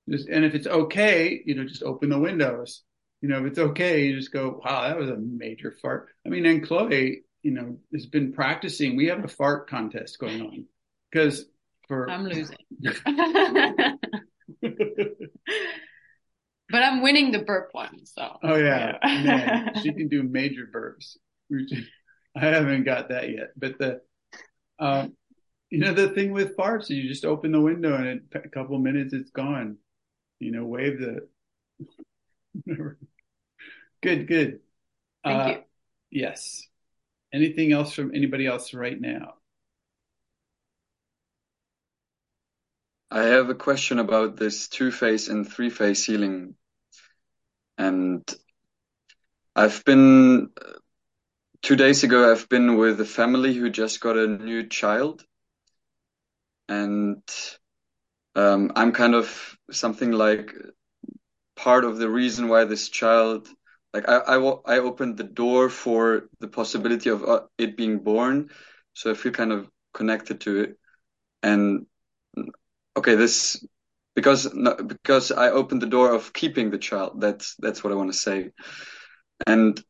just, 0.09 0.29
and 0.29 0.45
if 0.45 0.55
it's 0.55 0.67
okay, 0.67 1.43
you 1.45 1.55
know, 1.55 1.65
just 1.65 1.83
open 1.83 2.11
the 2.11 2.19
windows. 2.19 2.83
You 3.21 3.29
know, 3.29 3.39
if 3.39 3.47
it's 3.47 3.59
okay, 3.59 4.05
you 4.05 4.17
just 4.17 4.33
go, 4.33 4.61
wow, 4.65 4.89
that 4.89 4.99
was 4.99 5.09
a 5.09 5.17
major 5.17 5.77
fart. 5.81 6.09
I 6.27 6.29
mean, 6.29 6.45
and 6.45 6.67
Chloe, 6.67 7.23
you 7.43 7.51
know, 7.53 7.79
has 7.93 8.07
been 8.07 8.33
practicing. 8.33 8.97
We 8.97 9.07
have 9.07 9.25
a 9.25 9.29
fart 9.29 9.71
contest 9.71 10.19
going 10.19 10.43
on 10.43 10.67
because 11.11 11.45
for. 11.87 12.11
I'm 12.11 12.25
losing. 12.25 12.57
but 16.73 16.83
I'm 16.83 17.03
winning 17.03 17.31
the 17.31 17.41
burp 17.41 17.69
one. 17.73 18.05
So. 18.07 18.39
Oh 18.43 18.57
yeah, 18.57 18.99
yeah. 19.05 19.23
Man, 19.23 19.73
she 19.83 19.93
can 19.93 20.09
do 20.09 20.23
major 20.23 20.69
burps. 20.75 21.17
I 22.35 22.41
haven't 22.41 22.85
got 22.85 23.11
that 23.11 23.31
yet, 23.31 23.53
but 23.57 23.79
the, 23.79 24.01
um, 24.79 25.15
you 25.71 25.79
know, 25.79 25.93
the 25.93 26.09
thing 26.11 26.33
with 26.33 26.57
farts, 26.57 26.91
you 26.91 27.09
just 27.09 27.25
open 27.25 27.53
the 27.53 27.61
window 27.61 27.95
and 27.95 28.07
in 28.07 28.23
a 28.35 28.49
couple 28.49 28.77
of 28.77 28.83
minutes 28.83 29.13
it's 29.13 29.31
gone. 29.31 29.79
You 30.39 30.53
know, 30.53 30.65
wave 30.65 30.99
the. 30.99 31.29
good, 34.03 34.27
good. 34.27 34.61
Thank 35.25 35.43
uh, 35.43 35.47
you. 35.49 35.63
Yes. 36.11 36.67
Anything 37.33 37.73
else 37.73 37.95
from 37.95 38.15
anybody 38.15 38.47
else 38.47 38.75
right 38.75 39.01
now? 39.01 39.35
I 43.11 43.25
have 43.25 43.51
a 43.51 43.55
question 43.55 43.99
about 43.99 44.37
this 44.37 44.69
two 44.69 44.91
phase 44.91 45.29
and 45.29 45.51
three 45.51 45.71
phase 45.71 46.05
healing. 46.05 46.55
And 47.79 48.23
I've 49.55 49.85
been, 49.85 50.51
two 51.63 51.77
days 51.77 52.05
ago, 52.05 52.31
I've 52.31 52.49
been 52.49 52.77
with 52.77 53.01
a 53.01 53.05
family 53.07 53.55
who 53.55 53.71
just 53.71 54.01
got 54.01 54.17
a 54.17 54.27
new 54.27 54.67
child. 54.69 55.25
And 56.69 57.23
um, 58.35 58.73
I'm 58.77 58.93
kind 58.93 59.15
of 59.15 59.57
something 59.71 60.13
like 60.13 60.55
part 61.57 61.85
of 61.85 61.99
the 61.99 62.09
reason 62.09 62.49
why 62.49 62.65
this 62.65 62.89
child, 62.89 63.49
like 63.93 64.09
I, 64.09 64.17
I, 64.19 64.37
I 64.67 64.79
opened 64.79 65.17
the 65.17 65.25
door 65.25 65.69
for 65.69 66.29
the 66.41 66.49
possibility 66.49 67.11
of 67.11 67.25
uh, 67.25 67.43
it 67.59 67.77
being 67.77 67.99
born. 67.99 68.51
So 68.95 69.11
I 69.11 69.15
feel 69.15 69.33
kind 69.33 69.53
of 69.53 69.69
connected 69.95 70.41
to 70.43 70.61
it. 70.61 70.77
And 71.43 71.87
okay, 72.97 73.15
this 73.15 73.65
because 74.15 74.49
because 74.87 75.33
I 75.33 75.51
opened 75.51 75.83
the 75.83 75.87
door 75.87 76.13
of 76.15 76.33
keeping 76.33 76.71
the 76.71 76.79
child. 76.79 77.21
That's 77.21 77.55
that's 77.59 77.83
what 77.83 77.93
I 77.93 77.97
want 77.97 78.13
to 78.13 78.19
say, 78.19 78.51
and 79.47 79.83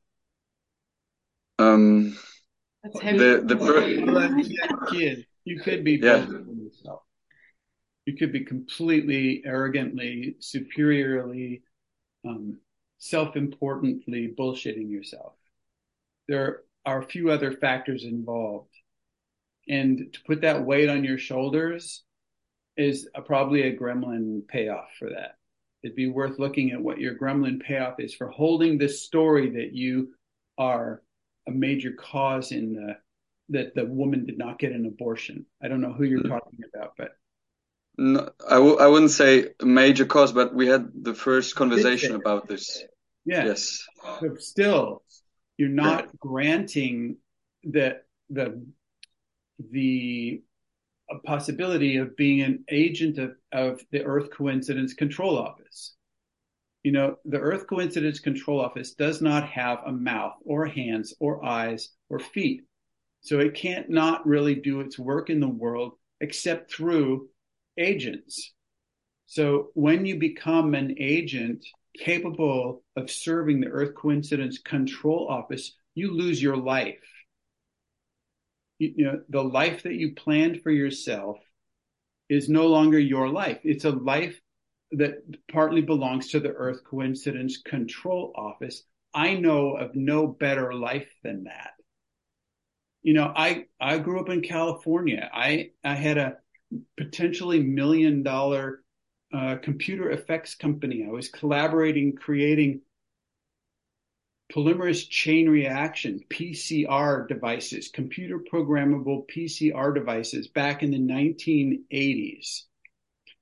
um, 1.63 2.17
the 2.83 3.43
the 3.45 3.57
per- 3.57 4.91
kid, 4.91 5.27
you 5.45 5.61
could 5.61 5.85
be 5.85 5.93
yeah. 6.03 6.27
yourself. 6.27 7.03
You 8.07 8.17
could 8.17 8.33
be 8.33 8.45
completely 8.45 9.43
arrogantly, 9.45 10.37
superiorly, 10.41 11.63
um, 12.27 12.59
self-importantly 12.99 14.35
bullshitting 14.37 14.91
yourself. 14.91 15.35
There 16.29 16.63
are 16.85 17.01
a 17.01 17.07
few 17.07 17.31
other 17.31 17.53
factors 17.53 18.05
involved, 18.05 18.75
and 19.69 20.13
to 20.13 20.21
put 20.27 20.41
that 20.41 20.65
weight 20.65 20.89
on 20.89 21.05
your 21.05 21.19
shoulders 21.19 22.03
is 22.77 23.09
a, 23.15 23.23
probably 23.23 23.63
a 23.63 23.77
gremlin 23.77 24.47
payoff 24.49 24.89
for 24.99 25.11
that. 25.11 25.37
It'd 25.83 25.97
be 25.97 26.09
worth 26.09 26.39
looking 26.39 26.71
at 26.71 26.81
what 26.81 26.99
your 26.99 27.17
gremlin 27.17 27.61
payoff 27.61 28.01
is 28.01 28.15
for 28.15 28.29
holding 28.29 28.79
this 28.79 29.03
story 29.03 29.51
that 29.51 29.73
you 29.73 30.15
are 30.59 31.03
a 31.49 31.51
major 31.51 31.93
cause 31.93 32.53
in 32.53 32.75
the 32.75 32.97
that 33.49 33.75
the 33.75 33.85
woman 33.85 34.25
did 34.25 34.39
not 34.39 34.59
get 34.59 34.73
an 34.73 34.87
abortion. 34.87 35.45
I 35.63 35.69
don't 35.69 35.81
know 35.81 35.93
who 35.93 36.05
you're 36.05 36.21
mm. 36.21 36.29
talking 36.29 36.61
about, 36.73 36.95
but 36.97 37.17
no, 37.99 38.31
I 38.49 38.55
w- 38.55 38.79
I 38.79 38.87
wouldn't 38.87 39.11
say 39.11 39.49
a 39.61 39.67
major 39.67 40.07
cause, 40.07 40.33
but 40.33 40.55
we 40.55 40.67
had 40.67 40.91
the 40.95 41.15
first 41.15 41.55
conversation 41.55 42.15
about 42.15 42.49
this. 42.49 42.83
Yeah. 43.25 43.45
Yes. 43.45 43.85
But 44.21 44.43
still, 44.43 45.03
you're 45.59 45.69
not 45.69 46.05
yeah. 46.05 46.11
granting 46.19 47.17
the 47.65 48.01
the 48.31 48.65
the 49.71 50.43
possibility 51.25 51.99
of 51.99 52.17
being 52.17 52.41
an 52.41 52.65
agent 52.71 53.19
of, 53.19 53.33
of 53.53 53.83
the 53.91 54.03
Earth 54.03 54.31
Coincidence 54.31 54.95
Control 54.95 55.39
Office. 55.39 55.95
You 56.83 56.93
know, 56.93 57.17
the 57.25 57.39
Earth 57.39 57.67
Coincidence 57.67 58.19
Control 58.19 58.61
Office 58.61 58.95
does 58.95 59.23
not 59.23 59.49
have 59.49 59.81
a 59.87 59.93
mouth 59.93 60.35
or 60.45 60.67
hands 60.67 61.15
or 61.21 61.45
eyes 61.45 61.91
or 62.09 62.19
feet. 62.19 62.63
So 63.21 63.39
it 63.39 63.55
can't 63.55 63.89
not 63.89 64.27
really 64.27 64.57
do 64.57 64.81
its 64.81 64.99
work 64.99 65.31
in 65.31 65.39
the 65.39 65.49
world 65.49 65.93
except 66.21 66.73
through 66.73 67.29
agents. 67.79 68.53
So 69.27 69.71
when 69.75 70.05
you 70.05 70.19
become 70.19 70.75
an 70.75 70.97
agent 70.99 71.65
capable 71.97 72.83
of 72.97 73.11
serving 73.11 73.61
the 73.61 73.69
Earth 73.69 73.95
Coincidence 73.95 74.59
Control 74.59 75.29
Office, 75.29 75.77
you 75.95 76.13
lose 76.13 76.43
your 76.43 76.57
life 76.57 76.99
you 78.83 79.05
know, 79.05 79.21
the 79.29 79.43
life 79.43 79.85
that 79.85 79.95
you 79.95 80.15
planned 80.15 80.63
for 80.63 80.71
yourself 80.71 81.39
is 82.29 82.49
no 82.49 82.67
longer 82.67 82.99
your 82.99 83.29
life. 83.29 83.59
It's 83.63 83.85
a 83.85 83.91
life 83.91 84.41
that 84.93 85.23
partly 85.51 85.81
belongs 85.81 86.29
to 86.29 86.41
the 86.41 86.53
Earth 86.53 86.85
Coincidence 86.85 87.59
Control 87.59 88.33
Office. 88.37 88.85
I 89.15 89.35
know 89.35 89.77
of 89.77 89.95
no 89.95 90.27
better 90.27 90.73
life 90.75 91.09
than 91.23 91.45
that. 91.45 91.73
You 93.03 93.15
know, 93.15 93.33
I, 93.35 93.67
I 93.81 93.99
grew 93.99 94.21
up 94.21 94.29
in 94.29 94.43
California. 94.43 95.29
I, 95.33 95.71
I 95.83 95.95
had 95.95 96.19
a 96.19 96.37
potentially 96.97 97.61
million 97.61 98.23
dollar 98.23 98.83
uh, 99.35 99.57
computer 99.57 100.11
effects 100.11 100.55
company. 100.55 101.05
I 101.07 101.11
was 101.11 101.29
collaborating, 101.29 102.15
creating 102.15 102.83
polymerase 104.55 105.09
chain 105.09 105.49
reaction, 105.49 106.21
PCR 106.31 107.27
devices, 107.27 107.89
computer 107.89 108.39
programmable 108.39 109.25
PCR 109.35 109.95
devices 109.95 110.49
back 110.49 110.83
in 110.83 110.91
the 110.91 110.99
1980s. 110.99 112.63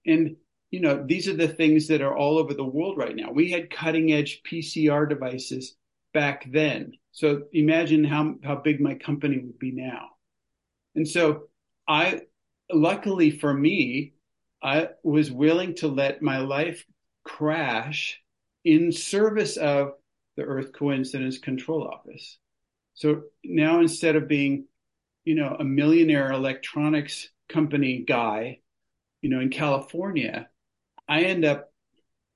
And, 0.06 0.36
you 0.70 0.80
know, 0.80 1.04
these 1.04 1.28
are 1.28 1.36
the 1.36 1.48
things 1.48 1.88
that 1.88 2.00
are 2.00 2.16
all 2.16 2.38
over 2.38 2.54
the 2.54 2.64
world 2.64 2.96
right 2.96 3.16
now. 3.16 3.30
We 3.32 3.50
had 3.50 3.70
cutting 3.70 4.12
edge 4.12 4.42
PCR 4.50 5.08
devices 5.08 5.74
back 6.14 6.46
then. 6.50 6.92
So 7.12 7.42
imagine 7.52 8.04
how, 8.04 8.36
how 8.44 8.56
big 8.56 8.80
my 8.80 8.94
company 8.94 9.38
would 9.38 9.58
be 9.58 9.72
now. 9.72 10.10
And 10.94 11.06
so 11.06 11.48
I, 11.88 12.22
luckily 12.72 13.30
for 13.30 13.52
me, 13.52 14.14
I 14.62 14.90
was 15.02 15.30
willing 15.30 15.74
to 15.76 15.88
let 15.88 16.22
my 16.22 16.38
life 16.38 16.84
crash 17.24 18.20
in 18.64 18.92
service 18.92 19.56
of 19.56 19.92
the 20.36 20.42
Earth 20.42 20.72
Coincidence 20.72 21.38
Control 21.38 21.86
Office. 21.86 22.38
So 22.94 23.22
now 23.42 23.80
instead 23.80 24.16
of 24.16 24.28
being, 24.28 24.66
you 25.24 25.34
know, 25.34 25.56
a 25.58 25.64
millionaire 25.64 26.30
electronics 26.30 27.28
company 27.48 28.04
guy, 28.06 28.60
you 29.22 29.30
know, 29.30 29.40
in 29.40 29.50
California, 29.50 30.48
I 31.10 31.22
end 31.22 31.44
up 31.44 31.72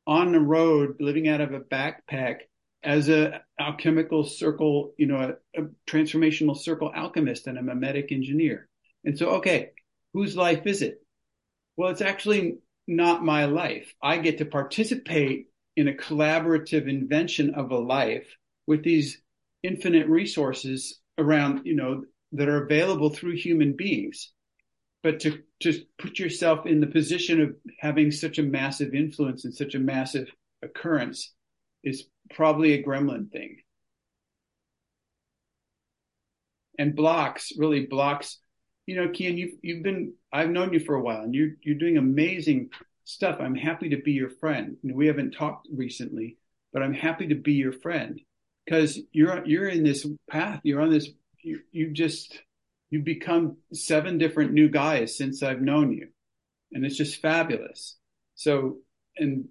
on 0.04 0.32
the 0.32 0.40
road 0.40 0.96
living 0.98 1.28
out 1.28 1.40
of 1.40 1.52
a 1.52 1.60
backpack 1.60 2.40
as 2.82 3.08
a 3.08 3.40
alchemical 3.58 4.24
circle, 4.24 4.92
you 4.98 5.06
know, 5.06 5.36
a, 5.56 5.62
a 5.62 5.66
transformational 5.88 6.58
circle 6.58 6.90
alchemist 6.94 7.46
and 7.46 7.56
a 7.56 7.62
memetic 7.62 8.10
engineer. 8.10 8.68
And 9.04 9.16
so, 9.16 9.36
okay, 9.36 9.70
whose 10.12 10.36
life 10.36 10.66
is 10.66 10.82
it? 10.82 11.00
Well, 11.76 11.90
it's 11.90 12.02
actually 12.02 12.58
not 12.88 13.24
my 13.24 13.44
life. 13.44 13.94
I 14.02 14.18
get 14.18 14.38
to 14.38 14.44
participate 14.44 15.46
in 15.76 15.86
a 15.86 15.94
collaborative 15.94 16.88
invention 16.88 17.54
of 17.54 17.70
a 17.70 17.78
life 17.78 18.26
with 18.66 18.82
these 18.82 19.22
infinite 19.62 20.08
resources 20.08 21.00
around, 21.16 21.62
you 21.64 21.76
know, 21.76 22.02
that 22.32 22.48
are 22.48 22.64
available 22.64 23.10
through 23.10 23.36
human 23.36 23.74
beings. 23.76 24.32
But 25.04 25.20
to 25.20 25.38
just 25.60 25.82
put 25.98 26.18
yourself 26.18 26.64
in 26.64 26.80
the 26.80 26.86
position 26.86 27.42
of 27.42 27.54
having 27.78 28.10
such 28.10 28.38
a 28.38 28.42
massive 28.42 28.94
influence 28.94 29.44
and 29.44 29.54
such 29.54 29.74
a 29.74 29.78
massive 29.78 30.28
occurrence 30.62 31.34
is 31.84 32.08
probably 32.34 32.72
a 32.72 32.82
gremlin 32.82 33.30
thing. 33.30 33.58
And 36.78 36.96
blocks 36.96 37.52
really 37.58 37.84
blocks. 37.84 38.38
You 38.86 38.96
know, 38.96 39.08
Kian, 39.08 39.36
you've 39.36 39.58
you've 39.62 39.82
been 39.82 40.14
I've 40.32 40.50
known 40.50 40.72
you 40.72 40.80
for 40.80 40.94
a 40.94 41.02
while, 41.02 41.22
and 41.22 41.34
you're 41.34 41.50
you're 41.62 41.78
doing 41.78 41.98
amazing 41.98 42.70
stuff. 43.04 43.36
I'm 43.40 43.54
happy 43.54 43.90
to 43.90 43.98
be 43.98 44.12
your 44.12 44.30
friend. 44.30 44.78
We 44.82 45.06
haven't 45.06 45.32
talked 45.32 45.68
recently, 45.70 46.38
but 46.72 46.82
I'm 46.82 46.94
happy 46.94 47.28
to 47.28 47.34
be 47.34 47.52
your 47.52 47.72
friend 47.72 48.18
because 48.64 48.98
you're 49.12 49.44
you're 49.44 49.68
in 49.68 49.84
this 49.84 50.06
path. 50.30 50.60
You're 50.64 50.80
on 50.80 50.90
this. 50.90 51.10
You 51.42 51.60
you 51.72 51.92
just 51.92 52.40
you've 52.90 53.04
become 53.04 53.58
seven 53.72 54.18
different 54.18 54.52
new 54.52 54.68
guys 54.68 55.16
since 55.16 55.42
I've 55.42 55.60
known 55.60 55.92
you, 55.92 56.08
and 56.72 56.84
it's 56.84 56.96
just 56.96 57.20
fabulous. 57.20 57.96
So 58.34 58.78
and 59.16 59.46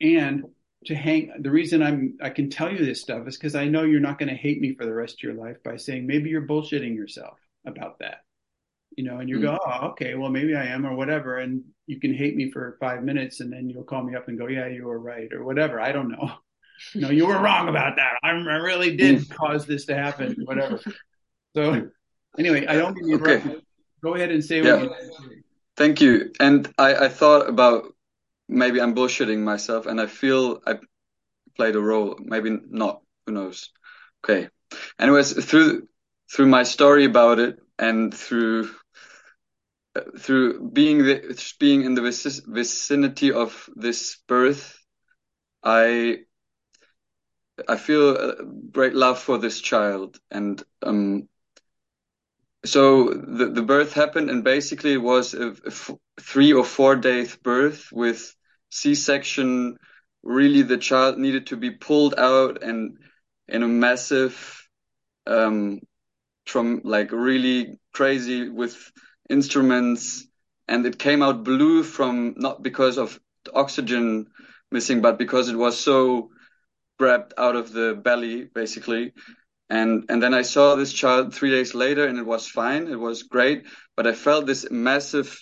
and 0.00 0.44
to 0.86 0.94
hang 0.94 1.32
the 1.40 1.50
reason 1.50 1.82
I'm 1.82 2.16
I 2.22 2.30
can 2.30 2.50
tell 2.50 2.72
you 2.72 2.84
this 2.84 3.00
stuff 3.00 3.26
is 3.26 3.36
because 3.36 3.54
I 3.54 3.66
know 3.66 3.82
you're 3.82 4.00
not 4.00 4.18
going 4.18 4.28
to 4.28 4.34
hate 4.34 4.60
me 4.60 4.74
for 4.74 4.84
the 4.84 4.94
rest 4.94 5.14
of 5.14 5.22
your 5.22 5.34
life 5.34 5.56
by 5.64 5.76
saying 5.76 6.06
maybe 6.06 6.30
you're 6.30 6.46
bullshitting 6.46 6.94
yourself 6.94 7.38
about 7.66 7.98
that. 7.98 8.22
You 8.96 9.04
know, 9.04 9.18
and 9.18 9.28
you 9.28 9.36
mm-hmm. 9.36 9.44
go, 9.44 9.58
oh, 9.64 9.88
okay, 9.88 10.14
well 10.14 10.30
maybe 10.30 10.56
I 10.56 10.66
am 10.66 10.86
or 10.86 10.94
whatever, 10.94 11.38
and 11.38 11.62
you 11.86 12.00
can 12.00 12.14
hate 12.14 12.36
me 12.36 12.50
for 12.50 12.76
five 12.80 13.02
minutes 13.02 13.40
and 13.40 13.52
then 13.52 13.68
you'll 13.68 13.84
call 13.84 14.02
me 14.02 14.14
up 14.14 14.28
and 14.28 14.38
go, 14.38 14.46
yeah, 14.46 14.66
you 14.66 14.84
were 14.84 14.98
right 14.98 15.32
or 15.32 15.44
whatever. 15.44 15.80
I 15.80 15.92
don't 15.92 16.10
know. 16.10 16.30
No, 16.94 17.10
you 17.10 17.26
were 17.26 17.40
wrong 17.40 17.68
about 17.68 17.96
that. 17.96 18.20
I, 18.22 18.28
I 18.28 18.32
really 18.32 18.96
did 18.96 19.22
mm. 19.22 19.34
cause 19.34 19.66
this 19.66 19.86
to 19.86 19.96
happen, 19.96 20.36
whatever. 20.44 20.80
So 21.56 21.90
anyway, 22.36 22.66
I 22.66 22.74
don't 22.74 22.96
mean 22.96 23.14
okay. 23.14 23.42
Go 24.02 24.14
ahead 24.14 24.30
and 24.30 24.44
say 24.44 24.62
yeah. 24.62 24.82
what 24.82 24.82
you 24.82 25.42
Thank 25.76 26.00
you. 26.00 26.32
And 26.40 26.68
I, 26.76 27.06
I 27.06 27.08
thought 27.08 27.48
about 27.48 27.94
maybe 28.48 28.80
I'm 28.80 28.94
bullshitting 28.94 29.38
myself 29.38 29.86
and 29.86 30.00
I 30.00 30.06
feel 30.06 30.60
I 30.66 30.78
played 31.56 31.76
a 31.76 31.80
role. 31.80 32.18
Maybe 32.20 32.58
not. 32.68 33.02
Who 33.26 33.32
knows? 33.32 33.70
Okay. 34.24 34.48
Anyways, 34.98 35.44
through 35.44 35.88
through 36.30 36.46
my 36.46 36.62
story 36.62 37.04
about 37.04 37.38
it 37.38 37.58
and 37.78 38.12
through 38.12 38.70
through 40.18 40.68
being 40.70 40.98
the, 40.98 41.54
being 41.58 41.82
in 41.82 41.94
the 41.94 42.02
vicinity 42.02 43.32
of 43.32 43.68
this 43.74 44.16
birth, 44.26 44.78
I 45.62 46.18
I 47.66 47.76
feel 47.76 48.16
a 48.16 48.44
great 48.44 48.94
love 48.94 49.18
for 49.18 49.38
this 49.38 49.60
child, 49.60 50.18
and 50.30 50.62
um, 50.82 51.28
so 52.64 53.10
the 53.14 53.46
the 53.46 53.62
birth 53.62 53.92
happened, 53.92 54.30
and 54.30 54.44
basically 54.44 54.94
it 54.94 55.02
was 55.02 55.34
a, 55.34 55.50
a 55.50 55.68
f- 55.68 55.90
three 56.20 56.52
or 56.52 56.64
four 56.64 56.96
days 56.96 57.36
birth 57.36 57.88
with 57.92 58.34
C-section. 58.70 59.76
Really, 60.22 60.62
the 60.62 60.78
child 60.78 61.18
needed 61.18 61.46
to 61.48 61.56
be 61.56 61.70
pulled 61.70 62.14
out 62.18 62.62
and 62.62 62.98
in 63.48 63.62
a 63.62 63.68
massive, 63.68 64.68
um, 65.26 65.80
from 66.46 66.80
like 66.84 67.12
really 67.12 67.78
crazy 67.92 68.48
with 68.48 68.76
instruments 69.30 70.26
and 70.68 70.86
it 70.86 70.98
came 70.98 71.22
out 71.22 71.44
blue 71.44 71.82
from 71.82 72.34
not 72.36 72.62
because 72.62 72.98
of 72.98 73.18
oxygen 73.54 74.26
missing 74.70 75.00
but 75.00 75.18
because 75.18 75.48
it 75.48 75.56
was 75.56 75.78
so 75.78 76.30
grabbed 76.98 77.34
out 77.38 77.56
of 77.56 77.72
the 77.72 77.94
belly 77.94 78.44
basically 78.44 79.12
and 79.70 80.04
and 80.08 80.22
then 80.22 80.34
i 80.34 80.42
saw 80.42 80.74
this 80.74 80.92
child 80.92 81.34
3 81.34 81.50
days 81.50 81.74
later 81.74 82.06
and 82.06 82.18
it 82.18 82.26
was 82.26 82.48
fine. 82.48 82.88
It 82.88 82.98
was 82.98 83.22
great. 83.22 83.66
But 83.96 84.06
i 84.06 84.12
felt 84.12 84.46
this 84.46 84.70
massive 84.70 85.38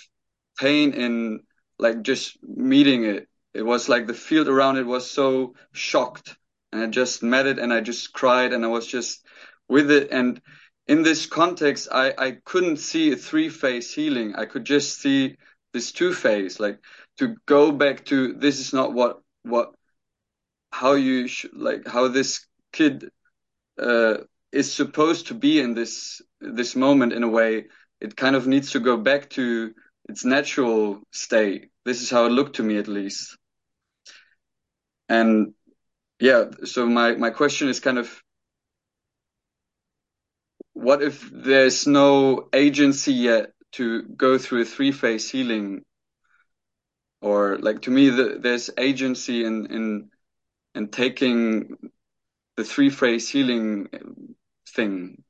pain 0.58 0.92
in 0.92 1.40
like 1.78 2.02
just 2.02 2.38
meeting 2.42 3.04
it. 3.04 3.28
It 3.54 3.62
was 3.62 3.88
like 3.88 4.06
the 4.06 4.14
field 4.14 4.48
around 4.48 4.78
it 4.78 4.86
was 4.86 5.10
so 5.10 5.54
shocked. 5.72 6.36
And 6.72 6.82
i 6.82 6.86
just 6.86 7.22
met 7.22 7.46
it 7.46 7.58
and 7.58 7.72
i 7.72 7.80
just 7.80 8.12
cried 8.12 8.52
and 8.52 8.64
i 8.64 8.68
was 8.68 8.86
just 8.86 9.24
with 9.68 9.90
it. 9.90 10.10
And 10.10 10.40
in 10.86 11.02
this 11.02 11.26
context, 11.26 11.88
I, 11.90 12.14
I 12.16 12.38
couldn't 12.44 12.78
see 12.78 13.12
a 13.12 13.16
three 13.16 13.48
phase 13.48 13.92
healing. 13.92 14.34
I 14.36 14.46
could 14.46 14.64
just 14.64 15.00
see 15.00 15.36
this 15.72 15.92
two 15.92 16.12
phase, 16.12 16.60
like 16.60 16.78
to 17.18 17.36
go 17.46 17.72
back 17.72 18.04
to 18.06 18.32
this 18.34 18.60
is 18.60 18.72
not 18.72 18.92
what, 18.92 19.20
what, 19.42 19.74
how 20.70 20.92
you 20.92 21.26
should, 21.26 21.54
like, 21.54 21.86
how 21.86 22.08
this 22.08 22.46
kid, 22.72 23.10
uh, 23.80 24.18
is 24.52 24.72
supposed 24.72 25.28
to 25.28 25.34
be 25.34 25.60
in 25.60 25.74
this, 25.74 26.22
this 26.40 26.76
moment 26.76 27.12
in 27.12 27.22
a 27.22 27.28
way. 27.28 27.66
It 28.00 28.16
kind 28.16 28.36
of 28.36 28.46
needs 28.46 28.72
to 28.72 28.80
go 28.80 28.96
back 28.96 29.30
to 29.30 29.72
its 30.08 30.24
natural 30.24 31.00
state. 31.12 31.70
This 31.84 32.02
is 32.02 32.10
how 32.10 32.26
it 32.26 32.30
looked 32.32 32.56
to 32.56 32.62
me, 32.62 32.78
at 32.78 32.88
least. 32.88 33.36
And 35.08 35.54
yeah, 36.20 36.46
so 36.64 36.86
my, 36.86 37.14
my 37.14 37.30
question 37.30 37.68
is 37.68 37.80
kind 37.80 37.98
of, 37.98 38.22
what 40.72 41.02
if 41.02 41.28
there's 41.32 41.86
no 41.86 42.48
agency 42.52 43.12
yet 43.12 43.52
to 43.72 44.02
go 44.02 44.38
through 44.38 44.62
a 44.62 44.64
three 44.64 44.92
phase 44.92 45.30
healing 45.30 45.82
or 47.20 47.58
like 47.58 47.82
to 47.82 47.90
me 47.90 48.10
the, 48.10 48.38
there's 48.40 48.70
agency 48.78 49.44
in 49.44 49.66
in 49.66 50.10
in 50.74 50.88
taking 50.88 51.76
the 52.56 52.64
three 52.64 52.90
phase 52.90 53.28
healing 53.28 53.88
thing. 54.74 55.22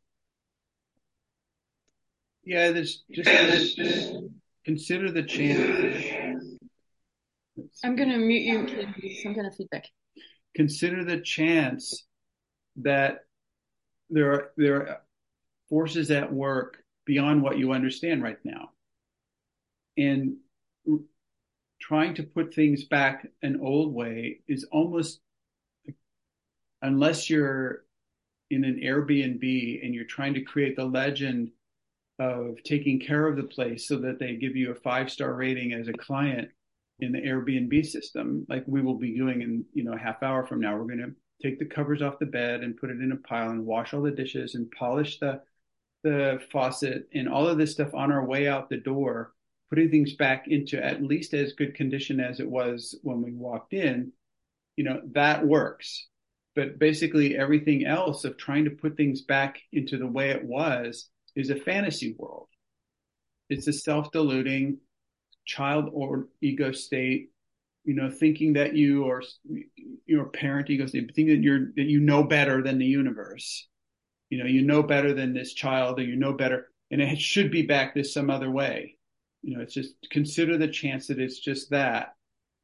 Yeah 2.45 2.71
there's 2.71 3.03
just, 3.11 3.77
just 3.77 4.15
consider 4.65 5.11
the 5.11 5.25
chance. 5.25 6.45
I'm 7.83 7.97
going 7.97 8.11
to 8.11 8.19
mute 8.19 8.71
you 9.03 9.23
some 9.23 9.35
kind 9.35 9.47
of 9.47 9.55
feedback. 9.55 9.87
Consider 10.55 11.05
the 11.05 11.21
chance 11.21 12.05
that 12.77 13.21
there 14.11 14.33
are 14.33 14.53
there 14.57 14.77
are 14.77 15.03
forces 15.69 16.11
at 16.11 16.33
work 16.33 16.83
beyond 17.05 17.43
what 17.43 17.59
you 17.59 17.73
understand 17.73 18.23
right 18.23 18.39
now. 18.45 18.71
And 19.97 20.37
trying 21.81 22.15
to 22.15 22.23
put 22.23 22.55
things 22.55 22.85
back 22.85 23.27
an 23.43 23.61
old 23.63 23.95
way 23.95 24.41
is 24.47 24.67
almost, 24.71 25.21
unless 26.83 27.29
you're 27.31 27.85
in 28.51 28.65
an 28.65 28.81
Airbnb 28.83 29.85
and 29.85 29.95
you're 29.95 30.05
trying 30.05 30.35
to 30.35 30.43
create 30.43 30.77
the 30.77 30.85
legend 30.85 31.51
of 32.19 32.63
taking 32.65 33.01
care 33.01 33.27
of 33.27 33.37
the 33.37 33.43
place 33.43 33.87
so 33.87 33.99
that 33.99 34.19
they 34.19 34.37
give 34.37 34.57
you 34.57 34.71
a 34.71 34.75
five 34.75 35.11
star 35.11 35.35
rating 35.35 35.73
as 35.73 35.89
a 35.89 35.93
client 35.93 36.49
in 37.01 37.13
the 37.13 37.21
Airbnb 37.21 37.85
system, 37.85 38.47
like 38.49 38.65
we 38.67 38.81
will 38.81 38.99
be 38.99 39.17
doing 39.17 39.43
in, 39.43 39.65
you 39.75 39.85
know, 39.85 39.93
a 39.93 39.99
half 39.99 40.23
hour 40.23 40.47
from 40.47 40.61
now, 40.61 40.77
we're 40.77 40.87
going 40.87 40.99
to 40.99 41.15
take 41.43 41.59
the 41.59 41.67
covers 41.67 42.01
off 42.01 42.19
the 42.19 42.27
bed 42.27 42.63
and 42.63 42.77
put 42.77 42.91
it 42.91 43.03
in 43.03 43.13
a 43.13 43.29
pile 43.29 43.51
and 43.51 43.67
wash 43.67 43.93
all 43.93 44.01
the 44.03 44.11
dishes 44.11 44.55
and 44.55 44.71
polish 44.71 45.19
the 45.19 45.41
the 46.05 46.41
faucet 46.53 47.09
and 47.15 47.29
all 47.29 47.49
of 47.49 47.59
this 47.59 47.73
stuff 47.73 47.93
on 47.93 48.13
our 48.13 48.25
way 48.25 48.47
out 48.47 48.71
the 48.71 48.77
door, 48.77 49.33
putting 49.71 49.91
things 49.91 50.15
back 50.15 50.47
into 50.47 50.83
at 50.83 51.03
least 51.03 51.35
as 51.35 51.53
good 51.55 51.75
condition 51.75 52.21
as 52.21 52.39
it 52.39 52.49
was 52.49 52.97
when 53.03 53.21
we 53.21 53.33
walked 53.33 53.73
in, 53.73 54.13
you 54.77 54.85
know, 54.85 55.01
that 55.13 55.45
works. 55.45 56.07
But 56.57 56.79
basically 56.79 57.37
everything 57.37 57.87
else 57.87 58.25
of 58.25 58.37
trying 58.37 58.65
to 58.65 58.71
put 58.71 58.97
things 58.97 59.23
back 59.23 59.61
into 59.73 59.99
the 59.99 60.07
way 60.07 60.31
it 60.31 60.45
was 60.45 61.09
is 61.37 61.51
a 61.51 61.57
fantasy 61.57 62.17
world. 62.19 62.49
It's 63.49 63.69
a 63.69 63.73
self-deluding 63.73 64.79
child 65.45 65.91
or 65.93 66.27
ego 66.41 66.73
state, 66.73 67.31
you 67.85 67.95
know, 67.95 68.11
thinking 68.11 68.55
that 68.55 68.75
you 68.75 69.09
are 69.09 69.23
your 70.07 70.25
parent 70.25 70.71
ego 70.71 70.87
state, 70.87 71.13
thinking 71.15 71.37
that 71.37 71.45
you're 71.45 71.67
that 71.77 71.85
you 71.85 72.01
know 72.01 72.25
better 72.25 72.63
than 72.63 72.79
the 72.79 72.87
universe 72.87 73.69
you 74.29 74.39
know, 74.39 74.47
you 74.47 74.63
know 74.63 74.83
better 74.83 75.15
than 75.15 75.35
this 75.35 75.55
child 75.55 76.01
or 76.01 76.03
you 76.03 76.17
know 76.17 76.33
better 76.33 76.69
and 76.91 77.01
it 77.01 77.21
should 77.21 77.51
be 77.51 77.63
back 77.63 77.95
this 77.95 78.15
some 78.15 78.31
other 78.31 78.51
way. 78.51 78.97
You 79.43 79.57
know, 79.57 79.63
it's 79.63 79.75
just 79.75 79.95
consider 80.11 80.57
the 80.57 80.69
chance 80.69 81.09
that 81.09 81.19
it's 81.19 81.39
just 81.39 81.71
that 81.71 82.15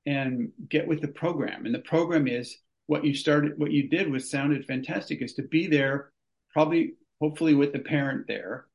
and 0.06 0.50
get 0.68 0.86
with 0.86 1.00
the 1.00 1.08
program. 1.08 1.66
And 1.66 1.74
the 1.74 1.80
program 1.80 2.26
is 2.26 2.56
what 2.86 3.04
you 3.04 3.14
started, 3.14 3.58
what 3.58 3.72
you 3.72 3.88
did 3.88 4.10
was 4.10 4.30
sounded 4.30 4.66
fantastic 4.66 5.22
is 5.22 5.34
to 5.34 5.42
be 5.42 5.66
there 5.66 6.10
probably, 6.52 6.94
hopefully 7.20 7.54
with 7.54 7.72
the 7.72 7.78
parent 7.78 8.26
there 8.26 8.66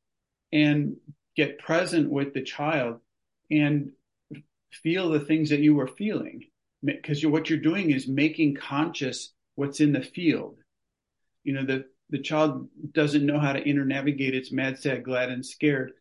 and 0.52 0.96
get 1.36 1.60
present 1.60 2.10
with 2.10 2.34
the 2.34 2.42
child 2.42 3.00
and 3.52 3.92
feel 4.72 5.10
the 5.10 5.20
things 5.20 5.50
that 5.50 5.60
you 5.60 5.76
were 5.76 5.88
feeling. 5.88 6.44
Because 6.84 7.26
what 7.26 7.50
you're 7.50 7.60
doing 7.60 7.92
is 7.92 8.08
making 8.08 8.56
conscious 8.56 9.34
what's 9.56 9.80
in 9.80 9.92
the 9.92 10.02
field. 10.02 10.58
You 11.44 11.54
know, 11.54 11.66
the, 11.66 11.86
the 12.10 12.22
child 12.22 12.68
doesn't 12.94 13.26
know 13.26 13.40
how 13.40 13.54
to 13.54 13.64
internavigate 13.64 14.34
its 14.34 14.52
mad, 14.52 14.80
sad, 14.80 15.04
glad, 15.04 15.30
and 15.30 15.46
scared 15.46 15.92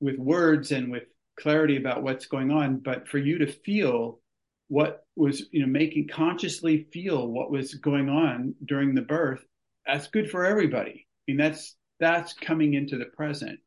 with 0.00 0.16
words 0.18 0.72
and 0.72 0.90
with 0.90 1.04
clarity 1.38 1.76
about 1.76 2.02
what's 2.02 2.26
going 2.26 2.50
on. 2.50 2.78
But 2.78 3.08
for 3.08 3.18
you 3.18 3.38
to 3.38 3.46
feel 3.46 4.20
what 4.68 5.04
was, 5.14 5.44
you 5.52 5.60
know, 5.60 5.66
making 5.66 6.08
consciously 6.08 6.86
feel 6.92 7.26
what 7.26 7.50
was 7.50 7.74
going 7.74 8.08
on 8.08 8.54
during 8.64 8.94
the 8.94 9.02
birth, 9.02 9.44
that's 9.86 10.08
good 10.08 10.30
for 10.30 10.44
everybody. 10.44 11.06
I 11.28 11.32
mean, 11.32 11.36
that's, 11.36 11.76
that's 12.00 12.32
coming 12.34 12.74
into 12.74 12.98
the 12.98 13.06
present. 13.06 13.60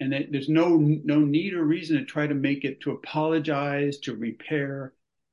And 0.00 0.12
that 0.12 0.32
there's 0.32 0.48
no, 0.48 0.76
no 0.76 1.20
need 1.20 1.54
or 1.54 1.64
reason 1.64 1.98
to 1.98 2.04
try 2.04 2.26
to 2.26 2.34
make 2.34 2.64
it 2.64 2.80
to 2.80 2.92
apologize, 2.92 3.98
to 4.00 4.14
repair, 4.14 4.92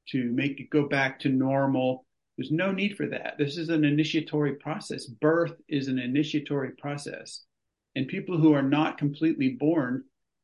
to 0.10 0.32
make 0.32 0.60
it 0.60 0.70
go 0.70 0.88
back 0.88 1.20
to 1.22 1.30
normal. 1.30 2.06
There's 2.38 2.52
no 2.52 2.72
need 2.72 2.95
for 2.95 3.08
that. 3.08 3.36
This 3.38 3.58
is 3.58 3.70
an 3.70 3.86
initiatory 3.86 4.56
process. 4.56 5.06
Birth 5.06 5.53
is 5.68 5.88
an 5.88 5.99
initiatory 5.99 6.72
process. 6.72 7.44
And 7.95 8.08
people 8.08 8.38
who 8.38 8.53
are 8.53 8.62
not 8.62 8.98
completely 8.98 9.49
born 9.60 10.03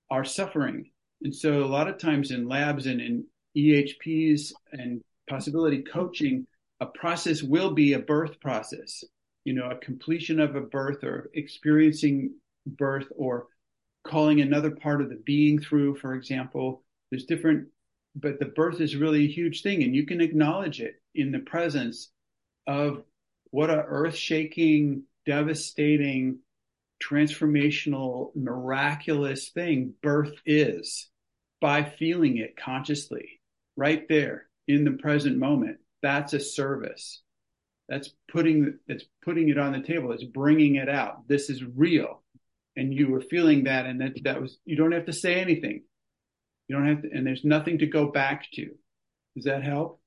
are 0.09 0.25
suffering. 0.25 0.91
And 1.23 1.33
so 1.33 1.63
a 1.63 1.65
lot 1.65 1.87
of 1.87 1.97
times 1.97 2.31
in 2.31 2.47
labs 2.47 2.85
and 2.85 3.01
in 3.01 3.25
EHPs 3.57 4.53
and 4.71 5.01
possibility 5.29 5.81
coaching, 5.81 6.45
a 6.79 6.85
process 6.85 7.41
will 7.41 7.71
be 7.71 7.93
a 7.93 7.99
birth 7.99 8.39
process, 8.39 9.03
you 9.45 9.53
know, 9.53 9.69
a 9.69 9.77
completion 9.77 10.39
of 10.39 10.55
a 10.55 10.61
birth 10.61 11.03
or 11.03 11.29
experiencing 11.33 12.35
birth 12.65 13.07
or 13.15 13.47
calling 14.05 14.41
another 14.41 14.71
part 14.71 15.01
of 15.01 15.09
the 15.09 15.21
being 15.25 15.59
through, 15.59 15.95
for 15.95 16.13
example. 16.13 16.83
There's 17.09 17.25
different, 17.25 17.69
but 18.15 18.39
the 18.39 18.45
birth 18.45 18.79
is 18.79 18.95
really 18.95 19.25
a 19.25 19.31
huge 19.31 19.63
thing 19.63 19.83
and 19.83 19.95
you 19.95 20.05
can 20.05 20.21
acknowledge 20.21 20.79
it 20.79 21.01
in 21.15 21.31
the 21.31 21.39
presence 21.39 22.11
of 22.67 23.03
what 23.49 23.69
a 23.69 23.83
earth 23.87 24.15
shaking, 24.15 25.03
devastating, 25.25 26.39
transformational, 27.01 28.35
miraculous 28.35 29.49
thing 29.49 29.93
birth 30.01 30.33
is 30.45 31.09
by 31.59 31.83
feeling 31.83 32.37
it 32.37 32.55
consciously 32.57 33.36
right 33.77 34.05
there 34.09 34.47
in 34.67 34.83
the 34.83 34.91
present 34.91 35.37
moment. 35.37 35.77
That's 36.01 36.33
a 36.33 36.39
service. 36.39 37.21
That's 37.87 38.09
putting, 38.29 38.79
that's 38.87 39.05
putting 39.23 39.47
it 39.47 39.57
on 39.57 39.71
the 39.71 39.81
table. 39.81 40.11
It's 40.11 40.25
bringing 40.25 40.75
it 40.75 40.89
out. 40.89 41.27
This 41.29 41.49
is 41.49 41.63
real. 41.63 42.21
And 42.75 42.93
you 42.93 43.07
were 43.07 43.21
feeling 43.21 43.63
that. 43.63 43.85
And 43.85 44.01
that, 44.01 44.21
that 44.25 44.41
was, 44.41 44.57
you 44.65 44.75
don't 44.75 44.91
have 44.91 45.05
to 45.05 45.13
say 45.13 45.35
anything. 45.35 45.83
You 46.67 46.75
don't 46.75 46.87
have 46.87 47.01
to, 47.03 47.09
and 47.13 47.25
there's 47.25 47.45
nothing 47.45 47.77
to 47.77 47.85
go 47.85 48.11
back 48.11 48.45
to. 48.55 48.69
Does 49.35 49.45
that 49.45 49.63
help? 49.63 50.01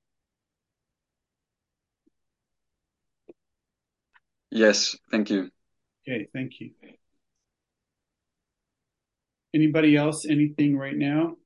Yes, 4.51 4.97
thank 5.09 5.29
you. 5.29 5.49
Okay, 6.07 6.27
thank 6.33 6.59
you. 6.59 6.71
Anybody 9.53 9.95
else? 9.95 10.25
Anything 10.25 10.77
right 10.77 10.95
now? 10.95 11.37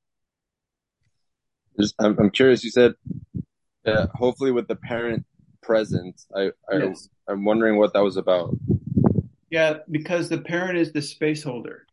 Just, 1.78 1.94
I'm, 1.98 2.18
I'm 2.18 2.30
curious. 2.30 2.64
You 2.64 2.70
said, 2.70 2.94
uh, 3.84 4.06
hopefully 4.14 4.50
with 4.50 4.68
the 4.68 4.76
parent 4.76 5.24
present. 5.62 6.20
I, 6.34 6.50
I 6.70 6.76
Yes. 6.78 7.08
I'm 7.28 7.44
wondering 7.44 7.76
what 7.76 7.92
that 7.92 8.02
was 8.02 8.16
about. 8.16 8.56
Yeah, 9.50 9.78
because 9.90 10.28
the 10.28 10.38
parent 10.38 10.78
is 10.78 10.92
the 10.92 11.02
space 11.02 11.42
holder. 11.42 11.86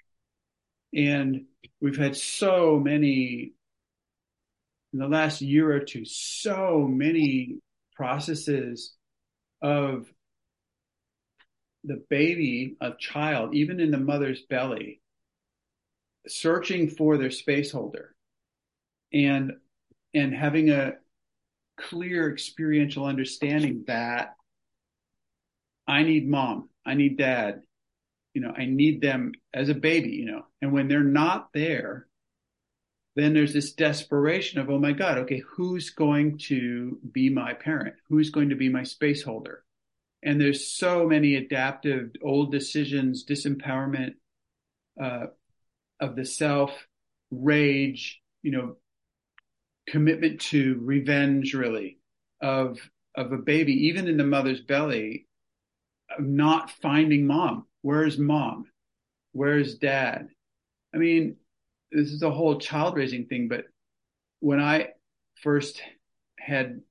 And 0.95 1.45
we've 1.81 1.97
had 1.97 2.15
so 2.15 2.79
many, 2.79 3.53
in 4.93 4.99
the 4.99 5.07
last 5.07 5.41
year 5.41 5.71
or 5.71 5.79
two, 5.79 6.05
so 6.05 6.87
many 6.87 7.59
processes 7.95 8.93
of 9.61 10.07
the 11.83 12.03
baby, 12.09 12.75
a 12.79 12.93
child, 12.99 13.55
even 13.55 13.79
in 13.79 13.91
the 13.91 13.97
mother's 13.97 14.41
belly, 14.49 15.01
searching 16.27 16.89
for 16.89 17.17
their 17.17 17.31
space 17.31 17.71
holder 17.71 18.15
and 19.11 19.53
and 20.13 20.33
having 20.33 20.69
a 20.69 20.93
clear 21.77 22.31
experiential 22.31 23.05
understanding 23.05 23.83
that 23.87 24.35
I 25.87 26.03
need 26.03 26.29
mom, 26.29 26.69
I 26.85 26.93
need 26.93 27.17
dad, 27.17 27.63
you 28.33 28.41
know, 28.41 28.53
I 28.55 28.65
need 28.65 29.01
them 29.01 29.33
as 29.53 29.69
a 29.69 29.73
baby, 29.73 30.09
you 30.11 30.25
know, 30.25 30.45
and 30.61 30.71
when 30.71 30.87
they're 30.87 31.03
not 31.03 31.49
there, 31.53 32.07
then 33.15 33.33
there's 33.33 33.53
this 33.53 33.73
desperation 33.73 34.59
of, 34.59 34.69
oh 34.69 34.79
my 34.79 34.91
God, 34.91 35.19
okay, 35.19 35.43
who's 35.55 35.91
going 35.91 36.39
to 36.49 36.97
be 37.11 37.29
my 37.29 37.53
parent? 37.53 37.95
Who's 38.09 38.31
going 38.31 38.49
to 38.49 38.55
be 38.55 38.69
my 38.69 38.83
space 38.83 39.21
holder? 39.21 39.63
And 40.23 40.39
there's 40.39 40.71
so 40.71 41.05
many 41.05 41.35
adaptive 41.35 42.11
old 42.23 42.51
decisions, 42.51 43.25
disempowerment 43.25 44.13
uh, 45.01 45.27
of 45.99 46.15
the 46.15 46.25
self, 46.25 46.71
rage, 47.29 48.21
you 48.41 48.51
know, 48.51 48.77
commitment 49.87 50.41
to 50.41 50.79
revenge, 50.81 51.53
really, 51.53 51.99
of 52.41 52.79
of 53.15 53.31
a 53.31 53.37
baby, 53.37 53.87
even 53.87 54.07
in 54.07 54.17
the 54.17 54.23
mother's 54.23 54.61
belly, 54.61 55.27
not 56.19 56.71
finding 56.81 57.27
mom. 57.27 57.65
Where's 57.81 58.17
mom? 58.17 58.65
Where's 59.33 59.75
dad? 59.75 60.29
I 60.93 60.97
mean, 60.97 61.35
this 61.91 62.11
is 62.11 62.23
a 62.23 62.31
whole 62.31 62.59
child 62.59 62.95
raising 62.95 63.25
thing, 63.27 63.47
but 63.47 63.65
when 64.39 64.59
I 64.59 64.89
first 65.41 65.81
had 66.39 66.81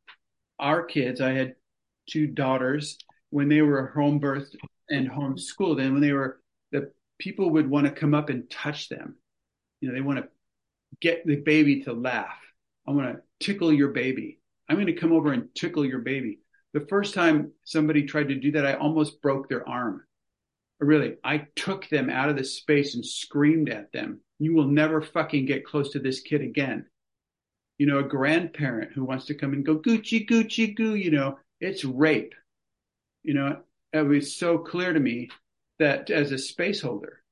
our 0.58 0.84
kids, 0.84 1.20
I 1.20 1.32
had 1.32 1.54
two 2.08 2.26
daughters 2.26 2.98
when 3.30 3.48
they 3.48 3.62
were 3.62 3.88
home 3.88 4.20
birthed 4.20 4.56
and 4.90 5.08
homeschooled. 5.08 5.80
And 5.80 5.92
when 5.92 6.02
they 6.02 6.12
were, 6.12 6.40
the 6.70 6.92
people 7.18 7.50
would 7.50 7.68
want 7.68 7.86
to 7.86 7.92
come 7.92 8.14
up 8.14 8.28
and 8.28 8.48
touch 8.50 8.88
them. 8.88 9.16
You 9.80 9.88
know, 9.88 9.94
they 9.94 10.00
want 10.00 10.20
to 10.20 10.28
get 11.00 11.26
the 11.26 11.36
baby 11.36 11.82
to 11.82 11.92
laugh. 11.92 12.38
I 12.86 12.90
want 12.90 13.14
to 13.14 13.22
tickle 13.44 13.72
your 13.72 13.90
baby. 13.90 14.38
I'm 14.68 14.76
going 14.76 14.86
to 14.86 14.92
come 14.92 15.12
over 15.12 15.32
and 15.32 15.54
tickle 15.54 15.84
your 15.84 16.00
baby. 16.00 16.40
The 16.72 16.86
first 16.88 17.14
time 17.14 17.52
somebody 17.64 18.04
tried 18.04 18.28
to 18.28 18.34
do 18.34 18.52
that, 18.52 18.66
I 18.66 18.74
almost 18.74 19.20
broke 19.20 19.48
their 19.48 19.68
arm. 19.68 20.04
Really, 20.80 21.16
I 21.22 21.46
took 21.54 21.88
them 21.88 22.10
out 22.10 22.28
of 22.28 22.36
the 22.36 22.44
space 22.44 22.94
and 22.94 23.06
screamed 23.06 23.68
at 23.68 23.92
them. 23.92 24.20
You 24.38 24.54
will 24.54 24.66
never 24.66 25.00
fucking 25.00 25.46
get 25.46 25.64
close 25.64 25.92
to 25.92 26.00
this 26.00 26.20
kid 26.20 26.40
again. 26.40 26.86
You 27.78 27.86
know, 27.86 27.98
a 27.98 28.04
grandparent 28.04 28.92
who 28.92 29.04
wants 29.04 29.26
to 29.26 29.34
come 29.34 29.52
and 29.52 29.64
go 29.64 29.78
Gucci, 29.78 30.28
Gucci, 30.28 30.74
goo, 30.74 30.94
you 30.94 31.10
know, 31.10 31.38
it's 31.60 31.84
rape. 31.84 32.34
You 33.22 33.34
know, 33.34 33.60
it 33.92 34.02
was 34.02 34.34
so 34.34 34.58
clear 34.58 34.92
to 34.92 34.98
me 34.98 35.30
that 35.78 36.10
as 36.10 36.32
a 36.32 36.38
space 36.38 36.80
holder, 36.80 37.22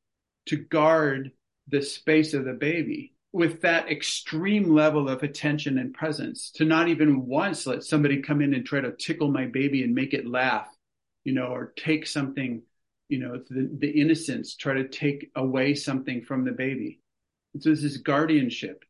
to 0.47 0.57
guard 0.57 1.33
the 1.69 1.83
space 1.83 2.35
of 2.35 2.45
the 2.45 2.53
baby 2.53 3.15
with 3.32 3.61
that 3.62 3.90
extreme 3.90 4.74
level 4.74 5.09
of 5.09 5.23
attention 5.23 5.78
and 5.78 5.94
presence, 5.94 6.51
to 6.52 6.65
not 6.65 6.89
even 6.89 7.27
once 7.27 7.66
let 7.66 7.85
somebody 7.85 8.20
come 8.20 8.40
in 8.40 8.55
and 8.55 8.66
try 8.66 8.81
to 8.81 8.93
tickle 8.93 9.31
my 9.31 9.47
baby 9.47 9.85
and 9.85 9.94
make 9.94 10.15
it 10.15 10.27
laugh, 10.27 10.66
you 11.24 11.32
know, 11.32 11.47
or 11.47 11.73
take 11.77 12.07
something, 12.07 12.62
you 13.09 13.20
know, 13.20 13.40
the, 13.48 13.70
the 13.78 13.90
innocence, 13.90 14.57
try 14.57 14.74
to 14.74 14.89
take 14.89 15.31
away 15.36 15.74
something 15.74 16.23
from 16.23 16.44
the 16.44 16.52
baby. 16.52 17.01
So 17.61 17.70
this 17.70 17.85
is 17.85 17.98
guardianship. 17.98 18.85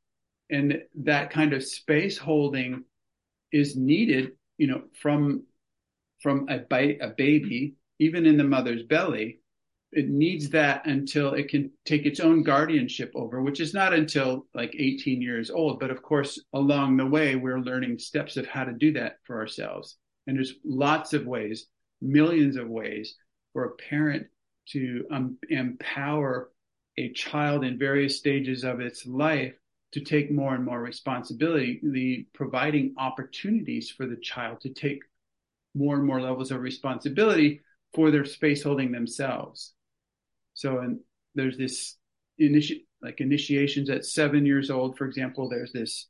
And 0.50 0.82
that 1.02 1.30
kind 1.30 1.52
of 1.52 1.62
space 1.62 2.16
holding 2.18 2.84
is 3.52 3.76
needed, 3.76 4.32
you 4.58 4.66
know, 4.66 4.82
from 5.00 5.44
from 6.22 6.46
a, 6.50 6.60
a 6.98 7.08
baby, 7.16 7.76
even 7.98 8.26
in 8.26 8.36
the 8.36 8.44
mother's 8.44 8.82
belly, 8.82 9.39
it 9.92 10.08
needs 10.08 10.50
that 10.50 10.86
until 10.86 11.34
it 11.34 11.48
can 11.48 11.70
take 11.84 12.06
its 12.06 12.20
own 12.20 12.42
guardianship 12.42 13.10
over, 13.14 13.42
which 13.42 13.60
is 13.60 13.74
not 13.74 13.92
until 13.92 14.46
like 14.54 14.74
18 14.78 15.20
years 15.20 15.50
old. 15.50 15.80
But 15.80 15.90
of 15.90 16.02
course, 16.02 16.40
along 16.52 16.96
the 16.96 17.06
way, 17.06 17.34
we're 17.34 17.60
learning 17.60 17.98
steps 17.98 18.36
of 18.36 18.46
how 18.46 18.64
to 18.64 18.72
do 18.72 18.92
that 18.92 19.16
for 19.24 19.38
ourselves. 19.38 19.96
And 20.26 20.36
there's 20.36 20.54
lots 20.64 21.12
of 21.12 21.26
ways, 21.26 21.66
millions 22.00 22.56
of 22.56 22.68
ways 22.68 23.16
for 23.52 23.64
a 23.64 23.74
parent 23.76 24.26
to 24.68 25.04
um, 25.10 25.36
empower 25.48 26.50
a 26.96 27.12
child 27.12 27.64
in 27.64 27.78
various 27.78 28.18
stages 28.18 28.62
of 28.62 28.80
its 28.80 29.06
life 29.06 29.54
to 29.92 30.00
take 30.00 30.30
more 30.30 30.54
and 30.54 30.64
more 30.64 30.80
responsibility, 30.80 31.80
the 31.82 32.26
providing 32.32 32.94
opportunities 32.96 33.90
for 33.90 34.06
the 34.06 34.16
child 34.16 34.60
to 34.60 34.68
take 34.68 35.00
more 35.74 35.96
and 35.96 36.06
more 36.06 36.20
levels 36.20 36.52
of 36.52 36.60
responsibility 36.60 37.60
for 37.92 38.12
their 38.12 38.24
space 38.24 38.62
holding 38.62 38.92
themselves. 38.92 39.72
So, 40.61 40.81
and 40.81 41.01
there's 41.35 41.57
this 41.57 41.97
initi- 42.41 42.85
like 43.03 43.20
initiations 43.20 43.89
at 43.89 44.05
seven 44.05 44.45
years 44.45 44.70
old, 44.70 44.99
for 44.99 45.07
example, 45.07 45.49
there's 45.49 45.73
this 45.73 46.09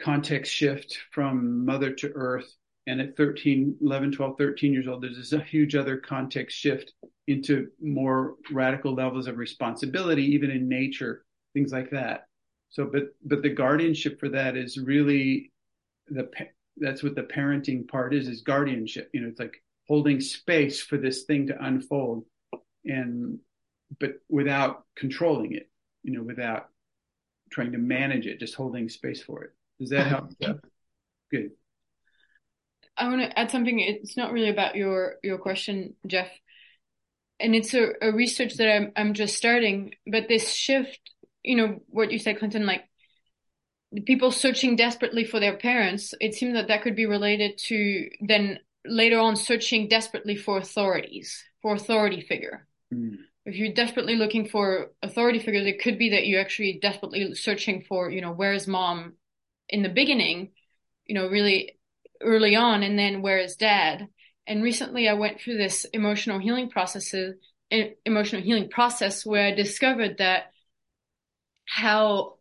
context 0.00 0.52
shift 0.52 0.98
from 1.12 1.64
mother 1.64 1.92
to 1.92 2.10
earth 2.14 2.48
And 2.88 3.00
at 3.00 3.16
13, 3.16 3.76
11, 3.80 4.12
12, 4.12 4.38
13 4.38 4.72
years 4.72 4.88
old, 4.88 5.02
there's 5.02 5.16
this 5.16 5.32
a 5.32 5.40
huge 5.40 5.74
other 5.74 5.96
context 5.98 6.56
shift 6.56 6.92
into 7.26 7.68
more 7.80 8.36
radical 8.50 8.94
levels 8.94 9.26
of 9.28 9.38
responsibility, 9.38 10.24
even 10.24 10.50
in 10.50 10.68
nature, 10.68 11.24
things 11.54 11.72
like 11.72 11.90
that. 11.90 12.26
So, 12.70 12.86
but, 12.92 13.04
but 13.24 13.42
the 13.42 13.50
guardianship 13.50 14.20
for 14.20 14.28
that 14.30 14.56
is 14.56 14.78
really 14.78 15.52
the, 16.08 16.28
that's 16.76 17.02
what 17.02 17.14
the 17.16 17.22
parenting 17.22 17.88
part 17.88 18.14
is, 18.14 18.28
is 18.28 18.42
guardianship. 18.42 19.10
You 19.12 19.22
know, 19.22 19.28
it's 19.28 19.40
like 19.40 19.62
holding 19.88 20.20
space 20.20 20.80
for 20.82 20.98
this 20.98 21.24
thing 21.24 21.48
to 21.48 21.64
unfold 21.64 22.24
and, 22.84 23.38
but 23.98 24.20
without 24.28 24.84
controlling 24.96 25.52
it, 25.52 25.70
you 26.02 26.12
know, 26.12 26.22
without 26.22 26.68
trying 27.50 27.72
to 27.72 27.78
manage 27.78 28.26
it, 28.26 28.40
just 28.40 28.54
holding 28.54 28.88
space 28.88 29.22
for 29.22 29.44
it. 29.44 29.52
Does 29.78 29.90
that 29.90 30.06
help? 30.06 30.30
Jeff? 30.42 30.56
Good. 31.30 31.50
I 32.96 33.08
want 33.08 33.22
to 33.22 33.38
add 33.38 33.50
something. 33.50 33.78
It's 33.78 34.16
not 34.16 34.32
really 34.32 34.48
about 34.48 34.74
your 34.74 35.16
your 35.22 35.38
question, 35.38 35.94
Jeff, 36.06 36.28
and 37.38 37.54
it's 37.54 37.74
a, 37.74 37.90
a 38.00 38.12
research 38.12 38.54
that 38.54 38.74
I'm 38.74 38.92
I'm 38.96 39.14
just 39.14 39.36
starting. 39.36 39.94
But 40.06 40.28
this 40.28 40.52
shift, 40.52 41.00
you 41.42 41.56
know, 41.56 41.82
what 41.88 42.10
you 42.10 42.18
said, 42.18 42.38
Clinton, 42.38 42.64
like 42.64 42.84
people 44.06 44.30
searching 44.30 44.76
desperately 44.76 45.24
for 45.24 45.40
their 45.40 45.56
parents. 45.56 46.14
It 46.20 46.34
seems 46.34 46.54
that 46.54 46.68
that 46.68 46.82
could 46.82 46.96
be 46.96 47.06
related 47.06 47.58
to 47.66 48.08
then 48.20 48.60
later 48.84 49.18
on 49.18 49.36
searching 49.36 49.88
desperately 49.88 50.36
for 50.36 50.58
authorities, 50.58 51.44
for 51.62 51.74
authority 51.74 52.20
figure. 52.20 52.66
Mm. 52.92 53.18
If 53.46 53.54
you're 53.54 53.72
desperately 53.72 54.16
looking 54.16 54.48
for 54.48 54.90
authority 55.02 55.38
figures, 55.38 55.66
it 55.66 55.80
could 55.80 55.98
be 55.98 56.10
that 56.10 56.26
you're 56.26 56.40
actually 56.40 56.80
desperately 56.82 57.34
searching 57.34 57.84
for, 57.88 58.10
you 58.10 58.20
know, 58.20 58.32
where's 58.32 58.66
mom 58.66 59.14
in 59.68 59.82
the 59.82 59.88
beginning, 59.88 60.50
you 61.06 61.14
know, 61.14 61.28
really 61.28 61.78
early 62.20 62.56
on, 62.56 62.82
and 62.82 62.98
then 62.98 63.22
where 63.22 63.38
is 63.38 63.54
dad? 63.54 64.08
And 64.48 64.64
recently 64.64 65.08
I 65.08 65.14
went 65.14 65.40
through 65.40 65.58
this 65.58 65.84
emotional 65.92 66.40
healing 66.40 66.70
processes, 66.70 67.36
emotional 68.04 68.42
healing 68.42 68.68
process 68.68 69.24
where 69.24 69.46
I 69.46 69.52
discovered 69.52 70.18
that 70.18 70.52
how 71.66 72.38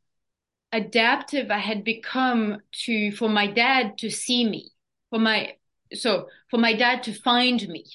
adaptive 0.71 1.51
I 1.51 1.59
had 1.59 1.83
become 1.83 2.61
to, 2.85 3.11
for 3.11 3.29
my 3.29 3.47
dad 3.47 3.99
to 3.99 4.09
see 4.09 4.47
me, 4.47 4.71
for 5.11 5.19
my, 5.19 5.53
so 5.93 6.29
for 6.49 6.57
my 6.57 6.73
dad 6.73 7.03
to 7.03 7.13
find 7.13 7.67
me, 7.67 7.85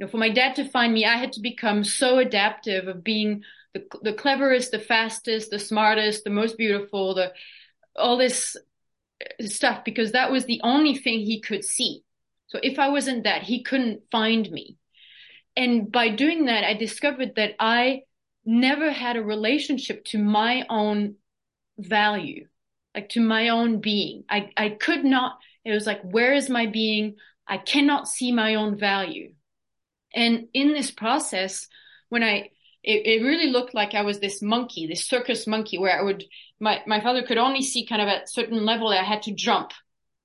know, 0.00 0.10
for 0.10 0.18
my 0.18 0.30
dad 0.30 0.56
to 0.56 0.68
find 0.68 0.92
me, 0.92 1.04
I 1.04 1.16
had 1.16 1.32
to 1.34 1.40
become 1.40 1.84
so 1.84 2.18
adaptive 2.18 2.88
of 2.88 3.04
being 3.04 3.42
the, 3.74 3.84
the 4.02 4.12
cleverest, 4.12 4.72
the 4.72 4.78
fastest, 4.78 5.50
the 5.50 5.58
smartest, 5.58 6.24
the 6.24 6.30
most 6.30 6.56
beautiful, 6.56 7.14
the, 7.14 7.32
all 7.96 8.16
this 8.16 8.56
stuff 9.40 9.84
because 9.84 10.12
that 10.12 10.32
was 10.32 10.46
the 10.46 10.60
only 10.64 10.96
thing 10.96 11.20
he 11.20 11.40
could 11.40 11.64
see. 11.64 12.02
So 12.48 12.58
if 12.62 12.78
I 12.78 12.88
wasn't 12.88 13.24
that, 13.24 13.42
he 13.42 13.62
couldn't 13.62 14.02
find 14.10 14.50
me. 14.50 14.76
And 15.56 15.90
by 15.90 16.08
doing 16.08 16.46
that, 16.46 16.64
I 16.64 16.74
discovered 16.74 17.34
that 17.36 17.54
I 17.60 18.02
never 18.44 18.90
had 18.90 19.16
a 19.16 19.22
relationship 19.22 20.04
to 20.06 20.18
my 20.18 20.64
own 20.68 21.16
value, 21.78 22.46
like 22.94 23.10
to 23.10 23.20
my 23.20 23.50
own 23.50 23.80
being. 23.80 24.24
I, 24.28 24.50
I 24.56 24.70
could 24.70 25.04
not, 25.04 25.38
it 25.64 25.72
was 25.72 25.86
like, 25.86 26.02
where 26.02 26.32
is 26.32 26.48
my 26.48 26.66
being? 26.66 27.16
I 27.46 27.58
cannot 27.58 28.08
see 28.08 28.32
my 28.32 28.54
own 28.54 28.78
value. 28.78 29.34
And 30.14 30.48
in 30.52 30.72
this 30.72 30.90
process, 30.90 31.68
when 32.08 32.22
I, 32.22 32.50
it, 32.82 33.06
it 33.06 33.24
really 33.24 33.50
looked 33.50 33.74
like 33.74 33.94
I 33.94 34.02
was 34.02 34.18
this 34.18 34.42
monkey, 34.42 34.86
this 34.86 35.06
circus 35.06 35.46
monkey, 35.46 35.78
where 35.78 35.98
I 35.98 36.02
would, 36.02 36.24
my, 36.58 36.80
my 36.86 37.00
father 37.00 37.22
could 37.22 37.38
only 37.38 37.62
see 37.62 37.86
kind 37.86 38.02
of 38.02 38.08
at 38.08 38.30
certain 38.30 38.64
level 38.64 38.88
I 38.88 39.02
had 39.02 39.22
to 39.22 39.34
jump, 39.34 39.72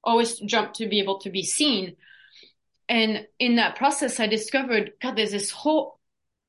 always 0.04 0.40
jump 0.40 0.74
to 0.74 0.88
be 0.88 1.00
able 1.00 1.20
to 1.20 1.30
be 1.30 1.44
seen. 1.44 1.96
And 2.88 3.28
in 3.40 3.56
that 3.56 3.76
process, 3.76 4.20
I 4.20 4.28
discovered, 4.28 4.94
God, 5.02 5.16
there's 5.16 5.32
this 5.32 5.52
whole 5.52 6.00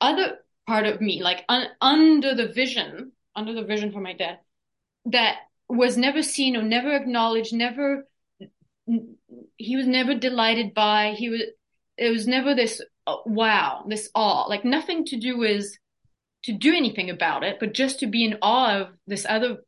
other 0.00 0.38
part 0.66 0.86
of 0.86 1.00
me, 1.00 1.22
like 1.22 1.44
un, 1.48 1.66
under 1.80 2.34
the 2.34 2.48
vision, 2.48 3.12
under 3.34 3.54
the 3.54 3.64
vision 3.64 3.92
for 3.92 4.00
my 4.00 4.12
dad, 4.12 4.38
that 5.06 5.36
was 5.68 5.96
never 5.96 6.22
seen 6.22 6.56
or 6.56 6.62
never 6.62 6.94
acknowledged, 6.94 7.52
never, 7.52 8.06
he 9.56 9.76
was 9.76 9.86
never 9.86 10.14
delighted 10.14 10.74
by, 10.74 11.14
he 11.16 11.28
was, 11.28 11.42
it 11.96 12.10
was 12.10 12.26
never 12.26 12.54
this 12.54 12.82
uh, 13.07 13.16
wow, 13.24 13.85
this 13.89 14.11
awe, 14.15 14.47
like 14.49 14.65
nothing 14.65 15.05
to 15.07 15.16
do 15.16 15.39
with 15.39 15.66
to 16.45 16.53
do 16.53 16.73
anything 16.73 17.11
about 17.11 17.43
it, 17.43 17.59
but 17.59 17.74
just 17.74 18.01
to 18.01 18.07
be 18.07 18.24
in 18.24 18.39
awe 18.41 18.81
of 18.81 18.89
this 19.07 19.27
other 19.28 19.59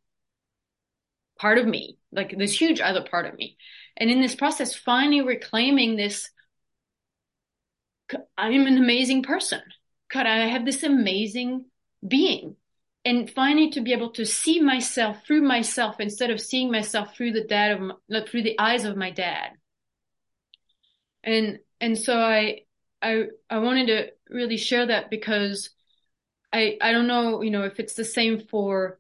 part 1.39 1.59
of 1.59 1.67
me, 1.67 1.99
like 2.13 2.37
this 2.37 2.59
huge 2.59 2.81
other 2.81 3.03
part 3.03 3.27
of 3.27 3.37
me. 3.37 3.57
And 3.97 4.11
in 4.11 4.21
this 4.21 4.37
process, 4.37 4.75
finally 4.75 5.21
reclaiming 5.23 5.97
this, 5.97 6.31
I'm 8.37 8.67
an 8.67 8.79
amazing 8.79 9.25
person. 9.25 9.61
God, 10.13 10.27
I 10.27 10.47
have 10.47 10.65
this 10.65 10.85
amazing 10.85 11.67
being. 12.07 12.57
And 13.05 13.29
finally 13.31 13.71
to 13.71 13.81
be 13.81 13.93
able 13.93 14.11
to 14.13 14.25
see 14.25 14.61
myself 14.61 15.19
through 15.27 15.43
myself 15.43 15.97
instead 15.99 16.31
of 16.31 16.41
seeing 16.41 16.71
myself 16.71 17.17
through 17.17 17.33
the 17.33 17.45
dad 17.45 17.73
of, 17.73 17.81
my, 17.81 18.25
through 18.25 18.43
the 18.43 18.59
eyes 18.59 18.85
of 18.85 18.97
my 18.97 19.11
dad. 19.11 19.51
And, 21.25 21.59
and 21.81 21.99
so 21.99 22.19
I, 22.19 22.63
I 23.03 23.25
I 23.49 23.59
wanted 23.59 23.87
to 23.87 24.07
really 24.29 24.57
share 24.57 24.87
that 24.87 25.11
because 25.11 25.71
I 26.53 26.77
I 26.81 26.93
don't 26.93 27.07
know 27.07 27.43
you 27.43 27.51
know 27.51 27.65
if 27.65 27.79
it's 27.81 27.95
the 27.95 28.05
same 28.05 28.41
for 28.41 28.99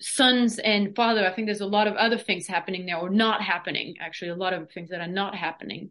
sons 0.00 0.58
and 0.58 0.94
father. 0.94 1.26
I 1.26 1.32
think 1.32 1.46
there's 1.46 1.60
a 1.60 1.66
lot 1.66 1.86
of 1.86 1.94
other 1.94 2.18
things 2.18 2.46
happening 2.46 2.86
there 2.86 2.98
or 2.98 3.08
not 3.08 3.40
happening. 3.42 3.94
Actually, 4.00 4.30
a 4.32 4.36
lot 4.36 4.52
of 4.52 4.70
things 4.70 4.90
that 4.90 5.00
are 5.00 5.06
not 5.06 5.34
happening. 5.34 5.90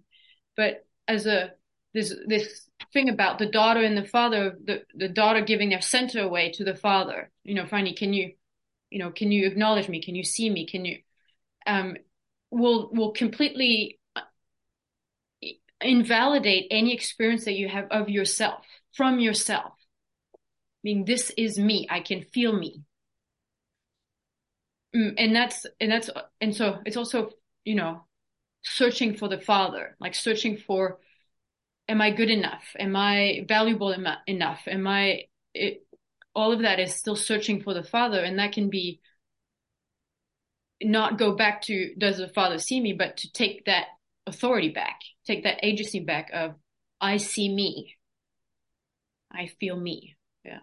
But 0.57 0.85
as 1.07 1.25
a 1.25 1.51
this 1.93 2.13
this 2.27 2.69
thing 2.93 3.09
about 3.09 3.39
the 3.39 3.45
daughter 3.45 3.81
and 3.81 3.97
the 3.97 4.05
father, 4.05 4.57
the 4.63 4.83
the 4.93 5.07
daughter 5.09 5.41
giving 5.41 5.69
their 5.69 5.81
center 5.81 6.21
away 6.21 6.51
to 6.53 6.63
the 6.63 6.75
father. 6.75 7.31
You 7.43 7.55
know, 7.55 7.65
finally, 7.65 7.95
can 7.95 8.13
you 8.13 8.33
you 8.89 8.99
know 8.99 9.11
can 9.11 9.31
you 9.31 9.47
acknowledge 9.47 9.89
me? 9.89 10.01
Can 10.01 10.15
you 10.15 10.23
see 10.23 10.49
me? 10.49 10.67
Can 10.67 10.85
you 10.85 10.99
um 11.65 11.95
will 12.49 12.89
will 12.91 13.11
completely 13.11 13.99
invalidate 15.81 16.67
any 16.71 16.93
experience 16.93 17.45
that 17.45 17.53
you 17.53 17.67
have 17.67 17.87
of 17.91 18.09
yourself 18.09 18.63
from 18.93 19.19
yourself. 19.19 19.73
I 20.33 20.37
mean, 20.83 21.05
this 21.05 21.31
is 21.37 21.57
me. 21.59 21.87
I 21.89 21.99
can 21.99 22.23
feel 22.23 22.53
me. 22.53 22.83
Mm, 24.95 25.13
and 25.17 25.35
that's, 25.35 25.65
and 25.79 25.91
that's, 25.91 26.09
and 26.39 26.55
so 26.55 26.79
it's 26.85 26.97
also, 26.97 27.29
you 27.63 27.75
know, 27.75 28.05
searching 28.63 29.15
for 29.15 29.27
the 29.27 29.39
father, 29.39 29.95
like 29.99 30.15
searching 30.15 30.57
for, 30.57 30.99
am 31.87 32.01
I 32.01 32.11
good 32.11 32.29
enough? 32.29 32.63
Am 32.77 32.95
I 32.95 33.45
valuable 33.47 33.91
enough? 34.27 34.59
Am 34.67 34.87
I, 34.87 35.25
it, 35.53 35.85
all 36.33 36.51
of 36.51 36.61
that 36.61 36.79
is 36.79 36.95
still 36.95 37.15
searching 37.15 37.61
for 37.61 37.73
the 37.73 37.83
father. 37.83 38.19
And 38.19 38.39
that 38.39 38.53
can 38.53 38.69
be 38.69 39.01
not 40.81 41.17
go 41.17 41.35
back 41.35 41.61
to, 41.63 41.93
does 41.97 42.17
the 42.17 42.27
father 42.27 42.57
see 42.57 42.79
me, 42.79 42.93
but 42.93 43.17
to 43.17 43.31
take 43.31 43.65
that 43.65 43.87
authority 44.25 44.69
back, 44.69 44.99
take 45.25 45.43
that 45.43 45.59
agency 45.63 45.99
back 45.99 46.29
of, 46.33 46.55
I 46.99 47.17
see 47.17 47.53
me. 47.53 47.95
I 49.31 49.47
feel 49.59 49.79
me. 49.79 50.15
Yeah. 50.43 50.59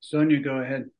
Sonia, 0.00 0.40
go 0.40 0.56
ahead. 0.56 0.90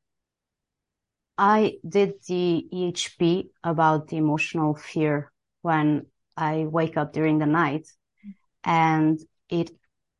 I 1.38 1.74
did 1.86 2.14
the 2.26 2.66
EHP 2.72 3.50
about 3.62 4.08
the 4.08 4.16
emotional 4.16 4.74
fear 4.74 5.32
when 5.62 6.06
I 6.36 6.64
wake 6.64 6.96
up 6.96 7.12
during 7.12 7.38
the 7.38 7.46
night 7.46 7.88
and 8.64 9.20
it, 9.50 9.70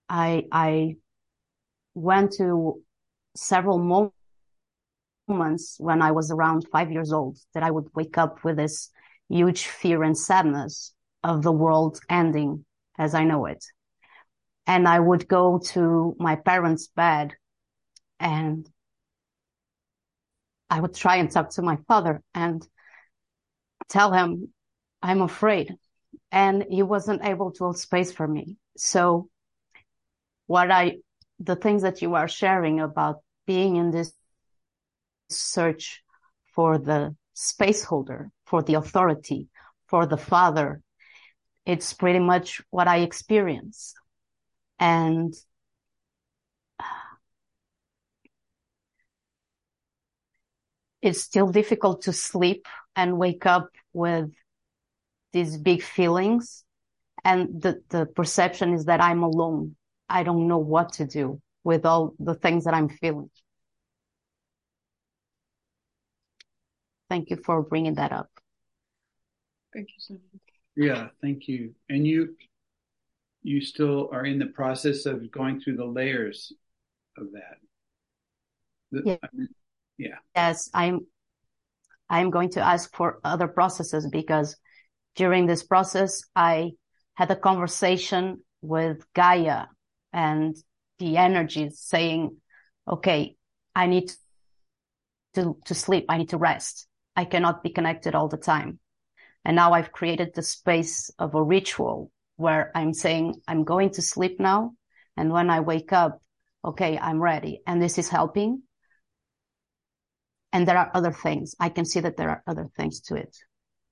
I, 0.08 0.44
I 0.52 0.96
went 1.94 2.32
to 2.32 2.82
several 3.34 3.78
moments 3.78 4.16
moments 5.28 5.76
when 5.78 6.02
I 6.02 6.12
was 6.12 6.30
around 6.30 6.66
five 6.70 6.90
years 6.92 7.12
old 7.12 7.38
that 7.54 7.62
I 7.62 7.70
would 7.70 7.88
wake 7.94 8.18
up 8.18 8.44
with 8.44 8.56
this 8.56 8.90
huge 9.28 9.66
fear 9.66 10.02
and 10.02 10.16
sadness 10.16 10.92
of 11.22 11.42
the 11.42 11.52
world 11.52 12.00
ending 12.08 12.64
as 12.98 13.14
I 13.14 13.24
know 13.24 13.46
it. 13.46 13.64
And 14.66 14.88
I 14.88 14.98
would 14.98 15.28
go 15.28 15.58
to 15.72 16.16
my 16.18 16.36
parents' 16.36 16.88
bed 16.88 17.34
and 18.18 18.68
I 20.68 20.80
would 20.80 20.94
try 20.94 21.16
and 21.16 21.30
talk 21.30 21.50
to 21.50 21.62
my 21.62 21.76
father 21.88 22.22
and 22.34 22.66
tell 23.88 24.12
him 24.12 24.52
I'm 25.02 25.22
afraid. 25.22 25.74
And 26.32 26.64
he 26.68 26.82
wasn't 26.82 27.24
able 27.24 27.52
to 27.52 27.64
hold 27.64 27.78
space 27.78 28.12
for 28.12 28.26
me. 28.26 28.56
So 28.76 29.28
what 30.46 30.70
I, 30.70 30.96
the 31.38 31.56
things 31.56 31.82
that 31.82 32.02
you 32.02 32.14
are 32.14 32.28
sharing 32.28 32.80
about 32.80 33.20
being 33.46 33.76
in 33.76 33.90
this 33.90 34.12
search 35.28 36.02
for 36.54 36.78
the 36.78 37.14
space 37.34 37.84
holder, 37.84 38.30
for 38.46 38.62
the 38.62 38.74
authority, 38.74 39.48
for 39.86 40.06
the 40.06 40.16
father. 40.16 40.80
It's 41.66 41.92
pretty 41.92 42.20
much 42.20 42.62
what 42.70 42.88
I 42.88 42.98
experience. 42.98 43.94
And 44.78 45.34
uh, 46.78 46.84
it's 51.02 51.20
still 51.20 51.48
difficult 51.48 52.02
to 52.02 52.12
sleep 52.12 52.66
and 52.94 53.18
wake 53.18 53.46
up 53.46 53.70
with 53.92 54.30
these 55.32 55.56
big 55.56 55.82
feelings. 55.82 56.64
And 57.24 57.60
the, 57.60 57.82
the 57.88 58.06
perception 58.06 58.74
is 58.74 58.84
that 58.84 59.02
I'm 59.02 59.22
alone. 59.22 59.76
I 60.08 60.22
don't 60.22 60.46
know 60.46 60.58
what 60.58 60.94
to 60.94 61.06
do 61.06 61.40
with 61.64 61.84
all 61.84 62.14
the 62.20 62.34
things 62.34 62.64
that 62.64 62.74
I'm 62.74 62.88
feeling. 62.88 63.30
Thank 67.08 67.30
you 67.30 67.36
for 67.36 67.62
bringing 67.62 67.94
that 67.94 68.12
up. 68.12 68.28
Thank 69.72 69.88
you 69.88 69.98
so 69.98 70.14
much. 70.14 70.42
Yeah, 70.74 71.08
thank 71.22 71.48
you. 71.48 71.74
And 71.88 72.06
you, 72.06 72.36
you 73.42 73.60
still 73.60 74.08
are 74.12 74.24
in 74.24 74.38
the 74.38 74.46
process 74.46 75.06
of 75.06 75.30
going 75.30 75.60
through 75.60 75.76
the 75.76 75.84
layers 75.84 76.52
of 77.16 77.32
that. 77.32 77.58
The- 78.92 79.02
Yeah. 79.10 79.16
I 79.22 79.28
mean, 79.32 79.48
yeah. 79.98 80.18
Yes, 80.34 80.70
I'm 80.74 81.06
I'm 82.08 82.30
going 82.30 82.50
to 82.50 82.60
ask 82.60 82.94
for 82.94 83.18
other 83.24 83.48
processes 83.48 84.06
because 84.06 84.56
during 85.16 85.46
this 85.46 85.62
process 85.64 86.22
I 86.36 86.72
had 87.14 87.30
a 87.30 87.36
conversation 87.36 88.44
with 88.60 89.04
Gaia 89.14 89.66
and 90.12 90.54
the 90.98 91.16
energy 91.16 91.70
saying, 91.70 92.36
okay, 92.86 93.36
I 93.74 93.86
need 93.86 94.12
to 95.34 95.56
to 95.64 95.74
sleep, 95.74 96.04
I 96.08 96.18
need 96.18 96.28
to 96.30 96.38
rest. 96.38 96.86
I 97.16 97.24
cannot 97.24 97.62
be 97.62 97.70
connected 97.70 98.14
all 98.14 98.28
the 98.28 98.36
time. 98.36 98.78
And 99.44 99.56
now 99.56 99.72
I've 99.72 99.92
created 99.92 100.34
the 100.34 100.42
space 100.42 101.10
of 101.18 101.34
a 101.34 101.42
ritual 101.42 102.10
where 102.36 102.70
I'm 102.74 102.92
saying 102.92 103.40
I'm 103.48 103.64
going 103.64 103.90
to 103.90 104.02
sleep 104.02 104.38
now 104.38 104.74
and 105.16 105.32
when 105.32 105.48
I 105.48 105.60
wake 105.60 105.92
up, 105.92 106.20
okay, 106.64 106.98
I'm 106.98 107.20
ready 107.20 107.62
and 107.66 107.80
this 107.80 107.96
is 107.96 108.08
helping 108.08 108.62
and 110.52 110.66
there 110.66 110.78
are 110.78 110.90
other 110.94 111.12
things. 111.12 111.54
I 111.60 111.68
can 111.68 111.84
see 111.84 112.00
that 112.00 112.16
there 112.16 112.30
are 112.30 112.42
other 112.46 112.68
things 112.76 113.00
to 113.02 113.14
it. 113.14 113.36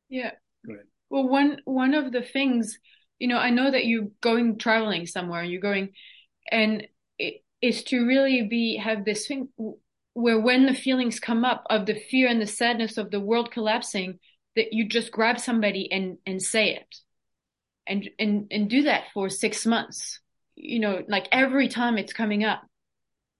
Yeah. 0.09 0.32
Go. 0.66 0.74
Well, 1.10 1.28
one 1.28 1.60
one 1.64 1.94
of 1.94 2.12
the 2.12 2.22
things, 2.22 2.78
you 3.18 3.28
know, 3.28 3.38
I 3.38 3.51
know 3.51 3.70
that 3.70 3.86
you're 3.86 4.09
going 4.20 4.59
traveling 4.59 5.06
somewhere, 5.06 5.44
you're 5.44 5.60
going, 5.60 5.90
and 6.51 6.86
it 7.18 7.42
is 7.60 7.84
to 7.84 8.06
really 8.06 8.48
be 8.48 8.76
have 8.76 9.05
this 9.05 9.26
thing 9.26 9.48
where 10.15 10.41
when 10.41 10.66
the 10.66 10.74
feelings 10.74 11.20
come 11.20 11.45
up 11.45 11.65
of 11.69 11.86
the 11.86 11.95
fear 11.95 12.28
and 12.28 12.41
the 12.41 12.47
sadness 12.47 12.97
of 12.99 13.11
the 13.11 13.20
world 13.20 13.51
collapsing, 13.51 14.19
that 14.57 14.73
you 14.73 14.89
just 14.89 15.12
grab 15.12 15.39
somebody 15.39 15.91
and 15.91 16.19
and 16.27 16.41
say 16.43 16.74
it, 16.74 16.97
and 17.86 18.09
and 18.19 18.47
and 18.51 18.70
do 18.70 18.82
that 18.85 19.05
for 19.12 19.28
six 19.28 19.66
months. 19.66 20.20
You 20.57 20.81
know, 20.81 21.03
like 21.09 21.28
every 21.32 21.69
time 21.69 21.99
it's 21.99 22.12
coming 22.12 22.45
up, 22.45 22.62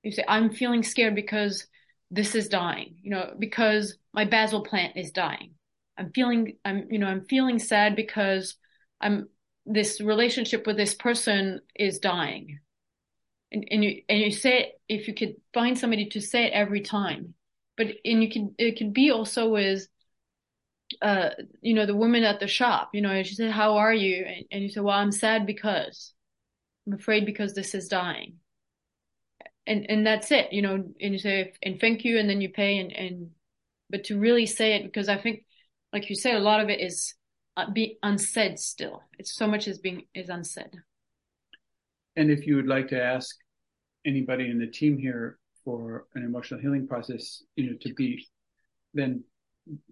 you 0.03 0.13
say, 0.13 0.25
"I'm 0.29 0.51
feeling 0.51 0.83
scared 0.83 1.15
because." 1.15 1.67
this 2.15 2.35
is 2.37 2.49
dying, 2.49 2.95
you 3.03 3.11
know, 3.11 3.35
because 3.39 3.99
my 4.13 4.25
basil 4.25 4.63
plant 4.63 4.97
is 4.97 5.11
dying. 5.11 5.53
I'm 5.99 6.13
feeling, 6.13 6.57
I'm, 6.65 6.87
you 6.91 6.99
know, 6.99 7.09
I'm 7.09 7.25
feeling 7.25 7.59
sad 7.59 7.97
because 7.97 8.55
I'm, 9.01 9.29
this 9.67 10.01
relationship 10.01 10.67
with 10.67 10.77
this 10.77 10.95
person 10.95 11.61
is 11.75 11.99
dying. 11.99 12.61
And, 13.55 13.67
and 13.71 13.85
you, 13.85 14.03
and 14.09 14.19
you 14.19 14.31
say 14.31 14.61
it, 14.61 14.81
if 14.89 15.09
you 15.09 15.15
could 15.15 15.37
find 15.55 15.79
somebody 15.79 16.07
to 16.11 16.21
say 16.21 16.45
it 16.45 16.53
every 16.53 16.81
time, 16.81 17.35
but, 17.77 17.87
and 18.05 18.23
you 18.23 18.31
can, 18.31 18.55
it 18.59 18.77
could 18.77 18.93
be 18.93 19.11
also 19.11 19.49
with, 19.49 19.87
uh, 21.01 21.31
you 21.63 21.73
know, 21.73 21.87
the 21.87 21.97
woman 21.97 22.25
at 22.25 22.41
the 22.41 22.47
shop, 22.47 22.91
you 22.93 23.01
know, 23.01 23.23
she 23.23 23.35
said, 23.35 23.51
how 23.51 23.77
are 23.77 23.95
you? 23.95 24.25
And, 24.25 24.45
and 24.51 24.63
you 24.63 24.69
say, 24.69 24.81
well, 24.81 24.99
I'm 24.99 25.13
sad 25.13 25.47
because 25.47 26.13
I'm 26.87 26.95
afraid 26.95 27.25
because 27.25 27.55
this 27.55 27.75
is 27.75 27.89
dying. 27.89 28.35
And 29.67 29.87
and 29.89 30.07
that's 30.07 30.31
it 30.31 30.53
you 30.53 30.61
know 30.61 30.75
and 30.75 31.13
you 31.15 31.19
say 31.19 31.55
and 31.63 31.81
thank 31.81 32.05
you 32.05 32.19
and 32.19 32.29
then 32.29 32.43
you 32.43 32.51
pay 32.51 32.77
and 32.77 32.93
and 32.93 33.31
but 33.89 34.05
to 34.05 34.21
really 34.21 34.45
say 34.45 34.75
it 34.75 34.85
because 34.85 35.09
i 35.09 35.17
think 35.17 35.47
like 35.91 36.11
you 36.11 36.17
said 36.17 36.35
a 36.35 36.41
lot 36.41 36.61
of 36.61 36.69
it 36.69 36.83
is 36.83 37.15
uh, 37.57 37.71
be 37.71 37.99
unsaid 38.03 38.59
still. 38.59 39.03
It's 39.19 39.35
so 39.35 39.47
much 39.47 39.69
is 39.69 39.79
being 39.79 40.05
is 40.15 40.29
unsaid. 40.29 40.71
And 42.17 42.31
if 42.31 42.47
you 42.47 42.57
would 42.57 42.67
like 42.67 42.89
to 42.89 43.03
ask 43.03 43.37
anybody 44.05 44.51
in 44.51 44.59
the 44.59 44.67
team 44.67 44.99
here 44.99 45.39
for 45.65 46.07
an 46.15 46.25
emotional 46.25 46.61
healing 46.61 46.87
process, 46.87 47.43
you 47.57 47.71
know, 47.71 47.77
to 47.81 47.95
be, 47.95 48.27
then 48.93 49.25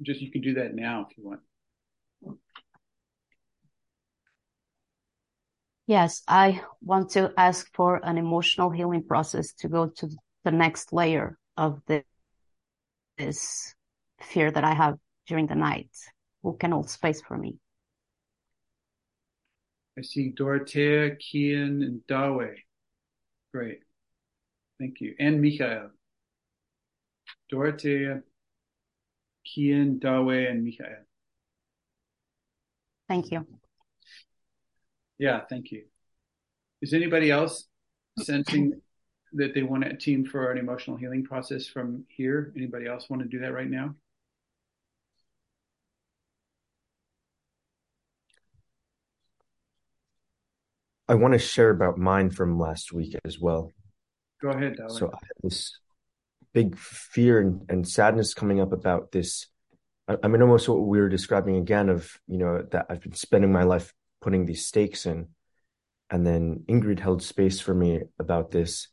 just 0.03 0.21
you 0.21 0.31
can 0.31 0.43
do 0.43 0.55
that 0.55 0.75
now 0.75 1.07
if 1.11 1.17
you 1.17 1.25
want. 1.25 1.41
Yes, 5.87 6.23
I 6.29 6.63
want 6.81 7.11
to 7.11 7.33
ask 7.37 7.69
for 7.75 8.01
an 8.05 8.17
emotional 8.17 8.71
healing 8.71 9.05
process 9.05 9.53
to 9.55 9.69
go 9.69 9.89
to 9.89 10.09
the 10.45 10.53
next 10.53 10.93
layer 10.93 11.39
of 11.57 11.81
the, 11.87 12.05
this 13.19 13.75
fear 14.21 14.51
that 14.51 14.65
I 14.65 14.75
have 14.75 14.99
during 15.27 15.47
the 15.47 15.55
night. 15.55 15.91
Who 16.43 16.57
can 16.57 16.73
hold 16.73 16.89
space 16.89 17.21
for 17.21 17.37
me? 17.37 17.59
I 19.99 20.03
see 20.03 20.31
Dorothea, 20.31 21.17
Kian, 21.17 21.83
and 21.83 22.07
Dawe. 22.07 22.55
Great. 23.53 23.81
Thank 24.83 25.01
you. 25.01 25.15
And 25.21 25.41
Michael. 25.41 25.91
Dorothea, 27.49 28.23
Kian, 29.47 30.01
Dawe, 30.01 30.51
and 30.51 30.65
Michael. 30.65 31.05
Thank 33.07 33.31
you. 33.31 33.47
Yeah, 35.19 35.43
thank 35.49 35.71
you. 35.71 35.85
Is 36.81 36.95
anybody 36.95 37.31
else 37.31 37.69
sensing 38.19 38.81
that 39.35 39.55
they 39.55 39.63
want 39.63 39.85
a 39.85 39.97
team 39.97 40.25
for 40.25 40.51
an 40.51 40.59
emotional 40.59 40.97
healing 40.97 41.23
process 41.23 41.69
from 41.69 42.05
here? 42.09 42.53
Anybody 42.57 42.89
else 42.89 43.09
want 43.09 43.23
to 43.23 43.29
do 43.29 43.39
that 43.39 43.55
right 43.55 43.71
now? 43.71 43.95
I 51.09 51.15
want 51.15 51.35
to 51.35 51.39
share 51.39 51.71
about 51.71 51.99
mine 51.99 52.31
from 52.31 52.59
last 52.59 52.93
week 52.93 53.15
as 53.25 53.39
well. 53.39 53.71
Go 54.43 54.51
ahead, 54.51 54.77
Dawe. 54.77 54.89
So 54.89 55.07
I 55.07 55.19
had 55.23 55.37
this 55.45 55.79
big 56.53 56.77
fear 56.77 57.41
and, 57.41 57.63
and 57.69 57.89
sadness 57.89 58.35
coming 58.35 58.61
up 58.61 58.73
about 58.73 59.13
this. 59.13 59.47
I, 60.09 60.17
I 60.25 60.29
mean, 60.29 60.43
almost 60.43 60.69
what 60.69 60.81
we 60.81 61.01
were 61.01 61.09
describing 61.09 61.57
again 61.57 61.89
of, 61.89 62.11
you 62.27 62.39
know, 62.39 62.67
that 62.73 62.87
I've 62.91 63.01
been 63.01 63.15
spending 63.15 63.53
my 63.53 63.63
life 63.63 63.95
putting 64.21 64.45
these 64.45 64.67
stakes 64.67 65.07
in. 65.07 65.29
And 66.11 66.27
then 66.27 66.65
Ingrid 66.69 66.99
held 66.99 67.23
space 67.23 67.61
for 67.61 67.73
me 67.73 68.01
about 68.19 68.51
this. 68.51 68.89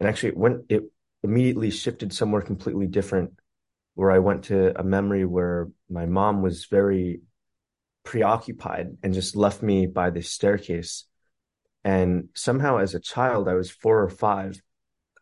And 0.00 0.08
actually 0.08 0.32
went, 0.32 0.62
it 0.68 0.82
immediately 1.22 1.70
shifted 1.70 2.12
somewhere 2.12 2.42
completely 2.42 2.86
different 2.86 3.32
where 3.94 4.10
I 4.10 4.18
went 4.18 4.44
to 4.44 4.78
a 4.78 4.82
memory 4.82 5.24
where 5.24 5.68
my 5.88 6.06
mom 6.06 6.42
was 6.42 6.66
very 6.66 7.20
preoccupied 8.04 8.96
and 9.02 9.14
just 9.14 9.36
left 9.36 9.62
me 9.62 9.86
by 9.86 10.10
this 10.10 10.30
staircase. 10.30 11.04
And 11.84 12.28
somehow 12.34 12.78
as 12.78 12.94
a 12.94 13.00
child, 13.00 13.48
I 13.48 13.54
was 13.54 13.70
four 13.70 14.02
or 14.02 14.10
five, 14.10 14.60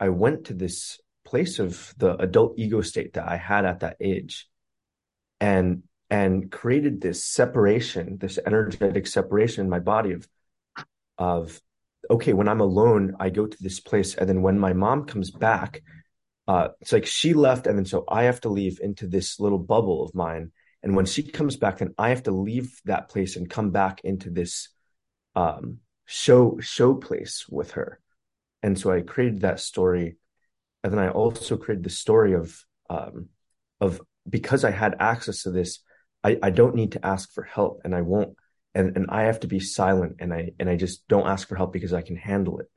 I 0.04 0.10
went 0.10 0.44
to 0.46 0.54
this 0.54 1.00
place 1.24 1.58
of 1.58 1.94
the 1.96 2.14
adult 2.16 2.58
ego 2.58 2.82
state 2.82 3.14
that 3.14 3.26
I 3.26 3.36
had 3.36 3.64
at 3.64 3.80
that 3.80 3.96
age 4.00 4.46
and 5.40 5.84
and 6.10 6.52
created 6.52 7.00
this 7.00 7.24
separation, 7.24 8.18
this 8.18 8.38
energetic 8.46 9.06
separation 9.06 9.64
in 9.64 9.70
my 9.70 9.78
body 9.78 10.12
of 10.12 10.28
of 11.16 11.58
okay, 12.10 12.34
when 12.34 12.48
I'm 12.48 12.60
alone, 12.60 13.16
I 13.18 13.30
go 13.30 13.46
to 13.46 13.62
this 13.62 13.80
place, 13.80 14.14
and 14.14 14.28
then 14.28 14.42
when 14.42 14.58
my 14.58 14.74
mom 14.74 15.06
comes 15.06 15.30
back, 15.30 15.82
uh, 16.46 16.68
it's 16.82 16.92
like 16.92 17.06
she 17.06 17.32
left, 17.32 17.66
and 17.66 17.78
then 17.78 17.86
so 17.86 18.04
I 18.06 18.24
have 18.24 18.42
to 18.42 18.50
leave 18.50 18.78
into 18.82 19.06
this 19.06 19.40
little 19.40 19.58
bubble 19.58 20.04
of 20.04 20.14
mine. 20.14 20.52
And 20.82 20.94
when 20.94 21.06
she 21.06 21.22
comes 21.22 21.56
back, 21.56 21.78
then 21.78 21.94
I 21.96 22.10
have 22.10 22.24
to 22.24 22.30
leave 22.30 22.78
that 22.84 23.08
place 23.08 23.36
and 23.36 23.48
come 23.48 23.70
back 23.70 24.02
into 24.04 24.28
this 24.28 24.68
um, 25.34 25.78
show 26.04 26.58
show 26.60 26.94
place 26.94 27.46
with 27.48 27.70
her. 27.72 28.00
And 28.64 28.80
so 28.80 28.90
I 28.90 29.02
created 29.02 29.42
that 29.42 29.60
story, 29.60 30.16
and 30.82 30.90
then 30.90 30.98
I 30.98 31.10
also 31.10 31.58
created 31.58 31.84
the 31.84 31.90
story 31.90 32.32
of 32.32 32.64
um, 32.88 33.28
of 33.78 34.00
because 34.26 34.64
I 34.64 34.70
had 34.70 34.96
access 35.00 35.42
to 35.42 35.50
this, 35.50 35.80
I, 36.24 36.38
I 36.42 36.48
don't 36.48 36.74
need 36.74 36.92
to 36.92 37.04
ask 37.04 37.30
for 37.30 37.42
help, 37.42 37.82
and 37.84 37.94
I 37.94 38.00
won't, 38.00 38.38
and 38.74 38.96
and 38.96 39.06
I 39.10 39.24
have 39.24 39.40
to 39.40 39.46
be 39.46 39.60
silent, 39.60 40.16
and 40.18 40.32
I 40.32 40.52
and 40.58 40.70
I 40.70 40.76
just 40.76 41.06
don't 41.08 41.26
ask 41.26 41.46
for 41.46 41.56
help 41.56 41.74
because 41.74 41.92
I 41.92 42.00
can 42.00 42.16
handle 42.16 42.58
it. 42.58 42.70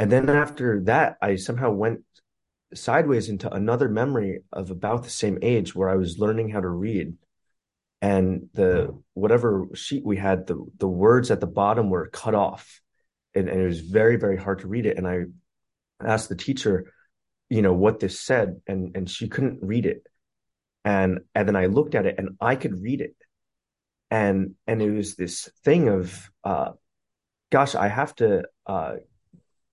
And 0.00 0.10
then 0.10 0.28
after 0.28 0.80
that, 0.86 1.18
I 1.22 1.36
somehow 1.36 1.70
went 1.70 2.00
sideways 2.74 3.28
into 3.28 3.48
another 3.48 3.88
memory 3.88 4.40
of 4.52 4.72
about 4.72 5.04
the 5.04 5.10
same 5.10 5.38
age 5.40 5.72
where 5.72 5.88
I 5.88 5.94
was 5.94 6.18
learning 6.18 6.48
how 6.48 6.62
to 6.62 6.68
read. 6.68 7.14
And 8.00 8.48
the 8.54 9.00
whatever 9.14 9.68
sheet 9.74 10.04
we 10.04 10.16
had, 10.16 10.48
the 10.48 10.66
the 10.78 10.88
words 10.88 11.30
at 11.30 11.38
the 11.38 11.46
bottom 11.46 11.90
were 11.90 12.08
cut 12.08 12.34
off. 12.34 12.81
And, 13.34 13.48
and 13.48 13.60
it 13.60 13.66
was 13.66 13.80
very, 13.80 14.16
very 14.16 14.36
hard 14.36 14.60
to 14.60 14.68
read 14.68 14.86
it. 14.86 14.98
And 14.98 15.06
I 15.06 15.24
asked 16.04 16.28
the 16.28 16.36
teacher, 16.36 16.92
you 17.48 17.62
know, 17.62 17.72
what 17.72 18.00
this 18.00 18.20
said, 18.20 18.60
and 18.66 18.96
and 18.96 19.08
she 19.08 19.28
couldn't 19.28 19.60
read 19.62 19.86
it. 19.86 20.06
And 20.84 21.20
and 21.34 21.46
then 21.48 21.56
I 21.56 21.66
looked 21.66 21.94
at 21.94 22.06
it 22.06 22.16
and 22.18 22.36
I 22.40 22.56
could 22.56 22.82
read 22.82 23.00
it. 23.00 23.16
And 24.10 24.54
and 24.66 24.82
it 24.82 24.90
was 24.90 25.16
this 25.16 25.50
thing 25.64 25.88
of 25.88 26.30
uh 26.44 26.72
gosh, 27.50 27.74
I 27.74 27.88
have 27.88 28.14
to 28.16 28.44
uh 28.66 28.94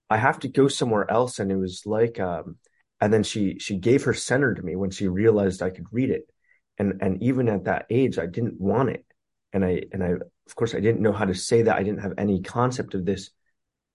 I 0.10 0.18
have 0.18 0.40
to 0.40 0.48
go 0.48 0.68
somewhere 0.68 1.10
else. 1.10 1.40
And 1.40 1.52
it 1.52 1.58
was 1.58 1.84
like 1.86 2.20
um 2.20 2.58
and 3.02 3.14
then 3.14 3.24
she 3.24 3.58
she 3.60 3.78
gave 3.78 4.04
her 4.04 4.14
center 4.14 4.54
to 4.54 4.62
me 4.62 4.76
when 4.76 4.92
she 4.92 5.08
realized 5.08 5.62
I 5.62 5.70
could 5.70 5.86
read 5.92 6.10
it, 6.10 6.30
and 6.78 7.02
and 7.02 7.22
even 7.24 7.48
at 7.48 7.66
that 7.66 7.86
age, 7.90 8.18
I 8.20 8.26
didn't 8.26 8.60
want 8.60 8.90
it, 8.90 9.06
and 9.54 9.64
I 9.64 9.84
and 9.92 10.04
I 10.04 10.12
of 10.12 10.56
course 10.56 10.76
I 10.76 10.80
didn't 10.80 11.02
know 11.02 11.14
how 11.14 11.26
to 11.26 11.36
say 11.36 11.64
that. 11.64 11.78
I 11.78 11.84
didn't 11.84 12.02
have 12.02 12.14
any 12.18 12.42
concept 12.42 12.96
of 12.96 13.06
this, 13.06 13.30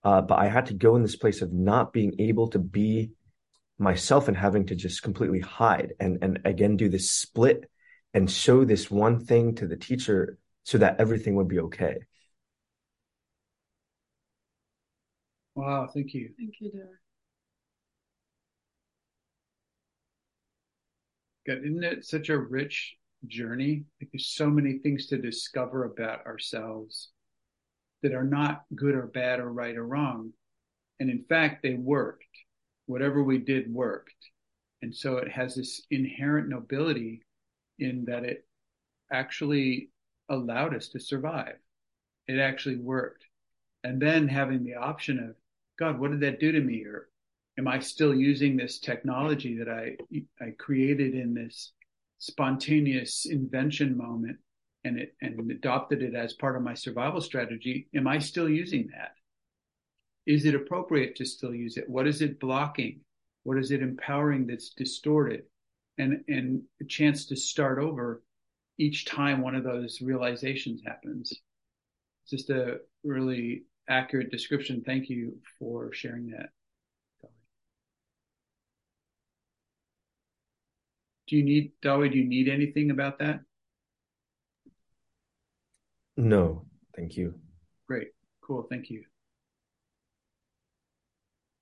uh, 0.05 0.21
but 0.21 0.39
I 0.39 0.49
had 0.49 0.67
to 0.67 0.75
go 0.75 0.97
in 0.97 1.03
this 1.03 1.17
place 1.17 1.43
of 1.43 1.53
not 1.53 1.93
being 1.93 2.15
able 2.19 2.49
to 2.49 2.59
be 2.59 3.13
myself 3.79 4.29
and 4.29 4.37
having 4.37 4.67
to 4.67 4.75
just 4.75 5.03
completely 5.03 5.41
hide 5.41 5.95
and 5.99 6.19
and 6.23 6.39
again 6.45 6.77
do 6.77 6.89
this 6.89 7.11
split 7.11 7.69
and 8.13 8.31
show 8.31 8.65
this 8.65 8.91
one 8.91 9.19
thing 9.19 9.55
to 9.57 9.67
the 9.67 9.77
teacher 9.77 10.39
so 10.63 10.79
that 10.79 11.01
everything 11.01 11.35
would 11.35 11.49
be 11.49 11.59
okay. 11.59 11.97
Wow, 15.57 15.89
thank 15.93 16.15
you. 16.15 16.31
Thank 16.39 16.55
you, 16.61 16.71
dear. 16.71 17.01
God, 21.47 21.59
isn't 21.65 21.85
it 21.85 22.05
such 22.05 22.29
a 22.29 22.39
rich 22.39 22.97
journey? 23.27 23.85
Like 24.01 24.11
there's 24.13 24.29
so 24.29 24.49
many 24.49 24.79
things 24.79 25.07
to 25.09 25.19
discover 25.19 25.85
about 25.85 26.25
ourselves 26.27 27.11
that 28.05 28.15
are 28.15 28.25
not 28.25 28.65
good 28.75 28.95
or 28.95 29.07
bad 29.07 29.41
or 29.41 29.51
right 29.51 29.77
or 29.77 29.87
wrong. 29.87 30.31
And 31.01 31.09
in 31.09 31.25
fact, 31.27 31.63
they 31.63 31.73
worked. 31.73 32.25
Whatever 32.85 33.25
we 33.25 33.39
did 33.39 33.73
worked. 33.73 34.13
And 34.83 34.95
so 34.95 35.17
it 35.17 35.33
has 35.33 35.55
this 35.55 35.81
inherent 35.91 36.51
nobility 36.51 37.23
in 37.79 38.05
that 38.05 38.25
it 38.25 38.47
actually 39.11 39.89
allowed 40.29 40.75
us 40.75 40.89
to 40.89 41.01
survive. 41.01 41.57
It 42.29 42.39
actually 42.39 42.77
worked. 42.77 43.25
And 43.85 44.01
then 44.01 44.29
having 44.29 44.65
the 44.65 44.75
option 44.75 45.19
of, 45.19 45.35
God, 45.79 45.99
what 45.99 46.11
did 46.11 46.21
that 46.21 46.41
do 46.41 46.53
to 46.53 46.61
me? 46.61 46.85
Or 46.85 47.09
am 47.59 47.67
I 47.67 47.79
still 47.79 48.15
using 48.15 48.55
this 48.55 48.81
technology 48.81 49.57
that 49.57 49.69
I, 49.71 49.97
I 50.45 50.51
created 50.59 51.15
in 51.15 51.33
this 51.33 51.73
spontaneous 52.19 53.25
invention 53.25 53.97
moment 53.97 54.37
and 54.85 54.99
it, 54.99 55.15
and 55.23 55.51
adopted 55.51 56.03
it 56.03 56.15
as 56.15 56.35
part 56.35 56.57
of 56.57 56.63
my 56.63 56.75
survival 56.75 57.21
strategy? 57.21 57.89
Am 57.95 58.07
I 58.07 58.19
still 58.19 58.49
using 58.49 58.89
that? 58.93 59.15
Is 60.27 60.45
it 60.47 60.55
appropriate 60.55 61.17
to 61.17 61.25
still 61.25 61.55
use 61.55 61.77
it? 61.77 61.89
What 61.89 62.07
is 62.07 62.23
it 62.23 62.41
blocking? 62.41 63.01
What 63.43 63.59
is 63.59 63.71
it 63.71 63.83
empowering 63.83 64.47
that's 64.47 64.71
distorted? 64.71 65.45
And, 65.99 66.25
and 66.29 66.63
a 66.81 66.85
chance 66.85 67.27
to 67.27 67.37
start 67.37 67.79
over 67.79 68.23
each 68.79 69.05
time 69.05 69.41
one 69.41 69.55
of 69.55 69.65
those 69.65 70.01
realizations 70.01 70.83
happens. 70.85 71.33
It's 72.23 72.31
just 72.31 72.51
a 72.51 72.79
really 73.05 73.65
accurate 73.89 74.31
description. 74.31 74.83
Thank 74.85 75.09
you 75.09 75.39
for 75.59 75.93
sharing 75.93 76.31
that. 76.31 76.51
Do 81.27 81.37
you 81.37 81.45
need, 81.45 81.73
Dawi, 81.83 82.13
do 82.13 82.19
you 82.19 82.27
need 82.27 82.49
anything 82.49 82.91
about 82.91 83.19
that? 83.21 83.41
No, 86.17 86.67
thank 86.97 87.17
you. 87.17 87.35
Great. 87.89 88.09
Cool. 88.41 88.67
Thank 88.71 88.91
you. 88.91 89.05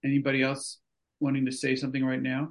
Anybody 0.05 0.43
else 0.43 0.79
wanting 1.21 1.47
to 1.47 1.53
say 1.53 1.77
something 1.77 2.05
right 2.05 2.21
now? 2.21 2.51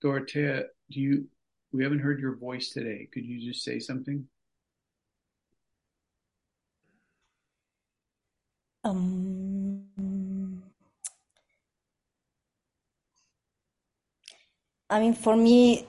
Dorothea, 0.00 0.64
do 0.90 1.00
you, 1.00 1.28
we 1.72 1.82
haven't 1.82 1.98
heard 1.98 2.20
your 2.20 2.36
voice 2.36 2.70
today. 2.70 3.08
Could 3.12 3.26
you 3.26 3.52
just 3.52 3.62
say 3.62 3.78
something? 3.78 4.26
Um, 8.82 9.84
I 14.90 15.00
mean, 15.00 15.14
for 15.14 15.36
me, 15.36 15.86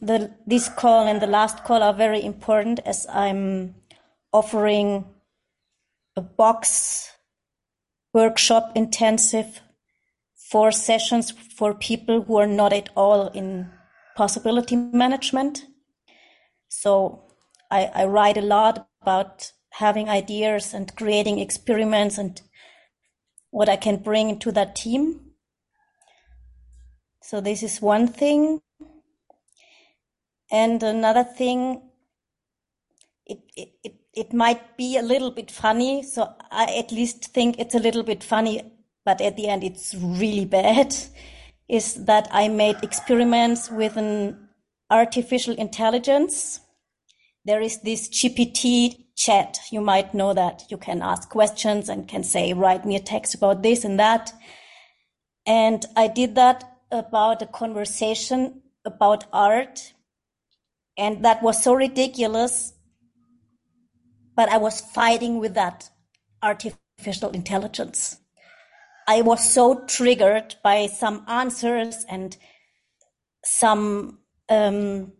the 0.00 0.30
this 0.46 0.68
call 0.68 1.06
and 1.06 1.20
the 1.20 1.26
last 1.26 1.64
call 1.64 1.82
are 1.82 1.94
very 1.94 2.22
important 2.22 2.80
as 2.84 3.06
I'm 3.08 3.74
offering 4.32 5.06
a 6.16 6.20
box 6.20 7.10
workshop 8.12 8.72
intensive 8.74 9.60
four 10.36 10.70
sessions 10.70 11.30
for 11.30 11.74
people 11.74 12.22
who 12.22 12.36
are 12.36 12.46
not 12.46 12.72
at 12.72 12.88
all 12.94 13.28
in 13.28 13.70
possibility 14.16 14.76
management. 14.76 15.64
So 16.68 17.24
I, 17.70 17.90
I 17.94 18.04
write 18.04 18.36
a 18.36 18.42
lot 18.42 18.86
about 19.02 19.50
having 19.70 20.08
ideas 20.08 20.74
and 20.74 20.94
creating 20.94 21.40
experiments 21.40 22.18
and 22.18 22.40
what 23.50 23.68
I 23.68 23.76
can 23.76 23.96
bring 23.96 24.30
into 24.30 24.52
that 24.52 24.76
team. 24.76 25.23
So 27.24 27.40
this 27.40 27.62
is 27.62 27.80
one 27.80 28.06
thing. 28.06 28.60
And 30.52 30.82
another 30.82 31.24
thing, 31.24 31.80
it, 33.24 33.38
it, 33.56 33.72
it, 33.82 33.94
it 34.12 34.32
might 34.34 34.76
be 34.76 34.98
a 34.98 35.02
little 35.02 35.30
bit 35.30 35.50
funny. 35.50 36.02
So 36.02 36.34
I 36.50 36.76
at 36.76 36.92
least 36.92 37.32
think 37.32 37.58
it's 37.58 37.74
a 37.74 37.78
little 37.78 38.02
bit 38.02 38.22
funny, 38.22 38.60
but 39.06 39.22
at 39.22 39.38
the 39.38 39.48
end 39.48 39.64
it's 39.64 39.94
really 39.94 40.44
bad, 40.44 40.94
is 41.68 42.04
that 42.04 42.28
I 42.30 42.48
made 42.48 42.76
experiments 42.82 43.70
with 43.70 43.96
an 43.96 44.50
artificial 44.90 45.54
intelligence. 45.54 46.60
There 47.46 47.62
is 47.62 47.80
this 47.80 48.10
GPT 48.10 49.06
chat. 49.16 49.60
You 49.72 49.80
might 49.80 50.12
know 50.12 50.34
that 50.34 50.64
you 50.68 50.76
can 50.76 51.00
ask 51.00 51.30
questions 51.30 51.88
and 51.88 52.06
can 52.06 52.22
say, 52.22 52.52
write 52.52 52.84
me 52.84 52.96
a 52.96 53.00
text 53.00 53.34
about 53.34 53.62
this 53.62 53.82
and 53.82 53.98
that. 53.98 54.30
And 55.46 55.86
I 55.96 56.08
did 56.08 56.34
that 56.34 56.73
about 56.94 57.42
a 57.42 57.46
conversation 57.46 58.62
about 58.84 59.24
art. 59.32 59.92
And 60.96 61.24
that 61.24 61.42
was 61.42 61.62
so 61.62 61.74
ridiculous. 61.74 62.72
But 64.36 64.48
I 64.48 64.58
was 64.58 64.80
fighting 64.80 65.38
with 65.38 65.54
that 65.54 65.90
artificial 66.42 67.30
intelligence. 67.30 68.18
I 69.06 69.20
was 69.20 69.52
so 69.52 69.84
triggered 69.86 70.56
by 70.62 70.86
some 70.86 71.24
answers 71.28 72.06
and 72.08 72.36
some 73.44 74.20
um, 74.48 75.12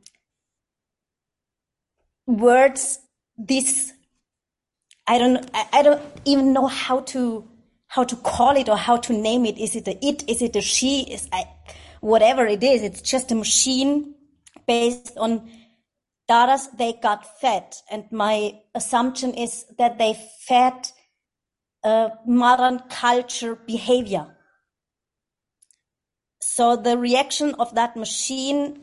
words 2.27 2.99
this 3.37 3.93
I 5.07 5.19
don't 5.19 5.51
I 5.73 5.83
don't 5.83 6.03
even 6.25 6.53
know 6.53 6.67
how 6.67 7.01
to 7.01 7.47
how 7.89 8.05
to 8.05 8.17
call 8.17 8.57
it 8.57 8.69
or 8.69 8.77
how 8.77 8.97
to 8.97 9.13
name 9.13 9.45
it. 9.45 9.59
Is 9.59 9.77
it 9.77 9.87
a 9.87 10.05
it? 10.05 10.25
Is 10.29 10.41
it 10.41 10.57
a 10.57 10.63
she? 10.63 11.03
Is 11.03 11.29
I 11.31 11.45
whatever 12.05 12.47
it 12.47 12.63
is, 12.63 12.83
it's 12.83 13.01
just 13.01 13.33
a 13.33 13.35
machine 13.35 14.15
based 14.67 15.17
on 15.17 15.51
data 16.29 16.63
they 16.77 16.93
got 16.93 17.41
fed. 17.41 17.65
And 17.91 18.05
my 18.13 18.61
assumption 18.75 19.33
is 19.33 19.65
that 19.79 19.97
they 19.97 20.15
fed 20.47 20.91
uh, 21.83 22.11
modern 22.27 22.81
culture 22.91 23.55
behavior. 23.55 24.27
So 26.41 26.77
the 26.77 26.99
reaction 26.99 27.55
of 27.55 27.75
that 27.75 27.97
machine 27.97 28.81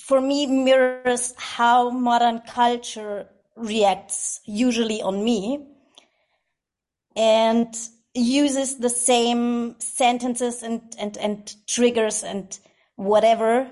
for 0.00 0.22
me 0.22 0.46
mirrors 0.46 1.34
how 1.36 1.90
modern 1.90 2.40
culture 2.40 3.26
reacts 3.56 4.40
usually 4.46 5.02
on 5.02 5.22
me 5.22 5.66
and 7.14 7.74
uses 8.16 8.78
the 8.78 8.90
same 8.90 9.78
sentences 9.78 10.62
and, 10.62 10.80
and, 10.98 11.16
and 11.18 11.54
triggers 11.66 12.24
and 12.24 12.58
whatever. 12.96 13.70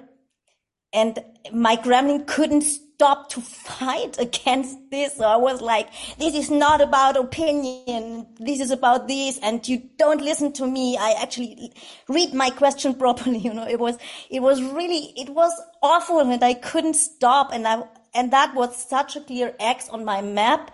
And 0.93 1.19
my 1.53 1.77
gremlin 1.77 2.27
couldn't 2.27 2.63
stop 2.63 3.29
to 3.31 3.41
fight 3.41 4.17
against 4.19 4.79
this. 4.91 5.15
So 5.17 5.25
I 5.25 5.37
was 5.37 5.61
like, 5.61 5.89
this 6.19 6.35
is 6.35 6.51
not 6.51 6.81
about 6.81 7.17
opinion. 7.17 8.27
This 8.39 8.61
is 8.61 8.71
about 8.71 9.09
this. 9.09 9.39
And 9.43 9.67
you 9.67 9.83
don't 9.99 10.23
listen 10.23 10.53
to 10.55 10.67
me. 10.67 10.97
I 10.97 11.15
actually 11.21 11.73
read 12.09 12.35
my 12.35 12.51
question 12.51 12.95
properly. 13.05 13.39
You 13.39 13.55
know, 13.55 13.67
it 13.67 13.81
was, 13.81 13.99
it 14.31 14.41
was 14.41 14.63
really, 14.63 15.13
it 15.17 15.31
was 15.31 15.53
awful 15.83 16.21
and 16.21 16.43
I 16.43 16.55
couldn't 16.55 16.95
stop. 16.95 17.51
And 17.53 17.67
I, 17.67 17.83
and 18.15 18.33
that 18.33 18.55
was 18.55 18.77
such 18.77 19.17
a 19.17 19.21
clear 19.21 19.55
X 19.59 19.89
on 19.89 20.05
my 20.05 20.23
map. 20.23 20.71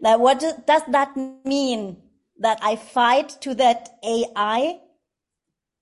That 0.00 0.20
what 0.20 0.40
does 0.40 0.82
that 0.88 1.16
mean? 1.44 1.96
That 2.38 2.58
I 2.62 2.76
fight 2.76 3.30
to 3.40 3.54
that 3.54 3.88
AI 4.04 4.80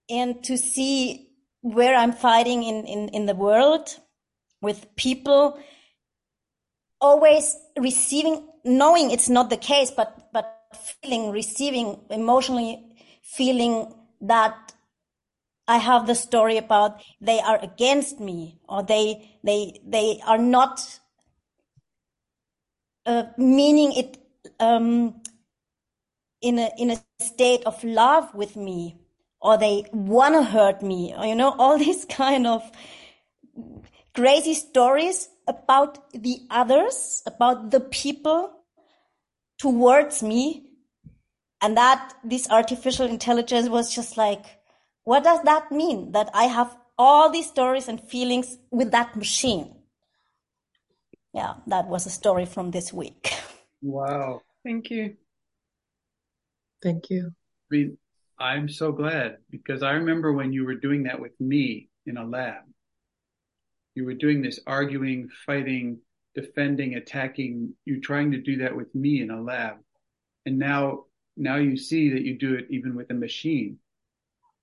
and 0.09 0.43
to 0.45 0.57
see 0.57 1.28
where 1.61 1.95
I'm 1.95 2.12
fighting 2.12 2.62
in, 2.62 2.85
in, 2.87 3.09
in 3.11 3.27
the 3.27 3.35
world 3.35 3.89
with 4.62 4.87
people 4.97 5.59
always 7.01 7.57
receiving, 7.78 8.49
knowing 8.65 9.11
it's 9.11 9.28
not 9.28 9.51
the 9.51 9.57
case, 9.57 9.91
but, 9.91 10.28
but 10.33 10.47
feeling, 11.03 11.31
receiving, 11.31 12.01
emotionally 12.11 12.83
feeling 13.23 13.93
that 14.20 14.74
I 15.69 15.78
have 15.78 16.07
the 16.07 16.15
story 16.15 16.57
about 16.57 17.03
they 17.20 17.41
are 17.41 17.59
against 17.62 18.20
me 18.20 18.61
or 18.69 18.85
they, 18.85 19.37
they, 19.43 19.81
they 19.85 20.20
are 20.24 20.39
not 20.39 21.01
uh, 23.05 23.24
meaning 23.37 23.93
it 23.93 24.19
um, 24.61 25.20
in 26.41 26.59
a 26.59 26.71
in 26.79 26.91
a 26.91 26.99
state 27.21 27.65
of 27.65 27.83
love 27.85 28.35
with 28.35 28.57
me, 28.57 28.99
or 29.41 29.57
they 29.59 29.85
want 29.93 30.35
to 30.35 30.43
hurt 30.43 30.83
me, 30.83 31.15
or 31.17 31.27
you 31.27 31.35
know, 31.35 31.51
all 31.59 31.79
these 31.79 32.05
kind 32.05 32.47
of 32.47 32.63
crazy 34.15 34.55
stories 34.55 35.29
about 35.47 36.11
the 36.13 36.41
others, 36.51 37.23
about 37.27 37.71
the 37.71 37.81
people 37.81 38.53
towards 39.59 40.23
me. 40.23 40.63
And 41.63 41.77
that 41.79 42.13
this 42.23 42.49
artificial 42.51 43.07
intelligence 43.07 43.69
was 43.71 43.95
just 43.95 44.19
like, 44.19 44.45
what 45.05 45.25
does 45.25 45.43
that 45.45 45.73
mean? 45.73 46.13
That 46.13 46.31
I 46.35 46.45
have 46.45 46.77
all 46.99 47.31
these 47.31 47.47
stories 47.49 47.89
and 47.89 48.01
feelings 48.01 48.59
with 48.71 48.91
that 48.91 49.17
machine. 49.17 49.75
Yeah, 51.33 51.55
that 51.67 51.87
was 51.89 52.07
a 52.07 52.11
story 52.11 52.47
from 52.47 52.71
this 52.71 52.93
week. 52.93 53.33
Wow. 53.83 54.41
Thank 54.65 54.91
you. 54.91 55.17
Thank 56.82 57.11
you. 57.11 57.32
I 57.70 57.74
mean, 57.74 57.98
I'm 58.39 58.69
so 58.69 58.93
glad 58.93 59.39
because 59.51 59.82
I 59.82 59.93
remember 59.93 60.32
when 60.32 60.53
you 60.53 60.65
were 60.65 60.74
doing 60.74 61.05
that 61.05 61.20
with 61.20 61.39
me 61.40 61.89
in 62.05 62.16
a 62.16 62.24
lab. 62.24 62.62
You 63.94 64.05
were 64.05 64.15
doing 64.15 64.43
this 64.43 64.61
arguing, 64.66 65.28
fighting, 65.47 65.98
defending, 66.35 66.94
attacking. 66.94 67.74
You're 67.86 68.01
trying 68.01 68.32
to 68.32 68.40
do 68.40 68.59
that 68.59 68.77
with 68.77 68.94
me 68.94 69.23
in 69.23 69.31
a 69.31 69.40
lab. 69.40 69.77
And 70.44 70.59
now, 70.59 71.05
now 71.36 71.57
you 71.57 71.77
see 71.77 72.11
that 72.11 72.23
you 72.23 72.39
do 72.39 72.55
it 72.55 72.66
even 72.69 72.94
with 72.94 73.11
a 73.11 73.15
machine. 73.15 73.78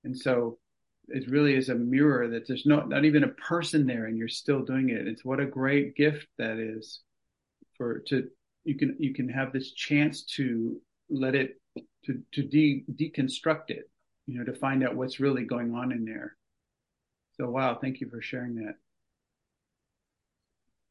And 0.04 0.18
so 0.18 0.60
it 1.08 1.30
really 1.30 1.56
is 1.56 1.70
a 1.70 1.76
mirror 1.76 2.30
that 2.30 2.48
there's 2.48 2.66
not, 2.66 2.90
not 2.90 3.06
even 3.06 3.24
a 3.24 3.30
person 3.30 3.88
there 3.88 4.06
and 4.06 4.18
you're 4.18 4.28
still 4.28 4.62
doing 4.62 4.90
it. 4.90 5.08
It's 5.08 5.26
what 5.26 5.40
a 5.40 5.46
great 5.46 5.96
gift 5.96 6.28
that 6.38 6.58
is 6.58 7.02
for, 7.76 8.00
to, 8.08 8.30
you 8.64 8.76
can, 8.76 8.96
you 9.00 9.14
can 9.14 9.28
have 9.30 9.52
this 9.52 9.74
chance 9.74 10.24
to 10.36 10.80
let 11.10 11.36
it, 11.36 11.60
to, 12.06 12.22
to 12.34 12.44
de, 12.44 12.84
deconstruct 12.92 13.70
it, 13.70 13.90
you 14.28 14.38
know, 14.38 14.46
to 14.46 14.54
find 14.54 14.84
out 14.84 14.96
what's 14.96 15.20
really 15.20 15.44
going 15.44 15.74
on 15.74 15.92
in 15.92 16.06
there. 16.06 16.36
So, 17.38 17.50
wow. 17.50 17.78
Thank 17.82 18.00
you 18.00 18.10
for 18.10 18.22
sharing 18.22 18.56
that. 18.56 18.76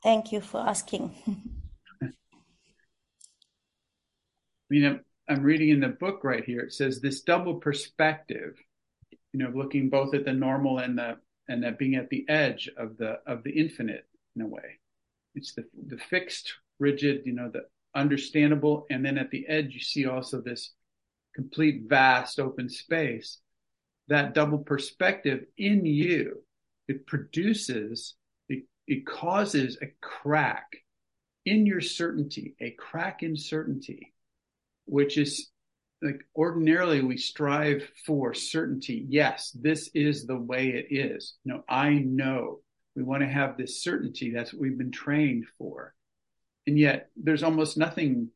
Thank 0.02 0.32
you 0.32 0.40
for 0.40 0.60
asking. 0.60 1.14
I 2.02 2.08
mean, 4.68 4.84
I'm, 4.84 5.04
I'm 5.28 5.42
reading 5.42 5.68
in 5.68 5.80
the 5.80 5.88
book 5.88 6.24
right 6.24 6.44
here. 6.44 6.60
It 6.60 6.72
says 6.72 7.00
this 7.00 7.20
double 7.20 7.56
perspective, 7.56 8.56
you 9.32 9.38
know, 9.38 9.52
looking 9.54 9.88
both 9.88 10.14
at 10.14 10.24
the 10.24 10.32
normal 10.32 10.78
and 10.78 10.98
the 10.98 11.18
and 11.48 11.62
that 11.62 11.78
being 11.78 11.96
at 11.96 12.08
the 12.08 12.24
edge 12.28 12.70
of 12.76 12.96
the 12.96 13.18
of 13.26 13.42
the 13.44 13.50
infinite 13.50 14.06
in 14.34 14.42
a 14.42 14.46
way. 14.46 14.78
It's 15.34 15.54
the 15.54 15.64
the 15.86 15.98
fixed, 15.98 16.54
rigid, 16.78 17.22
you 17.24 17.32
know, 17.32 17.50
the 17.52 17.66
understandable, 17.94 18.86
and 18.90 19.04
then 19.04 19.18
at 19.18 19.30
the 19.30 19.46
edge 19.46 19.74
you 19.74 19.80
see 19.80 20.06
also 20.06 20.40
this 20.40 20.72
complete, 21.34 21.82
vast, 21.88 22.38
open 22.38 22.68
space. 22.68 23.38
That 24.08 24.34
double 24.34 24.58
perspective 24.58 25.46
in 25.56 25.86
you, 25.86 26.42
it 26.88 27.06
produces 27.06 28.14
it 28.86 29.06
causes 29.06 29.78
a 29.80 29.92
crack 30.00 30.66
in 31.44 31.66
your 31.66 31.80
certainty, 31.80 32.54
a 32.60 32.70
crack 32.72 33.22
in 33.22 33.36
certainty, 33.36 34.12
which 34.86 35.18
is 35.18 35.50
like 36.02 36.20
ordinarily 36.36 37.00
we 37.00 37.16
strive 37.16 37.88
for 38.06 38.34
certainty. 38.34 39.06
Yes, 39.08 39.50
this 39.52 39.88
is 39.94 40.26
the 40.26 40.36
way 40.36 40.68
it 40.68 40.86
is. 40.90 41.36
No, 41.44 41.64
I 41.68 41.90
know. 41.90 42.60
We 42.96 43.02
want 43.02 43.22
to 43.22 43.28
have 43.28 43.56
this 43.56 43.82
certainty. 43.82 44.30
That's 44.30 44.52
what 44.52 44.60
we've 44.60 44.76
been 44.76 44.90
trained 44.90 45.46
for. 45.58 45.94
And 46.66 46.78
yet 46.78 47.08
there's 47.16 47.42
almost 47.42 47.78
nothing 47.78 48.28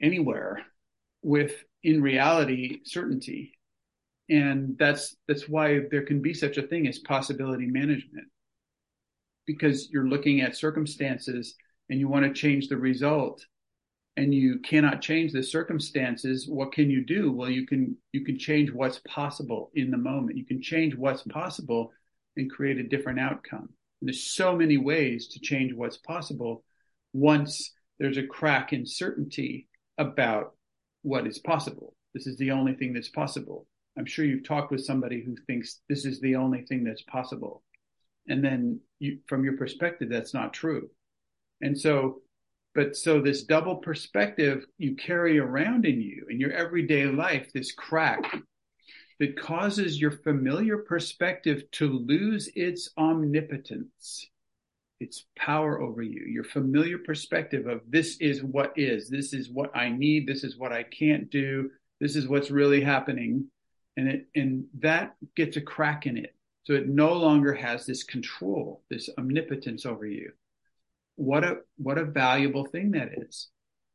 anywhere 0.00 0.64
with 1.24 1.64
in 1.82 2.02
reality 2.02 2.80
certainty. 2.84 3.52
And 4.30 4.76
that's 4.78 5.16
that's 5.26 5.48
why 5.48 5.80
there 5.90 6.04
can 6.04 6.22
be 6.22 6.32
such 6.32 6.56
a 6.56 6.66
thing 6.66 6.86
as 6.86 6.98
possibility 7.00 7.66
management. 7.66 8.28
Because 9.46 9.90
you're 9.90 10.08
looking 10.08 10.40
at 10.40 10.56
circumstances 10.56 11.56
and 11.90 11.98
you 11.98 12.08
want 12.08 12.24
to 12.24 12.32
change 12.32 12.68
the 12.68 12.76
result 12.76 13.44
and 14.16 14.32
you 14.32 14.60
cannot 14.60 15.02
change 15.02 15.32
the 15.32 15.42
circumstances 15.42 16.46
what 16.48 16.72
can 16.72 16.90
you 16.90 17.04
do? 17.04 17.32
Well 17.32 17.50
you 17.50 17.66
can 17.66 17.96
you 18.12 18.24
can 18.24 18.38
change 18.38 18.70
what's 18.70 19.00
possible 19.06 19.70
in 19.74 19.90
the 19.90 19.98
moment. 19.98 20.38
You 20.38 20.46
can 20.46 20.62
change 20.62 20.94
what's 20.94 21.22
possible 21.22 21.92
and 22.36 22.50
create 22.50 22.78
a 22.78 22.88
different 22.88 23.20
outcome. 23.20 23.68
And 24.00 24.08
there's 24.08 24.24
so 24.24 24.56
many 24.56 24.78
ways 24.78 25.28
to 25.28 25.40
change 25.40 25.74
what's 25.74 25.98
possible 25.98 26.64
once 27.12 27.72
there's 27.98 28.16
a 28.18 28.26
crack 28.26 28.72
in 28.72 28.84
certainty 28.86 29.68
about 29.98 30.53
what 31.04 31.26
is 31.26 31.38
possible. 31.38 31.94
This 32.14 32.26
is 32.26 32.36
the 32.38 32.50
only 32.50 32.74
thing 32.74 32.92
that's 32.92 33.10
possible. 33.10 33.66
I'm 33.96 34.06
sure 34.06 34.24
you've 34.24 34.46
talked 34.46 34.72
with 34.72 34.84
somebody 34.84 35.22
who 35.22 35.36
thinks 35.46 35.80
this 35.88 36.04
is 36.04 36.20
the 36.20 36.34
only 36.34 36.62
thing 36.62 36.82
that's 36.82 37.02
possible. 37.02 37.62
And 38.26 38.42
then 38.42 38.80
you, 38.98 39.18
from 39.28 39.44
your 39.44 39.56
perspective, 39.56 40.08
that's 40.10 40.34
not 40.34 40.54
true. 40.54 40.88
And 41.60 41.78
so, 41.78 42.22
but 42.74 42.96
so 42.96 43.20
this 43.20 43.44
double 43.44 43.76
perspective 43.76 44.64
you 44.78 44.96
carry 44.96 45.38
around 45.38 45.84
in 45.84 46.00
you 46.00 46.26
in 46.28 46.40
your 46.40 46.52
everyday 46.52 47.06
life, 47.06 47.52
this 47.52 47.72
crack 47.72 48.24
that 49.20 49.38
causes 49.38 50.00
your 50.00 50.10
familiar 50.10 50.78
perspective 50.78 51.62
to 51.72 51.86
lose 51.86 52.48
its 52.56 52.90
omnipotence, 52.98 54.28
its 55.00 55.24
power 55.36 55.80
over 55.80 56.02
you, 56.02 56.24
your 56.26 56.44
familiar 56.44 56.98
perspective 56.98 57.66
of 57.66 57.80
this 57.88 58.16
is 58.18 58.42
what 58.42 58.72
is, 58.76 59.08
this 59.08 59.32
is 59.32 59.50
what 59.50 59.76
I 59.76 59.88
need, 59.88 60.26
this 60.26 60.44
is 60.44 60.56
what 60.56 60.72
I 60.72 60.82
can't 60.82 61.30
do, 61.30 61.70
this 62.00 62.16
is 62.16 62.28
what's 62.28 62.50
really 62.50 62.80
happening. 62.80 63.46
And 63.96 64.08
it, 64.08 64.26
and 64.34 64.64
that 64.80 65.14
gets 65.36 65.56
a 65.56 65.60
crack 65.60 66.06
in 66.06 66.16
it. 66.16 66.34
So 66.64 66.72
it 66.72 66.88
no 66.88 67.12
longer 67.12 67.54
has 67.54 67.84
this 67.86 68.02
control, 68.02 68.82
this 68.90 69.10
omnipotence 69.18 69.84
over 69.84 70.06
you. 70.06 70.32
What 71.16 71.44
a, 71.44 71.58
what 71.76 71.98
a 71.98 72.04
valuable 72.04 72.64
thing 72.64 72.92
that 72.92 73.10
is. 73.16 73.48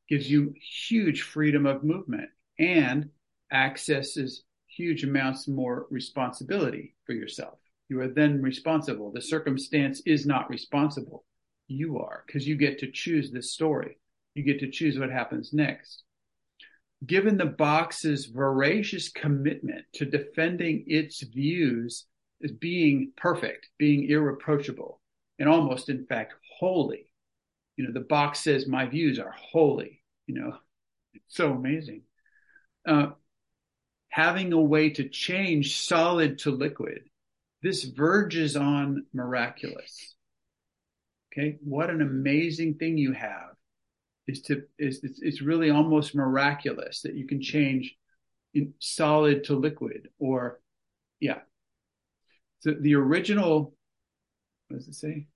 Gives 0.08 0.30
you 0.30 0.54
huge 0.88 1.24
freedom 1.24 1.66
of 1.66 1.84
movement 1.84 2.30
and 2.58 3.10
accesses 3.52 4.44
huge 4.68 5.04
amounts 5.04 5.48
more 5.48 5.88
responsibility 5.90 6.96
for 7.06 7.14
yourself. 7.14 7.58
You 7.90 8.02
are 8.02 8.08
then 8.08 8.42
responsible. 8.42 9.12
The 9.12 9.22
circumstance 9.22 10.02
is 10.06 10.26
not 10.26 10.50
responsible. 10.50 11.26
You 11.68 12.00
are 12.00 12.24
because 12.26 12.48
you 12.48 12.56
get 12.56 12.80
to 12.80 12.92
choose 12.92 13.32
this 13.32 13.52
story. 13.52 13.98
You 14.36 14.44
get 14.44 14.60
to 14.60 14.70
choose 14.70 14.98
what 14.98 15.12
happens 15.12 15.52
next. 15.54 16.04
Given 17.06 17.38
the 17.38 17.46
box's 17.46 18.26
voracious 18.26 19.10
commitment 19.10 19.86
to 19.94 20.06
defending 20.06 20.86
its 20.88 21.24
views 21.24 22.06
as 22.44 22.52
being 22.52 23.12
perfect, 23.18 23.70
being 23.78 24.10
irreproachable, 24.10 25.02
and 25.40 25.50
almost, 25.50 25.90
in 25.90 26.06
fact, 26.06 26.34
holy. 26.60 27.12
You 27.76 27.86
know, 27.86 27.94
the 27.94 28.02
box 28.02 28.42
says 28.42 28.68
my 28.68 28.86
views 28.86 29.20
are 29.20 29.34
holy. 29.36 30.02
You 30.28 30.36
know, 30.36 30.58
it's 31.14 31.36
so 31.36 31.54
amazing. 31.54 32.04
Uh, 32.86 33.12
having 34.10 34.54
a 34.54 34.62
way 34.62 34.90
to 34.92 35.08
change 35.08 35.80
solid 35.82 36.40
to 36.40 36.52
liquid, 36.52 37.04
this 37.62 37.84
verges 37.84 38.56
on 38.56 39.06
miraculous. 39.14 40.16
Okay, 41.32 41.58
what 41.62 41.90
an 41.90 42.02
amazing 42.02 42.76
thing 42.76 42.98
you 42.98 43.14
have 43.14 43.52
is 44.28 44.42
to 44.44 44.64
is 44.78 45.00
it's, 45.04 45.22
it's 45.22 45.42
really 45.42 45.70
almost 45.70 46.16
miraculous 46.16 47.02
that 47.02 47.16
you 47.16 47.28
can 47.28 47.42
change 47.42 47.96
solid 48.80 49.44
to 49.44 49.56
liquid 49.56 50.10
or 50.18 50.60
yeah 51.20 51.40
so 52.60 52.76
the 52.78 52.96
original, 52.96 53.74
what 54.68 54.78
does 54.78 54.88
it 54.88 54.96
say? 54.96 55.28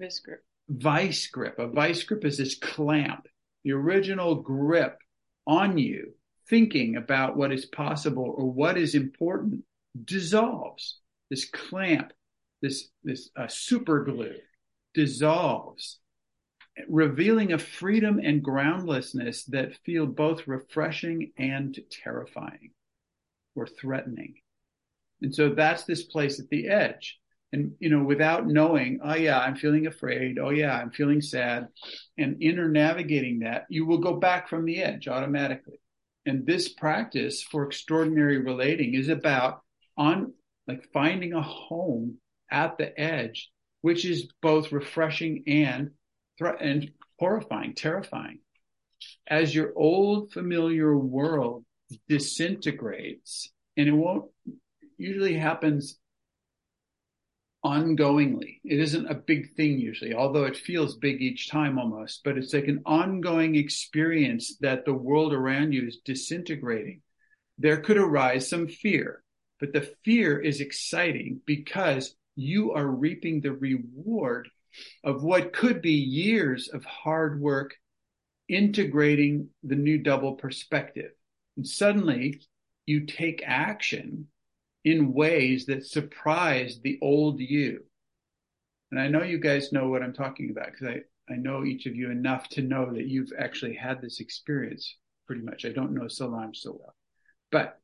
Vice 0.00 0.18
grip. 0.18 0.44
Vice 0.68 1.26
grip. 1.28 1.58
A 1.58 1.68
vice 1.68 2.02
grip 2.02 2.24
is 2.24 2.38
this 2.38 2.56
clamp. 2.56 3.26
The 3.64 3.72
original 3.72 4.36
grip 4.36 4.98
on 5.46 5.78
you, 5.78 6.14
thinking 6.48 6.96
about 6.96 7.36
what 7.36 7.52
is 7.52 7.66
possible 7.66 8.34
or 8.36 8.50
what 8.50 8.76
is 8.76 8.96
important, 8.96 9.62
dissolves. 10.04 10.98
This 11.32 11.46
clamp, 11.46 12.12
this 12.60 12.90
this 13.02 13.30
uh, 13.34 13.48
super 13.48 14.04
glue, 14.04 14.36
dissolves, 14.92 15.98
revealing 16.86 17.54
a 17.54 17.58
freedom 17.58 18.20
and 18.22 18.42
groundlessness 18.42 19.44
that 19.44 19.78
feel 19.86 20.04
both 20.04 20.46
refreshing 20.46 21.32
and 21.38 21.80
terrifying 21.90 22.72
or 23.54 23.66
threatening. 23.66 24.34
And 25.22 25.34
so 25.34 25.54
that's 25.54 25.84
this 25.84 26.02
place 26.02 26.38
at 26.38 26.50
the 26.50 26.68
edge. 26.68 27.18
And, 27.50 27.72
you 27.80 27.88
know, 27.88 28.04
without 28.04 28.46
knowing, 28.46 29.00
oh 29.02 29.14
yeah, 29.14 29.38
I'm 29.38 29.56
feeling 29.56 29.86
afraid. 29.86 30.38
Oh 30.38 30.50
yeah, 30.50 30.76
I'm 30.76 30.90
feeling 30.90 31.22
sad. 31.22 31.68
And 32.18 32.42
inner 32.42 32.68
navigating 32.68 33.38
that, 33.38 33.64
you 33.70 33.86
will 33.86 34.00
go 34.00 34.16
back 34.16 34.50
from 34.50 34.66
the 34.66 34.82
edge 34.82 35.08
automatically. 35.08 35.80
And 36.26 36.44
this 36.44 36.68
practice 36.68 37.42
for 37.42 37.64
extraordinary 37.64 38.36
relating 38.36 38.92
is 38.92 39.08
about 39.08 39.62
on 39.96 40.34
like 40.66 40.88
finding 40.92 41.32
a 41.32 41.42
home 41.42 42.18
at 42.50 42.78
the 42.78 42.98
edge, 42.98 43.50
which 43.80 44.04
is 44.04 44.28
both 44.40 44.72
refreshing 44.72 45.44
and 45.46 45.90
and 46.40 46.90
horrifying, 47.18 47.74
terrifying. 47.74 48.38
As 49.26 49.54
your 49.54 49.72
old 49.76 50.32
familiar 50.32 50.96
world 50.96 51.64
disintegrates, 52.08 53.50
and 53.76 53.88
it 53.88 53.92
won't 53.92 54.30
usually 54.96 55.34
happens 55.34 55.98
ongoingly. 57.64 58.60
It 58.64 58.80
isn't 58.80 59.06
a 59.10 59.14
big 59.14 59.54
thing 59.54 59.78
usually, 59.78 60.14
although 60.14 60.44
it 60.44 60.56
feels 60.56 60.96
big 60.96 61.20
each 61.20 61.48
time 61.48 61.78
almost, 61.78 62.22
but 62.24 62.36
it's 62.36 62.52
like 62.52 62.66
an 62.66 62.82
ongoing 62.84 63.54
experience 63.54 64.56
that 64.60 64.84
the 64.84 64.94
world 64.94 65.32
around 65.32 65.72
you 65.72 65.86
is 65.86 65.98
disintegrating. 66.04 67.02
There 67.58 67.80
could 67.80 67.98
arise 67.98 68.48
some 68.48 68.66
fear, 68.66 69.21
but 69.62 69.72
the 69.72 69.94
fear 70.04 70.40
is 70.40 70.60
exciting 70.60 71.40
because 71.46 72.16
you 72.34 72.72
are 72.72 72.84
reaping 72.84 73.40
the 73.40 73.52
reward 73.52 74.48
of 75.04 75.22
what 75.22 75.52
could 75.52 75.80
be 75.80 75.92
years 75.92 76.68
of 76.70 76.84
hard 76.84 77.40
work 77.40 77.76
integrating 78.48 79.50
the 79.62 79.76
new 79.76 79.98
double 79.98 80.32
perspective. 80.32 81.12
And 81.56 81.64
suddenly 81.64 82.40
you 82.86 83.06
take 83.06 83.44
action 83.46 84.26
in 84.84 85.12
ways 85.12 85.66
that 85.66 85.86
surprise 85.86 86.80
the 86.82 86.98
old 87.00 87.38
you. 87.38 87.84
And 88.90 89.00
I 89.00 89.06
know 89.06 89.22
you 89.22 89.38
guys 89.38 89.70
know 89.70 89.86
what 89.88 90.02
I'm 90.02 90.12
talking 90.12 90.50
about 90.50 90.72
because 90.72 90.88
I, 90.88 91.32
I 91.32 91.36
know 91.36 91.64
each 91.64 91.86
of 91.86 91.94
you 91.94 92.10
enough 92.10 92.48
to 92.48 92.62
know 92.62 92.92
that 92.92 93.06
you've 93.06 93.30
actually 93.38 93.76
had 93.76 94.02
this 94.02 94.18
experience 94.18 94.96
pretty 95.28 95.42
much. 95.42 95.64
I 95.64 95.68
don't 95.68 95.94
know 95.94 96.08
Solange 96.08 96.56
so 96.56 96.72
well, 96.80 96.96
but 97.52 97.78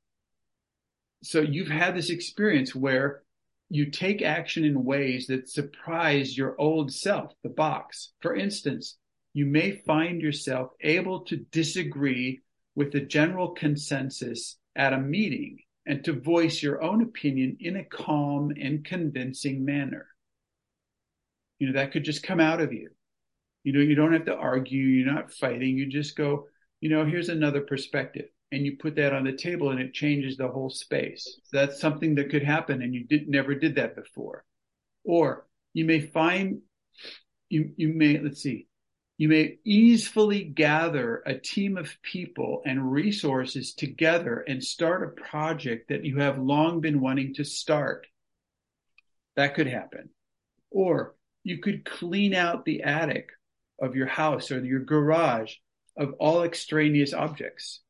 so 1.23 1.40
you've 1.40 1.69
had 1.69 1.97
this 1.97 2.11
experience 2.11 2.74
where 2.74 3.23
you 3.70 3.90
take 3.90 4.23
action 4.23 4.65
in 4.65 4.85
ways 4.85 5.27
that 5.27 5.49
surprise 5.49 6.36
your 6.36 6.59
old 6.59 6.93
self, 6.93 7.32
the 7.43 7.49
box. 7.49 8.12
For 8.23 8.35
instance, 8.35 8.97
you 9.35 9.47
may 9.47 9.82
find 9.86 10.23
yourself 10.23 10.70
able 10.81 11.20
to 11.27 11.45
disagree 11.53 12.40
with 12.74 12.93
the 12.93 13.01
general 13.01 13.51
consensus 13.51 14.57
at 14.74 14.93
a 14.93 14.99
meeting 14.99 15.59
and 15.86 16.05
to 16.05 16.12
voice 16.12 16.62
your 16.62 16.82
own 16.82 17.03
opinion 17.03 17.57
in 17.61 17.77
a 17.77 17.85
calm 17.85 18.53
and 18.61 18.85
convincing 18.85 19.65
manner. 19.65 20.07
You 21.59 21.69
know, 21.69 21.73
that 21.74 21.93
could 21.93 22.05
just 22.05 22.23
come 22.23 22.40
out 22.40 22.61
of 22.61 22.73
you. 22.73 22.90
You 23.65 23.73
know, 23.73 23.81
you 23.81 23.95
don't 23.95 24.12
have 24.12 24.27
to 24.27 24.36
argue. 24.36 24.81
You're 24.81 25.12
not 25.12 25.32
fighting. 25.32 25.77
You 25.77 25.86
just 25.86 26.16
go, 26.16 26.47
you 26.81 26.89
know, 26.89 27.05
here's 27.05 27.28
another 27.28 27.62
perspective. 27.62 28.28
And 28.51 28.65
you 28.65 28.77
put 28.77 28.97
that 28.97 29.12
on 29.12 29.25
the 29.25 29.37
table 29.37 29.70
and 29.70 29.81
it 29.81 29.93
changes 29.93 30.37
the 30.37 30.49
whole 30.49 30.70
space. 30.70 31.39
That's 31.53 31.81
something 31.81 32.15
that 32.15 32.31
could 32.31 32.43
happen 32.43 32.83
and 32.83 32.95
you 32.95 33.05
did 33.05 33.29
never 33.29 33.55
did 33.55 33.75
that 33.77 33.95
before. 33.95 34.45
Or 35.05 35.47
you 35.75 35.85
may 35.85 36.01
find 36.01 36.61
you, 37.49 37.73
you 37.77 37.89
may, 37.89 38.19
let's 38.19 38.43
see, 38.43 38.66
you 39.16 39.29
may 39.29 39.59
easily 39.65 40.45
gather 40.45 41.23
a 41.27 41.37
team 41.37 41.77
of 41.77 41.97
people 42.03 42.62
and 42.65 42.93
resources 42.93 43.75
together 43.75 44.45
and 44.47 44.62
start 44.62 45.03
a 45.03 45.20
project 45.23 45.89
that 45.89 46.05
you 46.05 46.19
have 46.19 46.39
long 46.39 46.81
been 46.81 47.01
wanting 47.01 47.35
to 47.35 47.45
start. 47.45 48.07
That 49.37 49.55
could 49.55 49.66
happen. 49.66 50.11
Or 50.70 51.15
you 51.43 51.59
could 51.59 51.85
clean 51.85 52.35
out 52.35 52.65
the 52.65 52.83
attic 52.83 53.31
of 53.81 53.97
your 53.97 54.07
house 54.07 54.51
or 54.51 54.65
your 54.65 54.81
garage 54.81 55.55
of 55.97 56.15
all 56.20 56.45
extraneous 56.45 57.12
objects. 57.12 57.81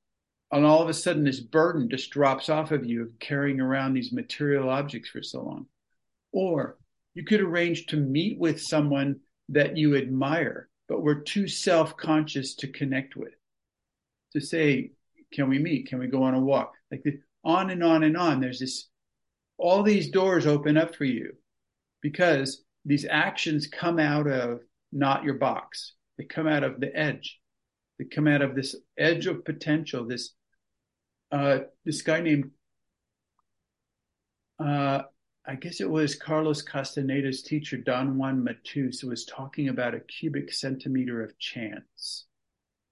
And 0.51 0.65
all 0.65 0.83
of 0.83 0.89
a 0.89 0.95
sudden, 0.95 1.25
this 1.25 1.41
burden 1.41 1.91
just 1.91 2.11
drops 2.11 2.49
off 2.49 2.71
of 2.73 2.87
you 2.87 3.03
of 3.03 3.19
carrying 3.19 3.61
around 3.61 3.93
these 3.93 4.13
material 4.13 4.71
objects 4.71 5.11
for 5.11 5.23
so 5.23 5.43
long. 5.43 5.67
Or 6.33 6.79
you 7.15 7.25
could 7.25 7.41
arrange 7.41 7.87
to 7.87 7.97
meet 7.97 8.39
with 8.39 8.61
someone 8.61 9.21
that 9.51 9.77
you 9.77 9.97
admire 9.97 10.69
but 10.89 11.03
we're 11.03 11.21
too 11.21 11.47
self-conscious 11.47 12.55
to 12.57 12.69
connect 12.69 13.15
with. 13.15 13.35
To 14.33 14.41
say, 14.41 14.93
can 15.33 15.49
we 15.49 15.59
meet? 15.59 15.89
Can 15.89 15.99
we 15.99 16.07
go 16.07 16.23
on 16.23 16.35
a 16.35 16.41
walk? 16.41 16.73
Like 16.91 17.03
the, 17.03 17.21
on 17.45 17.71
and 17.71 17.85
on 17.85 18.03
and 18.03 18.17
on. 18.17 18.41
There's 18.41 18.59
this, 18.59 18.89
all 19.59 19.83
these 19.83 20.11
doors 20.11 20.47
open 20.47 20.77
up 20.77 20.95
for 20.95 21.05
you 21.05 21.35
because 22.01 22.65
these 22.85 23.07
actions 23.09 23.69
come 23.69 23.99
out 23.99 24.27
of 24.27 24.61
not 24.93 25.25
your 25.25 25.35
box. 25.35 25.93
They 26.17 26.25
come 26.25 26.47
out 26.47 26.65
of 26.65 26.81
the 26.81 26.95
edge. 26.97 27.39
They 27.99 28.07
come 28.07 28.27
out 28.27 28.43
of 28.43 28.55
this 28.55 28.75
edge 28.97 29.27
of 29.27 29.45
potential. 29.45 30.07
This, 30.07 30.33
uh, 31.31 31.59
this 31.85 32.03
guy 32.03 32.21
named, 32.21 32.51
uh, 34.59 35.03
I 35.47 35.55
guess 35.55 35.81
it 35.81 35.89
was 35.89 36.15
Carlos 36.15 36.63
Castaneda's 36.63 37.43
teacher, 37.43 37.77
Don 37.77 38.19
Juan 38.19 38.45
Matus, 38.45 39.05
was 39.05 39.25
talking 39.25 39.69
about 39.69 39.95
a 39.95 40.01
cubic 40.01 40.53
centimeter 40.53 41.23
of 41.23 41.39
chance. 41.39 42.27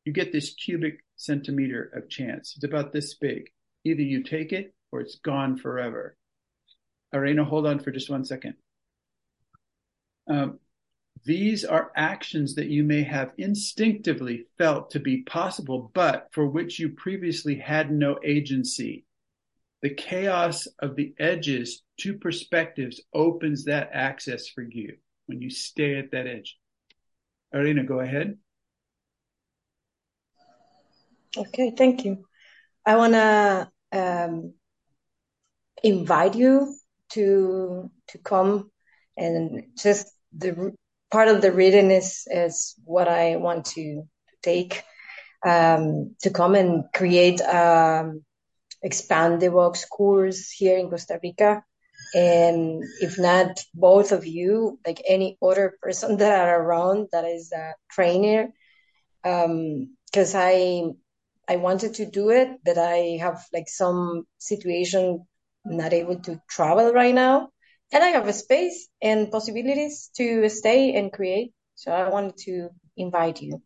You 0.04 0.12
get 0.12 0.32
this 0.32 0.54
cubic 0.54 1.00
centimeter 1.16 1.90
of 1.94 2.08
chance. 2.08 2.54
It's 2.56 2.64
about 2.64 2.92
this 2.92 3.14
big. 3.14 3.50
Either 3.84 4.02
you 4.02 4.22
take 4.22 4.52
it 4.52 4.74
or 4.92 5.00
it's 5.00 5.16
gone 5.16 5.56
forever. 5.56 6.16
Arena, 7.12 7.44
hold 7.44 7.66
on 7.66 7.78
for 7.78 7.90
just 7.90 8.10
one 8.10 8.24
second. 8.24 8.54
Um, 10.28 10.58
these 11.24 11.64
are 11.64 11.90
actions 11.96 12.54
that 12.54 12.68
you 12.68 12.84
may 12.84 13.02
have 13.02 13.32
instinctively 13.38 14.46
felt 14.58 14.90
to 14.90 15.00
be 15.00 15.22
possible, 15.22 15.90
but 15.94 16.28
for 16.32 16.46
which 16.46 16.78
you 16.78 16.90
previously 16.90 17.56
had 17.56 17.90
no 17.90 18.18
agency 18.24 19.06
the 19.82 19.94
chaos 19.94 20.66
of 20.80 20.96
the 20.96 21.14
edges 21.18 21.82
to 21.98 22.18
perspectives 22.18 23.00
opens 23.12 23.64
that 23.64 23.90
access 23.92 24.48
for 24.48 24.62
you 24.62 24.96
when 25.26 25.40
you 25.40 25.50
stay 25.50 25.98
at 25.98 26.10
that 26.12 26.26
edge. 26.26 26.58
Arena, 27.52 27.84
go 27.84 28.00
ahead. 28.00 28.36
Okay, 31.36 31.72
thank 31.76 32.04
you. 32.04 32.24
I 32.84 32.96
want 32.96 33.12
to 33.12 33.70
um, 33.92 34.54
invite 35.82 36.34
you 36.34 36.74
to 37.10 37.90
to 38.08 38.18
come 38.18 38.70
and 39.16 39.66
just 39.76 40.10
the 40.36 40.74
part 41.10 41.28
of 41.28 41.40
the 41.42 41.52
reading 41.52 41.90
is 41.90 42.26
is 42.30 42.74
what 42.84 43.08
I 43.08 43.36
want 43.36 43.66
to 43.76 44.04
take 44.42 44.82
um, 45.46 46.16
to 46.22 46.30
come 46.30 46.54
and 46.54 46.84
create 46.94 47.40
um, 47.40 48.24
expand 48.82 49.40
the 49.40 49.50
box 49.50 49.84
course 49.84 50.50
here 50.50 50.78
in 50.78 50.90
Costa 50.90 51.18
Rica. 51.22 51.62
And 52.14 52.82
if 53.00 53.18
not 53.18 53.60
both 53.74 54.12
of 54.12 54.26
you, 54.26 54.78
like 54.86 55.02
any 55.06 55.36
other 55.42 55.76
person 55.82 56.16
that 56.18 56.48
are 56.48 56.62
around 56.62 57.08
that 57.12 57.24
is 57.24 57.52
a 57.52 57.74
trainer, 57.90 58.52
because 59.22 60.34
um, 60.34 60.40
I 60.40 60.90
I 61.48 61.56
wanted 61.56 61.94
to 61.94 62.06
do 62.10 62.30
it, 62.30 62.48
but 62.64 62.78
I 62.78 63.18
have 63.20 63.44
like 63.52 63.68
some 63.68 64.26
situation 64.38 65.26
not 65.64 65.92
able 65.92 66.18
to 66.20 66.40
travel 66.48 66.92
right 66.92 67.14
now, 67.14 67.50
and 67.92 68.02
I 68.04 68.08
have 68.08 68.28
a 68.28 68.32
space 68.32 68.88
and 69.00 69.30
possibilities 69.30 70.10
to 70.16 70.48
stay 70.48 70.94
and 70.94 71.12
create. 71.12 71.52
So 71.74 71.92
I 71.92 72.08
wanted 72.08 72.36
to 72.38 72.70
invite 72.96 73.42
you 73.42 73.62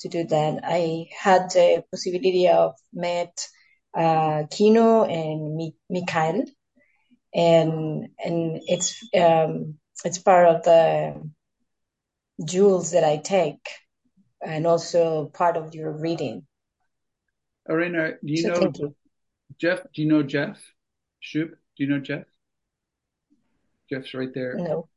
to 0.00 0.08
do 0.08 0.24
that. 0.24 0.60
I 0.64 1.06
had 1.18 1.50
the 1.50 1.84
possibility 1.90 2.48
of 2.48 2.74
met 2.92 3.36
uh, 3.96 4.44
Kino 4.50 5.04
and 5.04 5.56
Mi- 5.56 5.76
Mikhail, 5.88 6.44
and 7.34 8.08
and 8.24 8.60
it's 8.66 9.02
um, 9.18 9.78
it's 10.04 10.18
part 10.18 10.48
of 10.48 10.62
the 10.64 11.30
jewels 12.44 12.90
that 12.92 13.04
I 13.04 13.16
take, 13.16 13.66
and 14.44 14.66
also 14.66 15.26
part 15.26 15.56
of 15.56 15.74
your 15.74 15.90
reading. 15.90 16.46
Arena, 17.68 18.12
do 18.24 18.32
you 18.32 18.42
So 18.42 18.60
know. 18.60 18.94
Jeff? 19.58 19.80
Do 19.94 20.02
you 20.02 20.08
know 20.08 20.22
Jeff 20.22 20.60
Shoup? 21.22 21.50
Do 21.50 21.84
you 21.84 21.88
know 21.88 21.98
Jeff? 21.98 22.24
Jeff's 23.90 24.14
right 24.14 24.32
there. 24.34 24.54
No. 24.56 24.88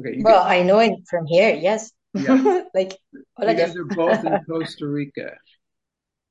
Okay, 0.00 0.20
Well, 0.22 0.44
guys, 0.44 0.60
I 0.60 0.62
know 0.62 0.78
it 0.78 0.92
from 1.08 1.26
here. 1.26 1.54
Yes. 1.54 1.92
Yeah. 2.14 2.62
like 2.74 2.96
hola, 3.36 3.52
you 3.52 3.58
guys 3.58 3.68
Jeff. 3.68 3.76
are 3.76 3.84
both 3.84 4.24
in 4.24 4.44
Costa 4.48 4.86
Rica. 4.86 5.32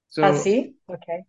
So 0.10 0.24
Ah, 0.24 0.32
sí? 0.32 0.74
Okay. 0.90 1.24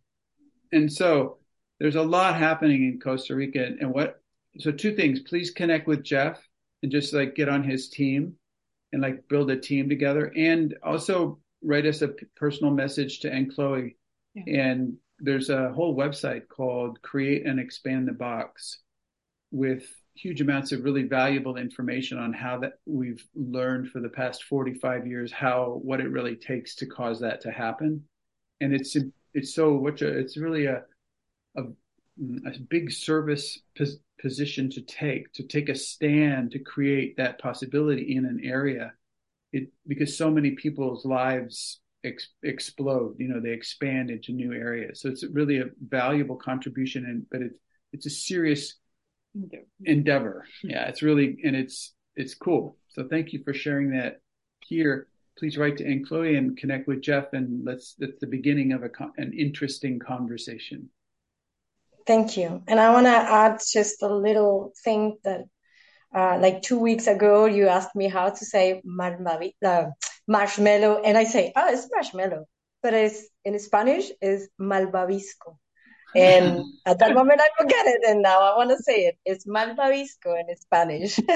and 0.73 0.90
so 0.93 1.39
there's 1.81 1.97
a 1.97 2.03
lot 2.03 2.36
happening 2.36 2.85
in 2.85 3.01
Costa 3.01 3.35
Rica 3.35 3.65
and 3.81 3.93
what 3.93 4.20
so 4.59 4.70
two 4.73 4.95
things 4.95 5.20
please 5.20 5.51
connect 5.51 5.86
with 5.86 6.03
Jeff 6.05 6.40
and 6.82 6.90
just 6.93 7.12
like 7.12 7.35
get 7.35 7.49
on 7.49 7.62
his 7.65 7.89
team 7.89 8.35
and 8.93 9.03
like 9.03 9.28
build 9.28 9.51
a 9.51 9.57
team 9.61 9.89
together 9.89 10.32
and 10.36 10.74
also 10.82 11.39
write 11.62 11.86
us 11.86 12.03
a 12.03 12.09
personal 12.36 12.73
message 12.73 13.20
to 13.20 13.32
Anne 13.32 13.51
Chloe 13.51 13.97
and 14.47 14.97
there's 15.19 15.51
a 15.51 15.73
whole 15.73 15.97
website 15.97 16.47
called 16.49 17.03
create 17.03 17.45
and 17.47 17.59
expand 17.59 18.07
the 18.07 18.12
box 18.12 18.78
with 19.51 19.85
huge 20.20 20.40
amounts 20.40 20.73
of 20.73 20.85
really 20.85 21.05
valuable 21.05 21.57
information 21.57 22.19
on 22.19 22.32
how 22.32 22.59
that 22.59 22.74
we've 22.86 23.24
learned 23.35 23.89
for 23.90 24.01
the 24.01 24.09
past 24.09 24.45
45 24.45 25.07
years 25.07 25.32
how 25.32 25.81
what 25.82 26.01
it 26.01 26.11
really 26.11 26.36
takes 26.36 26.74
to 26.77 26.86
cause 26.86 27.20
that 27.20 27.40
to 27.40 27.51
happen 27.51 28.03
and 28.61 28.74
it's 28.74 28.97
it's 29.35 29.55
so 29.55 29.74
what 29.74 30.01
it's 30.03 30.36
really 30.36 30.66
a 30.66 30.82
a, 31.57 31.62
a 32.47 32.59
big 32.69 32.90
service 32.90 33.61
pos- 33.77 33.99
position 34.20 34.69
to 34.70 34.82
take 34.82 35.32
to 35.32 35.43
take 35.47 35.69
a 35.69 35.74
stand 35.74 36.51
to 36.51 36.59
create 36.59 37.16
that 37.16 37.40
possibility 37.40 38.16
in 38.16 38.24
an 38.24 38.40
area 38.43 38.93
it 39.53 39.69
because 39.86 40.16
so 40.16 40.31
many 40.31 40.51
people's 40.53 41.05
lives 41.05 41.81
ex, 42.05 42.28
explode. 42.43 43.16
You 43.19 43.28
know, 43.28 43.40
they 43.40 43.51
expand 43.51 44.11
into 44.11 44.32
new 44.32 44.53
areas. 44.53 45.01
So 45.01 45.09
it's 45.09 45.24
really 45.32 45.59
a 45.59 45.66
valuable 45.89 46.36
contribution, 46.36 47.05
and 47.05 47.27
but 47.31 47.43
it's 47.43 47.59
it's 47.93 48.07
a 48.07 48.11
serious 48.11 48.74
endeavor. 49.85 50.47
Yeah, 50.63 50.89
it's 50.89 51.03
really 51.03 51.39
and 51.45 51.57
it's 51.57 51.95
it's 52.17 52.35
cool. 52.35 52.77
So 52.89 53.07
thank 53.09 53.33
you 53.33 53.43
for 53.45 53.55
sharing 53.55 53.91
that 53.91 54.21
here. 54.61 55.09
Please 55.39 55.57
write 55.57 55.77
to 55.77 55.87
Anne 55.87 56.05
Chloe 56.05 56.37
and 56.37 56.57
connect 56.57 56.89
with 56.89 57.01
Jeff, 57.01 57.33
and 57.33 57.65
let's 57.65 57.95
that's 57.99 58.19
the 58.21 58.27
beginning 58.27 58.73
of 58.73 58.83
a 58.83 58.91
an 59.17 59.33
interesting 59.33 59.99
conversation. 59.99 60.91
Thank 62.07 62.37
you. 62.37 62.63
And 62.67 62.81
I 62.81 62.91
want 62.93 63.07
to 63.07 63.11
add 63.11 63.61
just 63.71 64.03
a 64.03 64.09
little 64.09 64.73
thing 64.83 65.19
that, 65.25 65.43
uh, 66.15 66.39
like 66.41 66.63
two 66.63 66.79
weeks 66.79 67.07
ago, 67.07 67.45
you 67.45 67.69
asked 67.69 67.95
me 67.95 68.09
how 68.09 68.31
to 68.31 68.45
say 68.47 68.81
marmavi- 68.87 69.55
uh, 69.63 69.91
marshmallow, 70.27 71.03
and 71.05 71.19
I 71.19 71.25
say, 71.25 71.53
oh, 71.55 71.69
it's 71.71 71.87
marshmallow, 71.93 72.47
but 72.83 72.95
it's 72.95 73.29
in 73.45 73.59
Spanish 73.59 74.11
is 74.23 74.49
malvavisco. 74.59 75.59
And 76.14 76.64
at 76.86 76.98
that 77.01 77.14
moment, 77.14 77.40
I 77.40 77.48
forget 77.60 77.86
it, 77.86 78.01
and 78.09 78.22
now 78.22 78.40
I 78.40 78.56
want 78.56 78.70
to 78.70 78.82
say 78.82 79.06
it. 79.06 79.18
It's 79.24 79.47
malvavisco 79.47 80.35
in 80.40 80.56
Spanish. 80.56 81.18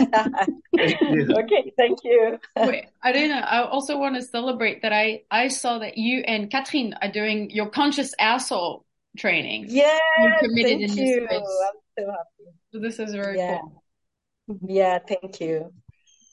okay, 0.74 1.72
thank 1.76 1.98
you. 2.04 2.38
Wait, 2.56 2.86
Arena, 3.04 3.46
I 3.46 3.64
also 3.64 3.98
want 3.98 4.16
to 4.16 4.22
celebrate 4.22 4.82
that 4.82 4.92
I 4.92 5.22
I 5.30 5.48
saw 5.48 5.78
that 5.78 5.98
you 5.98 6.20
and 6.20 6.50
Catherine 6.50 6.94
are 7.02 7.10
doing 7.12 7.50
your 7.50 7.68
conscious 7.68 8.14
asshole 8.18 8.86
training. 9.18 9.66
Yeah, 9.68 9.98
committed 10.40 10.78
thank 10.78 10.98
in 10.98 11.06
you. 11.06 11.26
space. 11.26 11.38
I'm 11.38 11.78
so 11.98 12.10
happy. 12.10 12.50
So 12.72 12.78
this 12.80 12.98
is 12.98 13.12
very 13.14 13.36
Yeah, 13.38 13.58
cool. 13.58 13.82
yeah, 14.66 14.98
thank 15.06 15.40
you. 15.40 15.72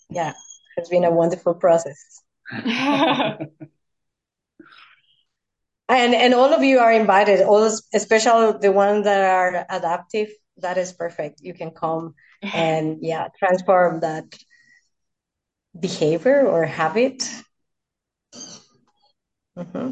Yeah, 0.10 0.34
it's 0.78 0.90
been 0.90 1.04
a 1.04 1.12
wonderful 1.12 1.56
process. 1.56 2.22
And 5.90 6.14
and 6.14 6.34
all 6.34 6.54
of 6.54 6.64
you 6.64 6.80
are 6.80 6.92
invited, 6.92 7.42
all 7.42 7.64
especially 7.94 8.60
the 8.62 8.72
ones 8.72 9.06
that 9.06 9.22
are 9.22 9.66
adaptive. 9.70 10.30
That 10.58 10.78
is 10.78 10.94
perfect. 10.94 11.42
You 11.42 11.54
can 11.54 11.72
come 11.72 12.16
and 12.44 13.00
yeah, 13.02 13.30
transform 13.40 14.02
that 14.02 14.26
behavior 15.80 16.46
or 16.48 16.66
habit. 16.66 17.28
hmm 19.58 19.90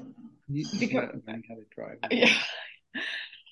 You, 0.50 0.66
you 0.72 0.88
gotta 0.88 1.20
learn 1.28 1.44
how 1.48 1.56
to 1.56 1.66
drive. 1.76 2.00
Yeah. 2.12 2.34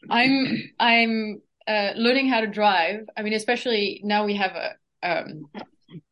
I'm 0.09 0.71
I'm 0.79 1.41
uh, 1.67 1.91
learning 1.95 2.29
how 2.29 2.41
to 2.41 2.47
drive. 2.47 3.07
I 3.17 3.23
mean, 3.23 3.33
especially 3.33 4.01
now 4.03 4.25
we 4.25 4.35
have 4.35 4.51
a 4.51 4.69
um, 5.03 5.47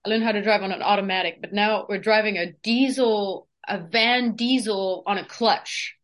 I 0.05 0.09
learned 0.09 0.23
how 0.23 0.31
to 0.31 0.41
drive 0.41 0.63
on 0.63 0.71
an 0.71 0.81
automatic, 0.81 1.41
but 1.41 1.53
now 1.53 1.85
we're 1.87 1.99
driving 1.99 2.37
a 2.37 2.51
diesel, 2.63 3.47
a 3.67 3.79
van 3.79 4.35
diesel 4.35 5.03
on 5.05 5.17
a 5.17 5.25
clutch. 5.25 5.95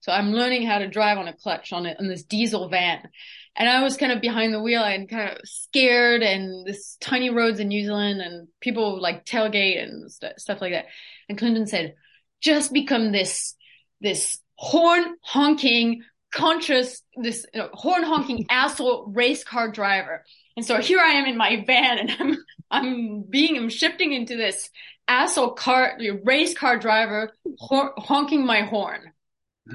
So 0.00 0.12
I'm 0.12 0.32
learning 0.32 0.66
how 0.66 0.78
to 0.78 0.88
drive 0.88 1.18
on 1.18 1.28
a 1.28 1.36
clutch 1.36 1.72
on 1.72 1.86
it 1.86 1.98
on 2.00 2.08
this 2.08 2.24
diesel 2.24 2.68
van. 2.68 3.08
And 3.54 3.68
I 3.68 3.82
was 3.82 3.96
kind 3.96 4.12
of 4.12 4.22
behind 4.22 4.54
the 4.54 4.62
wheel 4.62 4.82
and 4.82 5.08
kind 5.08 5.30
of 5.30 5.38
scared 5.44 6.22
and 6.22 6.66
this 6.66 6.96
tiny 7.00 7.30
roads 7.30 7.60
in 7.60 7.68
New 7.68 7.84
Zealand 7.84 8.22
and 8.22 8.48
people 8.60 9.00
like 9.00 9.26
tailgate 9.26 9.82
and 9.82 10.10
st- 10.10 10.40
stuff 10.40 10.60
like 10.60 10.72
that. 10.72 10.86
And 11.28 11.36
Clinton 11.36 11.66
said, 11.66 11.94
just 12.40 12.72
become 12.72 13.12
this, 13.12 13.54
this 14.00 14.40
horn 14.54 15.16
honking, 15.22 16.02
conscious, 16.32 17.02
this 17.16 17.44
you 17.52 17.60
know, 17.60 17.68
horn 17.74 18.02
honking 18.02 18.46
asshole 18.50 19.06
race 19.08 19.44
car 19.44 19.70
driver. 19.70 20.24
And 20.56 20.64
so 20.64 20.78
here 20.80 21.00
I 21.00 21.12
am 21.12 21.26
in 21.26 21.36
my 21.36 21.62
van 21.66 21.98
and 21.98 22.10
I'm, 22.18 22.36
I'm 22.70 23.22
being, 23.28 23.56
I'm 23.58 23.68
shifting 23.68 24.14
into 24.14 24.36
this 24.36 24.70
asshole 25.08 25.50
car, 25.50 25.98
race 26.24 26.54
car 26.54 26.78
driver 26.78 27.32
hor- 27.58 27.92
honking 27.98 28.46
my 28.46 28.62
horn. 28.62 29.12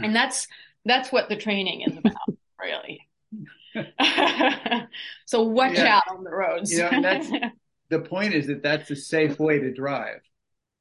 And 0.04 0.16
that's, 0.16 0.48
that's 0.86 1.12
what 1.12 1.30
the 1.30 1.36
training 1.36 1.82
is 1.82 1.98
about, 1.98 2.38
really. 2.62 3.02
so 5.26 5.44
watch 5.44 5.74
Yeah. 5.74 5.98
out 5.98 6.04
on 6.18 6.24
the 6.24 6.30
roads. 6.32 6.72
You 6.72 6.80
know, 6.80 7.02
that's 7.02 7.30
the 7.90 8.00
point 8.00 8.34
is 8.34 8.48
that 8.48 8.64
that's 8.64 8.90
a 8.92 8.96
safe 8.96 9.40
way 9.40 9.60
to 9.60 9.74
drive. 9.74 10.22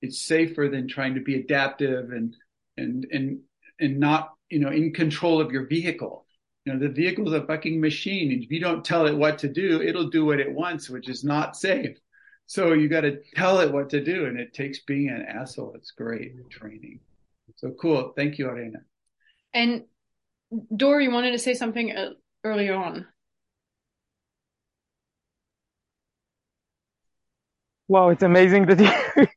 It's 0.02 0.20
safer 0.20 0.68
than 0.70 0.88
trying 0.88 1.14
to 1.14 1.20
be 1.20 1.36
adaptive 1.36 2.10
and 2.10 2.36
and 2.76 3.06
and 3.10 3.40
and 3.80 3.98
not 3.98 4.34
you 4.50 4.58
know 4.60 4.70
in 4.70 4.92
control 4.92 5.40
of 5.40 5.50
your 5.50 5.66
vehicle. 5.66 6.26
You 6.64 6.72
know, 6.74 6.78
the 6.78 6.88
vehicle's 6.88 7.32
a 7.32 7.46
fucking 7.46 7.80
machine. 7.80 8.32
and 8.32 8.42
If 8.42 8.50
you 8.50 8.60
don't 8.60 8.84
tell 8.84 9.06
it 9.06 9.16
what 9.16 9.38
to 9.38 9.48
do, 9.48 9.82
it'll 9.82 10.08
do 10.08 10.24
what 10.24 10.40
it 10.40 10.50
wants, 10.52 10.88
which 10.88 11.08
is 11.08 11.22
not 11.24 11.56
safe. 11.56 11.96
So 12.46 12.72
you 12.72 12.88
got 12.88 13.02
to 13.02 13.20
tell 13.34 13.60
it 13.60 13.72
what 13.72 13.90
to 13.90 14.02
do, 14.04 14.26
and 14.26 14.38
it 14.38 14.52
takes 14.54 14.80
being 14.80 15.08
an 15.08 15.22
asshole. 15.22 15.74
It's 15.74 15.90
great 15.90 16.32
training. 16.50 17.00
So 17.56 17.70
cool. 17.80 18.12
Thank 18.16 18.38
you, 18.38 18.48
Arena. 18.48 18.78
And 19.54 19.84
Dora, 20.74 21.02
you 21.02 21.10
wanted 21.10 21.32
to 21.32 21.38
say 21.38 21.54
something 21.54 21.96
uh, 21.96 22.10
earlier 22.44 22.74
on. 22.74 23.06
Wow, 27.88 28.10
it's 28.10 28.22
amazing 28.22 28.66
that 28.66 28.78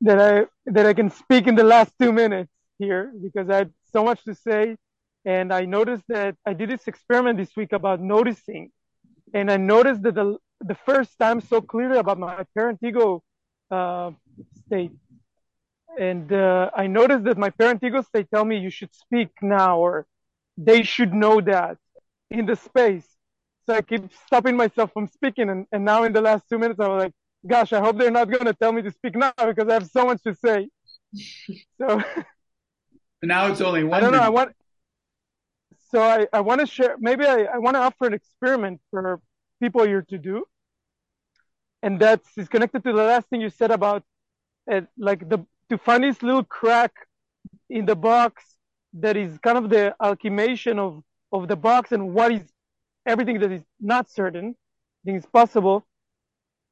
that 0.00 0.18
I 0.18 0.46
that 0.66 0.86
I 0.86 0.94
can 0.94 1.10
speak 1.10 1.46
in 1.46 1.54
the 1.54 1.64
last 1.64 1.92
two 2.00 2.12
minutes 2.12 2.50
here 2.78 3.12
because 3.22 3.50
I 3.50 3.56
had 3.56 3.72
so 3.92 4.04
much 4.04 4.24
to 4.24 4.34
say, 4.34 4.76
and 5.24 5.52
I 5.52 5.64
noticed 5.64 6.04
that 6.08 6.36
I 6.46 6.54
did 6.54 6.70
this 6.70 6.86
experiment 6.86 7.38
this 7.38 7.54
week 7.56 7.72
about 7.72 8.00
noticing, 8.00 8.70
and 9.34 9.50
I 9.50 9.56
noticed 9.56 10.02
that 10.02 10.14
the 10.14 10.38
the 10.60 10.74
first 10.74 11.18
time 11.18 11.40
so 11.40 11.60
clearly 11.60 11.98
about 11.98 12.18
my 12.18 12.44
parent 12.54 12.78
ego 12.82 13.22
uh, 13.70 14.12
state, 14.66 14.92
and 15.98 16.32
uh, 16.32 16.70
I 16.74 16.86
noticed 16.86 17.24
that 17.24 17.38
my 17.38 17.50
parent 17.50 17.82
ego 17.82 18.02
state 18.02 18.28
tell 18.32 18.44
me 18.44 18.58
you 18.58 18.70
should 18.70 18.94
speak 18.94 19.30
now 19.42 19.78
or 19.78 20.06
they 20.56 20.82
should 20.82 21.12
know 21.12 21.40
that 21.40 21.78
in 22.30 22.46
the 22.46 22.56
space. 22.56 23.06
So 23.66 23.74
I 23.74 23.82
keep 23.82 24.12
stopping 24.26 24.56
myself 24.56 24.92
from 24.92 25.06
speaking, 25.06 25.48
and, 25.50 25.66
and 25.72 25.84
now 25.84 26.04
in 26.04 26.12
the 26.12 26.20
last 26.20 26.48
two 26.48 26.58
minutes 26.58 26.80
I 26.80 26.88
was 26.88 27.02
like 27.04 27.12
gosh, 27.46 27.72
I 27.72 27.80
hope 27.80 27.98
they're 27.98 28.10
not 28.10 28.30
going 28.30 28.44
to 28.44 28.54
tell 28.54 28.72
me 28.72 28.82
to 28.82 28.90
speak 28.90 29.16
now 29.16 29.32
because 29.38 29.68
I 29.68 29.74
have 29.74 29.86
so 29.86 30.06
much 30.06 30.22
to 30.24 30.34
say. 30.34 30.68
So 31.78 32.02
Now 33.22 33.46
it's 33.46 33.60
only 33.60 33.84
one. 33.84 33.98
I 33.98 34.00
don't 34.00 34.12
know. 34.12 34.20
I 34.20 34.28
want. 34.28 34.52
So 35.90 36.00
I, 36.00 36.26
I 36.32 36.40
want 36.40 36.60
to 36.60 36.66
share. 36.66 36.96
Maybe 36.98 37.24
I, 37.24 37.44
I 37.54 37.58
want 37.58 37.74
to 37.74 37.80
offer 37.80 38.06
an 38.06 38.14
experiment 38.14 38.80
for 38.90 39.20
people 39.60 39.84
here 39.84 40.02
to 40.10 40.18
do, 40.18 40.44
and 41.82 41.98
that's 41.98 42.28
is 42.36 42.48
connected 42.48 42.84
to 42.84 42.92
the 42.92 43.02
last 43.02 43.28
thing 43.28 43.40
you 43.40 43.50
said 43.50 43.70
about, 43.70 44.04
uh, 44.70 44.82
like 44.96 45.28
the 45.28 45.44
to 45.70 45.78
find 45.78 46.04
this 46.04 46.22
little 46.22 46.44
crack 46.44 46.92
in 47.70 47.86
the 47.86 47.96
box 47.96 48.44
that 48.92 49.16
is 49.16 49.38
kind 49.38 49.56
of 49.56 49.70
the 49.70 49.94
alchemation 50.02 50.78
of 50.78 51.02
of 51.32 51.46
the 51.46 51.56
box 51.56 51.92
and 51.92 52.12
what 52.12 52.32
is 52.32 52.42
everything 53.06 53.38
that 53.38 53.52
is 53.52 53.62
not 53.80 54.10
certain, 54.10 54.56
things 55.04 55.24
possible, 55.26 55.86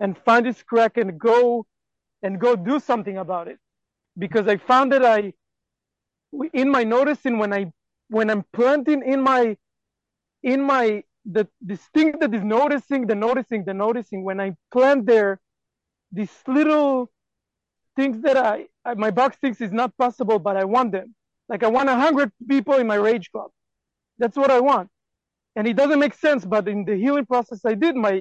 and 0.00 0.18
find 0.18 0.44
this 0.44 0.62
crack 0.62 0.96
and 0.96 1.18
go 1.18 1.64
and 2.22 2.40
go 2.40 2.56
do 2.56 2.80
something 2.80 3.18
about 3.18 3.46
it. 3.48 3.58
Because 4.18 4.48
i 4.48 4.56
found 4.56 4.92
that 4.92 5.04
i 5.04 5.32
in 6.52 6.68
my 6.68 6.82
noticing 6.82 7.38
when 7.38 7.52
i 7.52 7.72
when 8.08 8.30
i'm 8.30 8.44
planting 8.52 9.02
in 9.04 9.20
my 9.22 9.56
in 10.42 10.60
my 10.60 11.02
the 11.24 11.46
this 11.60 11.82
thing 11.94 12.12
that 12.20 12.34
is 12.34 12.42
noticing 12.42 13.06
the 13.06 13.14
noticing 13.14 13.64
the 13.64 13.74
noticing 13.74 14.24
when 14.24 14.40
i 14.40 14.52
plant 14.72 15.06
there 15.06 15.40
this 16.10 16.30
little 16.46 17.10
things 17.98 18.16
that 18.26 18.36
I, 18.36 18.56
I 18.84 18.94
my 19.06 19.10
box 19.20 19.30
thinks 19.42 19.60
is 19.66 19.72
not 19.72 19.90
possible 20.04 20.38
but 20.48 20.56
i 20.62 20.64
want 20.74 20.92
them 20.96 21.08
like 21.52 21.62
i 21.68 21.70
want 21.76 21.88
a 21.88 21.98
hundred 22.04 22.30
people 22.54 22.74
in 22.82 22.86
my 22.94 23.00
rage 23.08 23.28
club 23.32 23.50
that's 24.20 24.36
what 24.42 24.50
i 24.50 24.60
want 24.70 24.88
and 25.56 25.66
it 25.70 25.76
doesn't 25.80 26.00
make 26.04 26.14
sense 26.26 26.42
but 26.54 26.64
in 26.74 26.80
the 26.90 26.96
healing 27.04 27.26
process 27.32 27.60
i 27.64 27.74
did 27.84 27.94
my 27.96 28.14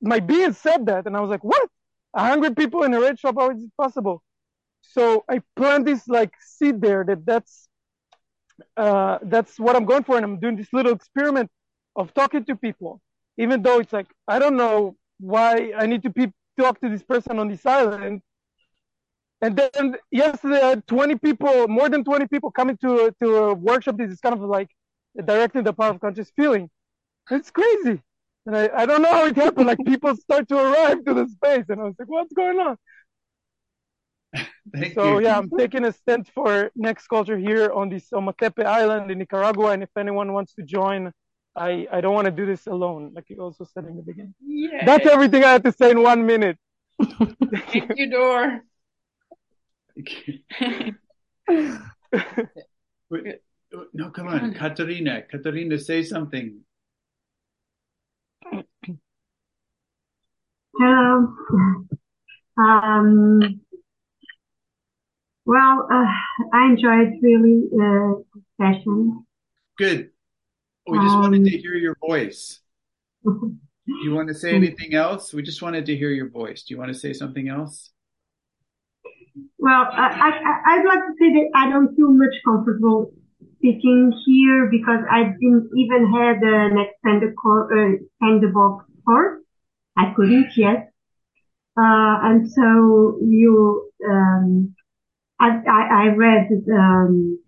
my 0.00 0.20
being 0.20 0.52
said 0.52 0.86
that, 0.86 1.06
and 1.06 1.16
I 1.16 1.20
was 1.20 1.30
like, 1.30 1.44
"What? 1.44 1.68
A 2.14 2.26
hundred 2.26 2.56
people 2.56 2.82
in 2.84 2.94
a 2.94 3.00
rage 3.00 3.20
club? 3.20 3.36
How 3.38 3.50
is 3.50 3.62
it 3.62 3.70
possible?" 3.76 4.22
So 4.82 5.24
I 5.28 5.42
plant 5.56 5.86
this 5.86 6.08
like 6.08 6.32
seed 6.40 6.80
there 6.80 7.04
that 7.04 7.24
that's 7.26 7.68
uh, 8.76 9.18
that's 9.22 9.58
what 9.58 9.76
I'm 9.76 9.84
going 9.84 10.04
for, 10.04 10.16
and 10.16 10.24
I'm 10.24 10.40
doing 10.40 10.56
this 10.56 10.72
little 10.72 10.92
experiment 10.92 11.50
of 11.96 12.14
talking 12.14 12.44
to 12.46 12.56
people, 12.56 13.00
even 13.38 13.62
though 13.62 13.80
it's 13.80 13.92
like 13.92 14.08
I 14.28 14.38
don't 14.38 14.56
know 14.56 14.96
why 15.18 15.72
I 15.76 15.86
need 15.86 16.02
to 16.04 16.10
pe- 16.10 16.32
talk 16.58 16.80
to 16.80 16.88
this 16.88 17.02
person 17.02 17.38
on 17.38 17.48
this 17.48 17.64
island. 17.66 18.22
And 19.42 19.56
then 19.56 19.96
yesterday, 20.10 20.60
had 20.60 20.86
20 20.86 21.16
people, 21.16 21.66
more 21.68 21.88
than 21.88 22.04
20 22.04 22.26
people 22.28 22.50
coming 22.50 22.76
to 22.78 23.06
a, 23.06 23.24
to 23.24 23.36
a 23.36 23.54
workshop. 23.54 23.96
This 23.96 24.10
is 24.10 24.20
kind 24.20 24.34
of 24.34 24.42
like 24.42 24.68
directing 25.24 25.62
the 25.64 25.72
power 25.72 25.90
of 25.90 26.00
conscious 26.00 26.30
feeling. 26.36 26.68
It's 27.30 27.50
crazy. 27.50 28.02
And 28.46 28.56
I, 28.56 28.70
I 28.74 28.86
don't 28.86 29.02
know 29.02 29.12
how 29.12 29.26
it 29.26 29.36
happened. 29.36 29.66
Like 29.66 29.78
people 29.86 30.14
start 30.16 30.48
to 30.48 30.58
arrive 30.58 31.04
to 31.04 31.14
the 31.14 31.26
space, 31.28 31.64
and 31.68 31.80
I 31.80 31.84
was 31.84 31.94
like, 31.98 32.08
"What's 32.08 32.32
going 32.32 32.58
on?" 32.58 32.76
Thank 34.74 34.94
so 34.94 35.18
you. 35.18 35.24
yeah, 35.24 35.38
I'm 35.38 35.50
taking 35.50 35.84
a 35.84 35.92
stand 35.92 36.28
for 36.34 36.70
next 36.74 37.08
culture 37.08 37.36
here 37.36 37.70
on 37.70 37.90
this 37.90 38.10
Ometepe 38.10 38.64
Island 38.64 39.10
in 39.10 39.18
Nicaragua, 39.18 39.72
and 39.72 39.82
if 39.82 39.90
anyone 39.96 40.32
wants 40.32 40.54
to 40.54 40.62
join, 40.62 41.12
I 41.54 41.86
I 41.92 42.00
don't 42.00 42.14
want 42.14 42.26
to 42.26 42.30
do 42.30 42.46
this 42.46 42.66
alone, 42.66 43.12
like 43.14 43.24
you 43.28 43.36
also 43.40 43.64
said 43.64 43.84
in 43.84 43.96
the 43.96 44.02
beginning. 44.02 44.34
Yeah. 44.40 44.86
That's 44.86 45.06
everything 45.06 45.44
I 45.44 45.52
had 45.52 45.64
to 45.64 45.72
say 45.72 45.90
in 45.90 46.02
one 46.02 46.24
minute. 46.24 46.56
Thank 47.72 47.92
you, 47.96 48.10
Dor. 48.10 48.62
Wait, 53.10 53.36
no, 53.92 54.10
come 54.10 54.28
on, 54.28 54.54
Katarina. 54.54 55.22
Katarina, 55.22 55.78
say 55.78 56.02
something. 56.02 56.60
Hello. 60.78 61.34
Um, 62.56 63.60
well, 65.44 65.88
uh, 65.90 66.06
I 66.52 66.66
enjoyed 66.70 67.14
really 67.22 67.68
uh, 67.72 68.22
the 68.34 68.42
session. 68.60 69.24
Good. 69.78 70.10
We 70.88 70.98
just 70.98 71.16
wanted 71.16 71.38
Um, 71.40 71.44
to 71.44 71.58
hear 71.58 71.74
your 71.74 71.96
voice. 72.00 72.60
Do 73.24 73.56
you 73.86 74.12
want 74.12 74.28
to 74.28 74.34
say 74.34 74.54
anything 74.54 74.94
else? 74.94 75.32
We 75.34 75.42
just 75.42 75.62
wanted 75.62 75.86
to 75.86 75.96
hear 75.96 76.10
your 76.10 76.28
voice. 76.28 76.62
Do 76.62 76.74
you 76.74 76.78
want 76.78 76.92
to 76.92 76.98
say 76.98 77.12
something 77.12 77.48
else? 77.48 77.90
Well, 79.58 79.88
I, 79.92 80.30
I'd 80.66 80.84
like 80.86 81.00
to 81.06 81.14
say 81.18 81.32
that 81.34 81.50
I 81.54 81.68
don't 81.70 81.94
feel 81.96 82.12
much 82.12 82.34
comfortable 82.44 83.12
speaking 83.56 84.12
here 84.26 84.68
because 84.70 85.00
I 85.10 85.24
didn't 85.38 85.70
even 85.76 86.12
have 86.12 86.36
an 86.42 86.78
extended 86.78 87.34
core, 87.36 87.68
uh, 87.72 87.96
expandable 87.96 88.80
course. 89.06 89.42
I 89.96 90.12
couldn't 90.16 90.56
yet. 90.56 90.92
Uh, 91.76 92.16
and 92.24 92.50
so 92.50 93.18
you, 93.22 93.90
um, 94.08 94.74
I, 95.38 95.48
I, 95.68 96.04
I 96.04 96.06
read, 96.16 96.48
um, 96.72 97.38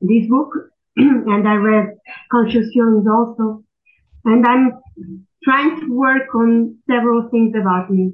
this 0.00 0.26
book 0.28 0.52
and 0.96 1.48
I 1.48 1.54
read 1.54 1.96
Conscious 2.30 2.66
Feelings 2.72 3.06
also. 3.10 3.64
And 4.24 4.46
I'm 4.46 4.80
trying 5.44 5.80
to 5.80 5.92
work 5.92 6.34
on 6.34 6.78
several 6.88 7.28
things 7.30 7.54
about 7.60 7.90
me. 7.90 8.12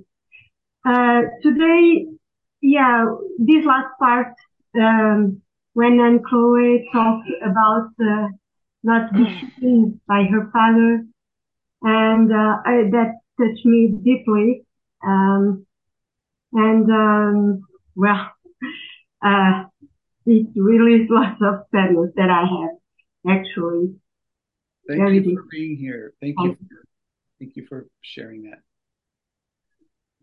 Uh, 0.84 1.22
today, 1.42 2.06
yeah, 2.66 3.05
this 3.38 3.64
last 3.64 3.97
part, 3.98 4.34
um, 4.74 5.40
when 5.74 6.01
Anne 6.01 6.20
Chloe 6.28 6.88
talked 6.93 7.28
about 7.43 7.90
uh, 8.01 8.28
not 8.82 9.12
being 9.14 9.52
seen 9.60 10.01
by 10.09 10.24
her 10.24 10.51
father, 10.52 11.06
and 11.82 12.32
uh, 12.32 12.56
I, 12.64 12.90
that 12.90 13.20
touched 13.38 13.64
me 13.64 13.88
deeply. 14.02 14.64
Um, 15.06 15.64
and 16.52 16.90
um, 16.90 17.66
well, 17.94 18.30
uh, 19.24 19.64
it 20.26 20.48
really 20.56 21.02
is 21.02 21.09
lots 21.09 21.40
of 21.43 21.66
sadness 21.70 22.10
that 22.16 22.30
I 22.30 22.40
have, 22.40 23.38
actually. 23.38 23.94
Thank 24.88 25.01
Very 25.01 25.14
you 25.16 25.20
deep. 25.20 25.38
for 25.38 25.47
being 25.51 25.76
here. 25.76 26.14
Thank 26.20 26.36
you. 26.40 26.55
For, 26.55 26.84
thank 27.38 27.56
you 27.56 27.66
for 27.68 27.86
sharing 28.02 28.43
that. 28.44 28.59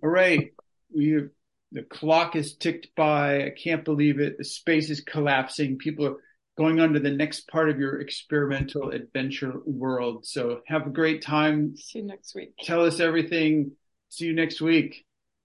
All 0.02 0.10
right. 0.10 0.52
We 0.94 1.30
the 1.74 1.84
clock 1.84 2.36
is 2.36 2.56
ticked 2.56 2.88
by. 2.96 3.46
I 3.46 3.50
can't 3.50 3.84
believe 3.84 4.20
it. 4.20 4.38
The 4.38 4.46
space 4.46 4.90
is 4.90 5.02
collapsing. 5.02 5.80
People 5.80 6.06
are 6.06 6.18
going 6.58 6.80
on 6.80 6.94
to 6.94 7.00
the 7.00 7.12
next 7.12 7.48
part 7.48 7.70
of 7.70 7.80
your 7.80 8.00
experimental 8.00 8.92
adventure 8.92 9.60
world. 9.66 10.26
So 10.26 10.62
have 10.68 10.86
a 10.86 10.92
great 10.92 11.24
time. 11.24 11.76
See 11.76 12.00
you 12.00 12.06
next 12.06 12.36
week. 12.36 12.54
Tell 12.62 12.86
us 12.86 13.00
everything. 13.00 13.72
See 14.10 14.26
you 14.26 14.34
next 14.34 14.62
week. 14.62 15.04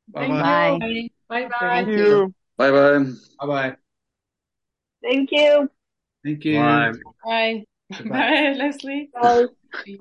Bye-bye. 0.08 0.78
Bye 1.28 1.48
bye. 1.48 1.48
Thank 1.58 1.88
you. 1.88 2.34
Bye 2.58 2.70
bye. 2.70 2.98
Bye 3.40 3.46
bye. 3.46 3.76
Thank 5.02 5.30
you. 5.32 5.70
Thank 6.24 6.44
you. 6.44 6.58
Bye. 6.58 6.92
Bye. 7.24 7.64
Bye, 8.04 8.54
Leslie. 8.58 9.08
Bye. 9.14 9.46